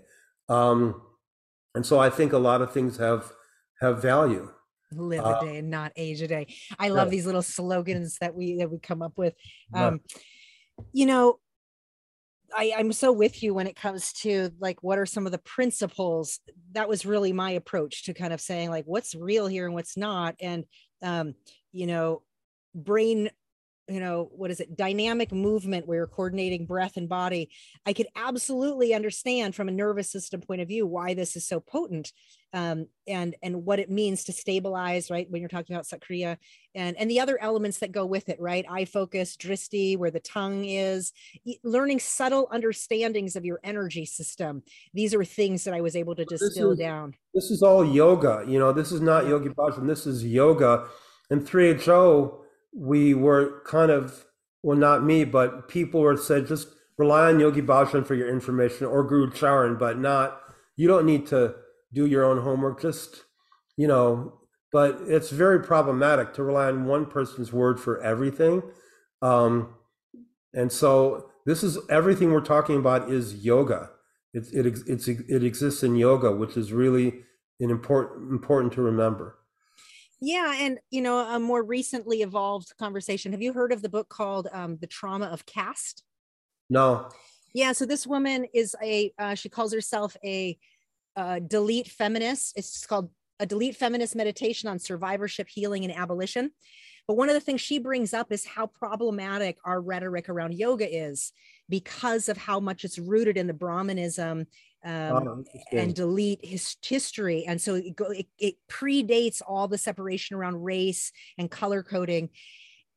Um, 0.48 1.02
and 1.74 1.84
so 1.84 1.98
I 1.98 2.10
think 2.10 2.32
a 2.32 2.38
lot 2.38 2.62
of 2.62 2.72
things 2.72 2.98
have, 2.98 3.32
have 3.80 4.00
value 4.00 4.50
live 4.92 5.24
uh, 5.24 5.38
a 5.40 5.44
day 5.44 5.58
and 5.58 5.70
not 5.70 5.92
age 5.96 6.20
a 6.22 6.28
day 6.28 6.46
i 6.78 6.88
love 6.88 7.10
these 7.10 7.26
little 7.26 7.42
slogans 7.42 8.18
that 8.20 8.34
we 8.34 8.56
that 8.56 8.70
we 8.70 8.78
come 8.78 9.02
up 9.02 9.12
with 9.16 9.34
um 9.74 10.00
you 10.92 11.06
know 11.06 11.38
I, 12.56 12.72
I'm 12.76 12.92
so 12.92 13.12
with 13.12 13.42
you 13.42 13.54
when 13.54 13.66
it 13.66 13.76
comes 13.76 14.12
to 14.14 14.50
like 14.58 14.82
what 14.82 14.98
are 14.98 15.06
some 15.06 15.26
of 15.26 15.32
the 15.32 15.38
principles. 15.38 16.40
That 16.72 16.88
was 16.88 17.06
really 17.06 17.32
my 17.32 17.52
approach 17.52 18.04
to 18.04 18.14
kind 18.14 18.32
of 18.32 18.40
saying 18.40 18.70
like 18.70 18.84
what's 18.86 19.14
real 19.14 19.46
here 19.46 19.66
and 19.66 19.74
what's 19.74 19.96
not. 19.96 20.34
And 20.40 20.64
um, 21.02 21.34
you 21.72 21.86
know, 21.86 22.22
brain 22.74 23.30
you 23.90 24.00
know 24.00 24.30
what 24.32 24.50
is 24.50 24.60
it? 24.60 24.76
Dynamic 24.76 25.32
movement 25.32 25.86
where 25.86 25.98
you're 25.98 26.06
coordinating 26.06 26.64
breath 26.64 26.96
and 26.96 27.08
body. 27.08 27.50
I 27.84 27.92
could 27.92 28.06
absolutely 28.14 28.94
understand 28.94 29.54
from 29.54 29.68
a 29.68 29.72
nervous 29.72 30.10
system 30.10 30.40
point 30.40 30.60
of 30.60 30.68
view 30.68 30.86
why 30.86 31.14
this 31.14 31.34
is 31.34 31.46
so 31.46 31.60
potent 31.60 32.12
um, 32.52 32.86
and 33.06 33.34
and 33.42 33.64
what 33.64 33.80
it 33.80 33.90
means 33.90 34.24
to 34.24 34.32
stabilize 34.32 35.10
right 35.10 35.28
when 35.30 35.40
you're 35.40 35.48
talking 35.48 35.74
about 35.74 35.86
Sat 35.86 36.00
Kriya 36.00 36.36
and 36.74 36.96
and 36.98 37.10
the 37.10 37.20
other 37.20 37.40
elements 37.40 37.78
that 37.78 37.92
go 37.92 38.06
with 38.06 38.28
it 38.28 38.40
right? 38.40 38.64
Eye 38.70 38.84
focus 38.84 39.36
drishti 39.36 39.96
where 39.96 40.10
the 40.10 40.20
tongue 40.20 40.64
is 40.64 41.12
learning 41.64 41.98
subtle 41.98 42.48
understandings 42.52 43.34
of 43.34 43.44
your 43.44 43.60
energy 43.64 44.04
system. 44.04 44.62
These 44.94 45.14
are 45.14 45.24
things 45.24 45.64
that 45.64 45.74
i 45.74 45.80
was 45.80 45.96
able 45.96 46.14
to 46.14 46.24
distill 46.24 46.72
is, 46.72 46.78
down. 46.78 47.14
this 47.34 47.50
is 47.50 47.62
all 47.62 47.84
yoga 47.84 48.44
you 48.46 48.58
know 48.58 48.72
this 48.72 48.92
is 48.92 49.00
not 49.00 49.26
yogi 49.26 49.48
bhajan 49.48 49.86
this 49.86 50.06
is 50.06 50.24
yoga. 50.24 50.86
And 51.32 51.46
3ho 51.46 52.40
we 52.72 53.14
were 53.14 53.62
kind 53.66 53.90
of 53.90 54.24
well 54.62 54.76
not 54.76 55.02
me 55.02 55.24
but 55.24 55.68
people 55.68 56.00
were 56.00 56.16
said 56.16 56.46
just 56.46 56.68
rely 56.98 57.28
on 57.28 57.40
yogi 57.40 57.62
bhajan 57.62 58.06
for 58.06 58.14
your 58.14 58.28
information 58.28 58.86
or 58.86 59.02
guru 59.02 59.30
charan 59.30 59.76
but 59.76 59.98
not 59.98 60.40
you 60.76 60.86
don't 60.86 61.06
need 61.06 61.26
to 61.26 61.54
do 61.92 62.06
your 62.06 62.24
own 62.24 62.42
homework 62.42 62.80
just 62.80 63.24
you 63.80 63.88
know. 63.88 64.34
But 64.72 65.00
it's 65.06 65.30
very 65.30 65.64
problematic 65.64 66.34
to 66.34 66.44
rely 66.44 66.66
on 66.66 66.84
one 66.84 67.06
person's 67.06 67.52
word 67.52 67.80
for 67.80 68.00
everything. 68.02 68.62
Um, 69.20 69.74
and 70.54 70.70
so 70.70 71.30
this 71.44 71.64
is 71.64 71.78
everything 71.88 72.30
we're 72.30 72.40
talking 72.40 72.76
about 72.76 73.10
is 73.10 73.44
yoga. 73.44 73.90
It, 74.32 74.46
it, 74.52 74.66
it 75.28 75.42
exists 75.42 75.82
in 75.82 75.96
yoga 75.96 76.30
which 76.30 76.56
is 76.56 76.72
really 76.72 77.24
an 77.58 77.70
important 77.70 78.30
important 78.30 78.72
to 78.74 78.80
remember 78.80 79.39
yeah, 80.20 80.54
and 80.58 80.78
you 80.90 81.00
know, 81.00 81.18
a 81.18 81.40
more 81.40 81.62
recently 81.62 82.22
evolved 82.22 82.72
conversation. 82.78 83.32
Have 83.32 83.42
you 83.42 83.52
heard 83.52 83.72
of 83.72 83.82
the 83.82 83.88
book 83.88 84.08
called 84.08 84.48
um, 84.52 84.76
"The 84.80 84.86
Trauma 84.86 85.26
of 85.26 85.46
Caste"? 85.46 86.02
No. 86.68 87.08
Yeah, 87.52 87.72
so 87.72 87.84
this 87.84 88.06
woman 88.06 88.46
is 88.54 88.76
a 88.82 89.12
uh, 89.18 89.34
she 89.34 89.48
calls 89.48 89.72
herself 89.72 90.16
a 90.24 90.58
uh, 91.16 91.40
Dalit 91.40 91.88
feminist. 91.88 92.56
It's 92.56 92.86
called 92.86 93.10
a 93.40 93.46
Dalit 93.46 93.76
feminist 93.76 94.14
meditation 94.14 94.68
on 94.68 94.78
survivorship, 94.78 95.48
healing, 95.48 95.84
and 95.84 95.96
abolition. 95.96 96.50
But 97.08 97.16
one 97.16 97.28
of 97.28 97.34
the 97.34 97.40
things 97.40 97.60
she 97.60 97.78
brings 97.78 98.14
up 98.14 98.30
is 98.30 98.44
how 98.44 98.66
problematic 98.66 99.56
our 99.64 99.80
rhetoric 99.80 100.28
around 100.28 100.54
yoga 100.54 100.86
is 100.88 101.32
because 101.70 102.28
of 102.28 102.36
how 102.36 102.60
much 102.60 102.84
it's 102.84 102.98
rooted 102.98 103.38
in 103.38 103.46
the 103.46 103.54
Brahmanism 103.54 104.46
um, 104.84 104.92
oh, 104.92 105.44
and 105.72 105.94
delete 105.94 106.44
his 106.44 106.76
history. 106.82 107.44
And 107.46 107.60
so 107.60 107.76
it, 107.76 107.96
go, 107.96 108.06
it, 108.06 108.26
it 108.38 108.56
predates 108.68 109.40
all 109.46 109.68
the 109.68 109.78
separation 109.78 110.36
around 110.36 110.62
race 110.62 111.12
and 111.38 111.50
color 111.50 111.82
coding. 111.82 112.30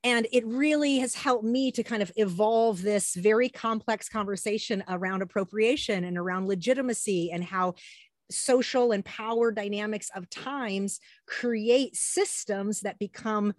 And 0.03 0.27
it 0.33 0.45
really 0.45 0.97
has 0.99 1.15
helped 1.15 1.45
me 1.45 1.71
to 1.71 1.83
kind 1.83 2.03
of 2.03 2.11
evolve 2.17 2.81
this 2.81 3.15
very 3.15 3.47
complex 3.47 4.09
conversation 4.09 4.83
around 4.89 5.21
appropriation 5.21 6.03
and 6.03 6.17
around 6.17 6.47
legitimacy 6.47 7.31
and 7.31 7.43
how 7.43 7.75
social 8.29 8.91
and 8.91 9.05
power 9.05 9.51
dynamics 9.51 10.09
of 10.15 10.29
times 10.29 10.99
create 11.27 11.95
systems 11.95 12.81
that 12.81 12.99
become 12.99 13.53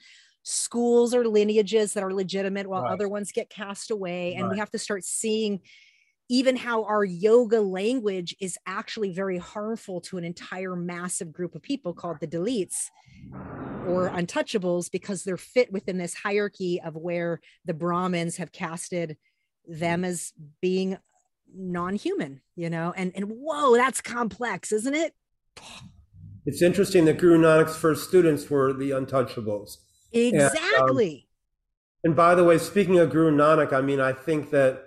schools 0.45 1.15
or 1.15 1.27
lineages 1.27 1.95
that 1.95 2.05
are 2.05 2.13
legitimate 2.13 2.69
while 2.69 2.83
right. 2.83 2.93
other 2.93 3.09
ones 3.09 3.33
get 3.33 3.51
cast 3.51 3.91
away 3.91 4.35
and 4.35 4.45
right. 4.45 4.53
we 4.53 4.59
have 4.59 4.71
to 4.71 4.79
start 4.79 5.03
seeing 5.03 5.61
even 6.29 6.57
how 6.57 6.85
our 6.85 7.05
yoga 7.05 7.61
language 7.61 8.35
is 8.41 8.59
actually 8.67 9.11
very 9.11 9.39
harmful 9.39 10.01
to 10.01 10.17
an 10.17 10.25
entire 10.25 10.77
massive 10.77 11.33
group 11.33 11.55
of 11.55 11.63
people 11.63 11.93
called 11.93 12.19
the 12.21 12.27
Dalits 12.27 12.91
or 13.87 14.09
untouchables 14.11 14.91
because 14.91 15.25
they're 15.25 15.37
fit 15.37 15.73
within 15.73 15.99
this 15.99 16.15
hierarchy 16.15 16.81
of 16.81 16.95
where 16.95 17.41
the 17.65 17.75
Brahmins 17.75 18.37
have 18.37 18.53
casted 18.53 19.17
them 19.67 20.03
mm. 20.03 20.07
as 20.07 20.33
being 20.61 20.97
non-human, 21.55 22.41
you 22.57 22.71
know, 22.71 22.93
and 22.97 23.13
and 23.15 23.27
whoa, 23.27 23.77
that's 23.77 24.01
complex, 24.01 24.73
isn't 24.73 24.95
it? 24.95 25.15
It's 26.47 26.63
interesting 26.63 27.05
that 27.05 27.19
Guru 27.19 27.39
Nanak's 27.39 27.77
first 27.77 28.09
students 28.09 28.51
were 28.51 28.73
the 28.73 28.91
untouchables. 28.91 29.77
Exactly. 30.15 31.27
And, 32.05 32.11
um, 32.11 32.11
and 32.13 32.17
by 32.17 32.35
the 32.35 32.45
way, 32.45 32.59
speaking 32.59 32.99
of 32.99 33.11
Guru 33.11 33.37
Nanak, 33.37 33.73
I 33.73 33.81
mean, 33.81 34.01
I 34.01 34.13
think 34.13 34.51
that 34.51 34.85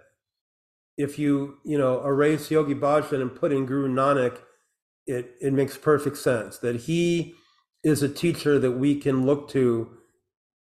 if 0.98 1.20
you 1.20 1.58
you 1.64 1.78
know 1.78 2.04
erase 2.04 2.50
Yogi 2.50 2.76
Bhajan 2.76 3.22
and 3.22 3.36
put 3.36 3.52
in 3.52 3.66
Guru 3.66 3.88
Nanak, 3.94 4.40
it 5.06 5.36
it 5.42 5.54
makes 5.54 5.78
perfect 5.78 6.18
sense 6.18 6.58
that 6.60 6.82
he 6.82 7.34
is 7.84 8.04
a 8.04 8.10
teacher 8.10 8.60
that 8.60 8.72
we 8.72 8.96
can 8.96 9.26
look 9.26 9.50
to 9.50 9.90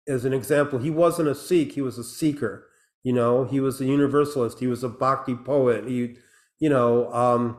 as 0.08 0.24
an 0.24 0.32
example. 0.32 0.78
He 0.78 0.90
wasn't 0.90 1.28
a 1.28 1.34
Sikh; 1.34 1.72
he 1.72 1.82
was 1.82 1.98
a 1.98 2.04
seeker. 2.04 2.66
You 3.02 3.12
know, 3.12 3.44
he 3.44 3.60
was 3.60 3.80
a 3.80 3.84
universalist. 3.86 4.58
He 4.58 4.66
was 4.66 4.82
a 4.82 4.88
bhakti 4.88 5.36
poet. 5.36 5.86
He, 5.86 6.16
you 6.58 6.68
know, 6.68 7.12
um, 7.12 7.56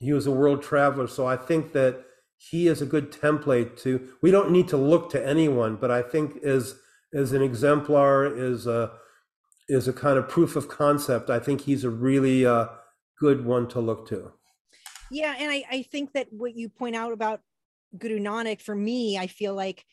he 0.00 0.12
was 0.12 0.26
a 0.26 0.32
world 0.32 0.62
traveler. 0.62 1.06
So 1.06 1.26
I 1.26 1.36
think 1.36 1.72
that 1.72 2.04
he 2.50 2.66
is 2.66 2.82
a 2.82 2.86
good 2.86 3.12
template 3.12 3.80
to. 3.82 4.08
We 4.20 4.30
don't 4.30 4.50
need 4.50 4.68
to 4.68 4.76
look 4.76 5.10
to 5.10 5.26
anyone, 5.26 5.76
but 5.76 5.90
I 5.90 6.02
think 6.02 6.42
as 6.42 6.76
as 7.14 7.32
an 7.32 7.42
exemplar, 7.42 8.26
is 8.26 8.66
a 8.66 8.92
is 9.68 9.88
a 9.88 9.92
kind 9.92 10.18
of 10.18 10.28
proof 10.28 10.56
of 10.56 10.68
concept, 10.68 11.30
I 11.30 11.38
think 11.38 11.62
he's 11.62 11.84
a 11.84 11.90
really 11.90 12.44
uh, 12.44 12.66
good 13.18 13.44
one 13.44 13.68
to 13.68 13.80
look 13.80 14.08
to. 14.08 14.32
Yeah, 15.10 15.34
and 15.38 15.50
I, 15.50 15.64
I 15.70 15.82
think 15.82 16.12
that 16.12 16.28
what 16.30 16.56
you 16.56 16.68
point 16.68 16.96
out 16.96 17.12
about 17.12 17.40
Guru 17.96 18.18
Nanak, 18.18 18.60
for 18.60 18.74
me, 18.74 19.18
I 19.18 19.26
feel 19.26 19.54
like 19.54 19.84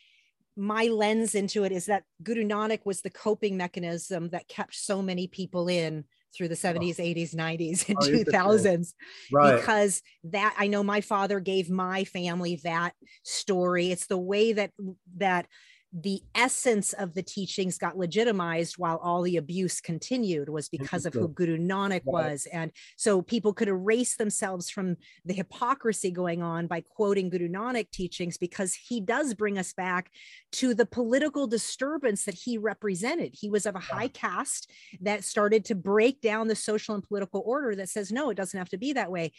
my 0.55 0.85
lens 0.85 1.35
into 1.35 1.63
it 1.63 1.71
is 1.71 1.85
that 1.85 2.03
Guru 2.23 2.43
Nanak 2.43 2.85
was 2.85 3.01
the 3.01 3.09
coping 3.09 3.57
mechanism 3.57 4.30
that 4.30 4.47
kept 4.47 4.76
so 4.76 5.01
many 5.01 5.27
people 5.27 5.67
in 5.67 6.05
through 6.35 6.47
the 6.47 6.56
70s, 6.56 6.97
80s, 6.97 7.35
90s, 7.35 7.89
and 7.89 7.97
oh, 8.01 8.06
2000s. 8.06 8.93
Right. 9.31 9.56
Because 9.56 10.01
that 10.26 10.56
I 10.57 10.68
know 10.68 10.84
my 10.84 11.01
father 11.01 11.39
gave 11.39 11.69
my 11.69 12.03
family 12.03 12.60
that 12.64 12.93
story. 13.23 13.91
It's 13.91 14.07
the 14.07 14.18
way 14.18 14.53
that 14.53 14.72
that 15.18 15.47
the 15.91 16.22
essence 16.36 16.94
of 16.94 17.16
the 17.16 17.24
teachings 17.24 17.80
got 17.80 17.98
legitimized 17.98 18.78
while 18.78 18.98
all 18.98 19.24
the 19.24 19.38
abuse 19.38 19.82
continued 19.82 20.48
was 20.48 20.70
because 20.70 21.06
of 21.06 21.16
who 21.16 21.28
Guru 21.28 21.57
Nanak 21.57 22.06
was. 22.06 22.48
And 22.53 22.72
so 22.95 23.24
people 23.24 23.53
could 23.53 23.68
erase 23.68 24.16
themselves 24.16 24.70
from 24.70 24.98
the 25.26 25.34
hypocrisy 25.34 26.11
going 26.11 26.44
on 26.44 26.68
by 26.68 26.82
quoting 26.82 27.30
Guru 27.30 27.49
Nanak 27.49 27.90
teachings 27.90 28.38
because 28.38 28.76
he 28.76 29.02
does 29.02 29.34
bring 29.34 29.57
us 29.57 29.74
back 29.74 30.11
to 30.53 30.76
the 30.76 30.86
political 30.86 31.48
disturbance 31.48 32.26
that 32.26 32.36
he 32.36 32.60
represented. 32.60 33.34
He 33.34 33.49
was 33.49 33.66
of 33.66 33.76
a 33.76 33.80
high 33.80 34.10
caste 34.10 34.70
that 35.02 35.24
started 35.24 35.66
to 35.66 35.76
break 35.76 36.22
down 36.22 36.48
the 36.48 36.56
social 36.56 36.94
and 36.94 37.03
political 37.03 37.41
order 37.44 37.76
that 37.76 37.90
says, 37.90 38.11
no, 38.11 38.30
it 38.30 38.36
doesn't 38.38 38.57
have 38.57 38.70
to 38.70 38.78
be 38.78 38.94
that 38.94 39.11
way. 39.11 39.32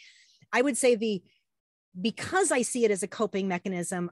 I 0.51 0.61
would 0.61 0.75
say 0.75 0.95
the 0.95 1.23
because 1.99 2.51
I 2.51 2.61
see 2.61 2.85
it 2.85 2.91
as 2.91 3.03
a 3.03 3.07
coping 3.07 3.47
mechanism, 3.47 4.11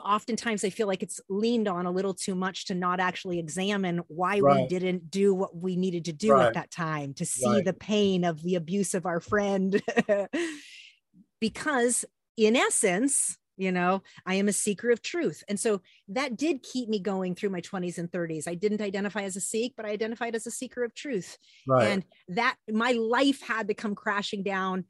oftentimes 0.00 0.64
I 0.64 0.70
feel 0.70 0.86
like 0.86 1.02
it's 1.02 1.20
leaned 1.28 1.68
on 1.68 1.86
a 1.86 1.90
little 1.90 2.14
too 2.14 2.34
much 2.34 2.66
to 2.66 2.74
not 2.74 3.00
actually 3.00 3.38
examine 3.38 4.00
why 4.08 4.40
right. 4.40 4.62
we 4.62 4.68
didn't 4.68 5.10
do 5.10 5.34
what 5.34 5.56
we 5.56 5.76
needed 5.76 6.04
to 6.06 6.12
do 6.12 6.32
right. 6.32 6.46
at 6.46 6.54
that 6.54 6.70
time 6.70 7.14
to 7.14 7.26
see 7.26 7.48
right. 7.48 7.64
the 7.64 7.72
pain 7.72 8.24
of 8.24 8.42
the 8.42 8.54
abuse 8.54 8.94
of 8.94 9.06
our 9.06 9.20
friend. 9.20 9.80
because, 11.40 12.04
in 12.36 12.56
essence, 12.56 13.38
you 13.56 13.72
know, 13.72 14.02
I 14.26 14.34
am 14.34 14.48
a 14.48 14.52
seeker 14.52 14.90
of 14.90 15.02
truth. 15.02 15.42
And 15.48 15.58
so 15.58 15.80
that 16.08 16.36
did 16.36 16.62
keep 16.62 16.88
me 16.88 16.98
going 16.98 17.34
through 17.34 17.50
my 17.50 17.62
20s 17.62 17.98
and 17.98 18.10
30s. 18.10 18.46
I 18.46 18.54
didn't 18.54 18.82
identify 18.82 19.22
as 19.22 19.36
a 19.36 19.40
Sikh, 19.40 19.72
but 19.76 19.86
I 19.86 19.90
identified 19.90 20.34
as 20.34 20.46
a 20.46 20.50
seeker 20.50 20.84
of 20.84 20.94
truth. 20.94 21.38
And 21.86 22.04
that 22.28 22.56
my 22.70 22.92
life 22.92 23.40
had 23.40 23.68
to 23.68 23.74
come 23.74 23.94
crashing 23.94 24.42
down 24.42 24.84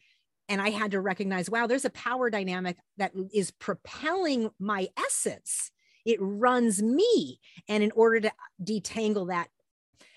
and 0.48 0.60
I 0.60 0.70
had 0.70 0.92
to 0.92 1.00
recognize, 1.00 1.50
wow, 1.50 1.66
there's 1.66 1.84
a 1.84 1.90
power 1.90 2.30
dynamic 2.30 2.76
that 2.98 3.12
is 3.32 3.50
propelling 3.50 4.50
my 4.58 4.88
essence. 4.96 5.70
It 6.04 6.18
runs 6.20 6.82
me. 6.82 7.40
And 7.68 7.82
in 7.82 7.90
order 7.92 8.20
to 8.20 8.28
uh, 8.28 8.30
detangle 8.62 9.28
that, 9.28 9.48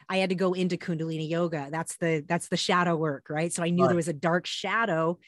I 0.08 0.18
had 0.18 0.30
to 0.30 0.36
go 0.36 0.54
into 0.54 0.78
Kundalini 0.78 1.30
yoga. 1.30 1.68
That's 1.72 1.98
the 1.98 2.24
that's 2.28 2.48
the 2.48 2.58
shadow 2.58 2.96
work, 2.96 3.28
right? 3.30 3.54
So 3.54 3.64
I 3.64 3.70
knew 3.70 3.84
right. 3.84 3.90
there 3.90 3.96
was 3.96 4.08
a 4.08 4.14
dark 4.14 4.48
shadow 4.48 5.20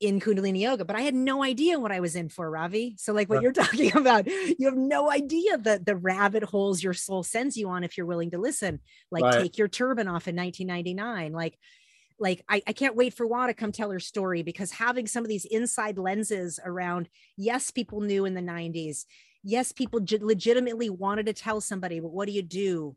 in 0.00 0.20
Kundalini 0.20 0.60
yoga, 0.60 0.84
but 0.84 0.96
I 0.96 1.00
had 1.00 1.14
no 1.14 1.42
idea 1.42 1.78
what 1.78 1.90
I 1.90 2.00
was 2.00 2.14
in 2.14 2.28
for, 2.28 2.48
Ravi. 2.48 2.94
So, 2.98 3.12
like 3.12 3.28
what 3.28 3.42
you're 3.42 3.52
talking 3.64 3.96
about, 3.96 4.26
you 4.26 4.66
have 4.66 4.76
no 4.76 5.10
idea 5.10 5.58
the 5.58 5.80
the 5.84 5.96
rabbit 5.96 6.42
holes 6.42 6.82
your 6.82 6.94
soul 6.94 7.22
sends 7.22 7.56
you 7.56 7.68
on 7.68 7.84
if 7.84 7.96
you're 7.96 8.06
willing 8.06 8.32
to 8.32 8.38
listen. 8.38 8.80
Like 9.10 9.24
right. 9.24 9.42
take 9.42 9.58
your 9.58 9.68
turban 9.68 10.08
off 10.08 10.28
in 10.28 10.36
1999. 10.36 11.32
Like 11.32 11.58
like 12.18 12.44
I, 12.48 12.62
I 12.66 12.72
can't 12.72 12.96
wait 12.96 13.14
for 13.14 13.26
Wa 13.26 13.46
to 13.46 13.54
come 13.54 13.72
tell 13.72 13.90
her 13.90 14.00
story 14.00 14.42
because 14.42 14.72
having 14.72 15.06
some 15.06 15.24
of 15.24 15.28
these 15.28 15.44
inside 15.44 15.98
lenses 15.98 16.58
around 16.64 17.08
yes 17.36 17.70
people 17.70 18.00
knew 18.00 18.24
in 18.24 18.34
the 18.34 18.40
90s 18.40 19.04
yes 19.42 19.72
people 19.72 20.00
j- 20.00 20.18
legitimately 20.20 20.90
wanted 20.90 21.26
to 21.26 21.32
tell 21.32 21.60
somebody 21.60 22.00
but 22.00 22.12
what 22.12 22.26
do 22.26 22.32
you 22.32 22.42
do? 22.42 22.96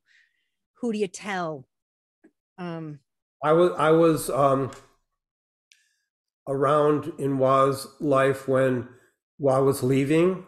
Who 0.82 0.92
do 0.92 0.98
you 0.98 1.08
tell? 1.08 1.68
Um 2.58 3.00
i 3.44 3.54
was 3.54 3.72
i 3.78 3.92
was 3.92 4.30
um 4.30 4.72
around 6.48 7.14
in 7.18 7.38
Wa's 7.38 7.88
life 8.00 8.48
when 8.48 8.88
Wa 9.38 9.62
was 9.62 9.84
leaving 9.84 10.46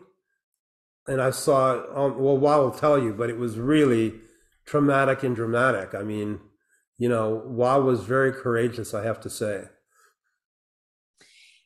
and 1.07 1.21
I 1.21 1.29
saw 1.29 1.83
um, 1.95 2.19
well 2.19 2.37
Wa 2.37 2.57
will 2.57 2.71
tell 2.71 3.01
you 3.01 3.13
but 3.13 3.29
it 3.29 3.37
was 3.37 3.57
really 3.57 4.13
traumatic 4.65 5.23
and 5.23 5.35
dramatic. 5.35 5.93
I 5.93 6.03
mean, 6.03 6.39
you 6.97 7.09
know, 7.09 7.41
Wa 7.45 7.77
was 7.77 8.01
very 8.01 8.31
courageous, 8.31 8.93
I 8.93 9.03
have 9.03 9.19
to 9.21 9.29
say. 9.29 9.65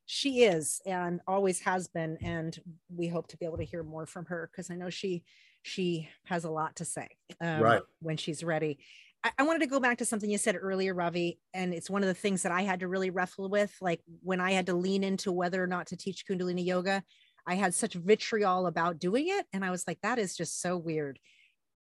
She 0.05 0.43
is 0.43 0.81
and 0.85 1.19
always 1.27 1.59
has 1.61 1.87
been. 1.87 2.17
And 2.21 2.57
we 2.89 3.07
hope 3.07 3.27
to 3.29 3.37
be 3.37 3.45
able 3.45 3.57
to 3.57 3.65
hear 3.65 3.83
more 3.83 4.05
from 4.05 4.25
her 4.25 4.49
because 4.51 4.71
I 4.71 4.75
know 4.75 4.89
she 4.89 5.23
she 5.63 6.07
has 6.23 6.45
a 6.45 6.49
lot 6.49 6.77
to 6.77 6.85
say 6.85 7.09
um, 7.41 7.61
right. 7.61 7.81
when 7.99 8.15
she's 8.15 8.41
ready. 8.41 8.79
I, 9.23 9.31
I 9.39 9.43
wanted 9.43 9.59
to 9.59 9.67
go 9.67 9.81
back 9.81 9.97
to 9.97 10.05
something 10.05 10.29
you 10.29 10.37
said 10.37 10.55
earlier, 10.55 10.93
Ravi, 10.93 11.39
and 11.53 11.73
it's 11.73 11.89
one 11.89 12.03
of 12.03 12.07
the 12.07 12.13
things 12.13 12.43
that 12.43 12.53
I 12.53 12.61
had 12.61 12.79
to 12.79 12.87
really 12.87 13.09
wrestle 13.09 13.49
with. 13.49 13.75
Like 13.81 14.01
when 14.23 14.39
I 14.39 14.51
had 14.51 14.67
to 14.67 14.73
lean 14.73 15.03
into 15.03 15.31
whether 15.31 15.61
or 15.61 15.67
not 15.67 15.87
to 15.87 15.97
teach 15.97 16.25
Kundalini 16.25 16.65
yoga, 16.65 17.03
I 17.45 17.55
had 17.55 17.73
such 17.73 17.95
vitriol 17.95 18.67
about 18.67 18.99
doing 18.99 19.25
it. 19.27 19.45
And 19.51 19.65
I 19.65 19.71
was 19.71 19.85
like, 19.87 19.99
that 20.03 20.19
is 20.19 20.37
just 20.37 20.61
so 20.61 20.77
weird. 20.77 21.19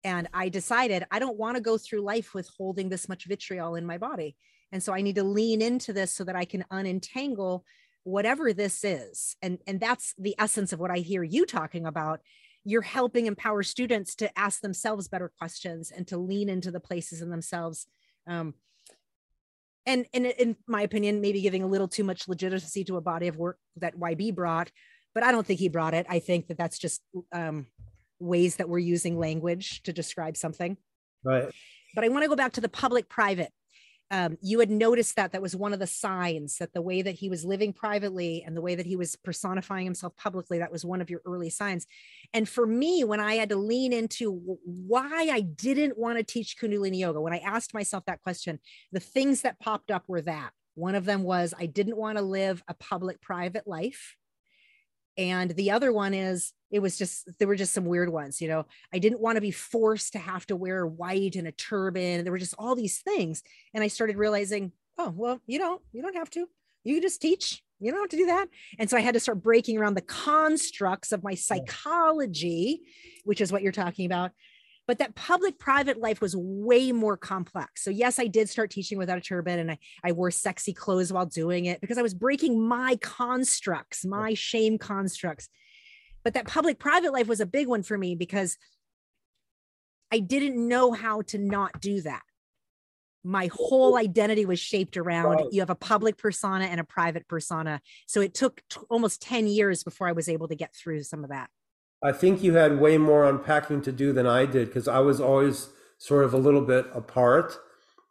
And 0.07 0.29
I 0.33 0.49
decided 0.49 1.05
I 1.11 1.19
don't 1.19 1.37
want 1.37 1.57
to 1.57 1.61
go 1.61 1.77
through 1.77 2.03
life 2.03 2.33
with 2.33 2.49
holding 2.57 2.89
this 2.89 3.09
much 3.09 3.25
vitriol 3.25 3.75
in 3.75 3.85
my 3.85 3.99
body. 3.99 4.37
And 4.71 4.81
so 4.81 4.95
I 4.95 5.01
need 5.01 5.17
to 5.17 5.25
lean 5.25 5.61
into 5.61 5.93
this 5.93 6.13
so 6.13 6.23
that 6.23 6.37
I 6.37 6.45
can 6.45 6.65
unentangle 6.71 7.63
whatever 8.05 8.53
this 8.53 8.85
is. 8.85 9.35
And, 9.43 9.59
and 9.67 9.81
that's 9.81 10.15
the 10.17 10.37
essence 10.39 10.73
of 10.73 10.79
what 10.79 10.93
I 10.93 10.99
hear 10.99 11.25
you 11.25 11.45
talking 11.45 11.87
about. 11.87 12.21
You're 12.63 12.83
helping 12.83 13.27
empower 13.27 13.65
students 13.65 14.15
to 14.17 14.39
ask 14.39 14.61
themselves 14.61 15.09
better 15.09 15.33
questions 15.41 15.91
and 15.91 16.07
to 16.07 16.19
lean 16.19 16.49
into 16.49 16.71
the 16.71 16.79
places 16.79 17.21
in 17.21 17.31
themselves. 17.31 17.89
Um, 18.29 18.55
and, 19.87 20.07
and 20.15 20.27
in 20.27 20.57
my 20.69 20.83
opinion, 20.83 21.21
maybe 21.21 21.41
giving 21.41 21.65
a 21.65 21.69
little 21.69 21.89
too 21.89 22.05
much 22.05 22.29
legitimacy 22.29 22.85
to 22.85 22.97
a 22.97 23.01
body 23.01 23.27
of 23.27 23.39
work 23.39 23.59
that 23.79 23.99
YB 23.99 24.37
brought, 24.37 24.71
but 25.15 25.25
I 25.25 25.33
don't 25.33 25.45
think 25.45 25.59
he 25.59 25.69
brought 25.69 25.95
it. 25.95 26.07
I 26.09 26.21
think 26.21 26.47
that 26.47 26.59
that's 26.59 26.79
just 26.79 27.03
um, 27.33 27.67
ways 28.19 28.57
that 28.57 28.69
we're 28.69 28.79
using 28.79 29.19
language 29.19 29.83
to 29.83 29.93
describe 29.93 30.37
something. 30.37 30.77
Right. 31.25 31.51
But 31.95 32.05
I 32.05 32.09
want 32.09 32.25
to 32.25 32.29
go 32.29 32.37
back 32.37 32.53
to 32.53 32.61
the 32.61 32.69
public 32.69 33.09
private. 33.09 33.53
Um, 34.13 34.39
you 34.41 34.61
had 34.61 34.71
noticed 34.71 35.17
that 35.17 35.33
that 35.33 35.43
was 35.43 35.57
one 35.57 35.73
of 35.73 35.81
the 35.81 35.87
signs 35.87 36.59
that 36.59 36.73
the 36.73 36.83
way 36.83 37.03
that 37.03 37.17
he 37.17 37.29
was 37.29 37.45
living 37.45 37.73
privately 37.73 38.45
and 38.47 38.57
the 38.57 38.61
way 38.61 38.77
that 38.77 38.87
he 38.87 38.95
was 38.95 39.17
personifying 39.17 39.85
himself 39.85 40.17
publicly, 40.17 40.59
that 40.59 40.71
was 40.71 40.85
one 40.85 41.01
of 41.01 41.11
your 41.11 41.23
early 41.27 41.51
signs. 41.51 41.87
And 42.33 42.49
for 42.49 42.67
me, 42.67 43.03
when 43.03 43.19
I 43.19 43.35
had 43.35 43.49
to 43.49 43.57
lean 43.57 43.93
into 43.93 44.59
why 44.65 45.29
I 45.33 45.41
didn't 45.41 45.99
want 45.99 46.19
to 46.19 46.25
teach 46.25 46.57
Kundalini 46.57 47.01
Yoga, 47.01 47.21
when 47.21 47.33
I 47.33 47.39
asked 47.39 47.75
myself 47.75 48.05
that 48.07 48.23
question, 48.23 48.61
the 48.93 49.01
things 49.01 49.43
that 49.43 49.59
popped 49.59 49.91
up 49.91 50.05
were 50.07 50.23
that 50.23 50.51
one 50.77 50.95
of 50.95 51.05
them 51.05 51.25
was 51.25 51.53
I 51.59 51.67
didn't 51.67 51.97
want 51.97 52.19
to 52.19 52.23
live 52.23 52.63
a 52.69 52.75
public 52.75 53.21
private 53.21 53.67
life 53.67 54.15
and 55.19 55.51
the 55.53 55.71
other 55.71 55.93
one 55.93 56.15
is 56.15 56.53
it 56.71 56.81
was 56.81 56.99
just 56.99 57.29
there 57.39 57.49
were 57.49 57.57
just 57.57 57.73
some 57.73 57.85
weird 57.85 58.11
ones 58.13 58.41
you 58.41 58.49
know 58.49 58.67
i 58.93 58.99
didn't 58.99 59.21
want 59.21 59.37
to 59.37 59.41
be 59.41 59.51
forced 59.51 60.13
to 60.13 60.19
have 60.19 60.47
to 60.47 60.57
wear 60.57 60.87
white 60.87 61.37
and 61.37 61.47
a 61.47 61.53
turban. 61.53 62.25
There 62.25 62.33
were 62.33 62.39
just 62.39 62.55
all 62.59 62.75
these 62.75 62.99
things. 62.99 63.43
And 63.75 63.83
i 63.83 63.89
started 63.89 64.17
realizing 64.17 64.73
oh 64.99 65.13
well 65.15 65.41
you 65.47 65.59
don't 65.59 65.83
you 65.93 66.03
don't 66.03 66.17
have 66.17 66.31
to. 66.31 66.49
You 66.85 66.95
can 66.95 67.03
just 67.03 67.21
teach. 67.21 67.63
You 67.81 67.91
don't 67.91 68.01
have 68.01 68.11
to 68.11 68.17
do 68.17 68.27
that. 68.27 68.49
And 68.79 68.89
so 68.89 68.97
i 68.97 69.01
had 69.01 69.15
to 69.15 69.21
start 69.21 69.43
breaking 69.43 69.79
around 69.79 69.95
the 69.95 70.03
constructs 70.03 71.13
of 71.13 71.23
my 71.23 71.35
psychology 71.35 72.83
which 73.25 73.41
is 73.41 73.53
what 73.53 73.63
you're 73.63 73.73
talking 73.73 74.07
about 74.07 74.33
but 74.87 74.99
that 74.99 75.15
public 75.15 75.59
private 75.59 75.99
life 75.99 76.21
was 76.21 76.37
way 76.37 76.93
more 76.93 77.17
complex. 77.17 77.83
So 77.83 77.91
yes, 77.91 78.19
I 78.19 78.27
did 78.27 78.49
start 78.49 78.71
teaching 78.71 78.99
without 78.99 79.19
a 79.19 79.21
turban 79.21 79.59
and 79.59 79.71
I, 79.73 79.79
I 80.05 80.13
wore 80.13 80.31
sexy 80.31 80.73
clothes 80.73 81.13
while 81.13 81.27
doing 81.27 81.65
it 81.65 81.81
because 81.81 81.99
I 81.99 82.03
was 82.03 82.15
breaking 82.15 82.67
my 82.67 82.97
constructs, 83.03 84.05
my 84.05 84.35
shame 84.35 84.79
constructs. 84.79 85.49
But 86.23 86.35
that 86.35 86.47
public 86.47 86.79
private 86.79 87.13
life 87.13 87.27
was 87.27 87.41
a 87.41 87.47
big 87.47 87.67
one 87.67 87.83
for 87.83 87.99
me 87.99 88.15
because 88.15 88.57
I 90.13 90.21
didn't 90.21 90.57
know 90.57 90.93
how 90.93 91.23
to 91.23 91.39
not 91.39 91.81
do 91.81 92.01
that. 92.03 92.23
My 93.25 93.51
whole 93.53 93.97
identity 93.97 94.47
was 94.47 94.61
shaped 94.61 94.97
around 94.97 95.49
you 95.51 95.61
have 95.61 95.71
a 95.71 95.75
public 95.75 96.17
persona 96.17 96.67
and 96.67 96.79
a 96.79 96.85
private 96.85 97.27
persona. 97.27 97.81
So 98.07 98.21
it 98.21 98.35
took 98.35 98.63
t- 98.71 98.81
almost 98.89 99.21
10 99.21 99.49
years 99.49 99.83
before 99.83 100.07
I 100.07 100.13
was 100.13 100.29
able 100.29 100.47
to 100.47 100.55
get 100.55 100.73
through 100.77 101.03
some 101.03 101.25
of 101.25 101.31
that. 101.31 101.51
I 102.03 102.13
think 102.13 102.43
you 102.43 102.55
had 102.55 102.81
way 102.81 102.99
more 102.99 103.25
unpacking 103.25 103.83
to 103.83 103.93
do 103.93 104.13
than 104.13 104.27
I 104.27 104.47
did 104.47 104.69
because 104.69 104.89
I 104.89 105.01
was 105.01 105.21
always 105.21 105.71
sort 105.99 106.25
of 106.25 106.35
a 106.35 106.39
little 106.39 106.61
bit 106.61 106.87
apart, 106.95 107.59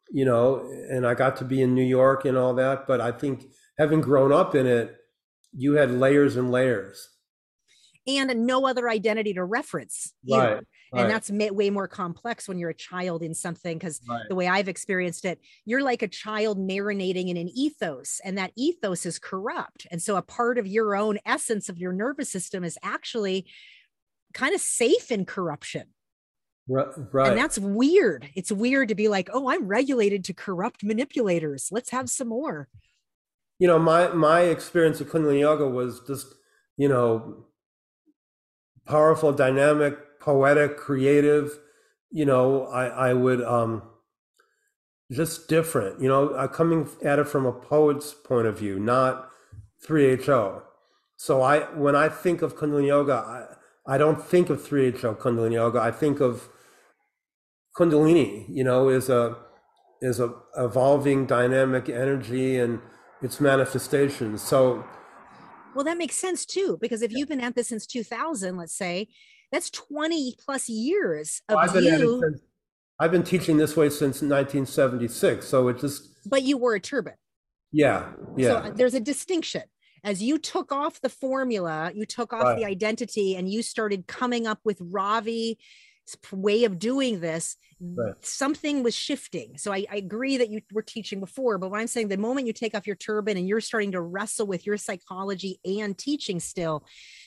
you 0.10 0.26
know, 0.26 0.68
and 0.90 1.06
I 1.06 1.14
got 1.14 1.38
to 1.38 1.45
be 1.45 1.62
in 1.62 1.76
New 1.76 1.84
York 1.84 2.26
and 2.26 2.38
all 2.38 2.53
that. 2.56 2.88
But 2.88 2.99
I 2.99 3.12
think 3.12 3.45
having 3.78 4.02
grown 4.02 4.32
up 4.32 4.56
in 4.56 4.66
it, 4.66 4.95
you 5.53 5.74
had 5.74 5.91
layers 5.91 6.36
and 6.36 6.52
layers. 6.52 7.10
And 8.07 8.45
no 8.45 8.68
other 8.68 8.90
identity 8.90 9.34
to 9.34 9.44
reference. 9.44 10.14
Right. 10.30 10.60
Right. 10.94 11.02
And 11.02 11.12
that's 11.12 11.32
way 11.32 11.70
more 11.70 11.88
complex 11.88 12.48
when 12.48 12.57
you're 12.57 12.70
a 12.70 12.76
child 12.76 13.22
in 13.22 13.34
something 13.34 13.78
because 13.78 13.99
right. 14.07 14.22
the 14.30 14.36
way 14.36 14.48
I've 14.48 14.70
experienced 14.70 15.26
it, 15.26 15.40
you're 15.66 15.84
like 15.84 16.02
a 16.02 16.07
child 16.07 16.57
marinating 16.57 17.30
in 17.30 17.38
an 17.38 17.49
ethos, 17.49 18.22
and 18.24 18.38
that 18.38 18.52
ethos 18.56 19.06
is 19.06 19.20
corrupt. 19.20 19.88
And 19.91 20.02
so 20.02 20.16
a 20.16 20.22
part 20.22 20.57
of 20.57 20.68
your 20.68 20.95
own 20.95 21.20
essence 21.26 21.68
of 21.68 21.80
your 21.80 21.91
nervous 21.91 22.32
system 22.32 22.64
is 22.64 22.78
actually 22.84 23.45
kind 24.36 24.53
of 24.53 24.62
safe 24.62 25.12
in 25.12 25.26
corruption. 25.26 25.88
Right. 26.68 27.30
And 27.30 27.38
that's 27.38 27.60
weird. 27.60 28.30
It's 28.36 28.52
weird 28.52 28.90
to 28.90 28.95
be 28.95 29.07
like, 29.07 29.30
oh, 29.32 29.49
I'm 29.49 29.68
regulated 29.68 30.24
to 30.26 30.34
corrupt 30.34 30.84
manipulators. 30.84 31.70
Let's 31.72 31.91
have 31.91 32.10
some 32.10 32.30
more. 32.30 32.68
You 33.60 33.68
know, 33.68 33.80
my 33.80 34.10
my 34.10 34.41
experience 34.41 34.99
of 34.99 35.10
Kundalini 35.10 35.41
Yoga 35.41 35.68
was 35.68 36.02
just, 36.07 36.28
you 36.76 36.90
know, 36.90 37.45
powerful, 38.86 39.32
dynamic, 39.32 40.20
poetic, 40.20 40.76
creative. 40.76 41.57
You 42.10 42.26
know, 42.26 42.66
I 42.66 43.10
I 43.10 43.14
would 43.14 43.44
um 43.44 43.84
just 45.12 45.48
different. 45.48 46.02
You 46.02 46.10
know, 46.10 46.30
uh, 46.30 46.48
coming 46.48 46.90
at 47.03 47.20
it 47.20 47.28
from 47.28 47.45
a 47.45 47.53
poet's 47.53 48.14
point 48.14 48.48
of 48.48 48.57
view, 48.57 48.80
not 48.80 49.30
3HO. 49.88 50.64
So 51.16 51.44
I 51.44 51.60
when 51.76 51.95
I 51.95 52.10
think 52.10 52.41
of 52.41 52.57
Kundalini 52.57 52.88
Yoga, 52.88 53.14
I, 53.14 53.56
I 53.88 53.98
don't 53.98 54.24
think 54.24 54.49
of 54.49 54.62
3HO 54.62 55.18
Kundalini 55.18 55.53
Yoga. 55.53 55.80
I 55.80 55.91
think 55.91 56.20
of 56.20 56.49
Kundalini, 57.78 58.45
you 58.49 58.64
know, 58.64 58.90
is 58.90 59.10
a 59.10 59.38
is 60.02 60.20
a 60.20 60.34
evolving 60.57 61.26
dynamic 61.26 61.90
energy 61.90 62.60
and 62.60 62.80
its 63.22 63.40
manifestations. 63.40 64.41
So 64.41 64.84
well, 65.76 65.84
that 65.84 65.98
makes 65.98 66.16
sense 66.16 66.45
too, 66.45 66.78
because 66.80 67.02
if 67.02 67.12
you've 67.12 67.28
been 67.28 67.41
at 67.41 67.53
this 67.53 67.68
since 67.68 67.86
2000, 67.86 68.56
let's 68.56 68.76
say, 68.76 69.10
that's 69.52 69.70
20 69.70 70.36
plus 70.44 70.70
years 70.70 71.41
of 71.49 71.56
well, 71.56 71.70
I've 71.70 71.84
you. 71.84 72.22
Since, 72.24 72.41
I've 72.98 73.12
been 73.12 73.24
teaching 73.24 73.57
this 73.57 73.76
way 73.76 73.90
since 73.90 74.22
1976. 74.22 75.45
So 75.45 75.68
it 75.68 75.80
just. 75.80 76.10
But 76.30 76.44
you 76.44 76.57
wore 76.57 76.76
a 76.76 76.80
turban. 76.80 77.16
Yeah. 77.74 78.14
Yeah. 78.38 78.48
So 78.48 78.56
uh, 78.57 78.72
there's 78.72 78.94
a 78.94 79.02
distinction 79.02 79.64
as 80.06 80.22
you 80.22 80.38
took 80.38 80.72
off 80.72 81.02
the 81.02 81.10
formula, 81.10 81.91
you 81.94 82.06
took 82.06 82.32
off 82.32 82.44
right. 82.44 82.57
the 82.57 82.65
identity 82.65 83.36
and 83.36 83.52
you 83.52 83.64
started 83.64 84.06
coming 84.07 84.45
up 84.45 84.60
with 84.64 84.77
Ravi 84.80 85.57
way 86.32 86.65
of 86.65 86.77
doing 86.77 87.19
this 87.19 87.57
right. 87.82 88.14
something 88.22 88.84
was 88.84 88.94
shifting 88.94 89.57
so 89.57 89.73
I, 89.73 89.86
I, 89.91 89.95
agree 89.95 90.38
that 90.38 90.49
you 90.49 90.61
were 90.72 90.84
teaching 90.84 91.19
before 91.19 91.57
but 91.57 91.72
what 91.72 91.80
i'm 91.80 91.88
saying 91.88 92.10
the 92.10 92.18
moment 92.18 92.45
you 92.45 92.53
take 92.53 92.76
off 92.76 92.86
your 92.86 92.95
turban 92.95 93.38
and 93.38 93.48
you're 93.48 93.60
starting 93.60 93.91
to 93.94 94.02
wrestle 94.02 94.45
with 94.45 94.68
your 94.68 94.77
psychology 94.77 95.60
and 95.65 95.98
teaching 95.98 96.40
still 96.40 96.86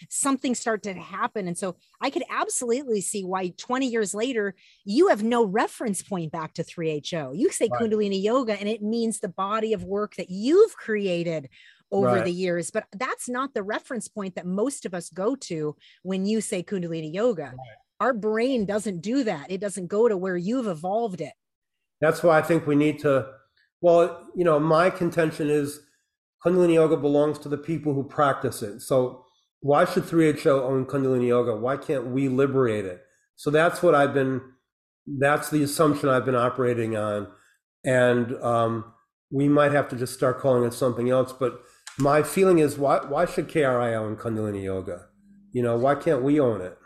something 0.09 0.55
started 0.55 0.95
to 0.95 1.01
happen 1.01 1.49
and 1.49 1.59
so 1.59 1.75
i 2.01 2.09
could 2.09 2.23
absolutely 2.31 3.01
see 3.01 3.25
why 3.25 3.53
20 3.59 3.89
years 3.89 4.15
later 4.15 4.55
you 4.85 5.09
have 5.09 5.25
no 5.25 5.45
reference 5.45 6.01
point 6.01 6.31
back 6.31 6.55
to 6.55 6.63
3ho 6.63 7.37
you 7.37 7.51
say 7.51 7.69
right. 7.73 7.81
kundalini 7.81 8.23
yoga 8.23 8.59
and 8.59 8.69
it 8.69 8.81
means 8.81 9.19
the 9.19 9.29
body 9.29 9.73
of 9.73 9.83
work 9.83 10.15
that 10.15 10.31
you've 10.31 10.77
created 10.77 11.49
over 11.91 12.07
right. 12.07 12.25
the 12.25 12.33
years. 12.33 12.71
But 12.71 12.85
that's 12.93 13.29
not 13.29 13.55
the 13.55 13.63
reference 13.63 14.09
point 14.09 14.35
that 14.35 14.47
most 14.47 14.87
of 14.87 14.95
us 14.95 15.11
go 15.11 15.35
to 15.37 15.77
when 16.03 16.27
you 16.27 16.41
say 16.41 16.63
Kundalini 16.63 17.13
yoga. 17.13 17.45
Right. 17.45 17.57
Our 18.01 18.15
brain 18.15 18.65
doesn't 18.65 19.01
do 19.01 19.25
that. 19.25 19.51
It 19.51 19.61
doesn't 19.61 19.89
go 19.89 20.09
to 20.09 20.17
where 20.17 20.37
you've 20.37 20.69
evolved 20.69 21.21
it. 21.21 21.33
That's 22.01 22.23
why 22.23 22.39
I 22.39 22.43
think 22.43 22.67
we 22.67 22.77
need 22.77 23.01
to. 23.01 23.27
Well, 23.81 24.29
you 24.35 24.45
know, 24.45 24.59
my 24.59 24.91
contention 24.91 25.51
is 25.51 25.81
Kundalini 26.45 26.75
yoga 26.75 26.97
belongs 26.97 27.39
to 27.41 27.49
the 27.49 27.59
people 27.59 27.95
who 27.95 28.05
practice 28.05 28.63
it. 28.63 28.81
So 28.81 29.25
why 29.61 29.85
should 29.85 30.05
3HO 30.05 30.63
own 30.63 30.87
Kundalini 30.87 31.29
yoga? 31.29 31.57
Why 31.57 31.77
can't 31.77 32.07
we 32.07 32.29
liberate 32.29 32.85
it? 32.85 33.03
So 33.37 33.51
that's 33.51 33.83
what 33.83 33.95
I've 33.95 34.15
been. 34.15 34.41
That's 35.07 35.51
the 35.51 35.63
assumption 35.63 36.09
I've 36.09 36.25
been 36.25 36.37
operating 36.37 36.97
on, 36.97 37.29
and 37.85 38.35
um, 38.43 38.93
we 39.31 39.49
might 39.49 39.73
have 39.73 39.89
to 39.89 39.97
just 39.97 40.13
start 40.13 40.41
calling 40.41 40.65
it 40.65 40.75
something 40.75 41.09
else. 41.09 41.33
But 41.33 41.61
my 41.99 42.23
feeling 42.23 42.59
is 42.59 42.79
why 42.79 43.01
why 43.07 43.27
should 43.27 43.49
KRI 43.49 43.95
own 43.95 44.17
Kundalini 44.17 44.65
Yoga? 44.65 45.07
You 45.53 45.63
know, 45.63 45.77
why 45.77 45.95
can't 45.95 46.23
we 46.23 46.41
own 46.41 46.61
it? 46.61 46.79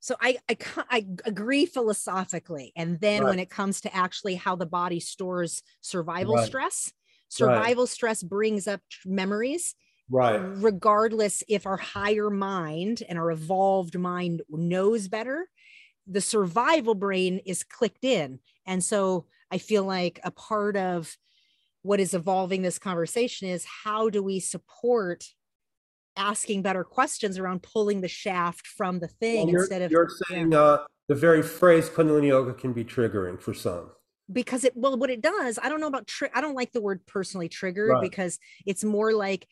So 0.00 0.16
I 0.20 0.38
I, 0.48 0.56
I 0.90 1.06
agree 1.24 1.66
philosophically, 1.66 2.72
and 2.76 3.00
then 3.00 3.22
right. 3.22 3.30
when 3.30 3.38
it 3.38 3.50
comes 3.50 3.80
to 3.82 3.94
actually 3.94 4.34
how 4.34 4.56
the 4.56 4.66
body 4.66 5.00
stores 5.00 5.62
survival 5.80 6.36
right. 6.36 6.46
stress, 6.46 6.92
survival 7.28 7.84
right. 7.84 7.90
stress 7.90 8.22
brings 8.22 8.66
up 8.66 8.80
memories. 9.04 9.74
Right. 10.12 10.38
Regardless 10.38 11.44
if 11.48 11.66
our 11.66 11.76
higher 11.76 12.30
mind 12.30 13.04
and 13.08 13.16
our 13.16 13.30
evolved 13.30 13.96
mind 13.96 14.42
knows 14.48 15.06
better, 15.06 15.48
the 16.04 16.20
survival 16.20 16.96
brain 16.96 17.40
is 17.46 17.62
clicked 17.62 18.04
in. 18.04 18.40
And 18.66 18.82
so 18.82 19.26
I 19.52 19.58
feel 19.58 19.84
like 19.84 20.18
a 20.24 20.32
part 20.32 20.76
of 20.76 21.16
what 21.82 22.00
is 22.00 22.14
evolving 22.14 22.62
this 22.62 22.78
conversation 22.78 23.48
is 23.48 23.64
how 23.84 24.10
do 24.10 24.22
we 24.22 24.40
support 24.40 25.24
asking 26.16 26.62
better 26.62 26.84
questions 26.84 27.38
around 27.38 27.62
pulling 27.62 28.00
the 28.00 28.08
shaft 28.08 28.66
from 28.66 28.98
the 28.98 29.08
thing 29.08 29.46
well, 29.46 29.56
instead 29.56 29.82
of 29.82 29.90
you're 29.90 30.10
saying 30.28 30.52
uh, 30.54 30.78
the 31.08 31.14
very 31.14 31.42
phrase 31.42 31.88
kundalini 31.88 32.28
yoga 32.28 32.52
can 32.52 32.72
be 32.72 32.84
triggering 32.84 33.40
for 33.40 33.54
some 33.54 33.90
because 34.32 34.64
it 34.64 34.76
well 34.76 34.96
what 34.96 35.10
it 35.10 35.20
does 35.20 35.58
i 35.62 35.68
don't 35.68 35.80
know 35.80 35.86
about 35.86 36.06
tri- 36.06 36.30
i 36.34 36.40
don't 36.40 36.54
like 36.54 36.72
the 36.72 36.80
word 36.80 37.04
personally 37.06 37.48
triggered 37.48 37.90
right. 37.90 38.02
because 38.02 38.38
it's 38.66 38.84
more 38.84 39.12
like 39.12 39.46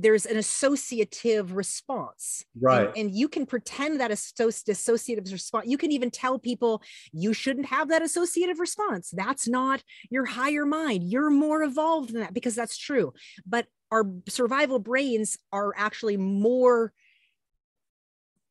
there's 0.00 0.26
an 0.26 0.36
associative 0.36 1.54
response 1.54 2.44
right. 2.60 2.88
and, 2.88 2.96
and, 2.96 3.14
you 3.14 3.28
can 3.28 3.46
pretend 3.46 4.00
that 4.00 4.10
associative 4.10 5.32
response 5.32 5.66
you 5.66 5.78
can 5.78 5.90
even 5.90 6.10
tell 6.10 6.38
people 6.38 6.82
you 7.12 7.32
shouldn't 7.32 7.66
have 7.66 7.88
that 7.88 8.02
associative 8.02 8.60
response. 8.60 9.10
That's 9.12 9.48
not 9.48 9.82
your 10.10 10.24
higher 10.24 10.66
mind. 10.66 11.04
You're 11.04 11.30
more 11.30 11.62
evolved 11.62 12.12
than 12.12 12.20
that 12.20 12.34
because 12.34 12.54
that's 12.54 12.76
true. 12.76 13.12
But 13.46 13.66
our 13.90 14.04
survival 14.28 14.78
brains 14.78 15.38
are 15.52 15.72
actually 15.76 16.16
more 16.16 16.92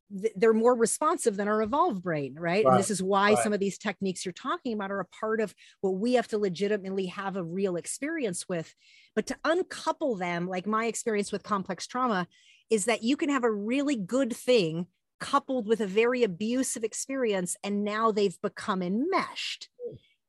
they're 0.10 0.54
more 0.54 0.76
responsive 0.76 1.36
than 1.36 1.48
our 1.48 1.62
evolved 1.62 2.02
brain 2.02 2.36
right, 2.36 2.64
right. 2.64 2.66
and 2.66 2.80
this 2.80 2.90
is 2.90 3.04
why 3.04 3.34
right. 3.34 3.44
some 3.44 3.54
of 3.54 3.60
these 3.60 3.78
techniques 3.78 4.26
you're 4.26 4.34
talking 4.34 4.74
about 4.74 4.92
are 4.92 5.00
a 5.00 5.06
part 5.06 5.42
of 5.42 5.54
what 5.82 5.96
we 5.96 6.14
have 6.14 6.28
to 6.28 6.38
legitimately 6.38 7.08
have 7.08 7.36
a 7.36 7.44
real 7.44 7.76
experience 7.76 8.48
with 8.48 8.74
but 9.16 9.28
to 9.28 9.36
uncouple 9.44 10.16
them 10.16 10.48
like 10.48 10.66
my 10.66 10.86
experience 10.86 11.32
with 11.32 11.44
complex 11.44 11.86
trauma 11.88 12.28
is 12.70 12.86
that 12.86 13.04
you 13.04 13.18
can 13.18 13.30
have 13.30 13.44
a 13.44 13.52
really 13.52 13.96
good 13.96 14.34
thing 14.34 14.88
coupled 15.20 15.68
with 15.68 15.82
a 15.82 15.88
very 15.88 16.24
abusive 16.24 16.84
experience 16.84 17.58
and 17.64 17.84
now 17.84 18.12
they've 18.12 18.40
become 18.42 18.82
enmeshed 18.82 19.70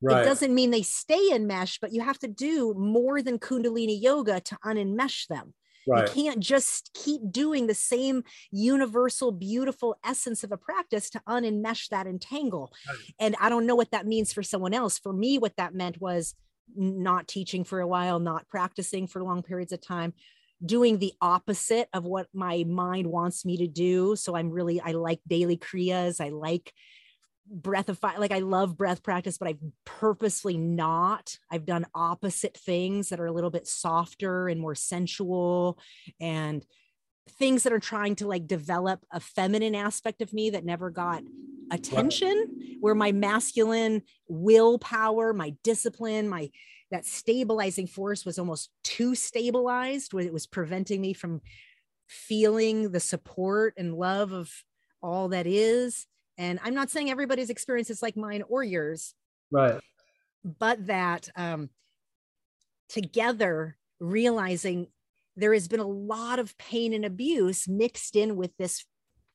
Right. 0.01 0.23
It 0.23 0.25
doesn't 0.25 0.55
mean 0.55 0.71
they 0.71 0.83
stay 0.83 1.33
enmeshed, 1.33 1.81
but 1.81 1.93
you 1.93 2.03
have 2.03 2.19
to 2.21 2.29
do 2.29 2.73
more 2.75 3.21
than 3.21 3.39
Kundalini 3.39 4.01
yoga 4.01 4.41
to 4.41 4.59
unenmesh 4.65 5.27
them. 5.27 5.55
Right. 5.89 6.15
You 6.15 6.25
can't 6.25 6.41
just 6.41 6.91
keep 6.95 7.23
doing 7.31 7.67
the 7.67 7.75
same 7.75 8.25
universal, 8.51 9.33
beautiful 9.33 9.97
essence 10.05 10.45
of 10.45 10.53
a 10.53 10.57
practice 10.57 11.09
to 11.11 11.23
unenmesh 11.29 11.89
that 11.89 12.07
entangle. 12.07 12.73
Right. 12.87 12.99
And 13.19 13.37
I 13.41 13.49
don't 13.49 13.67
know 13.67 13.75
what 13.75 13.91
that 13.93 14.07
means 14.07 14.33
for 14.33 14.43
someone 14.43 14.75
else. 14.75 14.99
For 14.99 15.13
me, 15.13 15.39
what 15.39 15.57
that 15.57 15.75
meant 15.75 16.01
was 16.01 16.35
not 16.77 17.27
teaching 17.27 17.65
for 17.65 17.81
a 17.81 17.87
while, 17.87 18.19
not 18.19 18.49
practicing 18.49 19.07
for 19.07 19.23
long 19.23 19.43
periods 19.43 19.73
of 19.73 19.81
time, 19.81 20.13
doing 20.65 20.99
the 20.99 21.15
opposite 21.21 21.89
of 21.95 22.05
what 22.05 22.27
my 22.35 22.65
mind 22.69 23.07
wants 23.07 23.45
me 23.45 23.57
to 23.57 23.67
do. 23.67 24.17
So 24.17 24.37
I'm 24.37 24.51
really, 24.51 24.81
I 24.81 24.93
like 24.93 25.21
daily 25.27 25.57
kriyas. 25.57 26.21
I 26.21 26.29
like 26.29 26.73
breath 27.51 27.89
of 27.89 27.99
fire 27.99 28.19
like 28.19 28.33
i 28.33 28.41
love 28.41 28.77
breath 28.77 29.03
practice 29.03 29.39
but 29.39 29.49
i've 29.49 29.59
purposely 29.99 30.57
not. 30.57 31.37
I've 31.51 31.67
done 31.67 31.85
opposite 31.93 32.57
things 32.57 33.09
that 33.09 33.19
are 33.19 33.27
a 33.27 33.33
little 33.33 33.51
bit 33.51 33.67
softer 33.67 34.49
and 34.49 34.61
more 34.61 34.77
sensual 34.77 35.79
and 36.21 36.65
things 37.31 37.65
that 37.65 37.73
are 37.73 37.81
trying 37.81 38.15
to 38.17 38.29
like 38.29 38.47
develop 38.47 39.05
a 39.11 39.19
feminine 39.19 39.75
aspect 39.75 40.23
of 40.23 40.33
me 40.33 40.51
that 40.51 40.65
never 40.65 40.91
got 40.91 41.25
attention 41.73 42.79
where 42.81 42.95
my 42.95 43.11
masculine 43.11 44.03
willpower 44.29 45.33
my 45.33 45.53
discipline 45.65 46.29
my 46.29 46.49
that 46.91 47.05
stabilizing 47.05 47.89
force 47.89 48.25
was 48.25 48.39
almost 48.39 48.71
too 48.85 49.17
stabilized 49.17 50.13
where 50.13 50.25
it 50.25 50.33
was 50.33 50.47
preventing 50.47 51.01
me 51.01 51.13
from 51.13 51.41
feeling 52.07 52.93
the 52.93 53.01
support 53.01 53.75
and 53.77 53.95
love 53.95 54.33
of 54.33 54.51
all 55.03 55.29
that 55.29 55.47
is 55.47 56.07
and 56.39 56.61
I'm 56.63 56.75
not 56.75 56.89
saying 56.89 57.11
everybody's 57.11 57.51
experience 57.51 57.91
is 57.91 58.01
like 58.01 58.17
mine 58.17 58.43
or 58.49 58.63
yours. 58.63 59.15
Right. 59.51 59.81
But 60.45 60.87
that 60.87 61.29
um, 61.37 61.69
together 62.89 63.77
realizing 64.01 64.87
there 65.37 65.53
has 65.53 65.69
been 65.69 65.81
a 65.81 65.87
lot 65.87 66.39
of 66.39 66.57
pain 66.59 66.93
and 66.93 67.05
abuse 67.05 67.69
mixed 67.69 68.17
in 68.17 68.37
with 68.37 68.57
this 68.57 68.85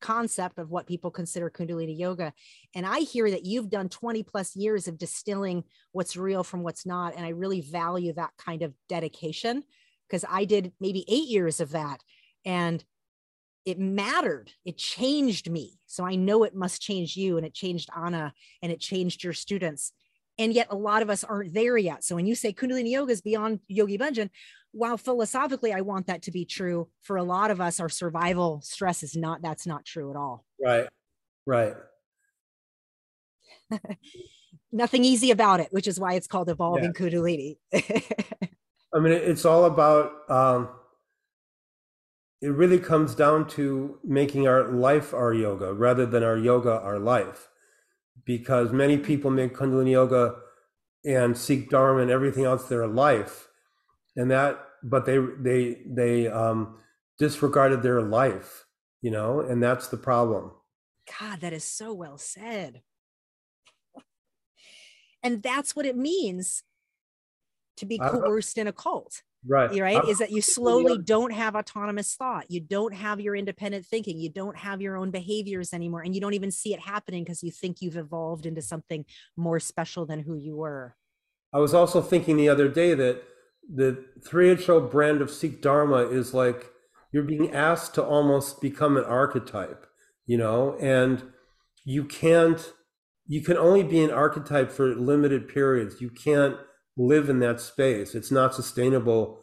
concept 0.02 0.60
of 0.60 0.70
what 0.70 0.86
people 0.86 1.10
consider 1.10 1.50
kundalini 1.50 1.98
yoga 1.98 2.34
and 2.76 2.86
i 2.86 3.00
hear 3.00 3.32
that 3.32 3.46
you've 3.46 3.70
done 3.70 3.88
20 3.88 4.22
plus 4.24 4.54
years 4.54 4.90
of 4.90 4.98
distilling 4.98 5.64
what's 5.94 6.18
real 6.18 6.44
from 6.44 6.62
what's 6.62 6.86
not 6.86 7.16
and 7.16 7.26
i 7.26 7.30
really 7.30 7.62
value 7.62 8.12
that 8.12 8.32
kind 8.38 8.64
of 8.64 8.74
dedication 8.90 9.64
because 10.10 10.26
i 10.30 10.44
did 10.44 10.74
maybe 10.82 11.06
8 11.08 11.30
years 11.30 11.62
of 11.62 11.72
that 11.72 12.02
and 12.44 12.84
it 13.66 13.80
mattered. 13.80 14.52
It 14.66 14.78
changed 14.78 15.50
me. 15.50 15.80
So 15.86 16.06
I 16.06 16.16
know 16.16 16.44
it 16.44 16.56
must 16.56 16.82
change 16.82 17.16
you 17.16 17.38
and 17.38 17.46
it 17.46 17.54
changed 17.54 17.90
Ana 17.96 18.34
and 18.62 18.72
it 18.72 18.80
changed 18.80 19.24
your 19.24 19.34
students. 19.34 19.94
And 20.38 20.54
yet 20.54 20.68
a 20.70 20.76
lot 20.76 21.02
of 21.02 21.10
us 21.10 21.24
aren't 21.24 21.54
there 21.54 21.78
yet. 21.78 22.04
So 22.04 22.16
when 22.16 22.26
you 22.26 22.36
say 22.36 22.54
Kundalini 22.54 22.92
Yoga 22.92 23.12
is 23.12 23.22
beyond 23.22 23.60
Yogi 23.68 23.98
Bhajan, 23.98 24.30
while 24.72 24.98
philosophically 24.98 25.72
I 25.72 25.82
want 25.82 26.08
that 26.08 26.24
to 26.24 26.32
be 26.32 26.46
true, 26.46 26.90
for 27.04 27.18
a 27.18 27.24
lot 27.24 27.52
of 27.52 27.62
us, 27.62 27.80
our 27.80 27.90
survival 27.90 28.60
stress 28.64 29.04
is 29.04 29.16
not, 29.16 29.42
that's 29.42 29.68
not 29.68 29.86
true 29.86 30.10
at 30.10 30.18
all. 30.18 30.44
Right. 30.62 30.88
Right. 31.46 31.76
Nothing 34.72 35.06
easy 35.06 35.30
about 35.30 35.60
it, 35.60 35.68
which 35.70 35.88
is 35.88 36.00
why 36.00 36.14
it's 36.14 36.28
called 36.28 36.50
evolving 36.50 36.86
yeah. 36.86 36.90
Kundalini. 36.92 37.58
I 38.96 39.00
mean, 39.00 39.14
it's 39.14 39.46
all 39.46 39.66
about, 39.66 40.12
um, 40.30 40.70
it 42.44 42.50
really 42.50 42.78
comes 42.78 43.16
down 43.16 43.48
to 43.48 43.98
making 44.04 44.50
our 44.50 44.68
life 44.70 45.14
our 45.14 45.34
yoga 45.34 45.74
rather 45.74 46.06
than 46.06 46.24
our 46.24 46.38
yoga 46.38 46.72
our 46.72 47.00
life. 47.00 47.48
Because 48.26 48.74
many 48.74 48.98
people 48.98 49.32
make 49.32 49.56
Kundalini 49.56 49.92
yoga 49.92 50.36
and 51.06 51.38
Sikh 51.38 51.70
Dharma 51.70 52.02
and 52.02 52.12
everything 52.12 52.44
else 52.44 52.68
their 52.68 52.86
life. 52.86 53.48
And 54.18 54.30
that, 54.30 54.60
but 54.84 55.06
they, 55.06 55.20
they, 55.40 55.84
they 55.88 56.28
um, 56.28 56.80
disregarded 57.18 57.82
their 57.82 58.02
life, 58.02 58.66
you 59.02 59.10
know, 59.10 59.40
and 59.40 59.64
that's 59.64 59.88
the 59.88 59.98
problem. 59.98 60.52
God, 61.22 61.40
that 61.40 61.54
is 61.54 61.64
so 61.64 61.94
well 61.94 62.18
said. 62.18 62.82
and 65.24 65.42
that's 65.42 65.78
what 65.78 65.86
it 65.86 65.96
means 65.96 66.64
to 67.78 67.86
be 67.86 67.98
coerced 67.98 68.58
in 68.58 68.68
a 68.68 68.74
cult 68.74 69.24
right. 69.48 69.80
Right? 69.80 70.08
Is 70.08 70.20
that 70.20 70.32
you 70.32 70.42
slowly 70.42 70.98
don't 70.98 71.32
have 71.32 71.56
autonomous 71.56 72.16
thought. 72.16 72.46
You 72.50 72.62
don't 72.62 72.94
have 72.94 73.20
your 73.20 73.36
independent 73.36 73.86
thinking. 73.86 74.20
You 74.20 74.30
don't 74.30 74.58
have 74.58 74.82
your 74.82 74.98
own 74.98 75.12
behaviors 75.12 75.74
anymore 75.74 76.02
and 76.02 76.16
you 76.16 76.22
don't 76.22 76.34
even 76.34 76.52
see 76.52 76.74
it 76.74 76.80
happening 76.80 77.24
because 77.24 77.44
you 77.44 77.52
think 77.52 77.82
you've 77.82 77.98
evolved 77.98 78.46
into 78.46 78.62
something 78.62 79.06
more 79.38 79.60
special 79.60 80.06
than 80.06 80.20
who 80.20 80.36
you 80.36 80.56
were. 80.56 80.96
I 81.54 81.60
was 81.60 81.74
also 81.74 82.02
thinking 82.02 82.38
the 82.38 82.50
other 82.50 82.68
day 82.68 82.94
that 82.96 83.24
the 83.74 84.04
3ho 84.28 84.92
brand 84.92 85.22
of 85.22 85.30
sikh 85.30 85.62
dharma 85.62 86.08
is 86.10 86.34
like 86.34 86.70
you're 87.12 87.24
being 87.24 87.54
asked 87.54 87.96
to 87.96 88.04
almost 88.04 88.60
become 88.60 88.98
an 88.98 89.04
archetype 89.04 89.86
you 90.26 90.38
know? 90.38 90.78
And 90.80 91.24
you 91.86 92.06
can't 92.06 92.74
you 93.26 93.42
can 93.42 93.58
only 93.58 93.84
be 93.84 94.04
an 94.04 94.12
archetype 94.12 94.72
for 94.72 94.96
limited 94.96 95.48
periods. 95.48 96.02
You 96.02 96.10
can't 96.10 96.58
live 96.98 97.30
in 97.30 97.40
that 97.40 97.60
space. 97.60 98.16
It's 98.16 98.32
not 98.32 98.54
sustainable. 98.54 99.40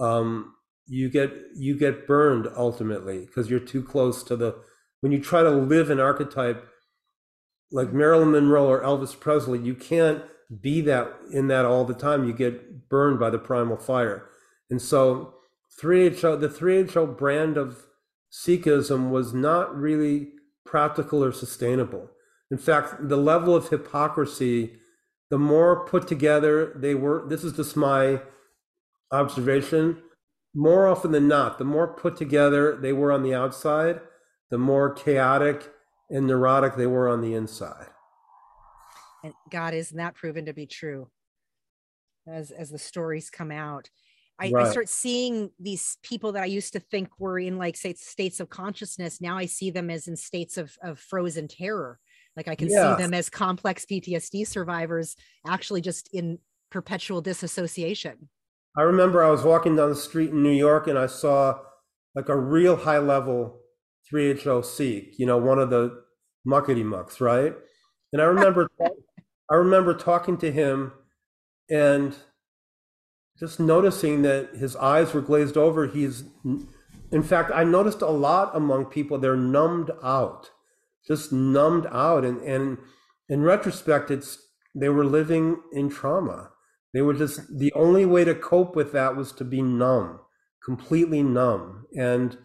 Um, 0.00 0.54
you 0.86 1.10
get 1.10 1.32
you 1.54 1.76
get 1.76 2.06
burned 2.06 2.48
ultimately 2.56 3.26
because 3.26 3.50
you're 3.50 3.60
too 3.60 3.82
close 3.82 4.22
to 4.24 4.36
the. 4.36 4.56
When 5.00 5.12
you 5.12 5.20
try 5.20 5.42
to 5.42 5.50
live 5.50 5.90
an 5.90 6.00
archetype 6.00 6.66
like 7.70 7.92
Marilyn 7.92 8.32
Monroe 8.32 8.66
or 8.66 8.82
Elvis 8.82 9.18
Presley, 9.18 9.58
you 9.58 9.74
can't 9.74 10.22
be 10.60 10.80
that 10.82 11.12
in 11.32 11.48
that 11.48 11.64
all 11.64 11.84
the 11.84 11.94
time. 11.94 12.26
You 12.26 12.32
get 12.32 12.88
burned 12.88 13.18
by 13.18 13.30
the 13.30 13.38
primal 13.38 13.76
fire, 13.76 14.28
and 14.70 14.80
so 14.80 15.34
3HO 15.80 16.40
the 16.40 16.48
3HO 16.48 17.18
brand 17.18 17.56
of 17.56 17.86
Sikhism 18.32 19.10
was 19.10 19.34
not 19.34 19.76
really 19.76 20.28
practical 20.64 21.22
or 21.24 21.32
sustainable. 21.32 22.10
In 22.50 22.58
fact, 22.58 23.08
the 23.08 23.16
level 23.16 23.54
of 23.54 23.68
hypocrisy 23.68 24.78
the 25.30 25.38
more 25.38 25.84
put 25.86 26.06
together 26.06 26.72
they 26.76 26.94
were, 26.94 27.26
this 27.28 27.44
is 27.44 27.54
just 27.54 27.76
my 27.76 28.20
observation. 29.10 30.02
More 30.54 30.86
often 30.86 31.12
than 31.12 31.28
not, 31.28 31.58
the 31.58 31.64
more 31.64 31.88
put 31.88 32.16
together 32.16 32.76
they 32.76 32.92
were 32.92 33.12
on 33.12 33.22
the 33.22 33.34
outside, 33.34 34.00
the 34.50 34.58
more 34.58 34.92
chaotic 34.92 35.70
and 36.08 36.26
neurotic 36.26 36.76
they 36.76 36.86
were 36.86 37.08
on 37.08 37.20
the 37.20 37.34
inside. 37.34 37.88
And 39.24 39.34
God, 39.50 39.74
isn't 39.74 39.96
that 39.96 40.14
proven 40.14 40.46
to 40.46 40.52
be 40.52 40.66
true? 40.66 41.10
As 42.28 42.50
as 42.50 42.70
the 42.70 42.78
stories 42.78 43.30
come 43.30 43.50
out, 43.50 43.90
I, 44.38 44.50
right. 44.50 44.66
I, 44.66 44.70
start 44.70 44.88
seeing 44.88 45.50
these 45.58 45.98
people 46.02 46.32
that 46.32 46.42
I 46.42 46.46
used 46.46 46.72
to 46.74 46.80
think 46.80 47.08
were 47.18 47.38
in 47.38 47.58
like 47.58 47.76
say 47.76 47.94
states 47.94 48.40
of 48.40 48.48
consciousness. 48.48 49.20
Now 49.20 49.36
I 49.36 49.46
see 49.46 49.70
them 49.70 49.90
as 49.90 50.08
in 50.08 50.16
states 50.16 50.56
of 50.56 50.76
of 50.82 50.98
frozen 50.98 51.48
terror. 51.48 51.98
Like 52.36 52.48
I 52.48 52.54
can 52.54 52.68
yeah. 52.68 52.96
see 52.96 53.02
them 53.02 53.14
as 53.14 53.28
complex 53.28 53.84
PTSD 53.84 54.46
survivors, 54.46 55.16
actually 55.46 55.80
just 55.80 56.08
in 56.12 56.38
perpetual 56.70 57.20
disassociation. 57.20 58.28
I 58.76 58.82
remember 58.82 59.24
I 59.24 59.30
was 59.30 59.42
walking 59.42 59.76
down 59.76 59.88
the 59.88 59.96
street 59.96 60.30
in 60.30 60.42
New 60.42 60.50
York 60.50 60.86
and 60.86 60.98
I 60.98 61.06
saw 61.06 61.58
like 62.14 62.28
a 62.28 62.36
real 62.36 62.76
high 62.76 62.98
level 62.98 63.60
3HO 64.12 64.64
Sikh, 64.64 65.18
you 65.18 65.26
know, 65.26 65.38
one 65.38 65.58
of 65.58 65.70
the 65.70 66.02
muckety 66.46 66.84
mucks, 66.84 67.20
right? 67.20 67.54
And 68.12 68.22
I 68.22 68.26
remember, 68.26 68.68
I 69.50 69.54
remember 69.54 69.94
talking 69.94 70.36
to 70.38 70.50
him, 70.50 70.92
and 71.68 72.16
just 73.38 73.60
noticing 73.60 74.22
that 74.22 74.56
his 74.56 74.76
eyes 74.76 75.12
were 75.12 75.20
glazed 75.20 75.56
over. 75.56 75.86
He's, 75.86 76.24
in 77.10 77.22
fact, 77.22 77.50
I 77.54 77.64
noticed 77.64 78.02
a 78.02 78.10
lot 78.10 78.56
among 78.56 78.86
people. 78.86 79.18
They're 79.18 79.36
numbed 79.36 79.90
out, 80.02 80.50
just 81.06 81.32
numbed 81.32 81.86
out, 81.90 82.24
and 82.24 82.40
and 82.42 82.78
in 83.28 83.42
retrospect, 83.42 84.10
it's 84.10 84.38
they 84.74 84.88
were 84.88 85.04
living 85.04 85.60
in 85.72 85.88
trauma. 85.88 86.50
They 86.92 87.02
were 87.02 87.14
just 87.14 87.58
the 87.58 87.72
only 87.74 88.06
way 88.06 88.24
to 88.24 88.34
cope 88.34 88.76
with 88.76 88.92
that 88.92 89.16
was 89.16 89.32
to 89.32 89.44
be 89.44 89.62
numb, 89.62 90.20
completely 90.64 91.22
numb, 91.22 91.86
and 91.96 92.38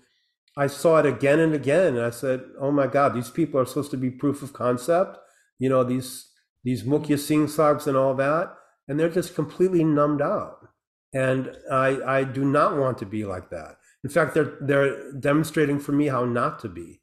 I 0.57 0.67
saw 0.67 0.99
it 0.99 1.05
again 1.05 1.39
and 1.39 1.53
again, 1.53 1.95
and 1.95 2.05
I 2.05 2.09
said, 2.09 2.43
"Oh 2.59 2.71
my 2.71 2.87
God, 2.87 3.13
these 3.13 3.29
people 3.29 3.59
are 3.59 3.65
supposed 3.65 3.91
to 3.91 3.97
be 3.97 4.11
proof 4.11 4.41
of 4.41 4.53
concept." 4.53 5.17
You 5.59 5.69
know 5.69 5.83
these 5.83 6.29
these 6.63 6.83
Mukya 6.83 7.17
Singh 7.17 7.47
Sags 7.47 7.87
and 7.87 7.97
all 7.97 8.13
that, 8.15 8.53
and 8.87 8.99
they're 8.99 9.09
just 9.09 9.35
completely 9.35 9.83
numbed 9.83 10.21
out. 10.21 10.67
And 11.13 11.55
I 11.71 12.01
I 12.19 12.23
do 12.23 12.43
not 12.43 12.77
want 12.77 12.97
to 12.99 13.05
be 13.05 13.25
like 13.25 13.49
that. 13.49 13.77
In 14.03 14.09
fact, 14.09 14.33
they're 14.33 14.57
they're 14.61 15.13
demonstrating 15.13 15.79
for 15.79 15.91
me 15.91 16.07
how 16.07 16.25
not 16.25 16.59
to 16.59 16.69
be. 16.69 17.00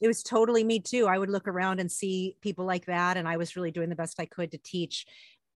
It 0.00 0.08
was 0.08 0.22
totally 0.22 0.64
me 0.64 0.80
too. 0.80 1.06
I 1.06 1.18
would 1.18 1.30
look 1.30 1.46
around 1.46 1.80
and 1.80 1.90
see 1.90 2.36
people 2.40 2.64
like 2.64 2.86
that, 2.86 3.16
and 3.16 3.28
I 3.28 3.36
was 3.36 3.56
really 3.56 3.70
doing 3.70 3.90
the 3.90 3.96
best 3.96 4.20
I 4.20 4.26
could 4.26 4.50
to 4.52 4.58
teach 4.58 5.06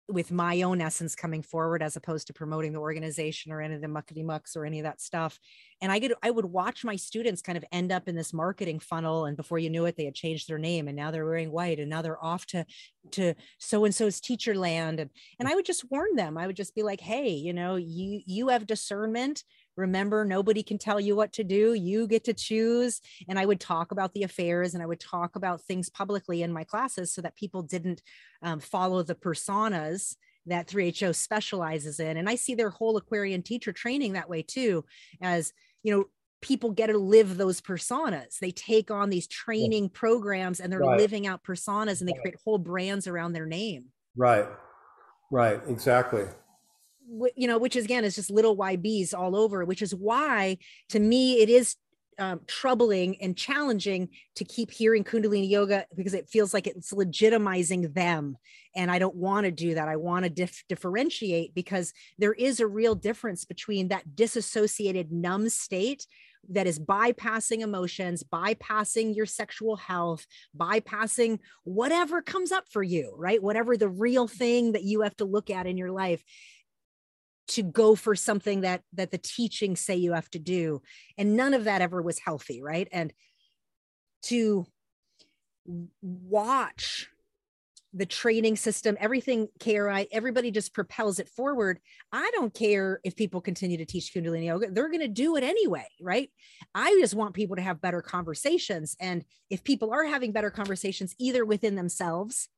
with 0.09 0.32
my 0.32 0.62
own 0.62 0.81
essence 0.81 1.14
coming 1.14 1.43
forward 1.43 1.82
as 1.82 1.97
opposed 1.97 2.27
to 2.27 2.32
promoting 2.32 2.73
the 2.73 2.81
organization 2.81 3.52
or 3.52 3.60
any 3.60 3.74
of 3.74 3.81
the 3.81 3.86
muckety 3.86 4.24
mucks 4.24 4.56
or 4.56 4.64
any 4.64 4.81
of 4.81 4.85
that 4.85 5.01
stuff 5.01 5.39
and 5.83 5.93
i 5.93 6.01
could 6.01 6.15
i 6.23 6.31
would 6.31 6.47
watch 6.47 6.85
my 6.85 6.97
students 6.97 7.43
kind 7.43 7.59
of 7.59 7.65
end 7.73 7.93
up 7.93 8.09
in 8.09 8.17
this 8.17 8.33
marketing 8.33 8.79
funnel 8.79 9.27
and 9.27 9.37
before 9.37 9.59
you 9.59 9.69
knew 9.69 9.85
it 9.85 9.97
they 9.97 10.07
had 10.07 10.15
changed 10.15 10.49
their 10.49 10.59
name 10.59 10.89
and 10.89 10.97
now 10.97 11.11
they're 11.11 11.27
wearing 11.27 11.53
white 11.53 11.79
and 11.79 11.91
now 11.91 12.01
they're 12.01 12.25
off 12.25 12.47
to 12.47 12.65
to 13.11 13.35
so 13.59 13.85
and 13.85 13.95
so's 13.95 14.21
teacher 14.21 14.55
land 14.55 15.01
and 15.01 15.11
and 15.39 15.49
i 15.49 15.55
would 15.55 15.67
just 15.67 15.91
warn 15.91 16.15
them. 16.17 16.39
I 16.39 16.47
would 16.47 16.57
just 16.57 16.75
be 16.75 16.83
like 16.83 17.01
hey 17.01 17.31
you 17.31 17.53
know 17.53 17.77
you 17.77 18.21
you 18.27 18.49
have 18.49 18.67
discernment. 18.67 19.45
Remember 19.77 20.25
nobody 20.25 20.63
can 20.63 20.79
tell 20.79 21.01
you 21.01 21.17
what 21.17 21.33
to 21.35 21.45
do. 21.45 21.75
You 21.75 22.07
get 22.07 22.25
to 22.25 22.35
choose. 22.35 23.01
And 23.29 23.39
i 23.39 23.47
would 23.47 23.61
talk 23.61 23.93
about 23.93 24.13
the 24.15 24.23
affairs 24.23 24.75
and 24.75 24.83
i 24.83 24.87
would 24.87 25.01
talk 25.01 25.37
about 25.37 25.63
things 25.63 25.89
publicly 25.89 26.43
in 26.43 26.53
my 26.53 26.65
classes 26.65 27.13
so 27.13 27.21
that 27.23 27.37
people 27.37 27.63
didn't 27.63 28.03
um, 28.43 28.61
follow 28.61 29.03
the 29.03 29.15
personas 29.15 30.17
that 30.47 30.67
3ho 30.67 31.15
specializes 31.15 32.01
in. 32.01 32.17
And 32.17 32.29
i 32.29 32.35
see 32.35 32.55
their 32.55 32.71
whole 32.71 32.97
aquarian 32.97 33.43
teacher 33.43 33.73
training 33.73 34.13
that 34.13 34.29
way 34.29 34.43
too 34.43 34.85
as 35.21 35.53
you 35.83 35.97
know 35.97 36.05
people 36.43 36.71
get 36.71 36.89
to 36.89 36.99
live 36.99 37.37
those 37.37 37.61
personas. 37.61 38.39
They 38.39 38.51
take 38.51 38.91
on 38.91 39.09
these 39.09 39.27
training 39.29 39.89
programs 39.91 40.61
and 40.61 40.71
they're 40.71 40.81
right. 40.81 40.99
living 40.99 41.27
out 41.27 41.45
personas 41.45 42.01
and 42.01 42.09
they 42.09 42.15
create 42.21 42.37
whole 42.45 42.59
brands 42.59 43.07
around 43.07 43.33
their 43.33 43.47
name. 43.47 43.87
Right. 44.17 44.47
Right. 45.31 45.61
Exactly. 45.69 46.25
You 47.37 47.47
know, 47.47 47.59
which 47.59 47.77
is, 47.77 47.85
again 47.85 48.05
is 48.05 48.17
just 48.17 48.31
little 48.31 48.57
YBs 48.57 49.15
all 49.15 49.37
over, 49.37 49.65
which 49.65 49.83
is 49.83 49.95
why 49.95 50.59
to 50.91 50.99
me 50.99 51.41
it 51.41 51.49
is 51.49 51.77
um, 52.18 52.40
troubling 52.47 53.20
and 53.20 53.36
challenging 53.36 54.09
to 54.36 54.44
keep 54.44 54.70
hearing 54.70 55.05
Kundalini 55.05 55.48
yoga 55.48 55.86
because 55.97 56.14
it 56.14 56.28
feels 56.28 56.52
like 56.52 56.66
it's 56.66 56.93
legitimizing 56.93 57.93
them. 57.94 58.36
And 58.74 58.90
I 58.90 58.98
don't 58.98 59.16
want 59.16 59.44
to 59.44 59.51
do 59.51 59.74
that. 59.74 59.89
I 59.89 59.97
want 59.97 60.24
to 60.24 60.30
dif- 60.30 60.64
differentiate 60.68 61.55
because 61.55 61.93
there 62.18 62.32
is 62.32 62.60
a 62.60 62.66
real 62.66 62.94
difference 62.94 63.44
between 63.44 63.89
that 63.89 64.16
disassociated 64.16 65.12
numb 65.12 65.48
state 65.48 66.06
that 66.48 66.66
is 66.66 66.78
bypassing 66.78 67.60
emotions, 67.60 68.24
bypassing 68.24 69.14
your 69.14 69.26
sexual 69.26 69.76
health, 69.76 70.26
bypassing 70.56 71.39
whatever 71.64 72.20
comes 72.20 72.51
up 72.51 72.64
for 72.68 72.82
you, 72.82 73.14
right? 73.16 73.43
Whatever 73.43 73.76
the 73.76 73.89
real 73.89 74.26
thing 74.26 74.72
that 74.72 74.82
you 74.82 75.02
have 75.02 75.16
to 75.18 75.24
look 75.24 75.51
at 75.51 75.66
in 75.66 75.76
your 75.76 75.93
life 75.93 76.22
to 77.48 77.62
go 77.62 77.94
for 77.94 78.14
something 78.14 78.62
that 78.62 78.82
that 78.93 79.10
the 79.10 79.19
teachings 79.19 79.81
say 79.81 79.97
you 79.97 80.12
have 80.12 80.31
to 80.31 80.39
do. 80.39 80.81
And 81.19 81.36
none 81.36 81.55
of 81.55 81.64
that 81.64 81.82
ever 81.82 82.01
was 82.01 82.19
healthy 82.19 82.62
right? 82.62 82.89
And 82.93 83.12
to 84.24 84.66
watch 86.01 87.09
the 87.94 88.06
training 88.06 88.56
system 88.56 88.97
everything 88.98 89.48
kri 89.60 90.09
everybody 90.10 90.51
just 90.51 90.73
propels 90.73 91.19
it 91.19 91.28
forward. 91.28 91.78
I 92.10 92.31
don't 92.35 92.55
care 92.55 93.01
if 93.05 93.16
people 93.16 93.40
continue 93.40 93.77
to 93.77 93.85
teach 93.85 94.14
kundalini 94.14 94.47
yoga. 94.47 94.70
They're 94.70 94.89
going 94.89 95.01
to 95.01 95.09
do 95.09 95.36
it 95.36 95.44
anyway 95.44 95.86
right? 96.01 96.31
I 96.74 96.97
just 97.01 97.14
want 97.14 97.35
people 97.35 97.56
to 97.56 97.62
have 97.62 97.82
better 97.82 98.01
conversations. 98.01 98.97
And 99.01 99.24
if 99.51 99.62
people 99.62 99.93
are 99.93 100.05
having 100.05 100.32
better 100.32 100.51
conversations 100.51 101.14
either 101.19 101.44
within 101.44 101.74
themselves 101.74 102.48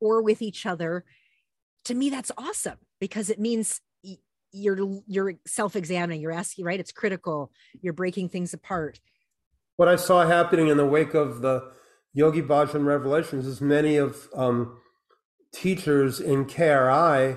or 0.00 0.20
with 0.22 0.42
each 0.42 0.66
other 0.66 1.04
to 1.86 1.94
me 1.94 2.10
that's 2.10 2.32
awesome 2.36 2.78
because 3.00 3.30
it 3.30 3.38
means 3.38 3.80
you're 4.52 5.00
you're 5.06 5.34
self-examining 5.46 6.20
you're 6.20 6.32
asking 6.32 6.64
right? 6.64 6.80
It's 6.80 6.92
critical. 6.92 7.52
You're 7.80 7.92
breaking 7.92 8.28
things 8.30 8.54
apart. 8.54 9.00
What 9.76 9.88
i 9.88 9.96
saw 9.96 10.26
happening 10.26 10.68
in 10.68 10.76
the 10.76 10.86
wake 10.86 11.14
of 11.14 11.42
the 11.42 11.70
yogi 12.14 12.40
bhajan 12.40 12.86
revelations 12.86 13.46
is 13.46 13.60
many 13.60 13.96
of 13.96 14.28
um, 14.34 14.78
teachers 15.52 16.18
in 16.18 16.46
kri 16.46 17.36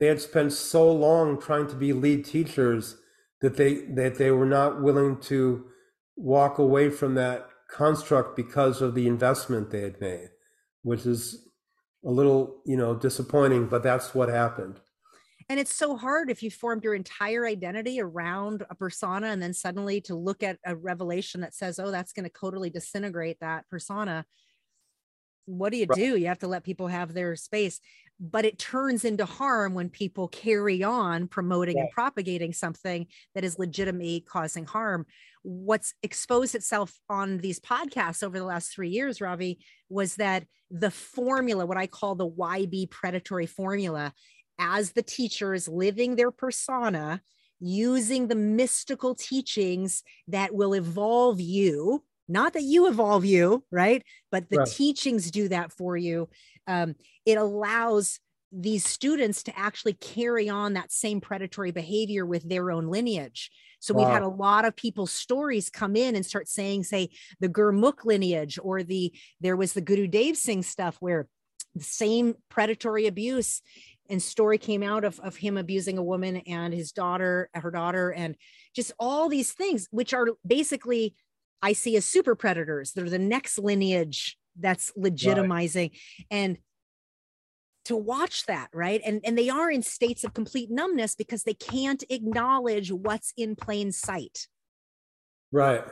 they 0.00 0.06
had 0.06 0.20
spent 0.20 0.52
so 0.52 0.90
long 0.90 1.40
trying 1.40 1.66
to 1.66 1.74
be 1.74 1.92
lead 1.92 2.24
teachers 2.24 2.96
that 3.40 3.56
they 3.56 3.74
that 3.86 4.16
they 4.16 4.30
were 4.30 4.46
not 4.46 4.82
willing 4.82 5.18
to 5.18 5.64
walk 6.16 6.58
away 6.58 6.88
from 6.88 7.14
that 7.14 7.48
construct 7.68 8.36
because 8.36 8.80
of 8.80 8.94
the 8.94 9.08
investment 9.08 9.70
they 9.70 9.82
had 9.82 10.00
made 10.00 10.28
which 10.82 11.04
is 11.04 11.48
a 12.04 12.10
little 12.10 12.62
you 12.64 12.76
know 12.76 12.94
disappointing 12.94 13.66
but 13.66 13.82
that's 13.82 14.14
what 14.14 14.28
happened 14.28 14.80
and 15.48 15.60
it's 15.60 15.74
so 15.74 15.96
hard 15.96 16.30
if 16.30 16.42
you 16.42 16.50
formed 16.50 16.84
your 16.84 16.94
entire 16.94 17.46
identity 17.46 18.00
around 18.00 18.64
a 18.70 18.74
persona 18.74 19.28
and 19.28 19.42
then 19.42 19.52
suddenly 19.52 20.00
to 20.02 20.14
look 20.14 20.42
at 20.42 20.58
a 20.64 20.74
revelation 20.74 21.40
that 21.42 21.54
says 21.54 21.78
oh 21.78 21.90
that's 21.90 22.12
going 22.12 22.24
to 22.24 22.32
totally 22.38 22.70
disintegrate 22.70 23.38
that 23.40 23.68
persona. 23.68 24.24
What 25.46 25.72
do 25.72 25.78
you 25.78 25.86
right. 25.88 25.98
do? 25.98 26.16
You 26.16 26.28
have 26.28 26.38
to 26.38 26.48
let 26.48 26.64
people 26.64 26.88
have 26.88 27.12
their 27.12 27.36
space. 27.36 27.80
But 28.18 28.44
it 28.44 28.58
turns 28.58 29.04
into 29.04 29.26
harm 29.26 29.74
when 29.74 29.90
people 29.90 30.28
carry 30.28 30.82
on 30.82 31.26
promoting 31.26 31.78
and 31.78 31.90
propagating 31.90 32.52
something 32.52 33.08
that 33.34 33.44
is 33.44 33.58
legitimately 33.58 34.24
causing 34.26 34.64
harm. 34.64 35.04
What's 35.42 35.94
exposed 36.02 36.54
itself 36.54 36.98
on 37.10 37.38
these 37.38 37.60
podcasts 37.60 38.22
over 38.22 38.38
the 38.38 38.44
last 38.44 38.72
three 38.72 38.88
years 38.88 39.20
ravi 39.20 39.58
was 39.90 40.16
that 40.16 40.44
the 40.70 40.90
formula 40.90 41.66
what 41.66 41.76
i 41.76 41.86
call 41.86 42.14
the 42.14 42.28
yb 42.28 42.90
predatory 42.90 43.46
formula 43.46 44.12
as 44.58 44.92
the 44.92 45.02
teachers 45.02 45.68
living 45.68 46.16
their 46.16 46.30
persona 46.30 47.20
using 47.60 48.28
the 48.28 48.34
mystical 48.34 49.14
teachings 49.14 50.02
that 50.28 50.54
will 50.54 50.74
evolve 50.74 51.40
you 51.40 52.02
not 52.28 52.52
that 52.54 52.62
you 52.62 52.88
evolve 52.88 53.24
you 53.24 53.64
right 53.70 54.02
but 54.30 54.48
the 54.50 54.58
right. 54.58 54.68
teachings 54.68 55.30
do 55.30 55.48
that 55.48 55.72
for 55.72 55.96
you 55.96 56.28
um, 56.66 56.94
it 57.26 57.36
allows 57.36 58.18
these 58.56 58.84
students 58.84 59.42
to 59.42 59.58
actually 59.58 59.94
carry 59.94 60.48
on 60.48 60.74
that 60.74 60.92
same 60.92 61.20
predatory 61.20 61.72
behavior 61.72 62.24
with 62.24 62.48
their 62.48 62.70
own 62.70 62.88
lineage 62.88 63.50
so 63.80 63.92
wow. 63.92 64.00
we've 64.00 64.12
had 64.12 64.22
a 64.22 64.28
lot 64.28 64.64
of 64.64 64.76
people's 64.76 65.12
stories 65.12 65.70
come 65.70 65.96
in 65.96 66.14
and 66.14 66.24
start 66.24 66.48
saying 66.48 66.82
say 66.82 67.08
the 67.40 67.48
gurmukh 67.48 68.04
lineage 68.04 68.58
or 68.62 68.82
the 68.82 69.12
there 69.40 69.56
was 69.56 69.72
the 69.72 69.80
guru 69.80 70.06
dev 70.06 70.36
singh 70.36 70.62
stuff 70.62 70.96
where 71.00 71.28
the 71.74 71.84
same 71.84 72.34
predatory 72.48 73.06
abuse 73.06 73.60
and 74.10 74.22
story 74.22 74.58
came 74.58 74.82
out 74.82 75.04
of, 75.04 75.18
of 75.20 75.36
him 75.36 75.56
abusing 75.56 75.98
a 75.98 76.02
woman 76.02 76.36
and 76.46 76.74
his 76.74 76.92
daughter 76.92 77.48
her 77.54 77.70
daughter 77.70 78.10
and 78.10 78.36
just 78.74 78.92
all 78.98 79.28
these 79.28 79.52
things 79.52 79.88
which 79.90 80.12
are 80.12 80.28
basically 80.46 81.14
i 81.62 81.72
see 81.72 81.96
as 81.96 82.04
super 82.04 82.34
predators. 82.34 82.92
They're 82.92 83.08
the 83.08 83.18
next 83.18 83.58
lineage 83.58 84.36
that's 84.58 84.92
legitimizing. 84.96 85.90
Right. 85.90 85.98
and 86.30 86.58
to 87.86 87.96
watch 87.96 88.46
that 88.46 88.68
right? 88.72 89.00
And 89.04 89.20
and 89.24 89.36
they 89.36 89.50
are 89.50 89.70
in 89.70 89.82
states 89.82 90.24
of 90.24 90.32
complete 90.32 90.70
numbness 90.70 91.14
because 91.14 91.42
they 91.42 91.54
can't 91.54 92.02
acknowledge 92.08 92.90
what's 92.90 93.32
in 93.36 93.56
plain 93.56 93.92
sight. 93.92 94.46
Right 95.52 95.84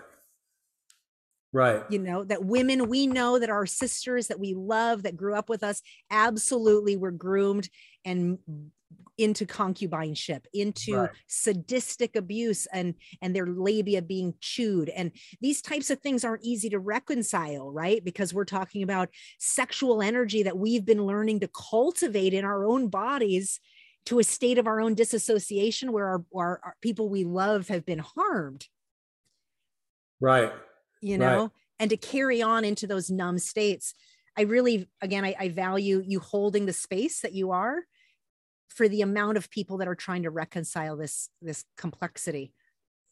Right. 1.53 1.83
You 1.91 1.99
know, 1.99 2.25
that 2.25 2.45
women 2.45 2.89
we 2.89 3.07
know 3.07 3.39
that 3.39 3.51
our 3.51 3.67
sisters 3.67 4.29
that 4.29 4.41
we 4.41 4.55
love 4.55 5.03
that 5.03 5.17
grew 5.17 5.35
up 5.35 5.51
with 5.51 5.63
us 5.63 5.83
absolutely 6.11 6.97
were 6.97 7.11
groomed 7.11 7.69
and 8.05 8.39
into 9.19 9.45
concubineship 9.45 10.47
into 10.55 10.97
right. 10.97 11.11
sadistic 11.27 12.17
abuse 12.17 12.67
and 12.73 12.95
and 13.21 13.37
their 13.37 13.47
labia 13.47 14.01
being 14.01 14.33
chewed 14.41 14.89
and 14.89 15.13
these 15.41 15.61
types 15.61 15.91
of 15.91 16.01
things 16.01 16.25
aren't 16.25 16.43
easy 16.43 16.71
to 16.71 16.79
reconcile 16.79 17.71
right 17.71 18.05
because 18.05 18.33
we're 18.33 18.45
talking 18.45 18.83
about 18.83 19.11
sexual 19.39 20.01
energy 20.01 20.43
that 20.43 20.57
we've 20.57 20.87
been 20.87 21.05
learning 21.05 21.41
to 21.41 21.49
cultivate 21.49 22.33
in 22.33 22.45
our 22.45 22.65
own 22.65 22.89
bodies 22.89 23.61
to 24.07 24.19
a 24.19 24.25
state 24.25 24.57
of 24.57 24.67
our 24.67 24.81
own 24.81 24.95
disassociation 24.95 25.93
where 25.93 26.07
our, 26.07 26.25
our, 26.35 26.61
our 26.65 26.77
people 26.81 27.09
we 27.11 27.25
love 27.25 27.69
have 27.69 27.85
been 27.85 28.01
harmed 28.01 28.67
right 30.21 30.53
you 31.03 31.19
know 31.19 31.43
right. 31.43 31.51
and 31.79 31.91
to 31.91 31.97
carry 31.99 32.41
on 32.41 32.65
into 32.65 32.87
those 32.87 33.11
numb 33.11 33.39
states 33.39 33.93
i 34.39 34.43
really 34.43 34.89
again 35.03 35.25
I, 35.25 35.35
I 35.39 35.49
value 35.51 36.03
you 36.07 36.21
holding 36.21 36.65
the 36.65 36.73
space 36.73 37.21
that 37.21 37.35
you 37.35 37.51
are 37.51 37.83
for 38.73 38.89
the 38.89 39.03
amount 39.03 39.37
of 39.37 39.51
people 39.51 39.79
that 39.79 39.89
are 39.89 39.95
trying 39.95 40.23
to 40.23 40.31
reconcile 40.31 40.97
this 40.97 41.29
this 41.41 41.65
complexity. 41.77 42.55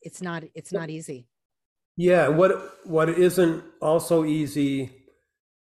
It's 0.03 0.23
not 0.23 0.45
it's 0.55 0.73
not 0.73 0.91
easy. 0.91 1.27
Yeah 1.97 2.29
what 2.29 2.53
what 2.85 3.09
isn't 3.09 3.63
also 3.81 4.25
easy 4.25 4.93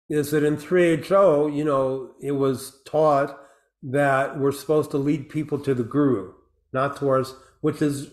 is 0.09 0.31
that 0.31 0.43
in 0.43 0.57
3ho 0.57 1.55
you 1.55 1.63
know 1.63 2.11
it 2.21 2.31
was 2.31 2.81
taught 2.85 3.37
that 3.83 4.39
we're 4.39 4.51
supposed 4.51 4.91
to 4.91 4.97
lead 4.97 5.29
people 5.29 5.59
to 5.59 5.73
the 5.73 5.83
guru 5.83 6.33
not 6.73 6.95
towards 6.95 7.35
which 7.61 7.81
is 7.81 8.07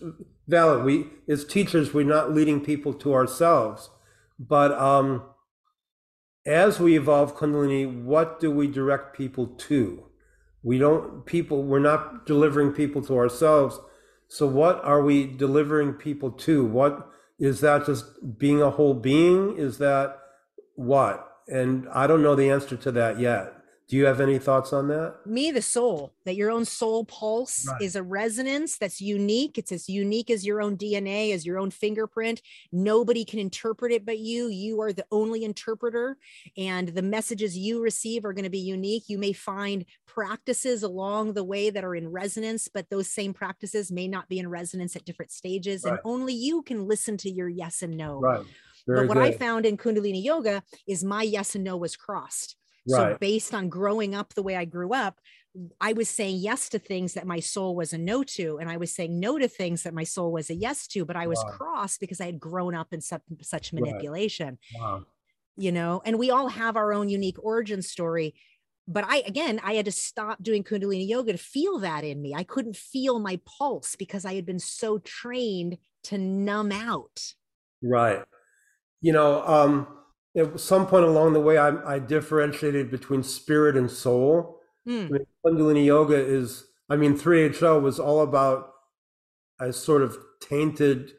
valid. 0.47 0.83
We 0.83 1.07
as 1.29 1.45
teachers 1.45 1.93
we're 1.93 2.03
not 2.03 2.33
leading 2.33 2.63
people 2.63 2.93
to 2.95 3.13
ourselves 3.13 3.89
but 4.39 4.71
um 4.73 5.23
as 6.45 6.79
we 6.79 6.95
evolve 6.95 7.35
kundalini 7.35 8.03
what 8.03 8.39
do 8.39 8.51
we 8.51 8.67
direct 8.67 9.15
people 9.15 9.47
to? 9.47 10.03
We 10.63 10.77
don't 10.77 11.25
people 11.25 11.63
we're 11.63 11.79
not 11.79 12.25
delivering 12.25 12.71
people 12.71 13.01
to 13.03 13.17
ourselves. 13.17 13.79
So 14.27 14.45
what 14.47 14.83
are 14.83 15.01
we 15.01 15.25
delivering 15.25 15.93
people 15.93 16.31
to? 16.31 16.65
What 16.65 17.09
is 17.39 17.61
that 17.61 17.85
just 17.85 18.37
being 18.37 18.61
a 18.61 18.71
whole 18.71 18.93
being? 18.93 19.57
Is 19.57 19.77
that 19.77 20.19
what? 20.75 21.23
And 21.49 21.87
i 21.93 22.07
don't 22.07 22.21
know 22.21 22.35
the 22.35 22.49
answer 22.49 22.75
to 22.75 22.91
that 22.91 23.19
yet 23.19 23.56
do 23.87 23.95
you 23.95 24.05
have 24.05 24.19
any 24.19 24.37
thoughts 24.37 24.73
on 24.73 24.89
that? 24.89 25.15
Me, 25.25 25.49
the 25.49 25.61
soul, 25.61 26.13
that 26.25 26.35
your 26.35 26.51
own 26.51 26.65
soul 26.65 27.05
pulse 27.05 27.65
right. 27.69 27.81
is 27.81 27.95
a 27.95 28.03
resonance 28.03 28.77
that's 28.77 28.99
unique. 28.99 29.57
It's 29.57 29.71
as 29.71 29.87
unique 29.87 30.29
as 30.29 30.45
your 30.45 30.61
own 30.61 30.75
DNA, 30.75 31.33
as 31.33 31.45
your 31.45 31.57
own 31.57 31.71
fingerprint. 31.71 32.41
Nobody 32.73 33.23
can 33.23 33.39
interpret 33.39 33.93
it 33.93 34.05
but 34.05 34.19
you. 34.19 34.49
You 34.49 34.81
are 34.81 34.91
the 34.91 35.05
only 35.09 35.45
interpreter, 35.45 36.17
and 36.57 36.89
the 36.89 37.01
messages 37.01 37.57
you 37.57 37.81
receive 37.81 38.25
are 38.25 38.33
going 38.33 38.43
to 38.43 38.49
be 38.49 38.59
unique. 38.59 39.03
You 39.07 39.17
may 39.19 39.31
find 39.31 39.85
practices 40.05 40.83
along 40.83 41.33
the 41.33 41.45
way 41.45 41.69
that 41.69 41.85
are 41.85 41.95
in 41.95 42.09
resonance, 42.09 42.67
but 42.67 42.89
those 42.89 43.07
same 43.07 43.33
practices 43.33 43.89
may 43.89 44.09
not 44.09 44.27
be 44.27 44.39
in 44.39 44.49
resonance 44.49 44.97
at 44.97 45.05
different 45.05 45.31
stages. 45.31 45.85
Right. 45.85 45.91
And 45.91 45.99
only 46.03 46.33
you 46.33 46.61
can 46.61 46.87
listen 46.87 47.15
to 47.17 47.29
your 47.29 47.47
yes 47.47 47.81
and 47.83 47.95
no. 47.95 48.19
Right. 48.19 48.45
Very 48.85 49.07
but 49.07 49.15
what 49.15 49.23
good. 49.23 49.33
I 49.33 49.37
found 49.37 49.65
in 49.65 49.77
Kundalini 49.77 50.21
Yoga 50.21 50.61
is 50.87 51.05
my 51.05 51.23
yes 51.23 51.55
and 51.55 51.63
no 51.63 51.77
was 51.77 51.95
crossed. 51.95 52.57
Right. 52.89 53.13
So 53.13 53.17
based 53.19 53.53
on 53.53 53.69
growing 53.69 54.15
up 54.15 54.33
the 54.33 54.43
way 54.43 54.55
I 54.55 54.65
grew 54.65 54.93
up, 54.93 55.19
I 55.81 55.93
was 55.93 56.09
saying 56.09 56.37
yes 56.37 56.69
to 56.69 56.79
things 56.79 57.13
that 57.13 57.25
my 57.25 57.39
soul 57.39 57.75
was 57.75 57.93
a 57.93 57.97
no 57.97 58.23
to, 58.23 58.57
and 58.57 58.69
I 58.69 58.77
was 58.77 58.93
saying 58.93 59.19
no 59.19 59.37
to 59.39 59.47
things 59.47 59.83
that 59.83 59.93
my 59.93 60.03
soul 60.03 60.31
was 60.31 60.49
a 60.49 60.55
yes 60.55 60.87
to. 60.87 61.05
But 61.05 61.15
I 61.15 61.27
was 61.27 61.43
wow. 61.43 61.51
crossed 61.51 61.99
because 61.99 62.21
I 62.21 62.25
had 62.25 62.39
grown 62.39 62.75
up 62.75 62.93
in 62.93 63.01
such, 63.01 63.21
such 63.41 63.73
manipulation. 63.73 64.57
Right. 64.75 64.81
Wow. 64.81 65.05
You 65.55 65.71
know, 65.71 66.01
and 66.05 66.19
we 66.19 66.29
all 66.29 66.49
have 66.49 66.77
our 66.77 66.93
own 66.93 67.09
unique 67.09 67.43
origin 67.43 67.81
story. 67.81 68.35
But 68.87 69.03
I, 69.07 69.17
again, 69.25 69.59
I 69.63 69.73
had 69.73 69.85
to 69.85 69.91
stop 69.91 70.41
doing 70.41 70.63
Kundalini 70.63 71.07
yoga 71.07 71.33
to 71.33 71.37
feel 71.37 71.79
that 71.79 72.03
in 72.03 72.21
me. 72.21 72.33
I 72.33 72.43
couldn't 72.43 72.77
feel 72.77 73.19
my 73.19 73.39
pulse 73.45 73.95
because 73.95 74.23
I 74.23 74.35
had 74.35 74.45
been 74.45 74.59
so 74.59 74.99
trained 74.99 75.77
to 76.05 76.17
numb 76.17 76.71
out. 76.71 77.33
Right. 77.81 78.23
You 79.01 79.11
know, 79.11 79.45
um, 79.45 79.87
at 80.37 80.59
some 80.59 80.85
point 80.87 81.05
along 81.05 81.33
the 81.33 81.41
way, 81.41 81.57
I, 81.57 81.95
I 81.95 81.99
differentiated 81.99 82.91
between 82.91 83.23
spirit 83.23 83.75
and 83.75 83.89
soul. 83.89 84.59
Mm. 84.87 85.07
I 85.07 85.09
mean, 85.09 85.25
Kundalini 85.45 85.85
Yoga 85.85 86.15
is, 86.15 86.65
I 86.89 86.95
mean, 86.95 87.17
3HO 87.17 87.81
was 87.81 87.99
all 87.99 88.21
about 88.21 88.71
a 89.59 89.73
sort 89.73 90.03
of 90.03 90.17
tainted 90.39 91.13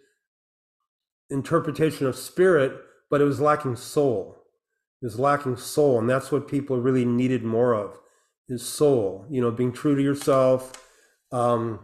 interpretation 1.30 2.06
of 2.06 2.16
spirit, 2.16 2.72
but 3.10 3.20
it 3.20 3.24
was 3.24 3.40
lacking 3.40 3.76
soul. 3.76 4.36
It 5.02 5.06
was 5.06 5.18
lacking 5.18 5.56
soul, 5.56 5.98
and 5.98 6.08
that's 6.08 6.32
what 6.32 6.48
people 6.48 6.80
really 6.80 7.04
needed 7.04 7.44
more 7.44 7.74
of 7.74 7.98
is 8.48 8.66
soul. 8.66 9.26
You 9.30 9.40
know, 9.40 9.50
being 9.50 9.72
true 9.72 9.94
to 9.94 10.02
yourself, 10.02 10.72
um, 11.30 11.80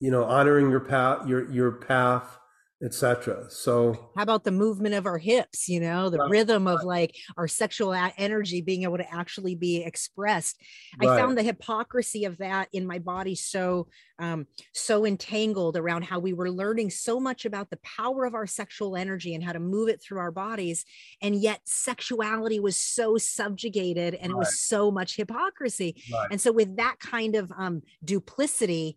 you 0.00 0.10
know, 0.10 0.24
honoring 0.24 0.70
your 0.70 0.80
path, 0.80 1.26
your 1.28 1.50
your 1.50 1.72
path, 1.72 2.37
etc 2.82 3.44
so 3.50 4.10
how 4.14 4.22
about 4.22 4.44
the 4.44 4.52
movement 4.52 4.94
of 4.94 5.04
our 5.04 5.18
hips 5.18 5.68
you 5.68 5.80
know 5.80 6.08
the 6.08 6.18
right. 6.18 6.30
rhythm 6.30 6.68
of 6.68 6.84
like 6.84 7.12
our 7.36 7.48
sexual 7.48 7.92
energy 8.16 8.60
being 8.60 8.84
able 8.84 8.96
to 8.96 9.12
actually 9.12 9.56
be 9.56 9.82
expressed 9.82 10.60
right. 11.00 11.08
i 11.08 11.18
found 11.18 11.36
the 11.36 11.42
hypocrisy 11.42 12.24
of 12.24 12.38
that 12.38 12.68
in 12.72 12.86
my 12.86 13.00
body 13.00 13.34
so 13.34 13.88
um 14.20 14.46
so 14.72 15.04
entangled 15.04 15.76
around 15.76 16.04
how 16.04 16.20
we 16.20 16.32
were 16.32 16.50
learning 16.50 16.88
so 16.88 17.18
much 17.18 17.44
about 17.44 17.68
the 17.68 17.78
power 17.78 18.24
of 18.24 18.34
our 18.36 18.46
sexual 18.46 18.96
energy 18.96 19.34
and 19.34 19.42
how 19.42 19.52
to 19.52 19.60
move 19.60 19.88
it 19.88 20.00
through 20.00 20.18
our 20.18 20.30
bodies 20.30 20.84
and 21.20 21.34
yet 21.34 21.60
sexuality 21.64 22.60
was 22.60 22.76
so 22.76 23.18
subjugated 23.18 24.14
and 24.14 24.32
right. 24.32 24.36
it 24.36 24.38
was 24.38 24.60
so 24.60 24.88
much 24.88 25.16
hypocrisy 25.16 26.00
and 26.30 26.40
so 26.40 26.52
with 26.52 26.76
that 26.76 27.00
kind 27.00 27.34
of 27.34 27.50
um 27.58 27.82
duplicity 28.04 28.96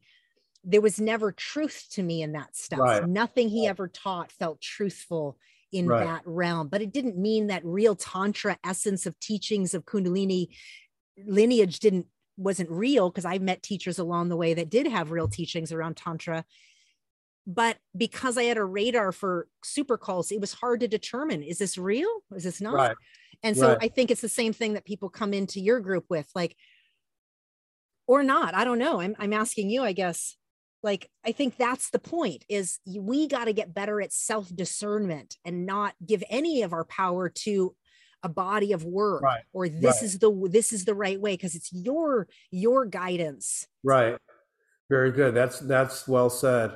there 0.64 0.82
was 0.82 1.00
never 1.00 1.32
truth 1.32 1.88
to 1.92 2.04
me 2.04 2.22
in 2.22 2.34
that 2.34 2.56
stuff. 2.56 2.80
Right. 2.80 3.08
Nothing 3.08 3.50
he 3.50 3.68
ever 3.68 3.88
taught 3.88 4.32
felt 4.32 4.62
truthful 4.62 5.38
in 5.72 5.88
right. 5.88 6.06
that 6.06 6.22
realm. 6.26 6.68
But 6.68 6.82
it 6.82 6.92
didn't 6.92 7.18
mean 7.18 7.48
that 7.48 7.66
real 7.66 7.96
tantra 7.96 8.58
essence 8.64 9.06
of 9.06 9.20
teachings 9.20 9.74
of 9.74 9.86
Kundalini 9.86 10.50
lineage 11.26 11.80
didn't 11.80 12.08
wasn't 12.38 12.70
real 12.70 13.10
because 13.10 13.26
I 13.26 13.38
met 13.38 13.62
teachers 13.62 14.00
along 14.00 14.30
the 14.30 14.38
way 14.38 14.54
that 14.54 14.70
did 14.70 14.88
have 14.88 15.12
real 15.12 15.28
teachings 15.28 15.72
around 15.72 15.98
tantra. 15.98 16.46
But 17.48 17.78
because 17.98 18.38
I 18.38 18.44
had 18.44 18.58
a 18.58 18.64
radar 18.64 19.12
for 19.12 19.48
super 19.64 19.98
calls, 19.98 20.32
it 20.32 20.40
was 20.40 20.54
hard 20.54 20.82
to 20.82 20.88
determine 20.88 21.44
is 21.44 21.58
this 21.58 21.78
real? 21.78 22.10
Is 22.36 22.44
this 22.44 22.62
not? 22.62 22.76
Right. 22.76 22.96
And 23.44 23.58
so 23.58 23.78
I 23.82 23.88
think 23.88 24.12
it's 24.12 24.22
the 24.22 24.30
same 24.30 24.54
thing 24.54 24.74
that 24.74 24.86
people 24.86 25.10
come 25.10 25.34
into 25.34 25.60
your 25.60 25.80
group 25.80 26.06
with, 26.10 26.30
like, 26.36 26.56
or 28.06 28.22
not. 28.22 28.54
I 28.54 28.64
don't 28.64 28.78
know. 28.78 29.02
I'm, 29.02 29.16
I'm 29.18 29.34
asking 29.34 29.72
you, 29.72 29.84
I 29.84 29.94
guess 29.94 30.38
like 30.84 31.10
i 31.26 31.32
think 31.32 31.58
that's 31.58 31.90
the 31.90 32.00
point 32.00 32.46
is 32.50 32.80
we 32.88 33.28
got 33.28 33.46
to 33.46 33.54
get 33.54 33.74
better 33.74 34.02
at 34.02 34.14
self 34.14 34.54
discernment 34.56 35.38
and 35.46 35.66
not 35.66 35.94
give 36.06 36.24
any 36.30 36.62
of 36.62 36.74
our 36.74 36.86
power 36.86 37.30
to 37.30 37.76
a 38.24 38.30
body 38.30 38.72
of 38.72 38.84
work 38.84 39.24
right. 39.24 39.42
or 39.54 39.68
this 39.68 39.96
right. 39.96 40.04
is 40.04 40.20
the 40.20 40.50
this 40.50 40.72
is 40.74 40.86
the 40.86 40.94
right 40.94 41.20
way 41.20 41.34
because 41.34 41.56
it's 41.56 41.74
your 41.74 42.28
your 42.52 42.86
guidance. 42.86 43.68
Right. 43.84 44.18
Very 44.90 45.12
good. 45.12 45.34
That's 45.34 45.60
that's 45.60 46.08
well 46.08 46.30
said. 46.30 46.74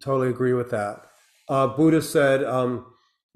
Totally 0.00 0.28
agree 0.28 0.52
with 0.52 0.70
that. 0.70 1.06
Uh 1.48 1.68
buddha 1.68 2.02
said 2.02 2.44
um 2.44 2.86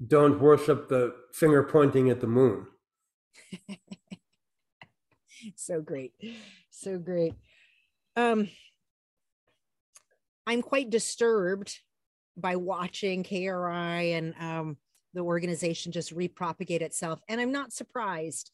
don't 0.05 0.39
worship 0.39 0.87
the 0.89 1.15
finger 1.33 1.63
pointing 1.63 2.09
at 2.09 2.21
the 2.21 2.27
moon. 2.27 2.67
So 5.55 5.79
great. 5.79 6.13
So 6.71 6.97
great. 6.97 7.33
Um 8.15 8.49
I'm 10.47 10.61
quite 10.61 10.89
disturbed 10.89 11.79
by 12.37 12.55
watching 12.55 13.23
KRI 13.23 14.17
and 14.17 14.33
um, 14.39 14.77
the 15.13 15.21
organization 15.21 15.91
just 15.91 16.15
repropagate 16.15 16.81
itself. 16.81 17.21
And 17.27 17.39
I'm 17.39 17.51
not 17.51 17.73
surprised. 17.73 18.51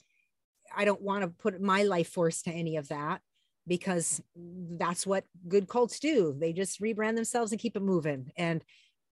I 0.76 0.86
don't 0.86 1.02
want 1.02 1.24
to 1.24 1.30
put 1.30 1.62
my 1.62 1.84
life 1.84 2.10
force 2.10 2.44
to 2.44 2.52
any 2.52 2.78
of 2.78 2.88
that 2.90 3.22
because 3.68 4.22
that's 4.36 5.06
what 5.06 5.26
good 5.48 5.68
cults 5.68 6.00
do. 6.00 6.36
They 6.38 6.54
just 6.54 6.82
rebrand 6.82 7.16
themselves 7.16 7.52
and 7.52 7.60
keep 7.60 7.76
it 7.76 7.82
moving. 7.82 8.32
And 8.38 8.64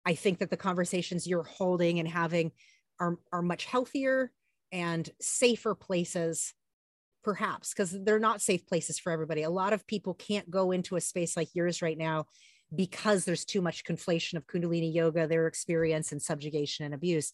I 0.05 0.15
think 0.15 0.39
that 0.39 0.51
the 0.51 0.57
conversations 0.57 1.27
you're 1.27 1.43
holding 1.43 1.99
and 1.99 2.09
having 2.09 2.53
are, 2.99 3.19
are 3.33 3.43
much 3.43 3.65
healthier 3.65 4.33
and 4.73 5.09
safer 5.21 5.75
places 5.75 6.55
perhaps 7.23 7.73
because 7.73 7.97
they're 8.03 8.19
not 8.19 8.41
safe 8.43 8.67
places 8.67 8.99
for 8.99 9.13
everybody. 9.13 9.43
A 9.43 9.51
lot 9.51 9.73
of 9.73 9.87
people 9.87 10.15
can't 10.15 10.51
go 10.51 10.73
into 10.73 10.97
a 10.97 11.01
space 11.01 11.37
like 11.37 11.55
yours 11.55 11.81
right 11.81 11.99
now 11.99 12.27
because 12.75 13.25
there's 13.25 13.45
too 13.45 13.61
much 13.61 13.85
conflation 13.85 14.35
of 14.35 14.47
kundalini 14.47 14.93
yoga 14.93 15.27
their 15.27 15.47
experience 15.47 16.13
and 16.13 16.21
subjugation 16.21 16.85
and 16.85 16.95
abuse. 16.95 17.33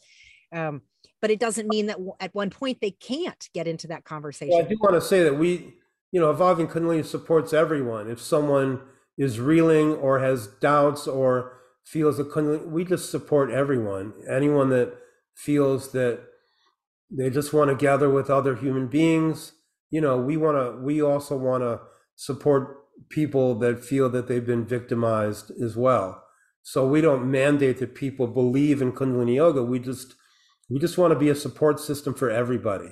Um, 0.53 0.83
but 1.21 1.31
it 1.31 1.41
doesn't 1.41 1.69
mean 1.69 1.87
that 1.87 1.99
at 2.21 2.35
one 2.35 2.51
point 2.51 2.79
they 2.81 2.93
can't 2.93 3.49
get 3.53 3.69
into 3.69 3.87
that 3.89 4.05
conversation. 4.05 4.55
Well, 4.55 4.65
i 4.65 4.69
do 4.69 4.77
want 4.81 4.95
to 4.95 5.01
say 5.01 5.23
that 5.23 5.37
we 5.37 5.75
you 6.11 6.21
know 6.21 6.31
evolving 6.31 6.69
kundalini 6.69 7.05
supports 7.05 7.53
everyone. 7.53 8.11
If 8.11 8.21
someone 8.21 8.81
is 9.17 9.41
reeling 9.41 9.95
or 9.95 10.21
has 10.21 10.47
doubts 10.47 11.07
or 11.07 11.59
feels 11.85 12.19
a 12.19 12.25
kundalini 12.25 12.67
we 12.67 12.85
just 12.85 13.11
support 13.11 13.51
everyone. 13.51 14.13
Anyone 14.31 14.71
that 14.71 14.95
feels 15.35 15.93
that 15.93 16.21
they 17.11 17.31
just 17.31 17.53
want 17.53 17.71
to 17.71 17.77
gather 17.77 18.11
with 18.11 18.29
other 18.29 18.57
human 18.57 18.87
beings 18.87 19.53
you 19.91 20.01
know 20.01 20.17
we 20.17 20.37
want 20.37 20.57
to 20.57 20.83
we 20.83 21.03
also 21.03 21.37
want 21.37 21.63
to 21.63 21.81
support 22.17 22.79
people 23.09 23.55
that 23.57 23.85
feel 23.85 24.09
that 24.11 24.29
they've 24.29 24.47
been 24.47 24.67
victimized 24.67 25.51
as 25.63 25.77
well. 25.77 26.25
So 26.63 26.87
we 26.87 27.01
don't 27.01 27.31
mandate 27.31 27.79
that 27.79 27.95
people 27.95 28.27
believe 28.27 28.83
in 28.83 28.93
Kundalini 28.93 29.37
Yoga. 29.37 29.63
We 29.63 29.79
just 29.79 30.15
we 30.69 30.79
just 30.79 30.99
want 30.99 31.13
to 31.13 31.19
be 31.19 31.31
a 31.31 31.35
support 31.35 31.81
system 31.81 32.15
for 32.15 32.31
everybody. 32.31 32.91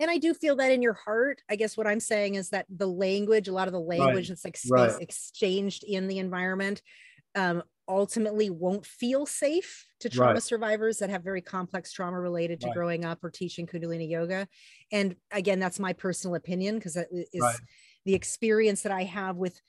And 0.00 0.10
I 0.10 0.18
do 0.18 0.32
feel 0.34 0.56
that 0.56 0.70
in 0.72 0.82
your 0.82 0.94
heart. 0.94 1.42
I 1.48 1.56
guess 1.56 1.76
what 1.76 1.86
I'm 1.86 2.00
saying 2.00 2.36
is 2.36 2.50
that 2.50 2.66
the 2.68 2.86
language, 2.86 3.48
a 3.48 3.52
lot 3.52 3.68
of 3.68 3.72
the 3.72 3.80
language 3.80 4.28
right. 4.30 4.38
that's 4.42 4.70
like 4.70 4.90
right. 4.90 5.02
exchanged 5.02 5.84
in 5.84 6.06
the 6.06 6.18
environment, 6.18 6.82
um, 7.34 7.62
ultimately 7.88 8.50
won't 8.50 8.84
feel 8.84 9.24
safe 9.24 9.86
to 10.00 10.08
trauma 10.08 10.34
Right. 10.34 10.42
survivors 10.42 10.98
that 10.98 11.10
have 11.10 11.24
very 11.24 11.40
complex 11.40 11.92
trauma 11.92 12.20
related 12.20 12.60
to 12.60 12.66
Right. 12.66 12.74
growing 12.74 13.04
up 13.04 13.24
or 13.24 13.30
teaching 13.30 13.66
kundalini 13.66 14.08
yoga 14.08 14.46
and 14.92 15.16
again 15.30 15.58
that's 15.58 15.78
my 15.78 15.94
personal 15.94 16.34
opinion 16.34 16.76
because 16.76 16.94
that 16.94 17.08
is 17.10 17.40
Right. 17.40 17.56
The 18.08 18.14
experience 18.14 18.80
that 18.80 18.92
i 18.92 19.02
have 19.02 19.36
with 19.36 19.60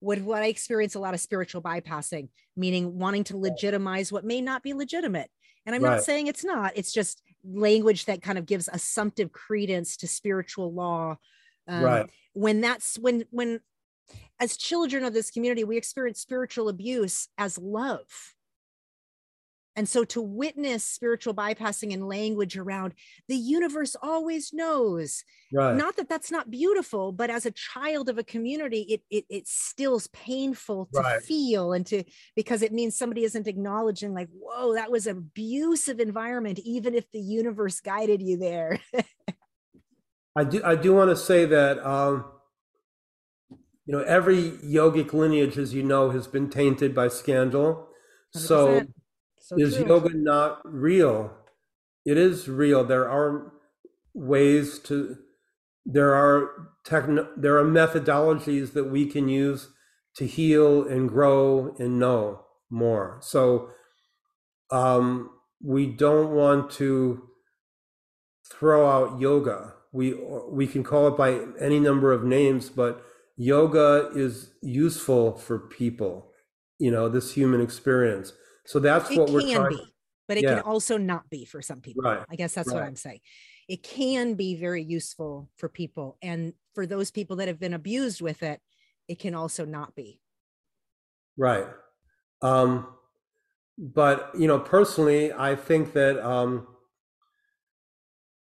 with 0.00 0.22
what 0.22 0.40
i 0.40 0.46
experience 0.46 0.94
a 0.94 1.00
lot 1.00 1.14
of 1.14 1.20
spiritual 1.20 1.60
bypassing 1.60 2.28
meaning 2.56 2.96
wanting 2.96 3.24
to 3.24 3.36
legitimize 3.36 4.12
what 4.12 4.24
may 4.24 4.40
not 4.40 4.62
be 4.62 4.72
legitimate. 4.72 5.28
And 5.66 5.74
i'm 5.74 5.82
not 5.82 6.04
saying 6.04 6.28
it's 6.28 6.44
not 6.44 6.72
it's 6.76 6.92
just 6.92 7.20
language 7.44 8.04
that 8.04 8.22
kind 8.22 8.38
of 8.38 8.46
gives 8.46 8.68
assumptive 8.72 9.32
credence 9.32 9.96
to 9.98 10.06
spiritual 10.06 10.72
law. 10.72 11.16
Um, 11.66 11.82
Right. 11.82 12.10
when 12.34 12.60
that's 12.60 12.98
when 12.98 13.24
when 13.30 13.60
as 14.38 14.56
children 14.56 15.04
of 15.04 15.12
this 15.12 15.30
community 15.30 15.64
we 15.64 15.76
experience 15.76 16.20
spiritual 16.20 16.68
abuse 16.68 17.28
as 17.36 17.58
love 17.58 18.06
and 19.78 19.88
so 19.88 20.04
to 20.04 20.20
witness 20.20 20.84
spiritual 20.84 21.32
bypassing 21.32 21.94
and 21.94 22.08
language 22.08 22.58
around 22.58 22.92
the 23.28 23.36
universe 23.36 23.96
always 24.02 24.52
knows 24.52 25.24
Right. 25.50 25.74
not 25.74 25.96
that 25.96 26.08
that's 26.10 26.30
not 26.30 26.50
beautiful 26.50 27.12
but 27.12 27.30
as 27.30 27.46
a 27.46 27.50
child 27.52 28.08
of 28.10 28.18
a 28.18 28.24
community 28.24 28.82
it 28.82 29.02
it, 29.08 29.24
it 29.30 29.48
still's 29.48 30.08
painful 30.08 30.90
to 30.92 31.00
Right. 31.00 31.22
feel 31.22 31.72
and 31.72 31.86
to 31.86 32.04
because 32.36 32.60
it 32.62 32.72
means 32.72 32.98
somebody 32.98 33.24
isn't 33.24 33.46
acknowledging 33.46 34.12
like 34.12 34.28
whoa 34.32 34.74
that 34.74 34.90
was 34.90 35.06
an 35.06 35.16
abusive 35.16 36.00
environment 36.00 36.58
even 36.58 36.94
if 36.94 37.10
the 37.12 37.20
universe 37.20 37.80
guided 37.80 38.20
you 38.20 38.36
there 38.36 38.78
I 40.36 40.44
do 40.44 40.60
I 40.64 40.76
do 40.76 40.94
want 40.94 41.10
to 41.10 41.16
say 41.16 41.46
that 41.46 41.84
um, 41.84 42.24
you 43.86 43.92
know 43.96 44.02
every 44.02 44.50
yogic 44.76 45.12
lineage, 45.12 45.58
as 45.58 45.74
you 45.74 45.82
know, 45.82 46.10
has 46.10 46.28
been 46.28 46.48
tainted 46.48 46.94
by 46.94 47.08
scandal. 47.08 47.88
100%. 48.36 48.46
so 48.46 48.86
is 49.56 49.76
true. 49.76 49.86
yoga 49.86 50.10
not 50.14 50.60
real? 50.64 51.32
It 52.04 52.16
is 52.16 52.48
real. 52.48 52.84
There 52.84 53.08
are 53.08 53.52
ways 54.14 54.78
to 54.80 55.16
there 55.86 56.14
are 56.14 56.50
techno 56.84 57.28
there 57.36 57.56
are 57.58 57.64
methodologies 57.64 58.72
that 58.74 58.90
we 58.90 59.06
can 59.06 59.28
use 59.28 59.68
to 60.16 60.26
heal 60.26 60.86
and 60.86 61.08
grow 61.08 61.74
and 61.78 61.98
know 61.98 62.44
more. 62.70 63.18
So 63.22 63.70
um, 64.70 65.30
we 65.62 65.86
don't 65.86 66.32
want 66.32 66.70
to 66.72 67.28
throw 68.50 68.88
out 68.88 69.20
yoga. 69.20 69.74
We 69.92 70.14
we 70.50 70.66
can 70.66 70.82
call 70.84 71.08
it 71.08 71.16
by 71.16 71.40
any 71.60 71.80
number 71.80 72.12
of 72.12 72.24
names, 72.24 72.68
but 72.68 73.02
yoga 73.36 74.10
is 74.14 74.52
useful 74.62 75.36
for 75.36 75.58
people. 75.58 76.32
You 76.78 76.90
know, 76.90 77.08
this 77.08 77.32
human 77.32 77.60
experience. 77.60 78.32
So 78.68 78.78
that's 78.78 79.10
it 79.10 79.16
what 79.16 79.30
we're 79.30 79.40
can 79.40 79.62
trying. 79.62 79.70
be 79.70 79.94
but 80.28 80.36
it 80.36 80.42
Yeah. 80.44 80.56
can 80.56 80.60
also 80.60 80.98
not 80.98 81.28
be 81.30 81.44
for 81.46 81.62
some 81.62 81.80
people 81.80 82.04
Right, 82.04 82.24
i 82.30 82.36
guess 82.36 82.54
that's 82.54 82.72
what 82.72 82.82
i'm 82.82 82.96
saying 82.96 83.20
it 83.68 83.82
can 83.82 84.34
be 84.34 84.54
very 84.56 84.82
useful 84.82 85.48
for 85.56 85.68
people 85.68 86.18
and 86.22 86.52
for 86.74 86.86
those 86.86 87.10
people 87.10 87.36
that 87.36 87.48
have 87.48 87.58
been 87.58 87.74
abused 87.74 88.20
with 88.20 88.42
it 88.42 88.60
it 89.08 89.18
can 89.18 89.34
also 89.34 89.64
not 89.64 89.94
be 89.94 90.20
Right. 91.38 91.66
Um, 92.42 92.88
but 93.78 94.32
you 94.36 94.48
know, 94.48 94.58
personally, 94.58 95.32
I 95.32 95.54
think 95.54 95.92
that 95.92 96.18
um, 96.18 96.66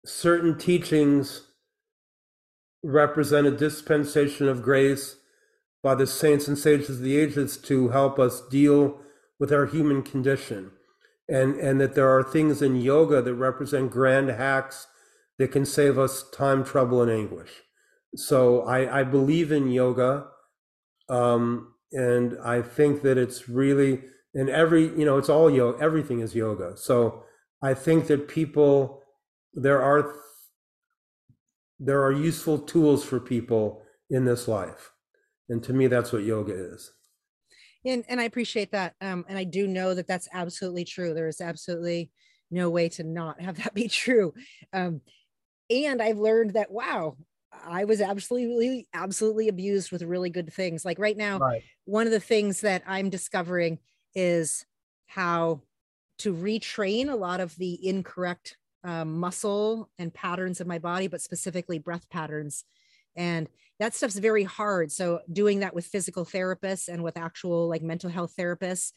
certain 0.05 0.57
teachings 0.57 1.47
represent 2.83 3.47
a 3.47 3.51
dispensation 3.51 4.47
of 4.47 4.61
grace 4.61 5.17
by 5.81 5.95
the 5.95 6.05
saints 6.07 6.47
and 6.47 6.57
sages 6.57 6.89
of 6.91 6.99
the 6.99 7.17
ages 7.17 7.57
to 7.57 7.89
help 7.89 8.19
us 8.19 8.41
deal 8.49 8.99
with 9.43 9.51
our 9.51 9.65
human 9.65 10.01
condition, 10.01 10.71
and 11.27 11.57
and 11.57 11.81
that 11.81 11.95
there 11.95 12.09
are 12.09 12.23
things 12.23 12.61
in 12.61 12.77
yoga 12.77 13.21
that 13.21 13.33
represent 13.33 13.91
grand 13.91 14.29
hacks 14.29 14.87
that 15.37 15.51
can 15.51 15.65
save 15.65 15.99
us 15.99 16.23
time, 16.31 16.63
trouble, 16.63 17.01
and 17.01 17.11
anguish. 17.11 17.49
So 18.15 18.61
I, 18.61 19.01
I 19.01 19.03
believe 19.03 19.51
in 19.51 19.69
yoga 19.69 20.27
um, 21.09 21.73
and 21.91 22.37
I 22.41 22.61
think 22.61 23.01
that 23.01 23.17
it's 23.17 23.49
really 23.49 24.03
and 24.33 24.49
every 24.49 24.83
you 24.97 25.03
know 25.03 25.17
it's 25.17 25.27
all 25.27 25.51
yoga. 25.51 25.77
Everything 25.83 26.21
is 26.21 26.33
yoga. 26.33 26.77
So 26.77 27.25
I 27.61 27.73
think 27.73 28.07
that 28.07 28.29
people 28.29 29.03
there 29.53 29.81
are 29.81 30.15
there 31.81 32.01
are 32.01 32.13
useful 32.13 32.59
tools 32.59 33.03
for 33.03 33.19
people 33.19 33.83
in 34.09 34.23
this 34.23 34.47
life, 34.47 34.91
and 35.49 35.61
to 35.65 35.73
me 35.73 35.87
that's 35.87 36.13
what 36.13 36.23
yoga 36.23 36.53
is. 36.53 36.93
And 37.85 38.05
and 38.07 38.19
i 38.21 38.23
appreciate 38.23 38.71
that 38.71 38.95
um 39.01 39.25
and 39.27 39.37
i 39.37 39.43
do 39.43 39.67
know 39.67 39.93
that 39.93 40.07
that's 40.07 40.27
absolutely 40.33 40.85
true 40.85 41.13
there 41.13 41.27
is 41.27 41.41
absolutely 41.41 42.11
no 42.51 42.69
way 42.69 42.89
to 42.89 43.03
not 43.03 43.41
have 43.41 43.57
that 43.57 43.73
be 43.73 43.87
true 43.89 44.33
um 44.73 45.01
and 45.69 46.01
i've 46.01 46.17
learned 46.19 46.51
that 46.53 46.71
wow 46.71 47.17
i 47.51 47.85
was 47.85 48.01
absolutely 48.01 48.87
absolutely 48.93 49.47
abused 49.47 49.91
with 49.91 50.01
really 50.03 50.29
good 50.29 50.51
things 50.51 50.85
like 50.85 50.99
right 50.99 51.17
now 51.17 51.41
Right. 51.41 51.63
one 51.85 52.05
of 52.07 52.11
the 52.13 52.19
things 52.19 52.61
that 52.61 52.81
I'm 52.87 53.09
discovering 53.09 53.79
is 54.15 54.65
how 55.07 55.63
to 56.19 56.33
retrain 56.33 57.09
a 57.09 57.15
lot 57.15 57.39
of 57.39 57.55
the 57.57 57.85
incorrect 57.87 58.57
um, 58.83 59.19
muscle 59.19 59.89
and 59.97 60.13
patterns 60.13 60.61
of 60.61 60.67
my 60.67 60.79
body, 60.79 61.07
but 61.07 61.21
specifically 61.21 61.79
breath 61.79 62.09
patterns. 62.09 62.65
And 63.15 63.49
that 63.79 63.93
stuff's 63.93 64.17
very 64.17 64.43
hard. 64.43 64.91
So, 64.91 65.21
doing 65.31 65.59
that 65.59 65.73
with 65.75 65.85
physical 65.85 66.25
therapists 66.25 66.87
and 66.87 67.03
with 67.03 67.17
actual 67.17 67.67
like 67.67 67.81
mental 67.81 68.09
health 68.09 68.33
therapists 68.39 68.93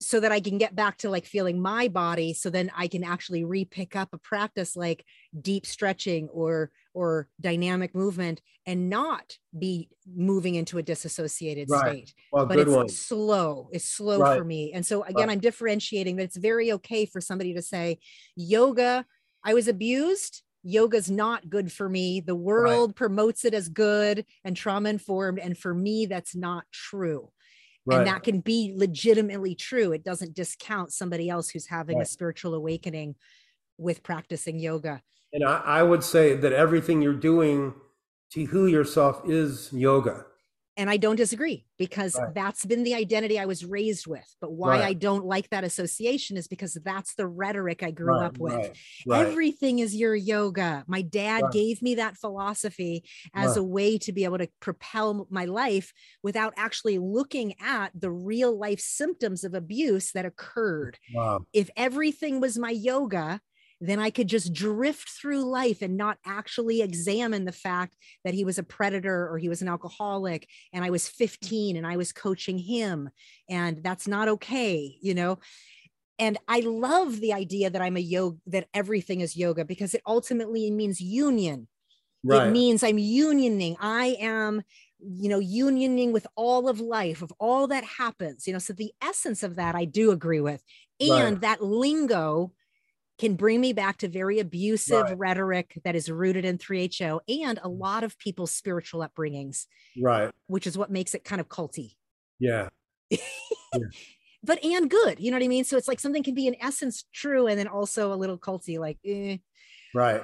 so 0.00 0.20
that 0.20 0.32
I 0.32 0.40
can 0.40 0.58
get 0.58 0.74
back 0.74 0.98
to 0.98 1.10
like 1.10 1.24
feeling 1.24 1.62
my 1.62 1.88
body 1.88 2.34
so 2.34 2.50
then 2.50 2.70
I 2.76 2.88
can 2.88 3.04
actually 3.04 3.44
re-pick 3.44 3.94
up 3.96 4.08
a 4.12 4.18
practice 4.18 4.76
like 4.76 5.04
deep 5.40 5.64
stretching 5.66 6.28
or 6.30 6.72
or 6.94 7.28
dynamic 7.40 7.94
movement 7.94 8.42
and 8.66 8.90
not 8.90 9.38
be 9.58 9.88
moving 10.06 10.56
into 10.56 10.78
a 10.78 10.82
disassociated 10.82 11.70
Right. 11.70 11.80
state 11.80 12.14
Well, 12.32 12.46
but 12.46 12.58
it's 12.58 12.74
one. 12.74 12.88
slow 12.88 13.68
it's 13.72 13.88
slow 13.88 14.20
Right. 14.20 14.36
for 14.36 14.44
me 14.44 14.72
and 14.72 14.84
so 14.84 15.02
again 15.04 15.28
Right. 15.28 15.34
i'm 15.34 15.40
differentiating 15.40 16.16
that 16.16 16.24
it's 16.24 16.36
very 16.36 16.72
okay 16.72 17.06
for 17.06 17.20
somebody 17.20 17.54
to 17.54 17.62
say 17.62 17.98
yoga 18.36 19.06
i 19.44 19.54
was 19.54 19.68
abused 19.68 20.42
yoga's 20.64 21.10
not 21.10 21.48
good 21.48 21.70
for 21.70 21.88
me. 21.88 22.20
The 22.20 22.34
world 22.34 22.96
promotes 22.96 23.44
it 23.44 23.54
as 23.54 23.68
good 23.68 24.24
and 24.44 24.56
trauma 24.56 24.88
informed 24.88 25.38
and 25.38 25.56
for 25.56 25.74
me 25.74 26.06
that's 26.06 26.34
not 26.34 26.64
true. 26.72 27.30
Right. 27.86 27.98
and 27.98 28.06
that 28.06 28.22
can 28.22 28.40
be 28.40 28.72
legitimately 28.74 29.54
true. 29.56 29.92
It 29.92 30.04
doesn't 30.04 30.32
discount 30.32 30.90
somebody 30.90 31.28
else 31.28 31.50
who's 31.50 31.66
having 31.66 32.00
a 32.00 32.06
spiritual 32.06 32.54
awakening 32.54 33.14
with 33.76 34.02
practicing 34.02 34.58
yoga. 34.58 35.02
And 35.34 35.44
I, 35.44 35.60
I 35.64 35.82
would 35.82 36.02
say 36.02 36.34
that 36.34 36.52
everything 36.54 37.02
you're 37.02 37.12
doing 37.12 37.74
to 38.32 38.46
heal 38.46 38.68
yourself 38.68 39.28
is 39.28 39.70
yoga. 39.70 40.24
And 40.76 40.90
I 40.90 40.96
don't 40.96 41.16
disagree 41.16 41.66
because 41.78 42.16
Right. 42.16 42.34
that's 42.34 42.64
been 42.64 42.82
the 42.82 42.94
identity 42.94 43.38
I 43.38 43.46
was 43.46 43.64
raised 43.64 44.06
with. 44.06 44.26
But 44.40 44.52
why 44.52 44.78
Right. 44.78 44.84
I 44.84 44.92
don't 44.94 45.24
like 45.24 45.50
that 45.50 45.64
association 45.64 46.36
is 46.36 46.48
because 46.48 46.74
that's 46.84 47.14
the 47.14 47.26
rhetoric 47.26 47.82
I 47.82 47.90
grew 47.90 48.14
Right, 48.14 48.26
up 48.26 48.38
with. 48.38 48.72
Everything 49.10 49.78
is 49.78 49.94
your 49.94 50.14
yoga. 50.14 50.84
My 50.86 51.02
dad 51.02 51.44
gave 51.52 51.80
me 51.82 51.94
that 51.96 52.16
philosophy 52.16 53.04
as 53.34 53.56
a 53.56 53.62
way 53.62 53.98
to 53.98 54.12
be 54.12 54.24
able 54.24 54.38
to 54.38 54.48
propel 54.60 55.26
my 55.30 55.44
life 55.44 55.92
without 56.22 56.54
actually 56.56 56.98
looking 56.98 57.54
at 57.60 57.92
the 57.94 58.10
real 58.10 58.56
life 58.56 58.80
symptoms 58.80 59.44
of 59.44 59.54
abuse 59.54 60.12
that 60.12 60.26
occurred. 60.26 60.98
Wow. 61.14 61.46
If 61.52 61.70
everything 61.76 62.40
was 62.40 62.58
my 62.58 62.70
yoga, 62.70 63.40
then 63.80 63.98
I 63.98 64.10
could 64.10 64.28
just 64.28 64.52
drift 64.52 65.08
through 65.10 65.44
life 65.44 65.82
and 65.82 65.96
not 65.96 66.18
actually 66.24 66.80
examine 66.80 67.44
the 67.44 67.52
fact 67.52 67.96
that 68.24 68.34
he 68.34 68.44
was 68.44 68.58
a 68.58 68.62
predator 68.62 69.28
or 69.28 69.38
he 69.38 69.48
was 69.48 69.62
an 69.62 69.68
alcoholic 69.68 70.48
and 70.72 70.84
I 70.84 70.90
was 70.90 71.08
15 71.08 71.76
and 71.76 71.86
I 71.86 71.96
was 71.96 72.12
coaching 72.12 72.58
him 72.58 73.10
and 73.48 73.82
that's 73.82 74.08
not 74.08 74.28
okay, 74.28 74.96
you 75.00 75.14
know. 75.14 75.38
And 76.18 76.38
I 76.46 76.60
love 76.60 77.20
the 77.20 77.32
idea 77.32 77.70
that 77.70 77.82
I'm 77.82 77.96
a 77.96 78.00
yoga 78.00 78.38
that 78.46 78.68
everything 78.72 79.20
is 79.20 79.36
yoga 79.36 79.64
because 79.64 79.94
it 79.94 80.02
ultimately 80.06 80.70
means 80.70 81.00
union. 81.00 81.68
Right. 82.22 82.46
It 82.46 82.50
means 82.50 82.82
I'm 82.82 82.98
unioning. 82.98 83.76
I 83.80 84.16
am 84.20 84.62
you 85.06 85.28
know 85.28 85.40
unioning 85.40 86.12
with 86.12 86.26
all 86.34 86.68
of 86.68 86.80
life 86.80 87.20
of 87.20 87.30
all 87.38 87.66
that 87.66 87.84
happens 87.84 88.46
you 88.46 88.54
know 88.54 88.58
so 88.58 88.72
the 88.72 88.92
essence 89.02 89.42
of 89.42 89.56
that 89.56 89.74
i 89.74 89.84
do 89.84 90.10
agree 90.10 90.40
with 90.40 90.62
and 90.98 91.10
Right. 91.10 91.40
that 91.42 91.62
lingo 91.62 92.52
can 93.18 93.36
bring 93.36 93.60
me 93.60 93.72
back 93.72 93.98
to 93.98 94.08
very 94.08 94.40
abusive 94.40 95.04
Right. 95.04 95.18
rhetoric 95.18 95.78
that 95.84 95.94
is 95.94 96.10
rooted 96.10 96.44
in 96.44 96.58
3HO 96.58 97.20
and 97.28 97.60
a 97.62 97.68
lot 97.68 98.02
of 98.02 98.18
people's 98.18 98.50
spiritual 98.50 99.06
upbringings, 99.06 99.66
right. 100.00 100.32
which 100.48 100.66
is 100.66 100.76
what 100.76 100.90
makes 100.90 101.14
it 101.14 101.24
kind 101.24 101.40
of 101.40 101.48
culty, 101.48 101.94
Yeah. 102.40 102.68
but 104.42 104.62
and 104.64 104.90
good. 104.90 105.20
You 105.20 105.30
know 105.30 105.36
what 105.36 105.44
I 105.44 105.48
mean? 105.48 105.64
So 105.64 105.76
it's 105.76 105.88
like 105.88 106.00
something 106.00 106.22
can 106.22 106.34
be 106.34 106.46
in 106.46 106.56
essence 106.60 107.04
true 107.12 107.46
and 107.46 107.58
then 107.58 107.68
also 107.68 108.12
a 108.12 108.16
little 108.16 108.38
culty, 108.38 108.78
like, 108.78 108.98
eh. 109.04 109.36
Right. 109.94 110.22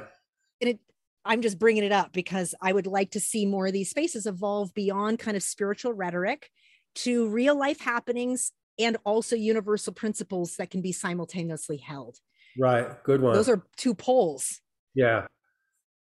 and 0.60 0.70
it, 0.70 0.80
I'm 1.24 1.42
just 1.42 1.58
bringing 1.58 1.84
it 1.84 1.92
up 1.92 2.12
because 2.12 2.54
I 2.60 2.72
would 2.72 2.86
like 2.86 3.10
to 3.12 3.20
see 3.20 3.46
more 3.46 3.66
of 3.68 3.72
these 3.72 3.90
spaces 3.90 4.26
evolve 4.26 4.74
beyond 4.74 5.18
kind 5.18 5.36
of 5.36 5.42
spiritual 5.42 5.92
rhetoric 5.92 6.50
to 6.96 7.28
real 7.28 7.56
life 7.56 7.80
happenings 7.80 8.52
and 8.78 8.96
also 9.04 9.36
universal 9.36 9.92
principles 9.92 10.56
that 10.56 10.70
can 10.70 10.80
be 10.80 10.92
simultaneously 10.92 11.76
held. 11.76 12.16
Right. 12.58 13.02
Good 13.04 13.20
one. 13.20 13.34
Those 13.34 13.48
are 13.48 13.64
two 13.76 13.94
poles. 13.94 14.60
Yeah. 14.94 15.26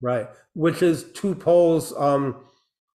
Right. 0.01 0.29
Which 0.55 0.83
is 0.83 1.11
two 1.13 1.35
poles, 1.35 1.93
um, 1.97 2.45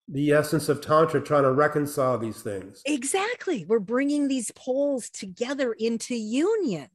the 0.07 0.31
essence 0.31 0.69
of 0.69 0.81
Tantra, 0.81 1.21
trying 1.21 1.43
to 1.43 1.51
reconcile 1.51 2.17
these 2.17 2.41
things. 2.41 2.81
Exactly. 2.85 3.65
We're 3.67 3.79
bringing 3.79 4.27
these 4.27 4.51
poles 4.51 5.09
together 5.09 5.73
into 5.73 6.15
union, 6.15 6.87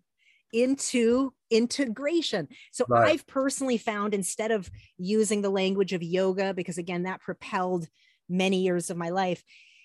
into 0.53 1.33
integration. 1.51 2.49
So 2.71 2.85
right. 2.89 3.09
I've 3.11 3.27
personally 3.27 3.79
found 3.79 4.15
instead 4.15 4.51
of 4.51 4.71
using 4.97 5.43
the 5.43 5.51
language 5.51 5.93
of 5.93 6.03
yoga, 6.03 6.55
because 6.55 6.79
again, 6.79 7.05
that 7.05 7.21
propelled 7.21 7.89
many 8.29 8.63
years 8.63 8.91
of 8.91 8.97
my 8.97 9.09
life, 9.11 9.43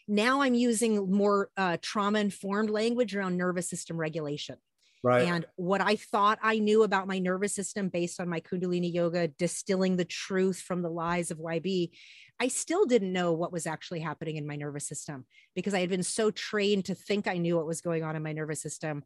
now 0.07 0.41
I'm 0.41 0.53
using 0.53 1.11
more 1.11 1.49
uh, 1.56 1.77
trauma 1.81 2.19
informed 2.19 2.69
language 2.69 3.15
around 3.15 3.38
nervous 3.38 3.69
system 3.69 3.98
regulation. 3.98 4.57
Right. 5.03 5.27
And 5.27 5.45
what 5.57 5.81
I 5.81 5.97
thought 5.97 6.39
I 6.41 6.59
knew 6.59 6.84
about 6.84 7.07
my 7.07 7.19
nervous 7.19 7.53
system 7.53 7.89
based 7.89 8.21
on 8.21 8.30
my 8.30 8.39
Kundalini 8.39 8.91
yoga, 8.91 9.27
distilling 9.27 9.97
the 9.97 10.05
truth 10.05 10.61
from 10.61 10.81
the 10.81 10.89
lies 10.89 11.30
of 11.30 11.39
YB, 11.39 11.91
I 12.39 12.47
still 12.47 12.85
didn't 12.85 13.11
know 13.11 13.34
what 13.34 13.51
was 13.51 13.67
actually 13.67 13.99
happening 13.99 14.38
in 14.38 14.47
my 14.47 14.55
nervous 14.55 14.88
system 14.88 15.25
because 15.55 15.73
I 15.73 15.81
had 15.81 15.89
been 15.89 16.03
so 16.03 16.31
trained 16.31 16.85
to 16.85 16.95
think 16.95 17.27
I 17.27 17.38
knew 17.38 17.57
what 17.57 17.67
was 17.67 17.81
going 17.81 18.03
on 18.03 18.15
in 18.15 18.23
my 18.23 18.31
nervous 18.31 18.61
system. 18.61 19.03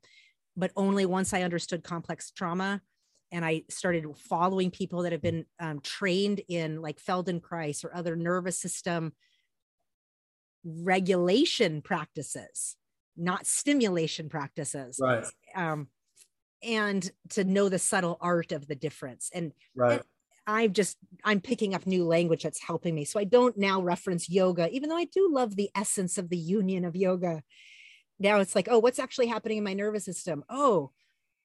But 0.55 0.71
only 0.75 1.05
once 1.05 1.33
I 1.33 1.41
understood 1.41 1.83
complex 1.83 2.31
trauma 2.31 2.81
and 3.31 3.43
I 3.43 3.63
started 3.69 4.05
following 4.17 4.71
people 4.71 5.01
that 5.03 5.11
have 5.11 5.21
been 5.21 5.45
um, 5.59 5.81
trained 5.81 6.41
in 6.47 6.81
like 6.81 7.01
Feldenkrais 7.01 7.83
or 7.83 7.93
other 7.95 8.15
nervous 8.15 8.59
system 8.59 9.13
regulation 10.63 11.81
practices, 11.81 12.75
not 13.15 13.45
stimulation 13.45 14.29
practices. 14.29 14.99
Right. 15.01 15.25
Um, 15.57 15.87
and 16.63 17.11
to 17.31 17.43
know 17.43 17.67
the 17.67 17.79
subtle 17.79 18.17
art 18.21 18.51
of 18.51 18.67
the 18.67 18.75
difference. 18.75 19.29
And, 19.33 19.51
right. 19.75 19.93
and 19.93 20.01
I've 20.47 20.73
just, 20.73 20.97
I'm 21.23 21.41
picking 21.41 21.75
up 21.75 21.85
new 21.85 22.05
language 22.05 22.43
that's 22.43 22.61
helping 22.61 22.95
me. 22.95 23.03
So 23.05 23.19
I 23.19 23.25
don't 23.25 23.57
now 23.57 23.81
reference 23.81 24.29
yoga, 24.29 24.69
even 24.71 24.89
though 24.89 24.97
I 24.97 25.05
do 25.05 25.29
love 25.31 25.55
the 25.55 25.69
essence 25.75 26.17
of 26.17 26.29
the 26.29 26.37
union 26.37 26.85
of 26.85 26.95
yoga. 26.95 27.43
Now 28.19 28.39
it's 28.39 28.55
like, 28.55 28.67
oh, 28.71 28.79
what's 28.79 28.99
actually 28.99 29.27
happening 29.27 29.57
in 29.57 29.63
my 29.63 29.73
nervous 29.73 30.05
system? 30.05 30.43
Oh, 30.49 30.91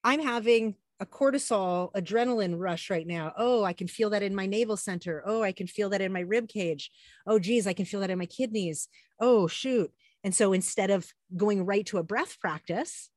I'm 0.05 0.21
having 0.21 0.77
a 1.01 1.07
cortisol 1.07 1.93
adrenaline 1.95 2.59
rush 2.59 2.89
right 2.89 3.07
now. 3.07 3.33
Oh, 3.37 3.65
I 3.65 3.73
can 3.73 3.89
feel 3.89 4.11
that 4.11 4.23
in 4.23 4.35
my 4.35 4.47
navel 4.47 4.77
center. 4.77 5.23
Oh, 5.27 5.43
I 5.43 5.53
can 5.53 5.67
feel 5.67 5.91
that 5.91 6.01
in 6.01 6.13
my 6.13 6.21
rib 6.21 6.49
cage. 6.49 6.91
Oh, 7.27 7.39
geez, 7.41 7.67
I 7.67 7.73
can 7.73 7.87
feel 7.87 8.01
that 8.01 8.11
in 8.11 8.19
my 8.19 8.27
kidneys. 8.27 8.89
Oh, 9.21 9.49
shoot. 9.49 9.93
And 10.25 10.35
so 10.35 10.53
instead 10.53 10.91
of 10.91 11.13
going 11.37 11.67
right 11.67 11.85
to 11.87 11.99
a 11.99 12.05
breath 12.05 12.39
practice, 12.41 13.11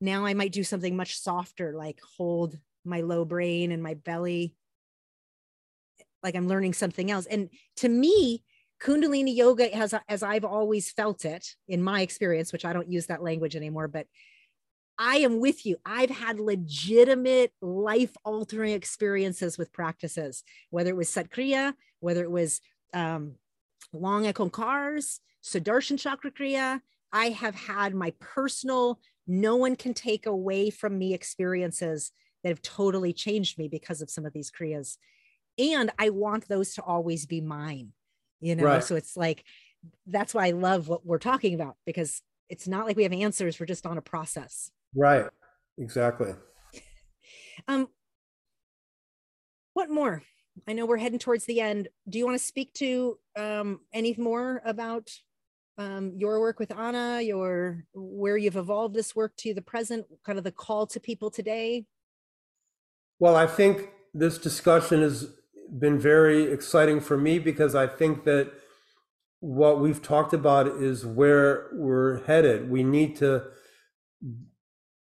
now 0.00 0.24
I 0.24 0.34
might 0.34 0.52
do 0.52 0.64
something 0.64 0.96
much 0.96 1.18
softer, 1.18 1.74
like 1.76 2.00
hold 2.16 2.58
my 2.84 3.00
low 3.00 3.24
brain 3.24 3.72
and 3.72 3.82
my 3.82 3.94
belly, 3.94 4.54
like 6.22 6.34
I'm 6.34 6.48
learning 6.48 6.74
something 6.74 7.10
else. 7.10 7.26
And 7.26 7.48
to 7.76 7.88
me, 7.88 8.42
Kundalini 8.82 9.34
yoga 9.34 9.74
has, 9.74 9.94
as 10.08 10.22
I've 10.22 10.44
always 10.44 10.90
felt 10.90 11.24
it 11.24 11.54
in 11.68 11.82
my 11.82 12.02
experience, 12.02 12.52
which 12.52 12.64
I 12.64 12.72
don't 12.72 12.90
use 12.90 13.06
that 13.06 13.22
language 13.22 13.56
anymore, 13.56 13.88
but 13.88 14.06
I 14.98 15.16
am 15.18 15.40
with 15.40 15.66
you. 15.66 15.76
I've 15.84 16.10
had 16.10 16.38
legitimate 16.38 17.52
life 17.60 18.12
altering 18.24 18.74
experiences 18.74 19.58
with 19.58 19.72
practices, 19.72 20.44
whether 20.70 20.90
it 20.90 20.96
was 20.96 21.08
Sat 21.08 21.30
Kriya, 21.30 21.74
whether 22.00 22.22
it 22.22 22.30
was 22.30 22.60
um, 22.92 23.34
Long 23.92 24.26
Ek 24.26 24.38
Ong 24.38 24.50
Kars, 24.50 25.20
Sudarshan 25.42 25.98
Chakra 25.98 26.30
Kriya. 26.30 26.80
I 27.12 27.30
have 27.30 27.54
had 27.54 27.94
my 27.94 28.12
personal, 28.20 29.00
no 29.26 29.56
one 29.56 29.76
can 29.76 29.94
take 29.94 30.26
away 30.26 30.70
from 30.70 30.98
me 30.98 31.14
experiences 31.14 32.12
that 32.42 32.50
have 32.50 32.62
totally 32.62 33.12
changed 33.12 33.58
me 33.58 33.68
because 33.68 34.02
of 34.02 34.10
some 34.10 34.26
of 34.26 34.32
these 34.32 34.50
Kriyas. 34.50 34.98
And 35.58 35.90
I 35.98 36.10
want 36.10 36.48
those 36.48 36.74
to 36.74 36.82
always 36.82 37.26
be 37.26 37.40
mine, 37.40 37.92
you 38.40 38.54
know? 38.56 38.64
Right. 38.64 38.84
So 38.84 38.96
it's 38.96 39.16
like, 39.16 39.44
that's 40.06 40.34
why 40.34 40.46
I 40.46 40.50
love 40.50 40.88
what 40.88 41.06
we're 41.06 41.18
talking 41.18 41.54
about 41.54 41.76
because 41.86 42.22
it's 42.48 42.68
not 42.68 42.86
like 42.86 42.96
we 42.96 43.02
have 43.04 43.12
answers. 43.12 43.58
We're 43.58 43.66
just 43.66 43.86
on 43.86 43.98
a 43.98 44.02
process. 44.02 44.70
Right. 44.94 45.26
Exactly. 45.78 46.34
Um, 47.68 47.88
what 49.74 49.88
more? 49.88 50.22
I 50.66 50.72
know 50.72 50.86
we're 50.86 50.96
heading 50.96 51.20
towards 51.20 51.44
the 51.44 51.60
end. 51.60 51.88
Do 52.08 52.18
you 52.18 52.26
want 52.26 52.36
to 52.36 52.44
speak 52.44 52.72
to 52.74 53.16
um, 53.36 53.80
any 53.92 54.14
more 54.18 54.60
about 54.64 55.08
um, 55.78 56.12
your 56.16 56.40
work 56.40 56.58
with 56.58 56.72
Ana, 56.72 57.20
your 57.20 57.84
where 57.94 58.36
you've 58.36 58.56
evolved 58.56 58.94
this 58.94 59.14
work 59.14 59.36
to 59.38 59.54
the 59.54 59.62
present, 59.62 60.06
kind 60.24 60.38
of 60.38 60.44
the 60.44 60.52
call 60.52 60.86
to 60.88 61.00
people 61.00 61.30
today? 61.30 61.86
Well, 63.18 63.36
I 63.36 63.46
think 63.46 63.90
this 64.12 64.38
discussion 64.38 65.02
has 65.02 65.28
been 65.78 65.98
very 65.98 66.52
exciting 66.52 67.00
for 67.00 67.16
me 67.16 67.38
because 67.38 67.74
I 67.74 67.86
think 67.86 68.24
that 68.24 68.52
what 69.40 69.80
we've 69.80 70.02
talked 70.02 70.32
about 70.32 70.66
is 70.66 71.04
where 71.04 71.68
we're 71.72 72.24
headed. 72.24 72.70
We 72.70 72.82
need 72.82 73.16
to 73.16 73.44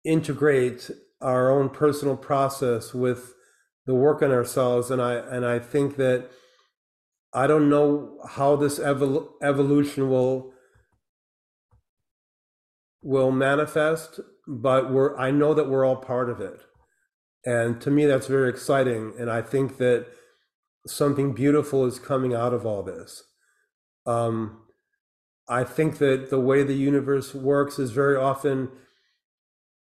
integrate 0.04 0.90
our 1.20 1.50
own 1.50 1.68
personal 1.68 2.16
process 2.16 2.92
with 2.92 3.34
the 3.86 3.94
work 3.94 4.22
on 4.22 4.30
ourselves 4.30 4.90
and 4.90 5.00
i 5.00 5.14
and 5.14 5.46
i 5.46 5.58
think 5.58 5.96
that 5.96 6.28
i 7.34 7.46
don't 7.46 7.68
know 7.68 8.18
how 8.28 8.56
this 8.56 8.78
evol- 8.78 9.28
evolution 9.42 10.08
will 10.08 10.52
will 13.02 13.30
manifest 13.32 14.20
but 14.46 14.92
we're 14.92 15.16
i 15.16 15.30
know 15.30 15.54
that 15.54 15.68
we're 15.68 15.84
all 15.84 15.96
part 15.96 16.28
of 16.30 16.40
it. 16.40 16.60
And 17.44 17.80
to 17.80 17.90
me 17.90 18.06
that's 18.06 18.26
very 18.28 18.48
exciting 18.48 19.14
and 19.18 19.30
i 19.30 19.42
think 19.42 19.78
that 19.78 20.06
something 20.86 21.32
beautiful 21.32 21.86
is 21.86 21.98
coming 21.98 22.34
out 22.34 22.52
of 22.52 22.66
all 22.66 22.82
this. 22.82 23.22
Um, 24.06 24.62
i 25.48 25.64
think 25.64 25.98
that 25.98 26.30
the 26.30 26.40
way 26.40 26.62
the 26.62 26.74
universe 26.74 27.34
works 27.34 27.78
is 27.78 27.90
very 27.90 28.16
often 28.16 28.70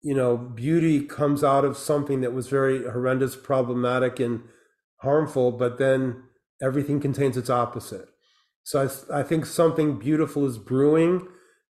you 0.02 0.16
know, 0.16 0.36
beauty 0.36 1.06
comes 1.06 1.44
out 1.44 1.64
of 1.64 1.78
something 1.78 2.22
that 2.22 2.34
was 2.34 2.48
very 2.48 2.84
horrendous, 2.84 3.36
problematic, 3.36 4.20
and 4.20 4.42
harmful, 5.02 5.52
but 5.52 5.78
then 5.78 6.24
everything 6.62 7.00
contains 7.00 7.38
its 7.38 7.50
opposite. 7.50 8.08
So 8.64 8.88
I, 9.12 9.20
I 9.20 9.24
think 9.24 9.46
something 9.46 9.98
beautiful 9.98 10.46
is 10.46 10.58
brewing, 10.58 11.28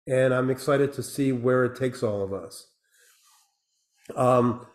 and 0.08 0.34
I'm 0.34 0.50
excited 0.50 0.94
to 0.94 1.04
see 1.04 1.32
where 1.32 1.66
it 1.66 1.76
takes 1.76 2.02
all 2.02 2.24
of 2.24 2.34
us. 2.34 2.68
Um, 4.16 4.66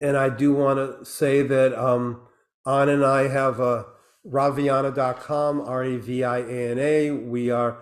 and 0.00 0.16
I 0.16 0.28
do 0.28 0.52
want 0.52 0.78
to 0.78 1.04
say 1.04 1.42
that 1.42 1.72
um, 1.78 2.22
Ana 2.66 2.94
and 2.94 3.04
I 3.04 3.28
have 3.28 3.60
a 3.60 3.86
raviana.com, 4.24 5.60
R 5.60 5.84
A 5.84 5.96
V 5.98 6.24
I 6.24 6.38
A 6.38 6.70
N 6.72 6.78
A. 6.78 7.10
We 7.12 7.50
are 7.50 7.78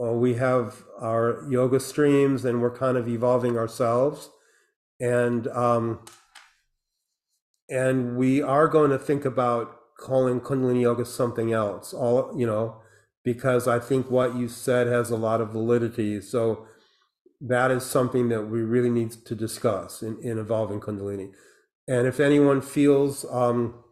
uh, 0.00 0.12
we 0.12 0.34
have 0.34 0.84
our 1.00 1.44
yoga 1.50 1.80
streams 1.80 2.44
and 2.44 2.62
we're 2.62 2.76
kind 2.76 2.96
of 2.96 3.08
evolving 3.08 3.58
ourselves 3.58 4.30
and 5.00 5.48
um, 5.48 6.00
and 7.68 8.16
we 8.16 8.42
are 8.42 8.68
going 8.68 8.90
to 8.90 8.98
think 8.98 9.24
about 9.24 9.79
calling 10.00 10.40
kundalini 10.40 10.82
yoga 10.82 11.04
something 11.04 11.52
else 11.52 11.92
all 11.92 12.32
you 12.36 12.46
know 12.46 12.80
because 13.24 13.68
i 13.68 13.78
think 13.78 14.10
what 14.10 14.34
you 14.34 14.48
said 14.48 14.86
has 14.86 15.10
a 15.10 15.16
lot 15.16 15.40
of 15.40 15.50
validity 15.50 16.20
so 16.20 16.66
that 17.40 17.70
is 17.70 17.84
something 17.84 18.28
that 18.28 18.42
we 18.42 18.60
really 18.60 18.90
need 18.90 19.10
to 19.10 19.34
discuss 19.34 20.02
in, 20.02 20.18
in 20.22 20.38
evolving 20.38 20.80
kundalini 20.80 21.30
and 21.88 22.06
if 22.06 22.20
anyone 22.20 22.60
feels 22.60 23.24
um, 23.30 23.82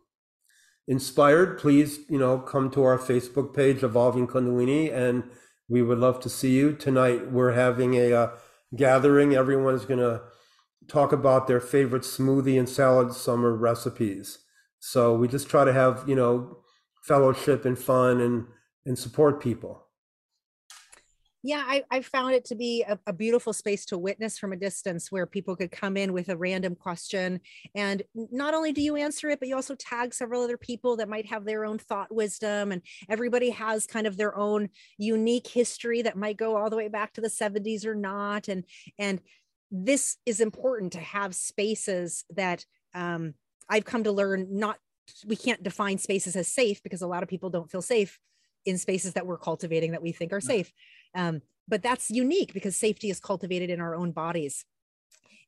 inspired 0.87 1.59
please 1.59 2.01
you 2.09 2.19
know 2.19 2.39
come 2.39 2.71
to 2.71 2.83
our 2.83 2.99
facebook 2.99 3.55
page 3.55 3.83
evolving 3.83 4.27
kundalini 4.27 4.93
and 4.93 5.25
we 5.69 5.83
would 5.83 5.99
love 5.99 6.21
to 6.21 6.29
see 6.29 6.55
you 6.55 6.73
tonight. 6.73 7.31
We're 7.31 7.53
having 7.53 7.95
a 7.95 8.13
uh, 8.13 8.31
gathering. 8.75 9.35
Everyone 9.35 9.75
is 9.75 9.85
going 9.85 10.01
to 10.01 10.23
talk 10.89 11.13
about 11.13 11.47
their 11.47 11.61
favorite 11.61 12.03
smoothie 12.03 12.59
and 12.59 12.69
salad 12.69 13.13
summer 13.13 13.55
recipes. 13.55 14.39
So 14.81 15.15
we 15.15 15.29
just 15.29 15.49
try 15.49 15.65
to 15.65 15.73
have 15.73 16.05
you 16.07 16.15
know 16.15 16.59
fellowship 17.03 17.65
and 17.65 17.79
fun 17.79 18.21
and 18.21 18.47
and 18.87 18.99
support 18.99 19.43
people. 19.43 19.85
Yeah 21.43 21.63
I, 21.65 21.85
I 21.91 22.03
found 22.03 22.35
it 22.35 22.45
to 22.47 22.57
be 22.57 22.83
a, 22.83 22.99
a, 23.07 23.13
beautiful 23.13 23.53
space 23.53 23.87
to 23.87 23.99
witness 23.99 24.39
from 24.39 24.53
a 24.53 24.57
distance 24.57 25.13
where 25.13 25.25
people 25.25 25.55
could 25.55 25.71
come 25.71 25.97
in 25.97 26.13
with 26.13 26.31
a 26.31 26.37
random 26.37 26.75
question. 26.75 27.41
And 27.77 28.03
not 28.15 28.55
only 28.55 28.73
do 28.73 28.83
you 28.83 28.97
answer 28.97 29.31
it 29.31 29.39
but 29.39 29.49
you 29.49 29.55
also 29.55 29.77
tag 29.77 30.13
several 30.13 30.43
other 30.43 30.57
people 30.57 30.97
that 30.97 31.09
might 31.09 31.27
have 31.27 31.45
their 31.45 31.65
own 31.65 31.79
thought 31.79 32.13
wisdom. 32.13 32.73
And 32.73 32.83
everybody 33.09 33.51
has 33.51 33.87
kind 33.87 34.07
of 34.07 34.17
their 34.17 34.37
own 34.37 34.69
unique 34.99 35.47
history 35.47 36.03
that 36.03 36.17
might 36.17 36.37
go 36.37 36.57
all 36.57 36.71
the 36.71 36.77
way 36.77 36.89
back 36.89 37.13
to 37.15 37.21
the 37.21 37.29
70s 37.29 37.87
or 37.87 37.95
not. 37.95 38.49
And 38.49 38.65
and 38.99 39.21
this 39.71 40.17
is 40.27 40.41
important 40.41 40.93
to 40.95 41.01
have 41.01 41.35
spaces 41.35 42.25
that 42.31 42.65
um, 42.95 43.35
i've 43.69 43.85
come 43.85 44.05
to 44.05 44.13
learn 44.13 44.47
not 44.51 44.79
we 45.27 45.37
can't 45.37 45.63
define 45.63 45.97
spaces 45.99 46.37
as 46.37 46.49
safe 46.49 46.83
because 46.83 47.01
a 47.01 47.07
lot 47.07 47.23
of 47.23 47.29
people 47.29 47.49
don't 47.49 47.71
feel 47.71 47.83
safe 47.83 48.19
in 48.67 48.77
spaces 48.77 49.15
that 49.15 49.27
we're 49.27 49.39
cultivating 49.39 49.93
that 49.93 50.03
we 50.03 50.13
think 50.13 50.33
are 50.33 50.41
safe 50.41 50.73
um, 51.15 51.41
but 51.69 51.83
that's 51.83 52.11
unique 52.11 52.55
because 52.55 52.77
safety 52.77 53.11
is 53.11 53.21
cultivated 53.21 53.71
in 53.71 53.81
our 53.81 53.95
own 53.95 54.11
bodies. 54.13 54.65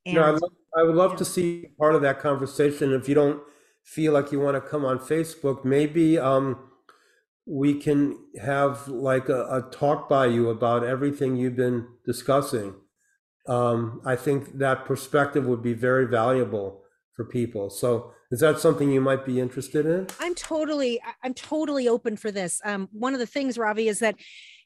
And 0.05 0.17
no, 0.17 0.23
I, 0.23 0.31
love, 0.31 0.53
I 0.79 0.83
would 0.83 0.95
love 0.95 1.13
yeah. 1.13 1.17
to 1.19 1.25
see 1.25 1.67
part 1.79 1.95
of 1.95 2.03
that 2.03 2.21
conversation. 2.21 2.93
If 2.93 3.09
you 3.09 3.15
don't 3.15 3.43
feel 3.83 4.13
like 4.13 4.31
you 4.31 4.41
want 4.41 4.57
to 4.57 4.61
come 4.61 4.85
on 4.85 4.99
Facebook, 4.99 5.65
maybe 5.65 6.19
um, 6.19 6.59
we 7.47 7.75
can 7.75 8.19
have 8.41 8.87
like 8.89 9.29
a, 9.29 9.43
a, 9.45 9.69
talk 9.71 10.09
by 10.09 10.27
you 10.27 10.51
about 10.51 10.85
everything 10.85 11.37
you've 11.37 11.57
been 11.57 11.87
discussing. 12.05 12.75
Um, 13.49 14.01
I 14.05 14.17
think 14.17 14.59
that 14.59 14.85
perspective 14.85 15.47
would 15.47 15.63
be 15.63 15.73
very 15.73 16.07
valuable 16.07 16.83
for 17.15 17.25
people. 17.25 17.71
So 17.71 18.13
is 18.31 18.41
that 18.41 18.61
something 18.61 18.91
you 18.91 19.01
might 19.01 19.27
be 19.27 19.41
interested 19.41 19.87
in? 19.87 20.07
I'm 20.21 20.35
totally, 20.35 21.01
I'm 21.23 21.35
totally 21.35 21.89
open 21.89 22.17
for 22.17 22.31
this. 22.31 22.61
Um, 22.65 22.89
one 22.93 23.13
of 23.13 23.21
the 23.21 23.27
things, 23.27 23.59
Ravi, 23.59 23.89
is 23.89 23.99
that, 23.99 24.15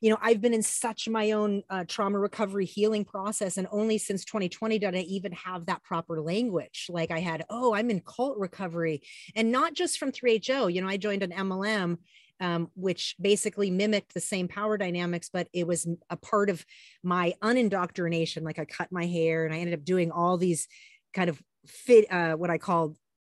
you 0.01 0.11
know, 0.11 0.19
I've 0.21 0.43
been 0.43 0.53
in 0.53 0.63
such 0.63 1.09
my 1.09 1.33
own 1.33 1.63
uh, 1.71 1.85
trauma 1.89 2.19
recovery 2.19 2.67
healing 2.67 3.05
process, 3.07 3.57
and 3.57 3.67
only 3.73 3.97
since 3.97 4.25
2020 4.27 4.79
did 4.79 4.95
I 4.95 4.99
even 4.99 5.33
have 5.33 5.67
that 5.67 5.83
proper 5.83 6.21
language. 6.21 6.87
Like 6.91 7.11
I 7.11 7.21
had, 7.21 7.45
oh, 7.49 7.75
I'm 7.75 7.91
in 7.91 8.01
cult 8.01 8.37
recovery, 8.37 9.03
and 9.35 9.51
not 9.51 9.73
just 9.73 9.99
from 9.99 10.13
3HO. 10.13 10.73
You 10.73 10.83
know, 10.83 10.89
I 10.89 10.99
joined 10.99 11.23
an 11.23 11.33
MLM 11.33 11.99
um, 12.41 12.71
which 12.75 13.15
basically 13.21 13.71
mimicked 13.71 14.13
the 14.13 14.21
same 14.21 14.49
power 14.49 14.77
dynamics, 14.77 15.31
but 15.33 15.49
it 15.53 15.67
was 15.67 15.87
a 16.11 16.17
part 16.17 16.51
of 16.51 16.65
my 17.03 17.33
unindoctrination. 17.43 18.43
Like 18.43 18.59
I 18.59 18.65
cut 18.65 18.91
my 18.91 19.07
hair 19.07 19.45
and 19.45 19.55
I 19.55 19.59
ended 19.59 19.79
up 19.79 19.85
doing 19.85 20.11
all 20.11 20.37
these 20.37 20.67
kind 21.15 21.31
of 21.31 21.41
fit 21.67 22.11
uh, 22.13 22.35
what 22.35 22.51
I 22.51 22.59
called 22.59 22.97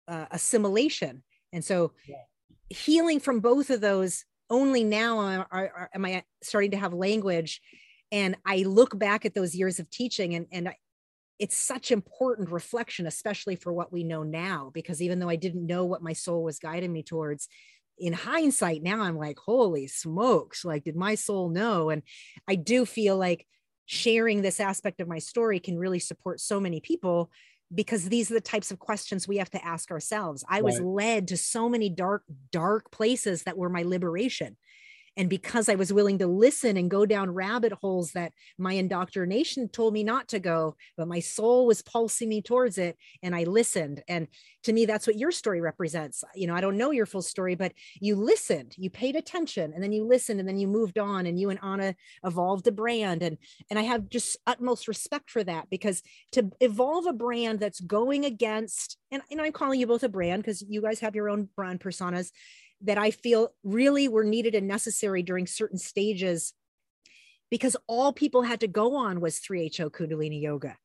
uh, 0.08 0.26
assimilation. 0.30 1.22
And 1.52 1.64
so 1.64 1.92
yeah. 2.08 2.16
healing 2.68 3.20
from 3.20 3.40
both 3.40 3.70
of 3.70 3.80
those 3.80 4.24
only 4.50 4.84
now 4.84 5.18
are, 5.18 5.46
are, 5.50 5.90
am 5.94 6.04
I 6.04 6.22
starting 6.42 6.70
to 6.72 6.76
have 6.76 6.92
language. 6.92 7.60
And 8.12 8.36
I 8.46 8.58
look 8.58 8.96
back 8.96 9.24
at 9.24 9.34
those 9.34 9.54
years 9.54 9.80
of 9.80 9.90
teaching 9.90 10.34
and, 10.34 10.46
and 10.52 10.68
I, 10.68 10.76
it's 11.38 11.56
such 11.56 11.90
important 11.90 12.50
reflection, 12.50 13.06
especially 13.06 13.56
for 13.56 13.72
what 13.72 13.92
we 13.92 14.04
know 14.04 14.22
now, 14.22 14.70
because 14.72 15.02
even 15.02 15.18
though 15.18 15.28
I 15.28 15.36
didn't 15.36 15.66
know 15.66 15.84
what 15.84 16.02
my 16.02 16.14
soul 16.14 16.42
was 16.42 16.58
guiding 16.58 16.92
me 16.92 17.02
towards, 17.02 17.48
in 17.98 18.12
hindsight, 18.12 18.82
now 18.82 19.00
I'm 19.00 19.16
like, 19.16 19.38
holy 19.38 19.86
smokes, 19.86 20.64
like, 20.64 20.84
did 20.84 20.96
my 20.96 21.14
soul 21.14 21.48
know? 21.48 21.90
And 21.90 22.02
I 22.46 22.54
do 22.54 22.84
feel 22.84 23.16
like 23.16 23.46
sharing 23.86 24.42
this 24.42 24.60
aspect 24.60 25.00
of 25.00 25.08
my 25.08 25.18
story 25.18 25.60
can 25.60 25.78
really 25.78 25.98
support 25.98 26.40
so 26.40 26.60
many 26.60 26.80
people 26.80 27.30
because 27.74 28.08
these 28.08 28.30
are 28.30 28.34
the 28.34 28.40
types 28.40 28.70
of 28.70 28.78
questions 28.78 29.26
we 29.26 29.38
have 29.38 29.50
to 29.50 29.64
ask 29.64 29.90
ourselves. 29.90 30.44
I 30.48 30.56
right. 30.56 30.64
was 30.64 30.80
led 30.80 31.28
to 31.28 31.36
so 31.36 31.68
many 31.68 31.88
dark, 31.88 32.22
dark 32.52 32.90
places 32.90 33.42
that 33.44 33.58
were 33.58 33.68
my 33.68 33.82
liberation. 33.82 34.56
And 35.16 35.30
because 35.30 35.68
I 35.68 35.74
was 35.76 35.92
willing 35.92 36.18
to 36.18 36.26
listen 36.26 36.76
and 36.76 36.90
go 36.90 37.06
down 37.06 37.30
rabbit 37.30 37.72
holes 37.72 38.12
that 38.12 38.32
my 38.58 38.74
indoctrination 38.74 39.68
told 39.68 39.94
me 39.94 40.04
not 40.04 40.28
to 40.28 40.38
go, 40.38 40.76
but 40.96 41.08
my 41.08 41.20
soul 41.20 41.66
was 41.66 41.82
pulsing 41.82 42.28
me 42.28 42.42
towards 42.42 42.76
it. 42.76 42.96
And 43.22 43.34
I 43.34 43.44
listened. 43.44 44.02
And 44.08 44.28
to 44.64 44.72
me, 44.72 44.84
that's 44.84 45.06
what 45.06 45.16
your 45.16 45.30
story 45.30 45.60
represents. 45.60 46.22
You 46.34 46.48
know, 46.48 46.54
I 46.54 46.60
don't 46.60 46.76
know 46.76 46.90
your 46.90 47.06
full 47.06 47.22
story, 47.22 47.54
but 47.54 47.72
you 48.00 48.16
listened, 48.16 48.74
you 48.76 48.90
paid 48.90 49.14
attention, 49.14 49.72
and 49.72 49.82
then 49.82 49.92
you 49.92 50.04
listened, 50.04 50.40
and 50.40 50.48
then 50.48 50.58
you 50.58 50.66
moved 50.66 50.98
on, 50.98 51.26
and 51.26 51.38
you 51.38 51.50
and 51.50 51.60
Ana 51.62 51.94
evolved 52.24 52.66
a 52.66 52.72
brand. 52.72 53.22
And 53.22 53.38
and 53.70 53.78
I 53.78 53.82
have 53.82 54.08
just 54.08 54.36
utmost 54.46 54.88
respect 54.88 55.30
for 55.30 55.44
that 55.44 55.70
because 55.70 56.02
to 56.32 56.50
evolve 56.60 57.06
a 57.06 57.12
brand 57.12 57.60
that's 57.60 57.80
going 57.80 58.24
against, 58.24 58.98
and, 59.12 59.22
and 59.30 59.40
I'm 59.40 59.52
calling 59.52 59.78
you 59.78 59.86
both 59.86 60.02
a 60.02 60.08
brand 60.08 60.42
because 60.42 60.64
you 60.68 60.82
guys 60.82 61.00
have 61.00 61.14
your 61.14 61.28
own 61.28 61.48
brand 61.54 61.80
personas 61.80 62.32
that 62.82 62.98
I 62.98 63.10
feel 63.10 63.50
really 63.64 64.08
were 64.08 64.24
needed 64.24 64.54
and 64.54 64.68
necessary 64.68 65.22
during 65.22 65.46
certain 65.46 65.78
stages 65.78 66.52
because 67.50 67.76
all 67.86 68.12
people 68.12 68.42
had 68.42 68.60
to 68.60 68.68
go 68.68 68.96
on 68.96 69.20
was 69.20 69.38
3HO 69.40 69.90
Kundalini 69.90 70.40
Yoga 70.40 70.76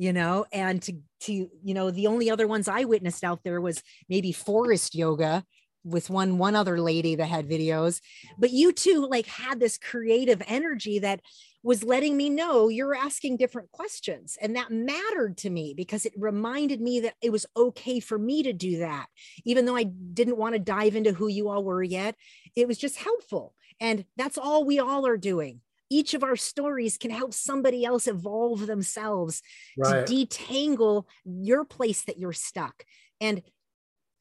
you 0.00 0.14
know? 0.14 0.46
And 0.50 0.80
to 0.82 0.94
to 1.20 1.32
you 1.32 1.74
know 1.74 1.90
the 1.90 2.06
only 2.06 2.30
other 2.30 2.46
ones 2.46 2.66
i 2.66 2.84
witnessed 2.84 3.22
out 3.22 3.44
there 3.44 3.60
was 3.60 3.82
maybe 4.08 4.32
forest 4.32 4.94
yoga 4.94 5.44
with 5.84 6.08
one 6.08 6.38
one 6.38 6.56
other 6.56 6.80
lady 6.80 7.16
that 7.16 7.26
had 7.26 7.48
videos. 7.48 8.00
But 8.38 8.50
you 8.50 8.72
two 8.72 9.06
like 9.06 9.26
had 9.26 9.60
this 9.60 9.78
creative 9.78 10.42
energy 10.46 11.00
that 11.00 11.20
was 11.62 11.84
letting 11.84 12.16
me 12.16 12.30
know 12.30 12.68
you're 12.68 12.94
asking 12.94 13.36
different 13.36 13.70
questions. 13.70 14.38
And 14.40 14.56
that 14.56 14.70
mattered 14.70 15.36
to 15.38 15.50
me 15.50 15.74
because 15.76 16.06
it 16.06 16.14
reminded 16.16 16.80
me 16.80 17.00
that 17.00 17.14
it 17.22 17.30
was 17.30 17.46
okay 17.56 18.00
for 18.00 18.18
me 18.18 18.42
to 18.42 18.52
do 18.52 18.78
that. 18.78 19.06
Even 19.44 19.66
though 19.66 19.76
I 19.76 19.84
didn't 19.84 20.38
want 20.38 20.54
to 20.54 20.58
dive 20.58 20.96
into 20.96 21.12
who 21.12 21.28
you 21.28 21.48
all 21.48 21.62
were 21.62 21.82
yet, 21.82 22.16
it 22.56 22.66
was 22.66 22.78
just 22.78 22.96
helpful. 22.96 23.54
And 23.78 24.04
that's 24.16 24.38
all 24.38 24.64
we 24.64 24.78
all 24.78 25.06
are 25.06 25.18
doing. 25.18 25.60
Each 25.90 26.14
of 26.14 26.22
our 26.22 26.36
stories 26.36 26.96
can 26.96 27.10
help 27.10 27.34
somebody 27.34 27.84
else 27.84 28.06
evolve 28.06 28.66
themselves 28.66 29.42
right. 29.76 30.06
to 30.06 30.12
detangle 30.12 31.04
your 31.24 31.64
place 31.64 32.04
that 32.04 32.18
you're 32.18 32.32
stuck. 32.32 32.84
And 33.20 33.42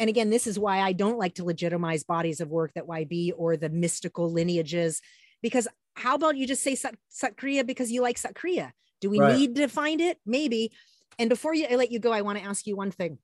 and 0.01 0.09
again, 0.09 0.29
this 0.29 0.47
is 0.47 0.57
why 0.57 0.79
I 0.79 0.93
don't 0.93 1.17
like 1.17 1.35
to 1.35 1.43
legitimize 1.43 2.05
bodies 2.05 2.39
of 2.39 2.49
work 2.49 2.71
that 2.75 2.87
YB 2.87 3.33
or 3.35 3.57
the 3.57 3.69
mystical 3.69 4.31
lineages 4.31 5.01
because 5.41 5.67
how 5.95 6.15
about 6.15 6.37
you 6.37 6.47
just 6.47 6.63
say 6.63 6.75
Sat, 6.75 6.95
Satkriya 7.11 7.65
because 7.65 7.91
you 7.91 8.01
like 8.01 8.17
Sat 8.17 8.33
Kriya? 8.33 8.71
Do 9.01 9.09
we 9.09 9.19
right. 9.19 9.37
need 9.37 9.55
to 9.55 9.67
find 9.67 10.01
it? 10.01 10.17
Maybe. 10.25 10.71
And 11.17 11.29
before 11.29 11.53
you, 11.53 11.67
I 11.69 11.75
let 11.75 11.91
you 11.91 11.99
go, 11.99 12.11
I 12.11 12.21
want 12.21 12.37
to 12.37 12.43
ask 12.43 12.65
you 12.67 12.75
one 12.75 12.91
thing. 12.91 13.17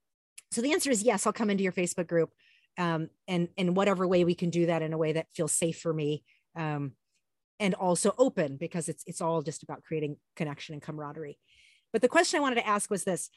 So 0.50 0.60
the 0.60 0.72
answer 0.72 0.90
is 0.90 1.02
yes, 1.02 1.26
I'll 1.26 1.32
come 1.32 1.50
into 1.50 1.64
your 1.64 1.72
Facebook 1.72 2.06
group 2.06 2.30
um, 2.78 3.08
and 3.26 3.48
in 3.56 3.74
whatever 3.74 4.06
way 4.06 4.24
we 4.24 4.34
can 4.34 4.50
do 4.50 4.66
that 4.66 4.82
in 4.82 4.92
a 4.92 4.98
way 4.98 5.12
that 5.12 5.26
feels 5.34 5.52
safe 5.52 5.78
for 5.78 5.92
me 5.92 6.22
um, 6.54 6.92
and 7.58 7.74
also 7.74 8.14
open 8.18 8.56
because 8.56 8.88
it's, 8.88 9.02
it's 9.06 9.20
all 9.20 9.42
just 9.42 9.62
about 9.62 9.82
creating 9.82 10.16
connection 10.34 10.74
and 10.74 10.82
camaraderie. 10.82 11.38
But 11.92 12.02
the 12.02 12.08
question 12.08 12.38
I 12.38 12.42
wanted 12.42 12.56
to 12.56 12.66
ask 12.66 12.90
was 12.90 13.04
this 13.04 13.30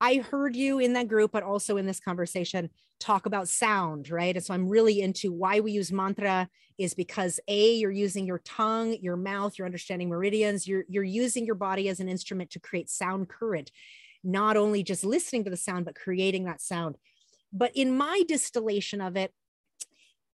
I 0.00 0.16
heard 0.16 0.56
you 0.56 0.78
in 0.78 0.94
that 0.94 1.08
group, 1.08 1.32
but 1.32 1.42
also 1.42 1.76
in 1.76 1.86
this 1.86 2.00
conversation, 2.00 2.70
talk 2.98 3.26
about 3.26 3.48
sound, 3.48 4.10
right? 4.10 4.34
And 4.34 4.44
so 4.44 4.54
I'm 4.54 4.68
really 4.68 5.00
into 5.00 5.32
why 5.32 5.60
we 5.60 5.72
use 5.72 5.92
mantra 5.92 6.48
is 6.78 6.94
because 6.94 7.40
A, 7.48 7.74
you're 7.74 7.90
using 7.90 8.26
your 8.26 8.38
tongue, 8.38 8.96
your 9.00 9.16
mouth, 9.16 9.58
you're 9.58 9.66
understanding 9.66 10.08
meridians, 10.08 10.66
you're, 10.66 10.84
you're 10.88 11.04
using 11.04 11.44
your 11.44 11.54
body 11.54 11.88
as 11.88 12.00
an 12.00 12.08
instrument 12.08 12.50
to 12.50 12.60
create 12.60 12.88
sound 12.88 13.28
current, 13.28 13.70
not 14.24 14.56
only 14.56 14.82
just 14.82 15.04
listening 15.04 15.44
to 15.44 15.50
the 15.50 15.56
sound, 15.56 15.84
but 15.84 15.94
creating 15.94 16.44
that 16.44 16.60
sound. 16.60 16.96
But 17.52 17.72
in 17.74 17.96
my 17.96 18.22
distillation 18.28 19.00
of 19.00 19.16
it, 19.16 19.32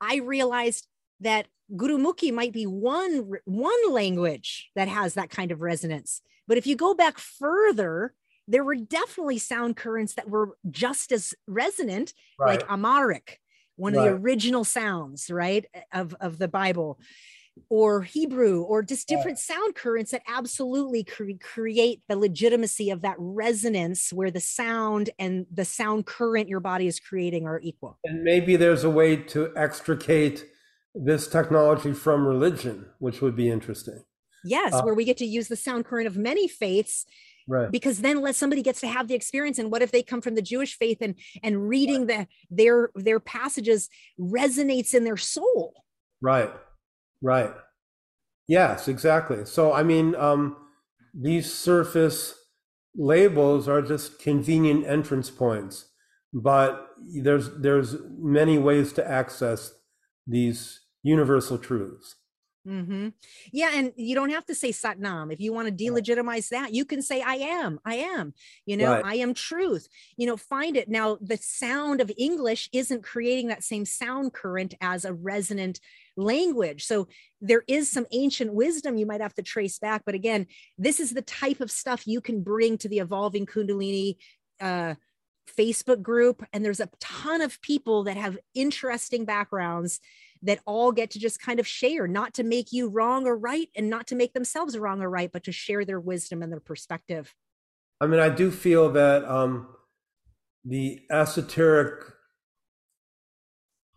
I 0.02 0.18
realized 0.18 0.88
that 1.22 1.48
Gurumukhi 1.72 2.34
might 2.34 2.52
be 2.52 2.65
one, 2.65 3.31
one 3.45 3.91
language 3.91 4.69
that 4.76 4.90
has 4.90 5.14
that 5.14 5.30
kind 5.30 5.52
of 5.52 5.61
resonance. 5.61 6.22
But 6.48 6.57
if 6.57 6.68
you 6.68 6.76
go 6.76 6.94
back 6.94 7.18
further, 7.18 8.14
there 8.47 8.63
were 8.63 8.75
definitely 8.75 9.37
sound 9.37 9.77
currents 9.77 10.15
that 10.15 10.29
were 10.29 10.57
just 10.69 11.11
as 11.11 11.33
resonant, 11.47 12.13
right. 12.39 12.59
like 12.59 12.69
Amharic, 12.69 13.39
one 13.75 13.93
right. 13.93 14.07
of 14.07 14.13
the 14.13 14.19
original 14.19 14.63
sounds, 14.63 15.29
right, 15.29 15.65
of, 15.91 16.15
of 16.19 16.37
the 16.37 16.47
Bible, 16.47 16.99
or 17.69 18.01
Hebrew, 18.01 18.61
or 18.63 18.81
just 18.81 19.07
different 19.07 19.37
right. 19.37 19.55
sound 19.57 19.75
currents 19.75 20.11
that 20.11 20.23
absolutely 20.27 21.03
cre- 21.03 21.31
create 21.39 22.01
the 22.09 22.15
legitimacy 22.15 22.89
of 22.89 23.01
that 23.01 23.15
resonance 23.17 24.11
where 24.11 24.31
the 24.31 24.39
sound 24.39 25.09
and 25.19 25.45
the 25.51 25.65
sound 25.65 26.05
current 26.05 26.49
your 26.49 26.59
body 26.59 26.87
is 26.87 26.99
creating 26.99 27.45
are 27.45 27.59
equal. 27.61 27.99
And 28.03 28.23
maybe 28.23 28.55
there's 28.55 28.83
a 28.83 28.89
way 28.89 29.15
to 29.15 29.53
extricate 29.55 30.45
this 30.95 31.27
technology 31.27 31.93
from 31.93 32.27
religion, 32.27 32.87
which 32.99 33.21
would 33.21 33.35
be 33.35 33.49
interesting. 33.49 34.03
Yes, 34.43 34.73
uh, 34.73 34.81
where 34.81 34.93
we 34.93 35.05
get 35.05 35.17
to 35.17 35.25
use 35.25 35.47
the 35.47 35.55
sound 35.55 35.85
current 35.85 36.07
of 36.07 36.17
many 36.17 36.47
faiths 36.47 37.05
right. 37.47 37.71
because 37.71 38.01
then 38.01 38.21
let 38.21 38.35
somebody 38.35 38.61
gets 38.61 38.79
to 38.81 38.87
have 38.87 39.07
the 39.07 39.15
experience 39.15 39.59
and 39.59 39.71
what 39.71 39.81
if 39.81 39.91
they 39.91 40.03
come 40.03 40.21
from 40.21 40.35
the 40.35 40.41
jewish 40.41 40.77
faith 40.77 40.97
and 41.01 41.15
and 41.41 41.67
reading 41.67 42.07
the 42.07 42.27
their 42.49 42.89
their 42.95 43.19
passages 43.19 43.89
resonates 44.19 44.93
in 44.93 45.03
their 45.03 45.17
soul? 45.17 45.73
Right. 46.21 46.51
Right. 47.21 47.53
Yes 48.47 48.87
exactly. 48.87 49.45
So 49.45 49.73
i 49.73 49.83
mean 49.83 50.15
um 50.15 50.57
these 51.13 51.53
surface 51.53 52.35
labels 52.95 53.67
are 53.67 53.81
just 53.81 54.19
convenient 54.19 54.85
entrance 54.85 55.29
points 55.29 55.89
but 56.33 56.89
there's 57.21 57.49
there's 57.59 57.95
many 58.17 58.57
ways 58.57 58.93
to 58.93 59.07
access 59.07 59.73
these 60.25 60.81
universal 61.03 61.57
truths 61.57 62.15
Mm-hmm. 62.68 63.10
Yeah, 63.52 63.72
and 63.73 63.91
you 63.98 64.15
don't 64.15 64.30
have 64.30 64.45
to 64.45 64.56
say 64.56 64.69
Satnam. 64.69 65.34
If 65.34 65.41
you 65.41 65.52
want 65.52 65.68
to 65.68 65.84
delegitimize 65.84 66.49
that, 66.49 66.73
you 66.73 66.85
can 66.85 67.02
say 67.02 67.22
I 67.22 67.35
am. 67.35 67.80
I 67.84 67.95
am. 67.95 68.34
You 68.65 68.77
know, 68.77 68.94
right. 68.94 69.06
I 69.06 69.15
am 69.15 69.34
truth. 69.34 69.88
You 70.15 70.27
know, 70.27 70.38
find 70.38 70.77
it. 70.77 70.88
Now, 70.88 71.18
the 71.19 71.38
sound 71.38 71.99
of 71.99 72.10
English 72.18 72.69
isn't 72.72 73.03
creating 73.03 73.48
that 73.48 73.64
same 73.64 73.84
sound 73.84 74.34
current 74.34 74.76
as 74.80 75.03
a 75.03 75.14
resonant 75.14 75.81
language. 76.15 76.85
So 76.85 77.10
there 77.41 77.64
is 77.68 77.91
some 77.91 78.06
ancient 78.11 78.53
wisdom 78.53 78.98
you 78.98 79.06
might 79.06 79.22
have 79.22 79.34
to 79.35 79.44
trace 79.44 79.80
back. 79.80 80.03
But 80.06 80.15
again, 80.15 80.48
this 80.77 81.02
is 81.02 81.14
the 81.14 81.22
type 81.22 81.60
of 81.60 81.72
stuff 81.72 82.07
you 82.07 82.22
can 82.22 82.44
bring 82.44 82.77
to 82.77 82.88
the 82.88 82.99
evolving 82.99 83.45
Kundalini 83.45 84.15
uh, 84.61 84.95
Facebook 85.57 86.02
group. 86.02 86.45
And 86.53 86.64
there's 86.64 86.80
a 86.80 86.90
ton 87.02 87.41
of 87.41 87.61
people 87.61 88.03
that 88.06 88.15
have 88.15 88.38
interesting 88.53 89.26
backgrounds 89.26 89.99
that 90.43 90.59
all 90.65 90.91
get 90.91 91.09
to 91.11 91.19
just 91.19 91.41
kind 91.41 91.59
of 91.59 91.67
share, 91.67 92.07
not 92.07 92.33
to 92.35 92.43
make 92.43 92.71
you 92.71 92.89
wrong 92.89 93.25
or 93.25 93.37
right, 93.37 93.69
and 93.75 93.89
not 93.89 94.07
to 94.07 94.15
make 94.15 94.33
themselves 94.33 94.77
wrong 94.77 95.01
or 95.01 95.09
right, 95.09 95.31
but 95.31 95.43
to 95.45 95.51
share 95.51 95.85
their 95.85 95.99
wisdom 95.99 96.43
and 96.43 96.51
their 96.51 96.59
perspective. 96.59 97.33
I 97.99 98.07
mean, 98.07 98.19
I 98.19 98.29
do 98.29 98.51
feel 98.51 98.91
that 98.91 99.23
um, 99.25 99.67
the 100.65 100.99
esoteric 101.09 102.03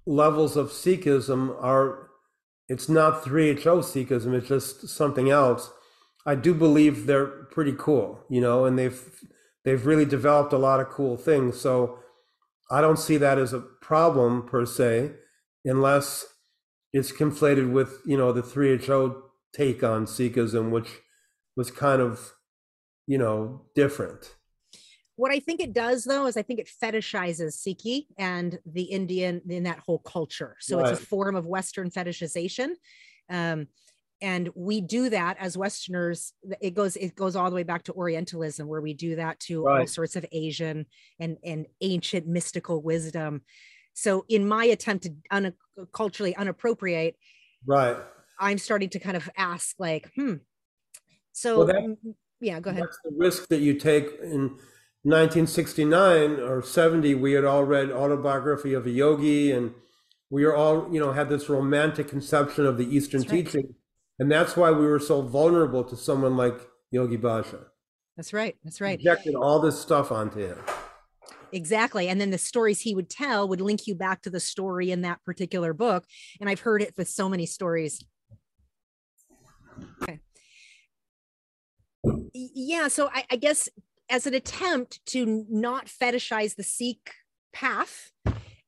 levels 0.07 0.57
of 0.57 0.71
Sikhism 0.71 1.51
are, 1.63 2.09
it's 2.69 2.89
not 2.89 3.25
3HO 3.25 3.83
Sikhism, 3.83 4.33
it's 4.33 4.49
just 4.49 4.89
something 4.89 5.29
else. 5.29 5.71
I 6.25 6.35
do 6.37 6.55
believe 6.55 7.07
they're 7.07 7.27
pretty 7.27 7.75
cool, 7.77 8.25
you 8.29 8.41
know, 8.41 8.65
and 8.65 8.79
they've 8.79 9.01
they've 9.65 9.87
really 9.87 10.05
developed 10.05 10.53
a 10.53 10.59
lot 10.59 10.81
of 10.81 10.89
cool 10.89 11.17
things. 11.17 11.61
So 11.61 11.99
I 12.71 12.81
don't 12.81 12.99
see 12.99 13.17
that 13.17 13.39
as 13.39 13.53
a 13.53 13.61
problem 13.61 14.47
per 14.47 14.67
se, 14.67 15.13
unless 15.65 16.25
it's 16.93 17.13
conflated 17.13 17.73
with, 17.73 18.01
you 18.05 18.17
know, 18.17 18.33
the 18.33 18.43
3HO 18.43 19.23
take 19.53 19.83
on 19.83 20.07
Sikhism, 20.07 20.71
which 20.71 20.89
was 21.57 21.71
kind 21.71 22.01
of, 22.01 22.33
you 23.07 23.19
know, 23.19 23.63
different. 23.75 24.35
What 25.17 25.33
I 25.33 25.39
think 25.41 25.61
it 25.61 25.73
does, 25.73 26.05
though, 26.05 26.27
is 26.27 26.37
I 26.37 26.43
think 26.43 26.61
it 26.61 26.69
fetishizes 26.83 27.57
Sikhi 27.57 28.07
and 28.19 28.59
the 28.67 28.83
Indian 28.83 29.41
in 29.49 29.63
that 29.63 29.79
whole 29.79 30.01
culture. 30.01 30.57
So 30.61 30.79
right. 30.79 30.93
it's 30.93 31.01
a 31.01 31.07
form 31.07 31.37
of 31.37 31.47
Western 31.47 31.91
fetishization. 31.91 32.71
Um, 33.31 33.69
and 34.23 34.49
we 34.55 34.81
do 34.81 35.11
that 35.11 35.37
as 35.39 35.59
westerners 35.59 36.33
it 36.61 36.75
goes 36.75 36.97
it 36.97 37.15
goes 37.15 37.37
all 37.37 37.51
the 37.51 37.57
way 37.57 37.63
back 37.63 37.83
to 37.85 37.93
orientalism 37.93 38.67
where 38.67 38.81
we 38.81 38.95
do 38.95 39.17
that 39.17 39.39
to 39.41 39.65
right. 39.65 39.81
all 39.81 39.87
sorts 39.87 40.17
of 40.17 40.25
asian 40.33 40.87
and 41.21 41.37
and 41.45 41.67
ancient 41.83 42.27
mystical 42.27 42.83
wisdom 42.83 43.43
so 43.97 44.25
in 44.29 44.47
my 44.47 44.65
attempt 44.65 45.05
to 45.05 45.15
un- 45.31 45.55
culturally 45.93 46.35
unappropriate 46.37 47.17
right 47.67 47.97
i'm 48.39 48.59
starting 48.59 48.89
to 48.89 48.99
kind 48.99 49.17
of 49.17 49.29
ask 49.37 49.77
like 49.79 50.11
hmm 50.15 50.35
so 51.33 51.59
well, 51.59 51.67
that, 51.67 51.97
yeah 52.41 52.61
go 52.61 52.71
ahead 52.71 52.83
that's 52.83 52.99
the 53.05 53.15
risk 53.17 53.49
that 53.49 53.61
you 53.61 53.75
take 53.75 54.07
in 54.23 54.59
1969 55.03 56.41
or 56.41 56.63
70 56.63 57.15
we 57.15 57.33
had 57.33 57.45
all 57.45 57.65
read 57.65 57.91
autobiography 57.91 58.75
of 58.75 58.87
a 58.87 58.91
yogi 58.91 59.53
and 59.53 59.73
we 60.31 60.45
are 60.45 60.55
all 60.55 60.89
you 60.93 61.01
know 61.01 61.13
had 61.13 61.29
this 61.29 61.49
romantic 61.49 62.09
conception 62.09 62.67
of 62.67 62.79
the 62.79 62.97
eastern 62.97 63.21
right. 63.23 63.31
teaching 63.31 63.75
and 64.19 64.31
that's 64.31 64.57
why 64.57 64.71
we 64.71 64.87
were 64.87 64.99
so 64.99 65.23
vulnerable 65.23 65.85
to 65.85 65.97
someone 65.97 66.37
like 66.37 66.59
Yogi 66.91 67.19
Bhajan. 67.19 67.65
That's 68.17 68.33
right. 68.33 68.57
That's 68.65 68.81
right. 68.81 68.99
Projected 68.99 69.35
all 69.35 69.61
this 69.61 69.79
stuff 69.79 70.11
onto 70.11 70.39
him. 70.39 70.59
Exactly. 71.53 72.09
And 72.09 72.21
then 72.21 72.31
the 72.31 72.39
stories 72.39 72.81
he 72.81 72.95
would 72.95 73.09
tell 73.09 73.49
would 73.49 73.61
link 73.61 73.87
you 73.87 73.95
back 73.95 74.23
to 74.23 74.31
the 74.31 74.41
story 74.41 74.91
in 74.91 75.03
that 75.03 75.23
particular 75.25 75.73
book. 75.73 76.05
And 76.41 76.51
I've 76.51 76.61
heard 76.61 76.83
it 76.83 76.95
with 76.97 77.09
so 77.09 77.29
many 77.29 77.47
stories. 77.47 78.05
Okay. 80.03 80.21
Yeah. 82.35 82.89
So 82.89 83.09
I, 83.13 83.25
I 83.31 83.37
guess 83.37 83.69
as 84.09 84.27
an 84.27 84.35
attempt 84.35 85.05
to 85.07 85.47
not 85.49 85.87
fetishize 85.87 86.57
the 86.57 86.63
Sikh 86.63 87.13
path, 87.53 88.13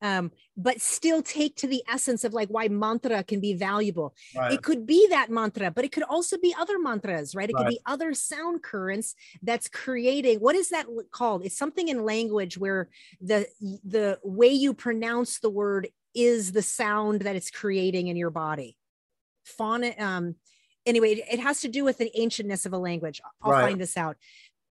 um, 0.01 0.31
but 0.55 0.81
still 0.81 1.21
take 1.21 1.55
to 1.57 1.67
the 1.67 1.83
essence 1.89 2.23
of 2.23 2.33
like 2.33 2.49
why 2.49 2.67
mantra 2.67 3.23
can 3.23 3.39
be 3.39 3.53
valuable. 3.53 4.13
Right. 4.35 4.53
It 4.53 4.63
could 4.63 4.85
be 4.85 5.07
that 5.09 5.29
mantra, 5.29 5.71
but 5.71 5.85
it 5.85 5.91
could 5.91 6.03
also 6.03 6.37
be 6.37 6.55
other 6.57 6.79
mantras, 6.79 7.35
right? 7.35 7.49
It 7.49 7.53
right. 7.53 7.65
could 7.65 7.69
be 7.69 7.79
other 7.85 8.13
sound 8.13 8.61
currents 8.61 9.15
that's 9.41 9.67
creating 9.67 10.39
what 10.39 10.55
is 10.55 10.69
that 10.69 10.85
called? 11.11 11.45
It's 11.45 11.57
something 11.57 11.87
in 11.87 12.03
language 12.03 12.57
where 12.57 12.89
the 13.21 13.47
the 13.83 14.19
way 14.23 14.49
you 14.49 14.73
pronounce 14.73 15.39
the 15.39 15.49
word 15.49 15.89
is 16.15 16.51
the 16.51 16.61
sound 16.61 17.21
that 17.21 17.35
it's 17.35 17.51
creating 17.51 18.07
in 18.07 18.17
your 18.17 18.29
body. 18.29 18.77
Fauna, 19.43 19.93
um, 19.97 20.35
anyway, 20.85 21.13
it, 21.13 21.25
it 21.31 21.39
has 21.39 21.61
to 21.61 21.67
do 21.67 21.83
with 21.83 21.97
the 21.97 22.11
ancientness 22.17 22.65
of 22.65 22.73
a 22.73 22.77
language. 22.77 23.21
I'll 23.41 23.51
right. 23.51 23.69
find 23.69 23.79
this 23.81 23.97
out. 23.97 24.17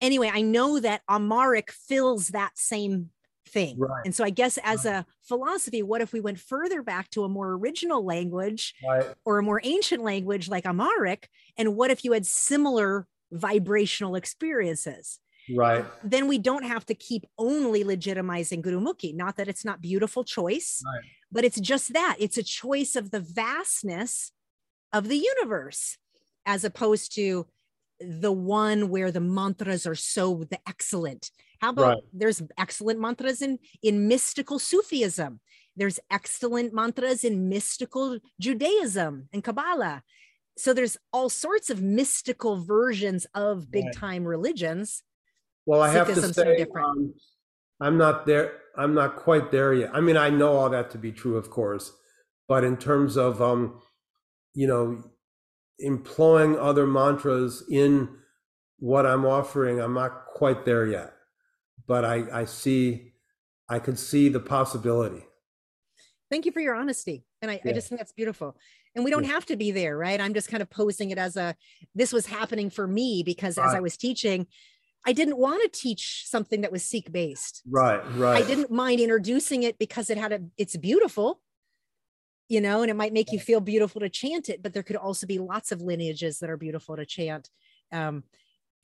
Anyway, 0.01 0.31
I 0.33 0.43
know 0.43 0.79
that 0.81 1.03
Amharic 1.09 1.71
fills 1.73 2.29
that 2.29 2.53
same 2.59 3.11
thing. 3.49 3.79
Right. 3.79 4.03
And 4.05 4.15
so 4.15 4.25
I 4.25 4.31
guess 4.31 4.59
as 4.63 4.85
right. 4.85 4.97
a 4.97 5.07
philosophy, 5.23 5.83
what 5.83 6.01
if 6.01 6.13
we 6.13 6.21
went 6.21 6.39
further 6.39 6.83
back 6.83 7.11
to 7.11 7.25
a 7.25 7.29
more 7.29 7.53
original 7.53 8.05
language 8.05 8.75
right. 8.87 9.07
or 9.25 9.39
a 9.39 9.43
more 9.43 9.61
ancient 9.65 10.03
language 10.03 10.49
like 10.49 10.67
Amharic? 10.67 11.29
And 11.57 11.77
what 11.77 11.91
if 11.91 12.05
you 12.05 12.13
had 12.13 12.27
similar 12.27 13.07
vibrational 13.33 14.15
experiences? 14.15 15.19
Right. 15.55 15.85
Then 16.03 16.27
we 16.27 16.39
don't 16.39 16.65
have 16.65 16.85
to 16.87 16.95
keep 16.95 17.25
only 17.39 17.85
legitimizing 17.85 18.63
Gurumukhi. 18.63 19.15
Not 19.15 19.37
that 19.37 19.49
it's 19.49 19.65
not 19.65 19.81
beautiful 19.81 20.25
choice, 20.25 20.83
but 21.31 21.45
it's 21.45 21.61
just 21.61 21.93
that 21.93 22.17
it's 22.19 22.37
a 22.37 22.43
choice 22.43 22.97
of 22.97 23.11
the 23.11 23.21
vastness 23.21 24.33
of 24.93 25.09
the 25.09 25.17
universe 25.17 25.99
as 26.47 26.65
opposed 26.65 27.15
to 27.15 27.47
the 28.01 28.33
one 28.33 28.89
where 28.89 29.11
the 29.11 29.21
mantras 29.21 29.87
are 29.87 29.95
so 29.95 30.45
the 30.51 30.59
excellent 30.69 31.31
how 31.61 31.71
about 31.71 31.87
right. 31.87 32.03
there's 32.13 32.43
excellent 32.59 33.01
mantras 33.01 33.43
in 33.43 33.59
in 33.83 34.09
mystical 34.09 34.59
Sufism. 34.59 35.41
There's 35.77 36.01
excellent 36.11 36.73
mantras 36.73 37.25
in 37.25 37.49
mystical 37.49 38.19
Judaism 38.41 39.29
and 39.33 39.45
Kabbalah. 39.45 40.03
So 40.57 40.73
there's 40.73 40.97
all 41.13 41.29
sorts 41.29 41.69
of 41.69 41.83
mystical 41.83 42.65
versions 42.65 43.27
of 43.35 43.71
big 43.71 43.93
time 43.93 44.23
right. 44.23 44.31
religions. 44.31 45.03
Well, 45.67 45.83
I 45.83 45.91
have 45.91 46.07
to 46.15 46.33
say, 46.33 46.67
um, 46.79 47.15
I'm 47.81 47.99
not 47.99 48.25
there. 48.25 48.53
I'm 48.77 48.95
not 48.95 49.17
quite 49.17 49.51
there 49.51 49.75
yet. 49.75 49.91
I 49.93 50.01
mean, 50.01 50.17
I 50.17 50.31
know 50.31 50.53
all 50.57 50.71
that 50.71 50.91
to 50.93 50.99
be 50.99 51.13
true, 51.13 51.37
of 51.37 51.51
course, 51.51 51.93
but 52.49 52.65
in 52.65 52.77
terms 52.79 53.17
of, 53.17 53.43
um, 53.43 53.81
you 54.55 54.67
know, 54.67 55.03
employing 55.79 56.59
other 56.59 56.87
mantras 56.87 57.65
in 57.71 58.09
what 58.79 59.05
I'm 59.05 59.27
offering, 59.27 59.81
I'm 59.81 59.95
not 59.95 60.27
quite 60.27 60.65
there 60.65 60.87
yet 60.87 61.16
but 61.87 62.05
I, 62.05 62.25
I 62.33 62.45
see, 62.45 63.13
I 63.69 63.79
can 63.79 63.97
see 63.97 64.29
the 64.29 64.41
possibility. 64.41 65.25
Thank 66.31 66.45
you 66.45 66.53
for 66.53 66.61
your 66.61 66.75
honesty. 66.75 67.25
And 67.43 67.51
I, 67.51 67.61
yeah. 67.65 67.71
I 67.71 67.75
just 67.75 67.89
think 67.89 68.01
that's 68.01 68.13
beautiful. 68.13 68.57
And 68.95 69.05
we 69.05 69.11
don't 69.11 69.25
yeah. 69.25 69.33
have 69.33 69.47
to 69.47 69.57
be 69.57 69.71
there, 69.71 69.97
right? 69.97 70.21
I'm 70.21 70.35
just 70.35 70.49
kind 70.49 70.63
of 70.63 70.71
posing 70.71 71.11
it 71.11 71.19
as 71.19 71.37
a, 71.37 71.55
this 71.95 72.13
was 72.13 72.27
happening 72.27 72.71
for 72.71 72.87
me 72.87 73.23
because 73.25 73.59
right. 73.59 73.69
as 73.69 73.75
I 73.75 73.81
was 73.81 73.97
teaching, 73.97 74.47
I 75.07 75.13
didn't 75.13 75.37
want 75.37 75.63
to 75.63 75.81
teach 75.81 76.25
something 76.27 76.63
that 76.63 76.73
was 76.73 76.83
Sikh 76.83 77.13
based. 77.13 77.63
Right, 77.69 78.01
right. 78.17 78.43
I 78.43 78.47
didn't 78.47 78.73
mind 78.73 79.01
introducing 79.01 79.63
it 79.63 79.79
because 79.79 80.11
it 80.11 80.19
had 80.19 80.33
a, 80.33 80.41
it's 80.57 80.77
beautiful, 80.77 81.41
you 82.49 82.61
know, 82.61 82.83
and 82.83 82.91
it 82.91 82.97
might 82.97 83.13
make 83.13 83.31
you 83.31 83.39
feel 83.39 83.61
beautiful 83.61 84.01
to 84.01 84.09
chant 84.09 84.49
it, 84.49 84.63
but 84.63 84.73
there 84.73 84.83
could 84.83 84.97
also 84.97 85.27
be 85.27 85.39
lots 85.39 85.71
of 85.71 85.81
lineages 85.81 86.41
that 86.41 86.51
are 86.51 86.57
beautiful 86.57 86.97
to 86.97 87.07
chant. 87.07 87.51
Um, 87.93 88.25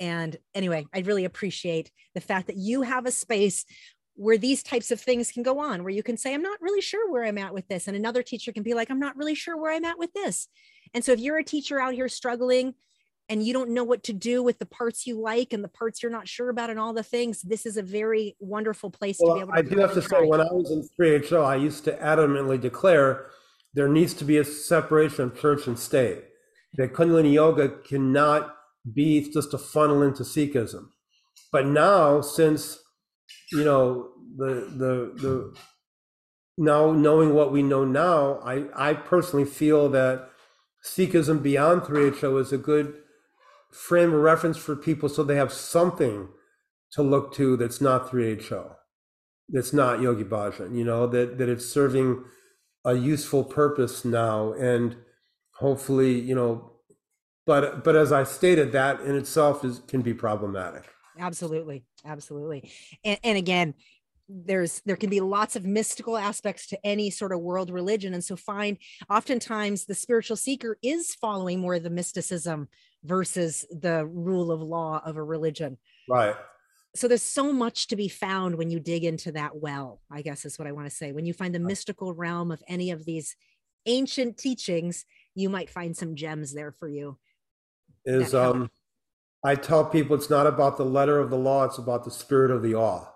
and 0.03 0.37
anyway, 0.53 0.85
I 0.93 0.99
really 0.99 1.25
appreciate 1.25 1.93
the 2.13 2.21
fact 2.21 2.49
that 2.49 2.57
you 2.57 2.83
have 2.83 3.07
a 3.07 3.13
space 3.13 3.65
where 4.17 4.37
these 4.37 4.65
types 4.65 4.91
of 4.91 5.01
things 5.01 5.31
can 5.31 5.45
go 5.45 5.61
on, 5.61 5.85
where 5.85 5.93
you 5.93 6.03
can 6.03 6.17
say, 6.17 6.35
I'm 6.35 6.43
not 6.43 6.61
really 6.61 6.81
sure 6.81 7.09
where 7.09 7.25
I'm 7.25 7.39
at 7.39 7.55
with 7.55 7.69
this. 7.69 7.87
And 7.87 7.97
another 7.97 8.21
teacher 8.25 8.53
can 8.53 8.65
be 8.65 8.75
like, 8.75 8.91
I'm 8.91 8.99
not 8.99 9.17
really 9.17 9.37
sure 9.37 9.57
where 9.57 9.73
I'm 9.73 9.85
at 9.85 10.01
with 10.01 10.13
this. 10.13 10.49
And 10.93 11.05
so 11.05 11.13
if 11.13 11.21
you're 11.21 11.39
a 11.39 11.45
teacher 11.45 11.79
out 11.79 11.95
here 11.95 12.09
struggling 12.09 12.75
and 13.29 13.47
you 13.47 13.53
don't 13.53 13.71
know 13.71 13.85
what 13.85 14.03
to 14.03 14.13
do 14.13 14.43
with 14.43 14.59
the 14.59 14.67
parts 14.67 15.07
you 15.07 15.21
like 15.21 15.53
and 15.53 15.63
the 15.63 15.69
parts 15.69 16.03
you're 16.03 16.11
not 16.11 16.27
sure 16.27 16.51
about 16.51 16.69
and 16.69 16.81
all 16.81 16.93
the 16.93 17.05
things, 17.05 17.41
this 17.41 17.65
is 17.65 17.77
a 17.77 17.83
very 17.83 18.35
wonderful 18.41 18.91
place 18.91 19.19
well, 19.21 19.37
to 19.37 19.39
be 19.39 19.43
able 19.43 19.53
to. 19.53 19.59
I 19.61 19.63
do 19.63 19.79
have 19.79 19.95
to 19.95 20.03
say, 20.03 20.27
when 20.27 20.41
I 20.41 20.51
was 20.51 20.73
in 20.73 20.83
3HO, 21.01 21.45
I 21.45 21.55
used 21.55 21.85
to 21.85 21.93
adamantly 21.93 22.61
declare 22.61 23.27
there 23.73 23.89
needs 23.89 24.15
to 24.15 24.25
be 24.25 24.39
a 24.39 24.45
separation 24.45 25.27
of 25.27 25.41
church 25.41 25.69
and 25.69 25.79
state. 25.79 26.25
That 26.75 26.93
Kundalini 26.93 27.35
Yoga 27.35 27.69
cannot 27.69 28.57
be 28.91 29.31
just 29.31 29.55
a 29.55 29.59
funnel 29.59 30.03
into 30.03 30.23
Sikhism. 30.23 30.89
But 31.51 31.67
now, 31.67 32.21
since 32.21 32.79
you 33.51 33.65
know 33.65 34.11
the 34.37 34.55
the 34.77 35.21
the 35.21 35.57
now 36.59 36.93
knowing 36.93 37.35
what 37.35 37.53
we 37.53 37.63
know 37.63 37.85
now, 37.85 38.41
I 38.45 38.65
I 38.75 38.95
personally 38.95 39.45
feel 39.45 39.89
that 39.91 40.31
Sikhism 40.85 41.43
beyond 41.43 41.83
3HO 41.83 42.41
is 42.41 42.53
a 42.53 42.59
good 42.59 42.95
frame 43.71 44.13
of 44.13 44.21
reference 44.21 44.59
for 44.59 44.77
people 44.77 45.09
so 45.09 45.23
they 45.23 45.37
have 45.37 45.53
something 45.53 46.29
to 46.93 47.03
look 47.03 47.33
to 47.35 47.57
that's 47.57 47.81
not 47.81 48.11
3HO, 48.11 48.75
that's 49.49 49.73
not 49.73 50.01
Yogi 50.01 50.25
Bhajan, 50.25 50.77
you 50.77 50.85
know, 50.85 51.07
that, 51.07 51.39
that 51.39 51.49
it's 51.49 51.65
serving 51.67 52.25
a 52.85 52.95
useful 52.95 53.45
purpose 53.45 54.05
now. 54.05 54.53
And 54.53 54.97
hopefully, 55.55 56.21
you 56.21 56.35
know, 56.35 56.72
but 57.47 57.85
but 57.85 57.97
as 57.97 58.13
I 58.13 58.25
stated, 58.25 58.73
that 58.73 59.01
in 59.01 59.17
itself 59.17 59.65
is 59.65 59.81
can 59.87 60.03
be 60.03 60.15
problematic. 60.15 60.89
Absolutely, 61.19 61.85
absolutely, 62.05 62.71
and, 63.05 63.19
and 63.23 63.39
again, 63.39 63.75
there's 64.29 64.81
there 64.87 64.97
can 64.97 65.11
be 65.11 65.21
lots 65.21 65.57
of 65.57 65.65
mystical 65.65 66.17
aspects 66.17 66.67
to 66.69 66.87
any 66.87 67.11
sort 67.11 67.33
of 67.33 67.41
world 67.41 67.71
religion, 67.71 68.15
and 68.15 68.25
so 68.25 68.37
find 68.37 68.79
oftentimes 69.11 69.85
the 69.85 69.95
spiritual 69.95 70.37
seeker 70.37 70.79
is 70.83 71.15
following 71.15 71.61
more 71.61 71.75
of 71.75 71.83
the 71.83 71.91
mysticism 71.91 72.69
versus 73.05 73.67
the 73.71 74.07
rule 74.07 74.53
of 74.53 74.63
law 74.63 75.03
of 75.05 75.17
a 75.17 75.23
religion. 75.23 75.77
Right. 76.09 76.37
So 76.95 77.09
there's 77.09 77.23
so 77.23 77.53
much 77.53 77.89
to 77.89 77.97
be 77.97 78.09
found 78.09 78.55
when 78.55 78.71
you 78.71 78.79
dig 78.79 79.05
into 79.05 79.33
that 79.33 79.57
well. 79.57 80.01
I 80.11 80.23
guess 80.23 80.45
is 80.45 80.59
what 80.59 80.69
I 80.69 80.73
want 80.73 80.89
to 80.89 80.95
say. 80.95 81.13
When 81.13 81.27
you 81.27 81.33
find 81.33 81.55
the 81.55 81.59
mystical 81.59 82.15
realm 82.15 82.51
of 82.51 82.63
any 82.69 82.91
of 82.91 83.05
these 83.05 83.35
ancient 83.87 84.39
teachings, 84.39 85.05
you 85.35 85.49
might 85.49 85.71
find 85.71 85.97
some 85.97 86.15
gems 86.15 86.53
there 86.53 86.73
for 86.73 86.89
you. 86.89 87.19
Is 88.05 88.35
um, 88.35 88.71
I 89.45 89.55
tell 89.55 89.85
people 89.85 90.17
it's 90.17 90.31
not 90.31 90.47
about 90.47 90.77
the 90.77 90.85
letter 90.85 91.19
of 91.19 91.31
the 91.31 91.37
law; 91.37 91.65
it's 91.65 91.79
about 91.79 92.05
the 92.05 92.11
spirit 92.11 92.51
of 92.51 92.63
the 92.63 92.75
awe. 92.75 93.07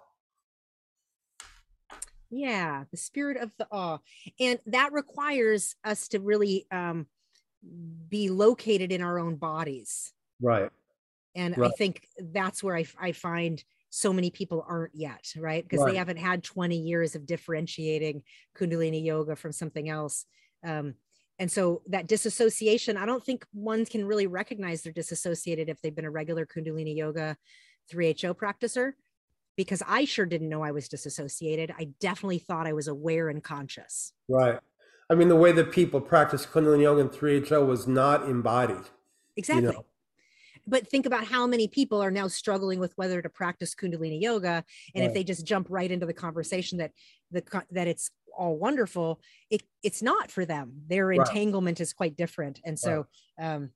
Yeah, 2.31 2.85
the 2.91 2.97
spirit 2.97 3.37
of 3.37 3.51
the 3.59 3.67
awe, 3.71 3.99
and 4.39 4.59
that 4.67 4.93
requires 4.93 5.75
us 5.85 6.09
to 6.09 6.21
really 6.21 6.67
um, 6.71 7.07
be 8.09 8.31
located 8.31 8.93
in 8.93 9.03
our 9.03 9.19
own 9.19 9.37
bodies. 9.37 10.13
Right. 10.41 10.71
And 11.35 11.57
Right. 11.57 11.71
I 11.71 11.75
think 11.75 12.07
that's 12.19 12.63
where 12.63 12.77
I, 12.77 12.87
I 12.99 13.13
find 13.13 13.63
so 13.91 14.13
many 14.13 14.31
people 14.31 14.65
aren't 14.69 14.95
yet, 14.95 15.33
right? 15.37 15.63
Because 15.63 15.81
Right. 15.81 15.93
they 15.93 15.99
haven't 15.99 16.19
had 16.19 16.43
20 16.43 16.77
years 16.77 17.15
of 17.15 17.27
differentiating 17.27 18.23
Kundalini 18.57 19.05
yoga 19.05 19.37
from 19.37 19.53
something 19.53 19.89
else. 19.89 20.27
Um, 20.65 20.95
and 21.39 21.51
so 21.51 21.83
that 21.89 22.07
disassociation, 22.07 22.97
I 22.97 23.07
don't 23.07 23.25
think 23.25 23.45
one 23.53 23.85
can 23.85 24.05
really 24.05 24.27
recognize 24.27 24.83
they're 24.83 24.93
disassociated 24.93 25.69
if 25.69 25.81
they've 25.81 25.95
been 25.95 26.05
a 26.05 26.11
regular 26.11 26.47
Kundalini 26.47 26.97
yoga 26.97 27.37
3HO 27.93 28.35
practicer, 28.35 28.93
because 29.57 29.83
I 29.87 30.05
sure 30.05 30.27
didn't 30.27 30.49
know 30.49 30.63
I 30.63 30.73
was 30.73 30.89
disassociated. 30.89 31.73
I 31.79 31.89
definitely 32.01 32.39
thought 32.39 32.67
I 32.67 32.73
was 32.73 32.89
aware 32.89 33.29
and 33.29 33.43
conscious. 33.43 34.13
Right. 34.29 34.59
I 35.09 35.15
mean, 35.15 35.29
the 35.29 35.37
way 35.37 35.53
that 35.53 35.71
people 35.71 36.01
practice 36.01 36.47
Kundalini 36.47 36.83
Yoga 36.83 37.03
and 37.03 37.11
3HO 37.11 37.67
was 37.67 37.87
not 37.87 38.29
embodied. 38.29 38.85
Exactly. 39.37 39.73
know. 39.73 39.85
But 40.67 40.89
think 40.89 41.07
about 41.07 41.25
how 41.25 41.47
many 41.47 41.69
people 41.69 42.03
are 42.03 42.11
now 42.11 42.27
struggling 42.27 42.81
with 42.81 42.93
whether 42.97 43.23
to 43.23 43.29
practice 43.29 43.73
Kundalini 43.73 44.21
yoga, 44.21 44.65
and 44.97 45.05
if 45.05 45.15
they 45.15 45.23
just 45.23 45.47
jump 45.47 45.69
right 45.71 45.91
into 45.91 46.07
the 46.07 46.13
conversation 46.13 46.79
that 46.79 46.91
the 47.31 47.45
that 47.71 47.87
it's 47.87 48.11
all 48.37 48.57
wonderful, 48.59 49.21
it 49.51 49.63
it's 49.83 50.03
not 50.03 50.31
for 50.31 50.45
them. 50.45 50.83
Their 50.87 51.09
Right. 51.09 51.19
entanglement 51.19 51.81
is 51.81 51.93
quite 51.93 52.17
different, 52.17 52.61
and 52.65 52.79
so 52.79 53.07
um, 53.41 53.71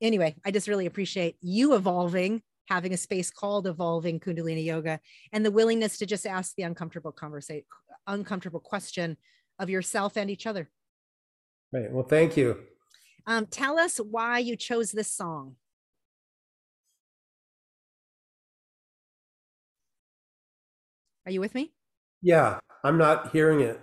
anyway, 0.00 0.34
I 0.44 0.50
just 0.50 0.68
really 0.68 0.86
appreciate 0.86 1.36
you 1.40 1.74
evolving, 1.74 2.42
having 2.68 2.92
a 2.92 2.96
space 2.96 3.30
called 3.30 3.66
evolving 3.66 4.20
Kundalini 4.20 4.64
yoga, 4.64 5.00
and 5.32 5.44
the 5.44 5.50
willingness 5.50 5.98
to 5.98 6.06
just 6.06 6.26
ask 6.26 6.54
the 6.56 6.64
uncomfortable 6.64 7.12
conversation, 7.12 7.64
uncomfortable 8.06 8.60
question 8.60 9.16
of 9.58 9.70
yourself 9.70 10.16
and 10.16 10.30
each 10.30 10.46
other. 10.46 10.70
Right. 11.72 11.90
Well, 11.90 12.04
thank 12.04 12.36
you. 12.36 12.62
Um, 13.26 13.46
tell 13.46 13.78
us 13.78 13.98
why 13.98 14.38
you 14.38 14.56
chose 14.56 14.92
this 14.92 15.10
song. 15.10 15.56
Are 21.26 21.32
you 21.32 21.40
with 21.40 21.56
me? 21.56 21.72
Yeah, 22.22 22.60
I'm 22.84 22.98
not 22.98 23.32
hearing 23.32 23.60
it. 23.60 23.80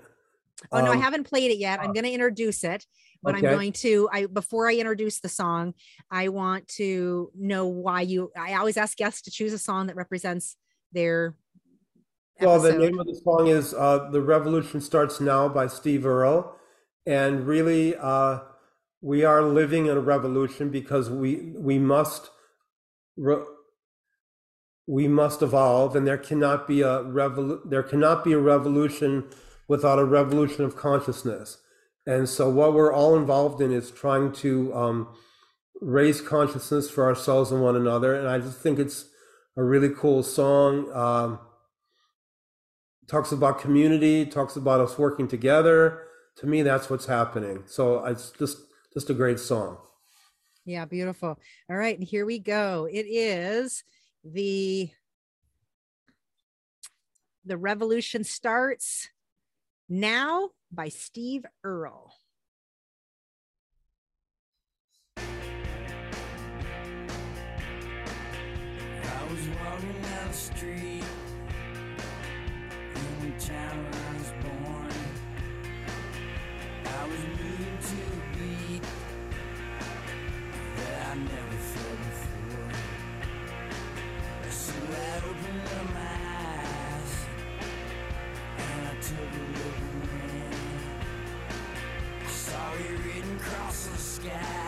Oh 0.72 0.80
no, 0.82 0.92
I 0.92 0.96
Um, 0.96 1.02
haven't 1.02 1.26
played 1.26 1.52
it 1.52 1.58
yet. 1.58 1.80
I'm 1.80 1.92
oh. 1.92 1.94
going 1.94 2.06
to 2.06 2.12
introduce 2.12 2.64
it, 2.64 2.86
but 3.22 3.36
I'm 3.36 3.42
going 3.42 3.72
to 3.74 4.10
I 4.12 4.26
before 4.26 4.70
I 4.70 4.76
introduce 4.76 5.20
the 5.20 5.30
song, 5.30 5.74
I 6.10 6.30
want 6.30 6.68
to 6.80 7.32
know 7.38 7.68
why 7.68 8.02
you 8.02 8.32
I 8.38 8.54
always 8.56 8.78
ask 8.78 8.98
guests 8.98 9.22
to 9.24 9.32
choose 9.32 9.54
a 9.54 9.60
song 9.60 9.88
that 9.88 9.96
represents 9.96 10.56
their 10.92 11.36
Well, 12.40 12.60
the 12.60 12.74
name 12.78 13.00
of 13.00 13.08
the 13.08 13.20
song 13.24 13.48
is 13.48 13.74
uh, 13.74 14.10
"The 14.12 14.22
Revolution 14.22 14.82
Starts 14.82 15.20
Now" 15.20 15.48
by 15.48 15.68
Steve 15.68 16.06
Earle, 16.06 16.56
and 17.06 17.46
really, 17.46 17.96
uh, 17.96 18.40
we 19.02 19.24
are 19.24 19.44
living 19.44 19.86
in 19.88 19.98
a 19.98 20.02
revolution 20.02 20.70
because 20.70 21.10
we 21.10 21.54
we 21.56 21.78
must 21.80 22.32
re- 23.18 23.46
we 24.88 25.08
must 25.08 25.42
evolve, 25.42 25.96
and 25.96 26.06
there 26.06 26.18
cannot 26.18 26.68
be 26.68 26.82
a 26.82 27.04
revol- 27.04 27.62
there 27.70 27.84
cannot 27.84 28.24
be 28.24 28.34
a 28.34 28.40
revolution 28.40 29.30
without 29.68 30.00
a 30.00 30.06
revolution 30.06 30.66
of 30.66 30.76
consciousness. 30.76 31.58
And 32.06 32.28
so, 32.28 32.50
what 32.50 32.74
we're 32.74 32.94
all 32.94 33.16
involved 33.16 33.62
in 33.62 33.72
is 33.72 33.90
trying 33.92 34.34
to 34.34 34.74
um, 34.74 35.16
raise 35.80 36.22
consciousness 36.22 36.90
for 36.90 37.06
ourselves 37.06 37.52
and 37.52 37.62
one 37.62 37.76
another. 37.76 38.14
And 38.14 38.28
I 38.28 38.40
just 38.40 38.60
think 38.60 38.80
it's 38.80 39.06
a 39.56 39.64
really 39.64 39.90
cool 39.90 40.24
song. 40.24 40.92
Um, 40.94 41.40
talks 43.08 43.32
about 43.32 43.60
community, 43.60 44.26
talks 44.26 44.56
about 44.56 44.82
us 44.82 44.98
working 44.98 45.28
together. 45.28 46.04
To 46.38 46.48
me, 46.48 46.62
that's 46.62 46.90
what's 46.90 47.06
happening. 47.06 47.64
So 47.68 48.04
it's 48.06 48.32
just 48.32 48.58
just 48.94 49.10
a 49.10 49.14
great 49.14 49.40
song. 49.40 49.78
Yeah, 50.66 50.86
beautiful. 50.86 51.38
All 51.70 51.76
right, 51.76 51.98
and 51.98 52.08
here 52.08 52.26
we 52.26 52.40
go. 52.40 52.88
It 52.92 53.06
is 53.10 53.84
the 54.24 54.90
The 57.46 57.58
Revolution 57.58 58.24
Starts 58.24 59.10
Now 59.96 60.50
by 60.72 60.90
Steve 60.90 61.46
Earle. 61.64 62.16
I 65.18 65.22
was 69.30 69.48
walking 69.50 70.02
down 70.02 70.28
the 70.30 70.34
street 70.34 71.04
in 72.96 73.20
the 73.22 73.40
town 73.40 73.86
I 73.94 74.18
was 74.18 74.32
born. 74.42 74.90
I 76.86 77.06
was 77.06 77.24
moving 77.38 77.78
to 77.78 77.96
a 78.02 78.22
beat 78.36 78.86
that 80.76 81.08
I 81.08 81.14
never 81.18 81.58
felt 81.70 81.98
before. 82.10 82.74
So 84.50 84.74
I 84.74 85.18
opened 85.18 85.68
up 85.68 85.86
my 85.94 86.18
eyes 86.26 87.14
and 88.58 88.88
I 88.88 88.90
took 89.02 89.32
a 89.40 89.53
sky. 94.14 94.64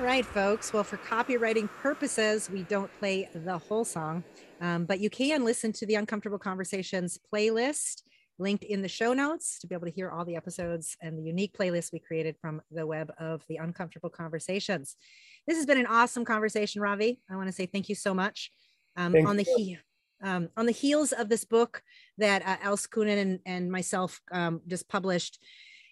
Right, 0.00 0.24
folks. 0.24 0.72
Well, 0.72 0.82
for 0.82 0.96
copywriting 0.96 1.68
purposes, 1.82 2.48
we 2.48 2.62
don't 2.62 2.90
play 2.98 3.28
the 3.34 3.58
whole 3.58 3.84
song, 3.84 4.24
um, 4.62 4.86
but 4.86 4.98
you 4.98 5.10
can 5.10 5.44
listen 5.44 5.72
to 5.72 5.84
the 5.84 5.96
Uncomfortable 5.96 6.38
Conversations 6.38 7.18
playlist 7.30 8.02
linked 8.38 8.64
in 8.64 8.82
the 8.82 8.88
show 8.88 9.12
notes 9.12 9.58
to 9.60 9.66
be 9.66 9.74
able 9.74 9.86
to 9.86 9.92
hear 9.92 10.10
all 10.10 10.24
the 10.24 10.36
episodes 10.36 10.96
and 11.00 11.18
the 11.18 11.22
unique 11.22 11.56
playlist 11.56 11.92
we 11.92 11.98
created 11.98 12.36
from 12.40 12.60
the 12.70 12.86
web 12.86 13.12
of 13.18 13.42
the 13.48 13.56
Uncomfortable 13.56 14.10
Conversations. 14.10 14.96
This 15.46 15.56
has 15.56 15.66
been 15.66 15.78
an 15.78 15.86
awesome 15.86 16.24
conversation, 16.24 16.82
Ravi. 16.82 17.20
I 17.30 17.36
want 17.36 17.48
to 17.48 17.52
say 17.52 17.66
thank 17.66 17.88
you 17.88 17.94
so 17.94 18.12
much. 18.14 18.50
Um, 18.96 19.14
on 19.26 19.36
the 19.36 19.44
he- 19.44 19.78
um, 20.22 20.48
on 20.56 20.64
the 20.64 20.72
heels 20.72 21.12
of 21.12 21.28
this 21.28 21.44
book 21.44 21.82
that 22.16 22.44
uh, 22.46 22.56
Els 22.62 22.86
Kunin 22.86 23.18
and, 23.18 23.38
and 23.44 23.70
myself 23.70 24.20
um, 24.32 24.62
just 24.66 24.88
published, 24.88 25.38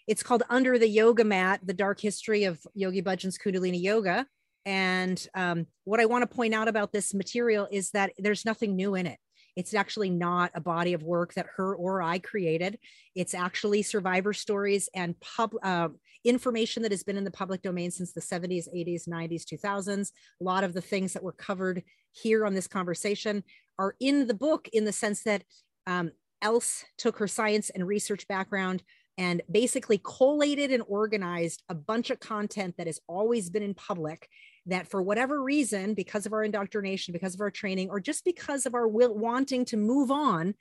it's 0.06 0.22
called 0.22 0.42
Under 0.48 0.78
the 0.78 0.88
Yoga 0.88 1.24
Mat: 1.24 1.60
The 1.62 1.74
Dark 1.74 2.00
History 2.00 2.44
of 2.44 2.58
Yogi 2.74 3.02
Bhajan's 3.02 3.38
Kundalini 3.38 3.82
Yoga. 3.82 4.26
And 4.66 5.26
um, 5.34 5.66
what 5.84 6.00
I 6.00 6.06
want 6.06 6.22
to 6.22 6.34
point 6.34 6.54
out 6.54 6.68
about 6.68 6.90
this 6.90 7.12
material 7.12 7.68
is 7.70 7.90
that 7.90 8.12
there's 8.16 8.46
nothing 8.46 8.76
new 8.76 8.94
in 8.94 9.06
it. 9.06 9.18
It's 9.56 9.74
actually 9.74 10.10
not 10.10 10.50
a 10.54 10.60
body 10.60 10.92
of 10.92 11.02
work 11.02 11.34
that 11.34 11.46
her 11.56 11.74
or 11.74 12.02
I 12.02 12.18
created. 12.18 12.78
It's 13.14 13.34
actually 13.34 13.82
survivor 13.82 14.32
stories 14.32 14.88
and 14.94 15.18
pub 15.20 15.52
uh, 15.62 15.88
information 16.24 16.82
that 16.82 16.92
has 16.92 17.02
been 17.02 17.16
in 17.16 17.24
the 17.24 17.30
public 17.30 17.62
domain 17.62 17.90
since 17.90 18.12
the 18.12 18.20
70s, 18.20 18.68
80s, 18.74 19.08
90s, 19.08 19.44
2000s. 19.44 20.10
A 20.40 20.44
lot 20.44 20.64
of 20.64 20.72
the 20.72 20.80
things 20.80 21.12
that 21.12 21.22
were 21.22 21.32
covered 21.32 21.82
here 22.12 22.46
on 22.46 22.54
this 22.54 22.66
conversation 22.66 23.44
are 23.78 23.94
in 24.00 24.26
the 24.26 24.34
book 24.34 24.68
in 24.72 24.84
the 24.84 24.92
sense 24.92 25.22
that 25.24 25.44
um, 25.86 26.10
Else 26.44 26.84
took 26.98 27.18
her 27.18 27.26
science 27.26 27.70
and 27.70 27.86
research 27.86 28.28
background 28.28 28.82
and 29.16 29.40
basically 29.50 29.98
collated 30.04 30.70
and 30.70 30.82
organized 30.86 31.62
a 31.70 31.74
bunch 31.74 32.10
of 32.10 32.20
content 32.20 32.74
that 32.76 32.86
has 32.86 33.00
always 33.08 33.48
been 33.48 33.62
in 33.62 33.72
public 33.72 34.28
that 34.66 34.88
for 34.88 35.02
whatever 35.02 35.42
reason 35.42 35.94
because 35.94 36.26
of 36.26 36.32
our 36.32 36.42
indoctrination 36.42 37.12
because 37.12 37.34
of 37.34 37.40
our 37.40 37.50
training 37.50 37.90
or 37.90 38.00
just 38.00 38.24
because 38.24 38.66
of 38.66 38.74
our 38.74 38.88
will 38.88 39.14
wanting 39.14 39.64
to 39.64 39.76
move 39.76 40.10
on 40.10 40.54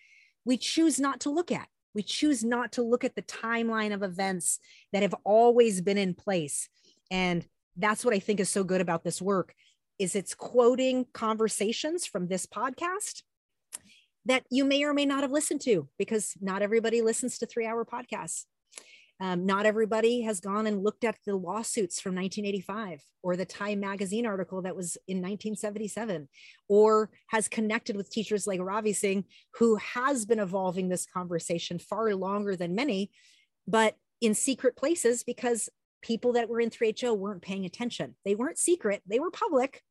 we 0.46 0.58
choose 0.58 1.00
not 1.00 1.20
to 1.20 1.30
look 1.30 1.52
at 1.52 1.68
we 1.94 2.04
choose 2.04 2.44
not 2.44 2.72
to 2.72 2.82
look 2.82 3.04
at 3.04 3.16
the 3.16 3.22
timeline 3.22 3.94
of 3.94 4.04
events 4.04 4.60
that 4.92 5.04
have 5.04 5.16
always 5.24 5.82
been 5.82 5.98
in 5.98 6.14
place 6.14 6.70
and 7.10 7.48
that's 7.78 8.04
what 8.04 8.14
i 8.14 8.20
think 8.20 8.40
is 8.40 8.50
so 8.50 8.64
good 8.64 8.82
about 8.82 9.04
this 9.04 9.22
work 9.22 9.54
is 10.00 10.16
it's 10.16 10.34
quoting 10.34 11.06
conversations 11.14 12.06
from 12.06 12.28
this 12.28 12.46
podcast 12.46 13.22
that 14.26 14.44
you 14.50 14.64
may 14.64 14.84
or 14.84 14.94
may 14.94 15.06
not 15.06 15.22
have 15.22 15.32
listened 15.32 15.62
to 15.62 15.88
because 15.98 16.34
not 16.42 16.62
everybody 16.62 17.02
listens 17.02 17.38
to 17.38 17.46
three 17.46 17.66
hour 17.66 17.86
podcasts. 17.86 18.46
Um, 19.24 19.46
not 19.46 19.66
everybody 19.66 20.20
has 20.24 20.42
gone 20.42 20.68
and 20.68 20.84
looked 20.84 21.06
at 21.06 21.16
the 21.26 21.38
lawsuits 21.38 22.02
from 22.02 22.14
1985 22.14 23.02
or 23.22 23.38
the 23.38 23.46
Time 23.46 23.80
magazine 23.80 24.26
article 24.26 24.62
that 24.64 24.76
was 24.76 24.98
in 25.08 25.20
1977 25.20 26.28
or 26.68 27.10
has 27.28 27.48
connected 27.48 27.96
with 27.96 28.12
teachers 28.12 28.46
like 28.48 28.60
Ravi 28.60 28.92
Singh, 28.92 29.24
who 29.54 29.78
has 29.78 30.26
been 30.26 30.40
evolving 30.40 30.90
this 30.90 31.06
conversation 31.06 31.80
far 31.80 32.14
longer 32.14 32.58
than 32.58 32.76
many, 32.76 33.12
but 33.66 33.96
in 34.20 34.34
secret 34.34 34.76
places 34.76 35.24
because 35.24 35.70
people 36.02 36.34
that 36.34 36.50
were 36.50 36.60
in 36.60 36.70
3HO 36.70 37.18
weren't 37.18 37.42
paying 37.42 37.64
attention. 37.64 38.16
They 38.26 38.36
weren't 38.36 38.58
secret, 38.58 39.04
they 39.08 39.22
were 39.22 39.32
public, 39.32 39.84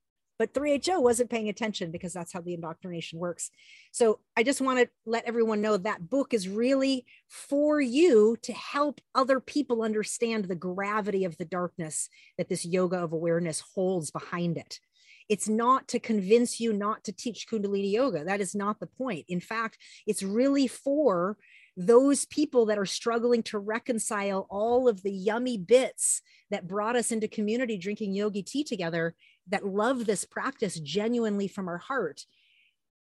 but 0.42 0.54
3HO 0.54 1.00
wasn't 1.00 1.30
paying 1.30 1.48
attention 1.48 1.92
because 1.92 2.12
that's 2.12 2.32
how 2.32 2.40
the 2.40 2.54
indoctrination 2.54 3.20
works. 3.20 3.52
So 3.92 4.18
I 4.36 4.42
just 4.42 4.60
want 4.60 4.80
to 4.80 4.88
let 5.06 5.24
everyone 5.24 5.60
know 5.60 5.76
that 5.76 6.10
book 6.10 6.34
is 6.34 6.48
really 6.48 7.06
for 7.28 7.80
you 7.80 8.36
to 8.42 8.52
help 8.52 9.00
other 9.14 9.38
people 9.38 9.84
understand 9.84 10.46
the 10.46 10.56
gravity 10.56 11.24
of 11.24 11.38
the 11.38 11.44
darkness 11.44 12.08
that 12.38 12.48
this 12.48 12.64
yoga 12.64 12.96
of 12.96 13.12
awareness 13.12 13.62
holds 13.72 14.10
behind 14.10 14.58
it. 14.58 14.80
It's 15.28 15.48
not 15.48 15.86
to 15.86 16.00
convince 16.00 16.58
you 16.58 16.72
not 16.72 17.04
to 17.04 17.12
teach 17.12 17.46
Kundalini 17.48 17.92
yoga. 17.92 18.24
That 18.24 18.40
is 18.40 18.52
not 18.52 18.80
the 18.80 18.88
point. 18.88 19.26
In 19.28 19.38
fact, 19.38 19.78
it's 20.08 20.24
really 20.24 20.66
for 20.66 21.36
those 21.76 22.26
people 22.26 22.66
that 22.66 22.78
are 22.78 22.86
struggling 22.86 23.44
to 23.44 23.58
reconcile 23.60 24.48
all 24.50 24.88
of 24.88 25.04
the 25.04 25.12
yummy 25.12 25.56
bits 25.56 26.20
that 26.50 26.66
brought 26.66 26.96
us 26.96 27.12
into 27.12 27.28
community 27.28 27.78
drinking 27.78 28.12
yogi 28.12 28.42
tea 28.42 28.64
together 28.64 29.14
that 29.48 29.66
love 29.66 30.06
this 30.06 30.24
practice 30.24 30.78
genuinely 30.78 31.48
from 31.48 31.68
our 31.68 31.78
heart 31.78 32.24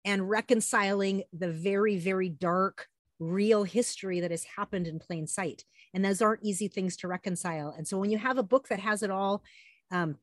and 0.05 0.29
reconciling 0.29 1.23
the 1.33 1.51
very, 1.51 1.97
very 1.97 2.29
dark, 2.29 2.87
real 3.19 3.63
history 3.63 4.19
that 4.19 4.31
has 4.31 4.43
happened 4.43 4.87
in 4.87 4.99
plain 4.99 5.27
sight. 5.27 5.63
And 5.93 6.03
those 6.03 6.21
aren't 6.21 6.43
easy 6.43 6.67
things 6.67 6.95
to 6.97 7.07
reconcile. 7.07 7.73
And 7.77 7.87
so 7.87 7.97
when 7.97 8.09
you 8.09 8.17
have 8.17 8.37
a 8.37 8.43
book 8.43 8.67
that 8.69 8.79
has 8.79 9.03
it 9.03 9.11
all, 9.11 9.43
um, 9.91 10.17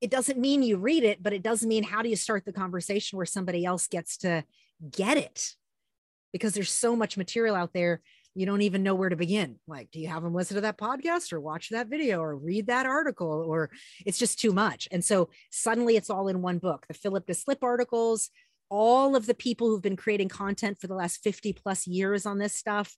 it 0.00 0.10
doesn't 0.10 0.38
mean 0.38 0.62
you 0.62 0.78
read 0.78 1.04
it, 1.04 1.22
but 1.22 1.32
it 1.32 1.42
does 1.42 1.64
mean 1.64 1.84
how 1.84 2.02
do 2.02 2.08
you 2.08 2.16
start 2.16 2.44
the 2.44 2.52
conversation 2.52 3.16
where 3.16 3.26
somebody 3.26 3.64
else 3.64 3.86
gets 3.86 4.16
to 4.18 4.44
get 4.90 5.16
it? 5.16 5.54
Because 6.32 6.54
there's 6.54 6.72
so 6.72 6.96
much 6.96 7.16
material 7.16 7.54
out 7.54 7.72
there 7.72 8.00
you 8.34 8.46
don't 8.46 8.62
even 8.62 8.82
know 8.82 8.94
where 8.94 9.08
to 9.08 9.16
begin. 9.16 9.56
Like, 9.66 9.90
do 9.90 10.00
you 10.00 10.08
have 10.08 10.22
them 10.22 10.34
listen 10.34 10.54
to 10.54 10.62
that 10.62 10.78
podcast 10.78 11.32
or 11.32 11.40
watch 11.40 11.68
that 11.70 11.88
video 11.88 12.20
or 12.20 12.36
read 12.36 12.66
that 12.68 12.86
article? 12.86 13.44
Or 13.46 13.70
it's 14.06 14.18
just 14.18 14.38
too 14.38 14.52
much. 14.52 14.88
And 14.90 15.04
so 15.04 15.30
suddenly 15.50 15.96
it's 15.96 16.10
all 16.10 16.28
in 16.28 16.42
one 16.42 16.58
book 16.58 16.86
the 16.88 16.94
Philip 16.94 17.26
Deslippe 17.26 17.62
articles, 17.62 18.30
all 18.70 19.16
of 19.16 19.26
the 19.26 19.34
people 19.34 19.68
who've 19.68 19.82
been 19.82 19.96
creating 19.96 20.28
content 20.28 20.78
for 20.80 20.86
the 20.86 20.94
last 20.94 21.22
50 21.22 21.52
plus 21.52 21.86
years 21.86 22.24
on 22.24 22.38
this 22.38 22.54
stuff 22.54 22.96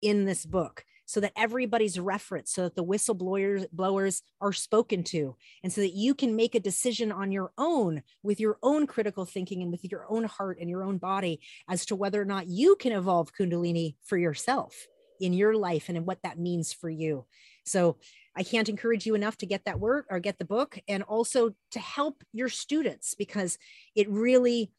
in 0.00 0.24
this 0.24 0.44
book 0.44 0.84
so 1.06 1.20
that 1.20 1.32
everybody's 1.36 1.98
referenced, 1.98 2.54
so 2.54 2.62
that 2.62 2.76
the 2.76 2.84
whistleblowers 2.84 3.66
blowers 3.72 4.22
are 4.40 4.52
spoken 4.52 5.02
to, 5.04 5.36
and 5.62 5.72
so 5.72 5.80
that 5.80 5.94
you 5.94 6.14
can 6.14 6.36
make 6.36 6.54
a 6.54 6.60
decision 6.60 7.12
on 7.12 7.32
your 7.32 7.52
own 7.58 8.02
with 8.22 8.40
your 8.40 8.58
own 8.62 8.86
critical 8.86 9.24
thinking 9.24 9.62
and 9.62 9.70
with 9.70 9.90
your 9.90 10.06
own 10.08 10.24
heart 10.24 10.58
and 10.60 10.70
your 10.70 10.84
own 10.84 10.98
body 10.98 11.40
as 11.68 11.86
to 11.86 11.96
whether 11.96 12.20
or 12.20 12.26
not 12.26 12.46
you 12.46 12.76
can 12.76 12.92
evolve 12.92 13.34
Kundalini 13.34 13.96
for 14.04 14.16
yourself 14.16 14.86
in 15.20 15.32
your 15.32 15.54
life 15.54 15.88
and 15.88 15.96
in 15.96 16.04
what 16.04 16.22
that 16.22 16.38
means 16.38 16.72
for 16.72 16.90
you. 16.90 17.24
So 17.64 17.96
I 18.36 18.42
can't 18.42 18.68
encourage 18.68 19.06
you 19.06 19.14
enough 19.14 19.36
to 19.38 19.46
get 19.46 19.64
that 19.66 19.78
work 19.78 20.06
or 20.10 20.18
get 20.18 20.38
the 20.38 20.44
book 20.44 20.78
and 20.88 21.02
also 21.02 21.54
to 21.72 21.78
help 21.78 22.24
your 22.32 22.48
students 22.48 23.14
because 23.14 23.58
it 23.94 24.08
really, 24.08 24.72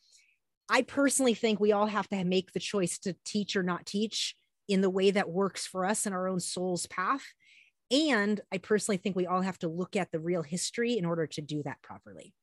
I 0.70 0.82
personally 0.82 1.34
think 1.34 1.60
we 1.60 1.72
all 1.72 1.86
have 1.86 2.10
to 2.10 2.24
make 2.24 2.52
the 2.52 2.60
choice 2.60 2.98
to 3.00 3.16
teach 3.24 3.56
or 3.56 3.64
not 3.64 3.86
teach 3.86 4.36
in 4.68 4.82
the 4.82 4.90
way 4.90 5.12
that 5.12 5.30
works 5.30 5.66
for 5.68 5.86
us 5.86 6.06
in 6.06 6.14
our 6.14 6.28
own 6.28 6.40
soul's 6.40 6.86
path. 6.88 7.24
And 7.92 8.42
I 8.52 8.58
personally 8.58 8.98
think 8.98 9.16
we 9.16 9.28
all 9.28 9.42
have 9.42 9.60
to 9.60 9.68
look 9.68 9.96
at 9.96 10.12
the 10.12 10.20
real 10.20 10.42
history 10.42 10.98
in 10.98 11.06
order 11.06 11.28
to 11.28 11.42
do 11.42 11.62
that 11.64 11.82
properly. 11.82 12.34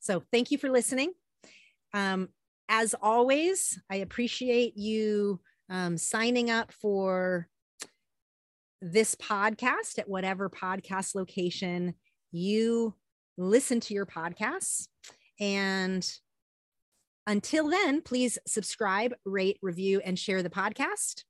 So 0.00 0.22
thank 0.30 0.50
you 0.50 0.58
for 0.58 0.70
listening. 0.70 1.12
Um, 1.92 2.28
as 2.68 2.94
always, 3.00 3.78
I 3.90 3.96
appreciate 3.96 4.76
you 4.76 5.40
um, 5.70 5.96
signing 5.96 6.50
up 6.50 6.72
for 6.72 7.48
this 8.80 9.14
podcast 9.14 9.98
at 9.98 10.08
whatever 10.08 10.50
podcast 10.50 11.14
location 11.14 11.94
you 12.32 12.94
listen 13.38 13.80
to 13.80 13.94
your 13.94 14.06
podcasts. 14.06 14.88
And 15.40 16.06
until 17.26 17.68
then, 17.68 18.02
please 18.02 18.38
subscribe, 18.46 19.14
rate, 19.24 19.58
review, 19.62 20.00
and 20.04 20.18
share 20.18 20.42
the 20.42 20.50
podcast. 20.50 21.24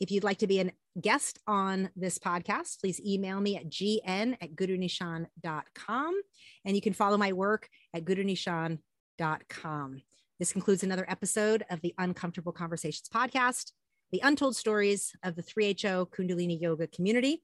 If 0.00 0.10
you'd 0.10 0.24
like 0.24 0.38
to 0.38 0.46
be 0.46 0.60
a 0.60 0.72
guest 1.00 1.38
on 1.46 1.90
this 1.96 2.18
podcast, 2.18 2.80
please 2.80 3.00
email 3.00 3.40
me 3.40 3.56
at 3.56 3.68
gn 3.68 4.36
at 4.40 4.54
gurunischan.com. 4.54 6.20
And 6.64 6.76
you 6.76 6.82
can 6.82 6.92
follow 6.92 7.16
my 7.16 7.32
work 7.32 7.68
at 7.94 8.04
gurunischan.com. 8.04 10.02
This 10.38 10.52
concludes 10.52 10.82
another 10.82 11.04
episode 11.08 11.64
of 11.70 11.80
the 11.82 11.94
Uncomfortable 11.98 12.52
Conversations 12.52 13.08
podcast, 13.14 13.72
the 14.10 14.20
untold 14.22 14.56
stories 14.56 15.12
of 15.22 15.36
the 15.36 15.42
3HO 15.42 16.08
Kundalini 16.10 16.60
Yoga 16.60 16.86
community. 16.86 17.42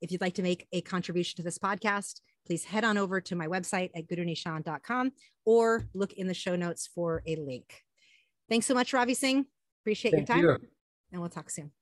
If 0.00 0.10
you'd 0.10 0.22
like 0.22 0.34
to 0.34 0.42
make 0.42 0.66
a 0.72 0.80
contribution 0.80 1.36
to 1.36 1.42
this 1.42 1.58
podcast, 1.58 2.20
please 2.46 2.64
head 2.64 2.84
on 2.84 2.98
over 2.98 3.20
to 3.20 3.36
my 3.36 3.46
website 3.46 3.90
at 3.94 4.06
gurunischan.com 4.06 5.12
or 5.44 5.84
look 5.94 6.12
in 6.14 6.26
the 6.26 6.34
show 6.34 6.56
notes 6.56 6.88
for 6.92 7.22
a 7.26 7.36
link. 7.36 7.84
Thanks 8.48 8.66
so 8.66 8.74
much, 8.74 8.92
Ravi 8.92 9.14
Singh. 9.14 9.46
Appreciate 9.82 10.12
Thank 10.12 10.28
your 10.28 10.36
time. 10.36 10.44
you. 10.44 10.68
And 11.12 11.20
we'll 11.20 11.30
talk 11.30 11.50
soon. 11.50 11.72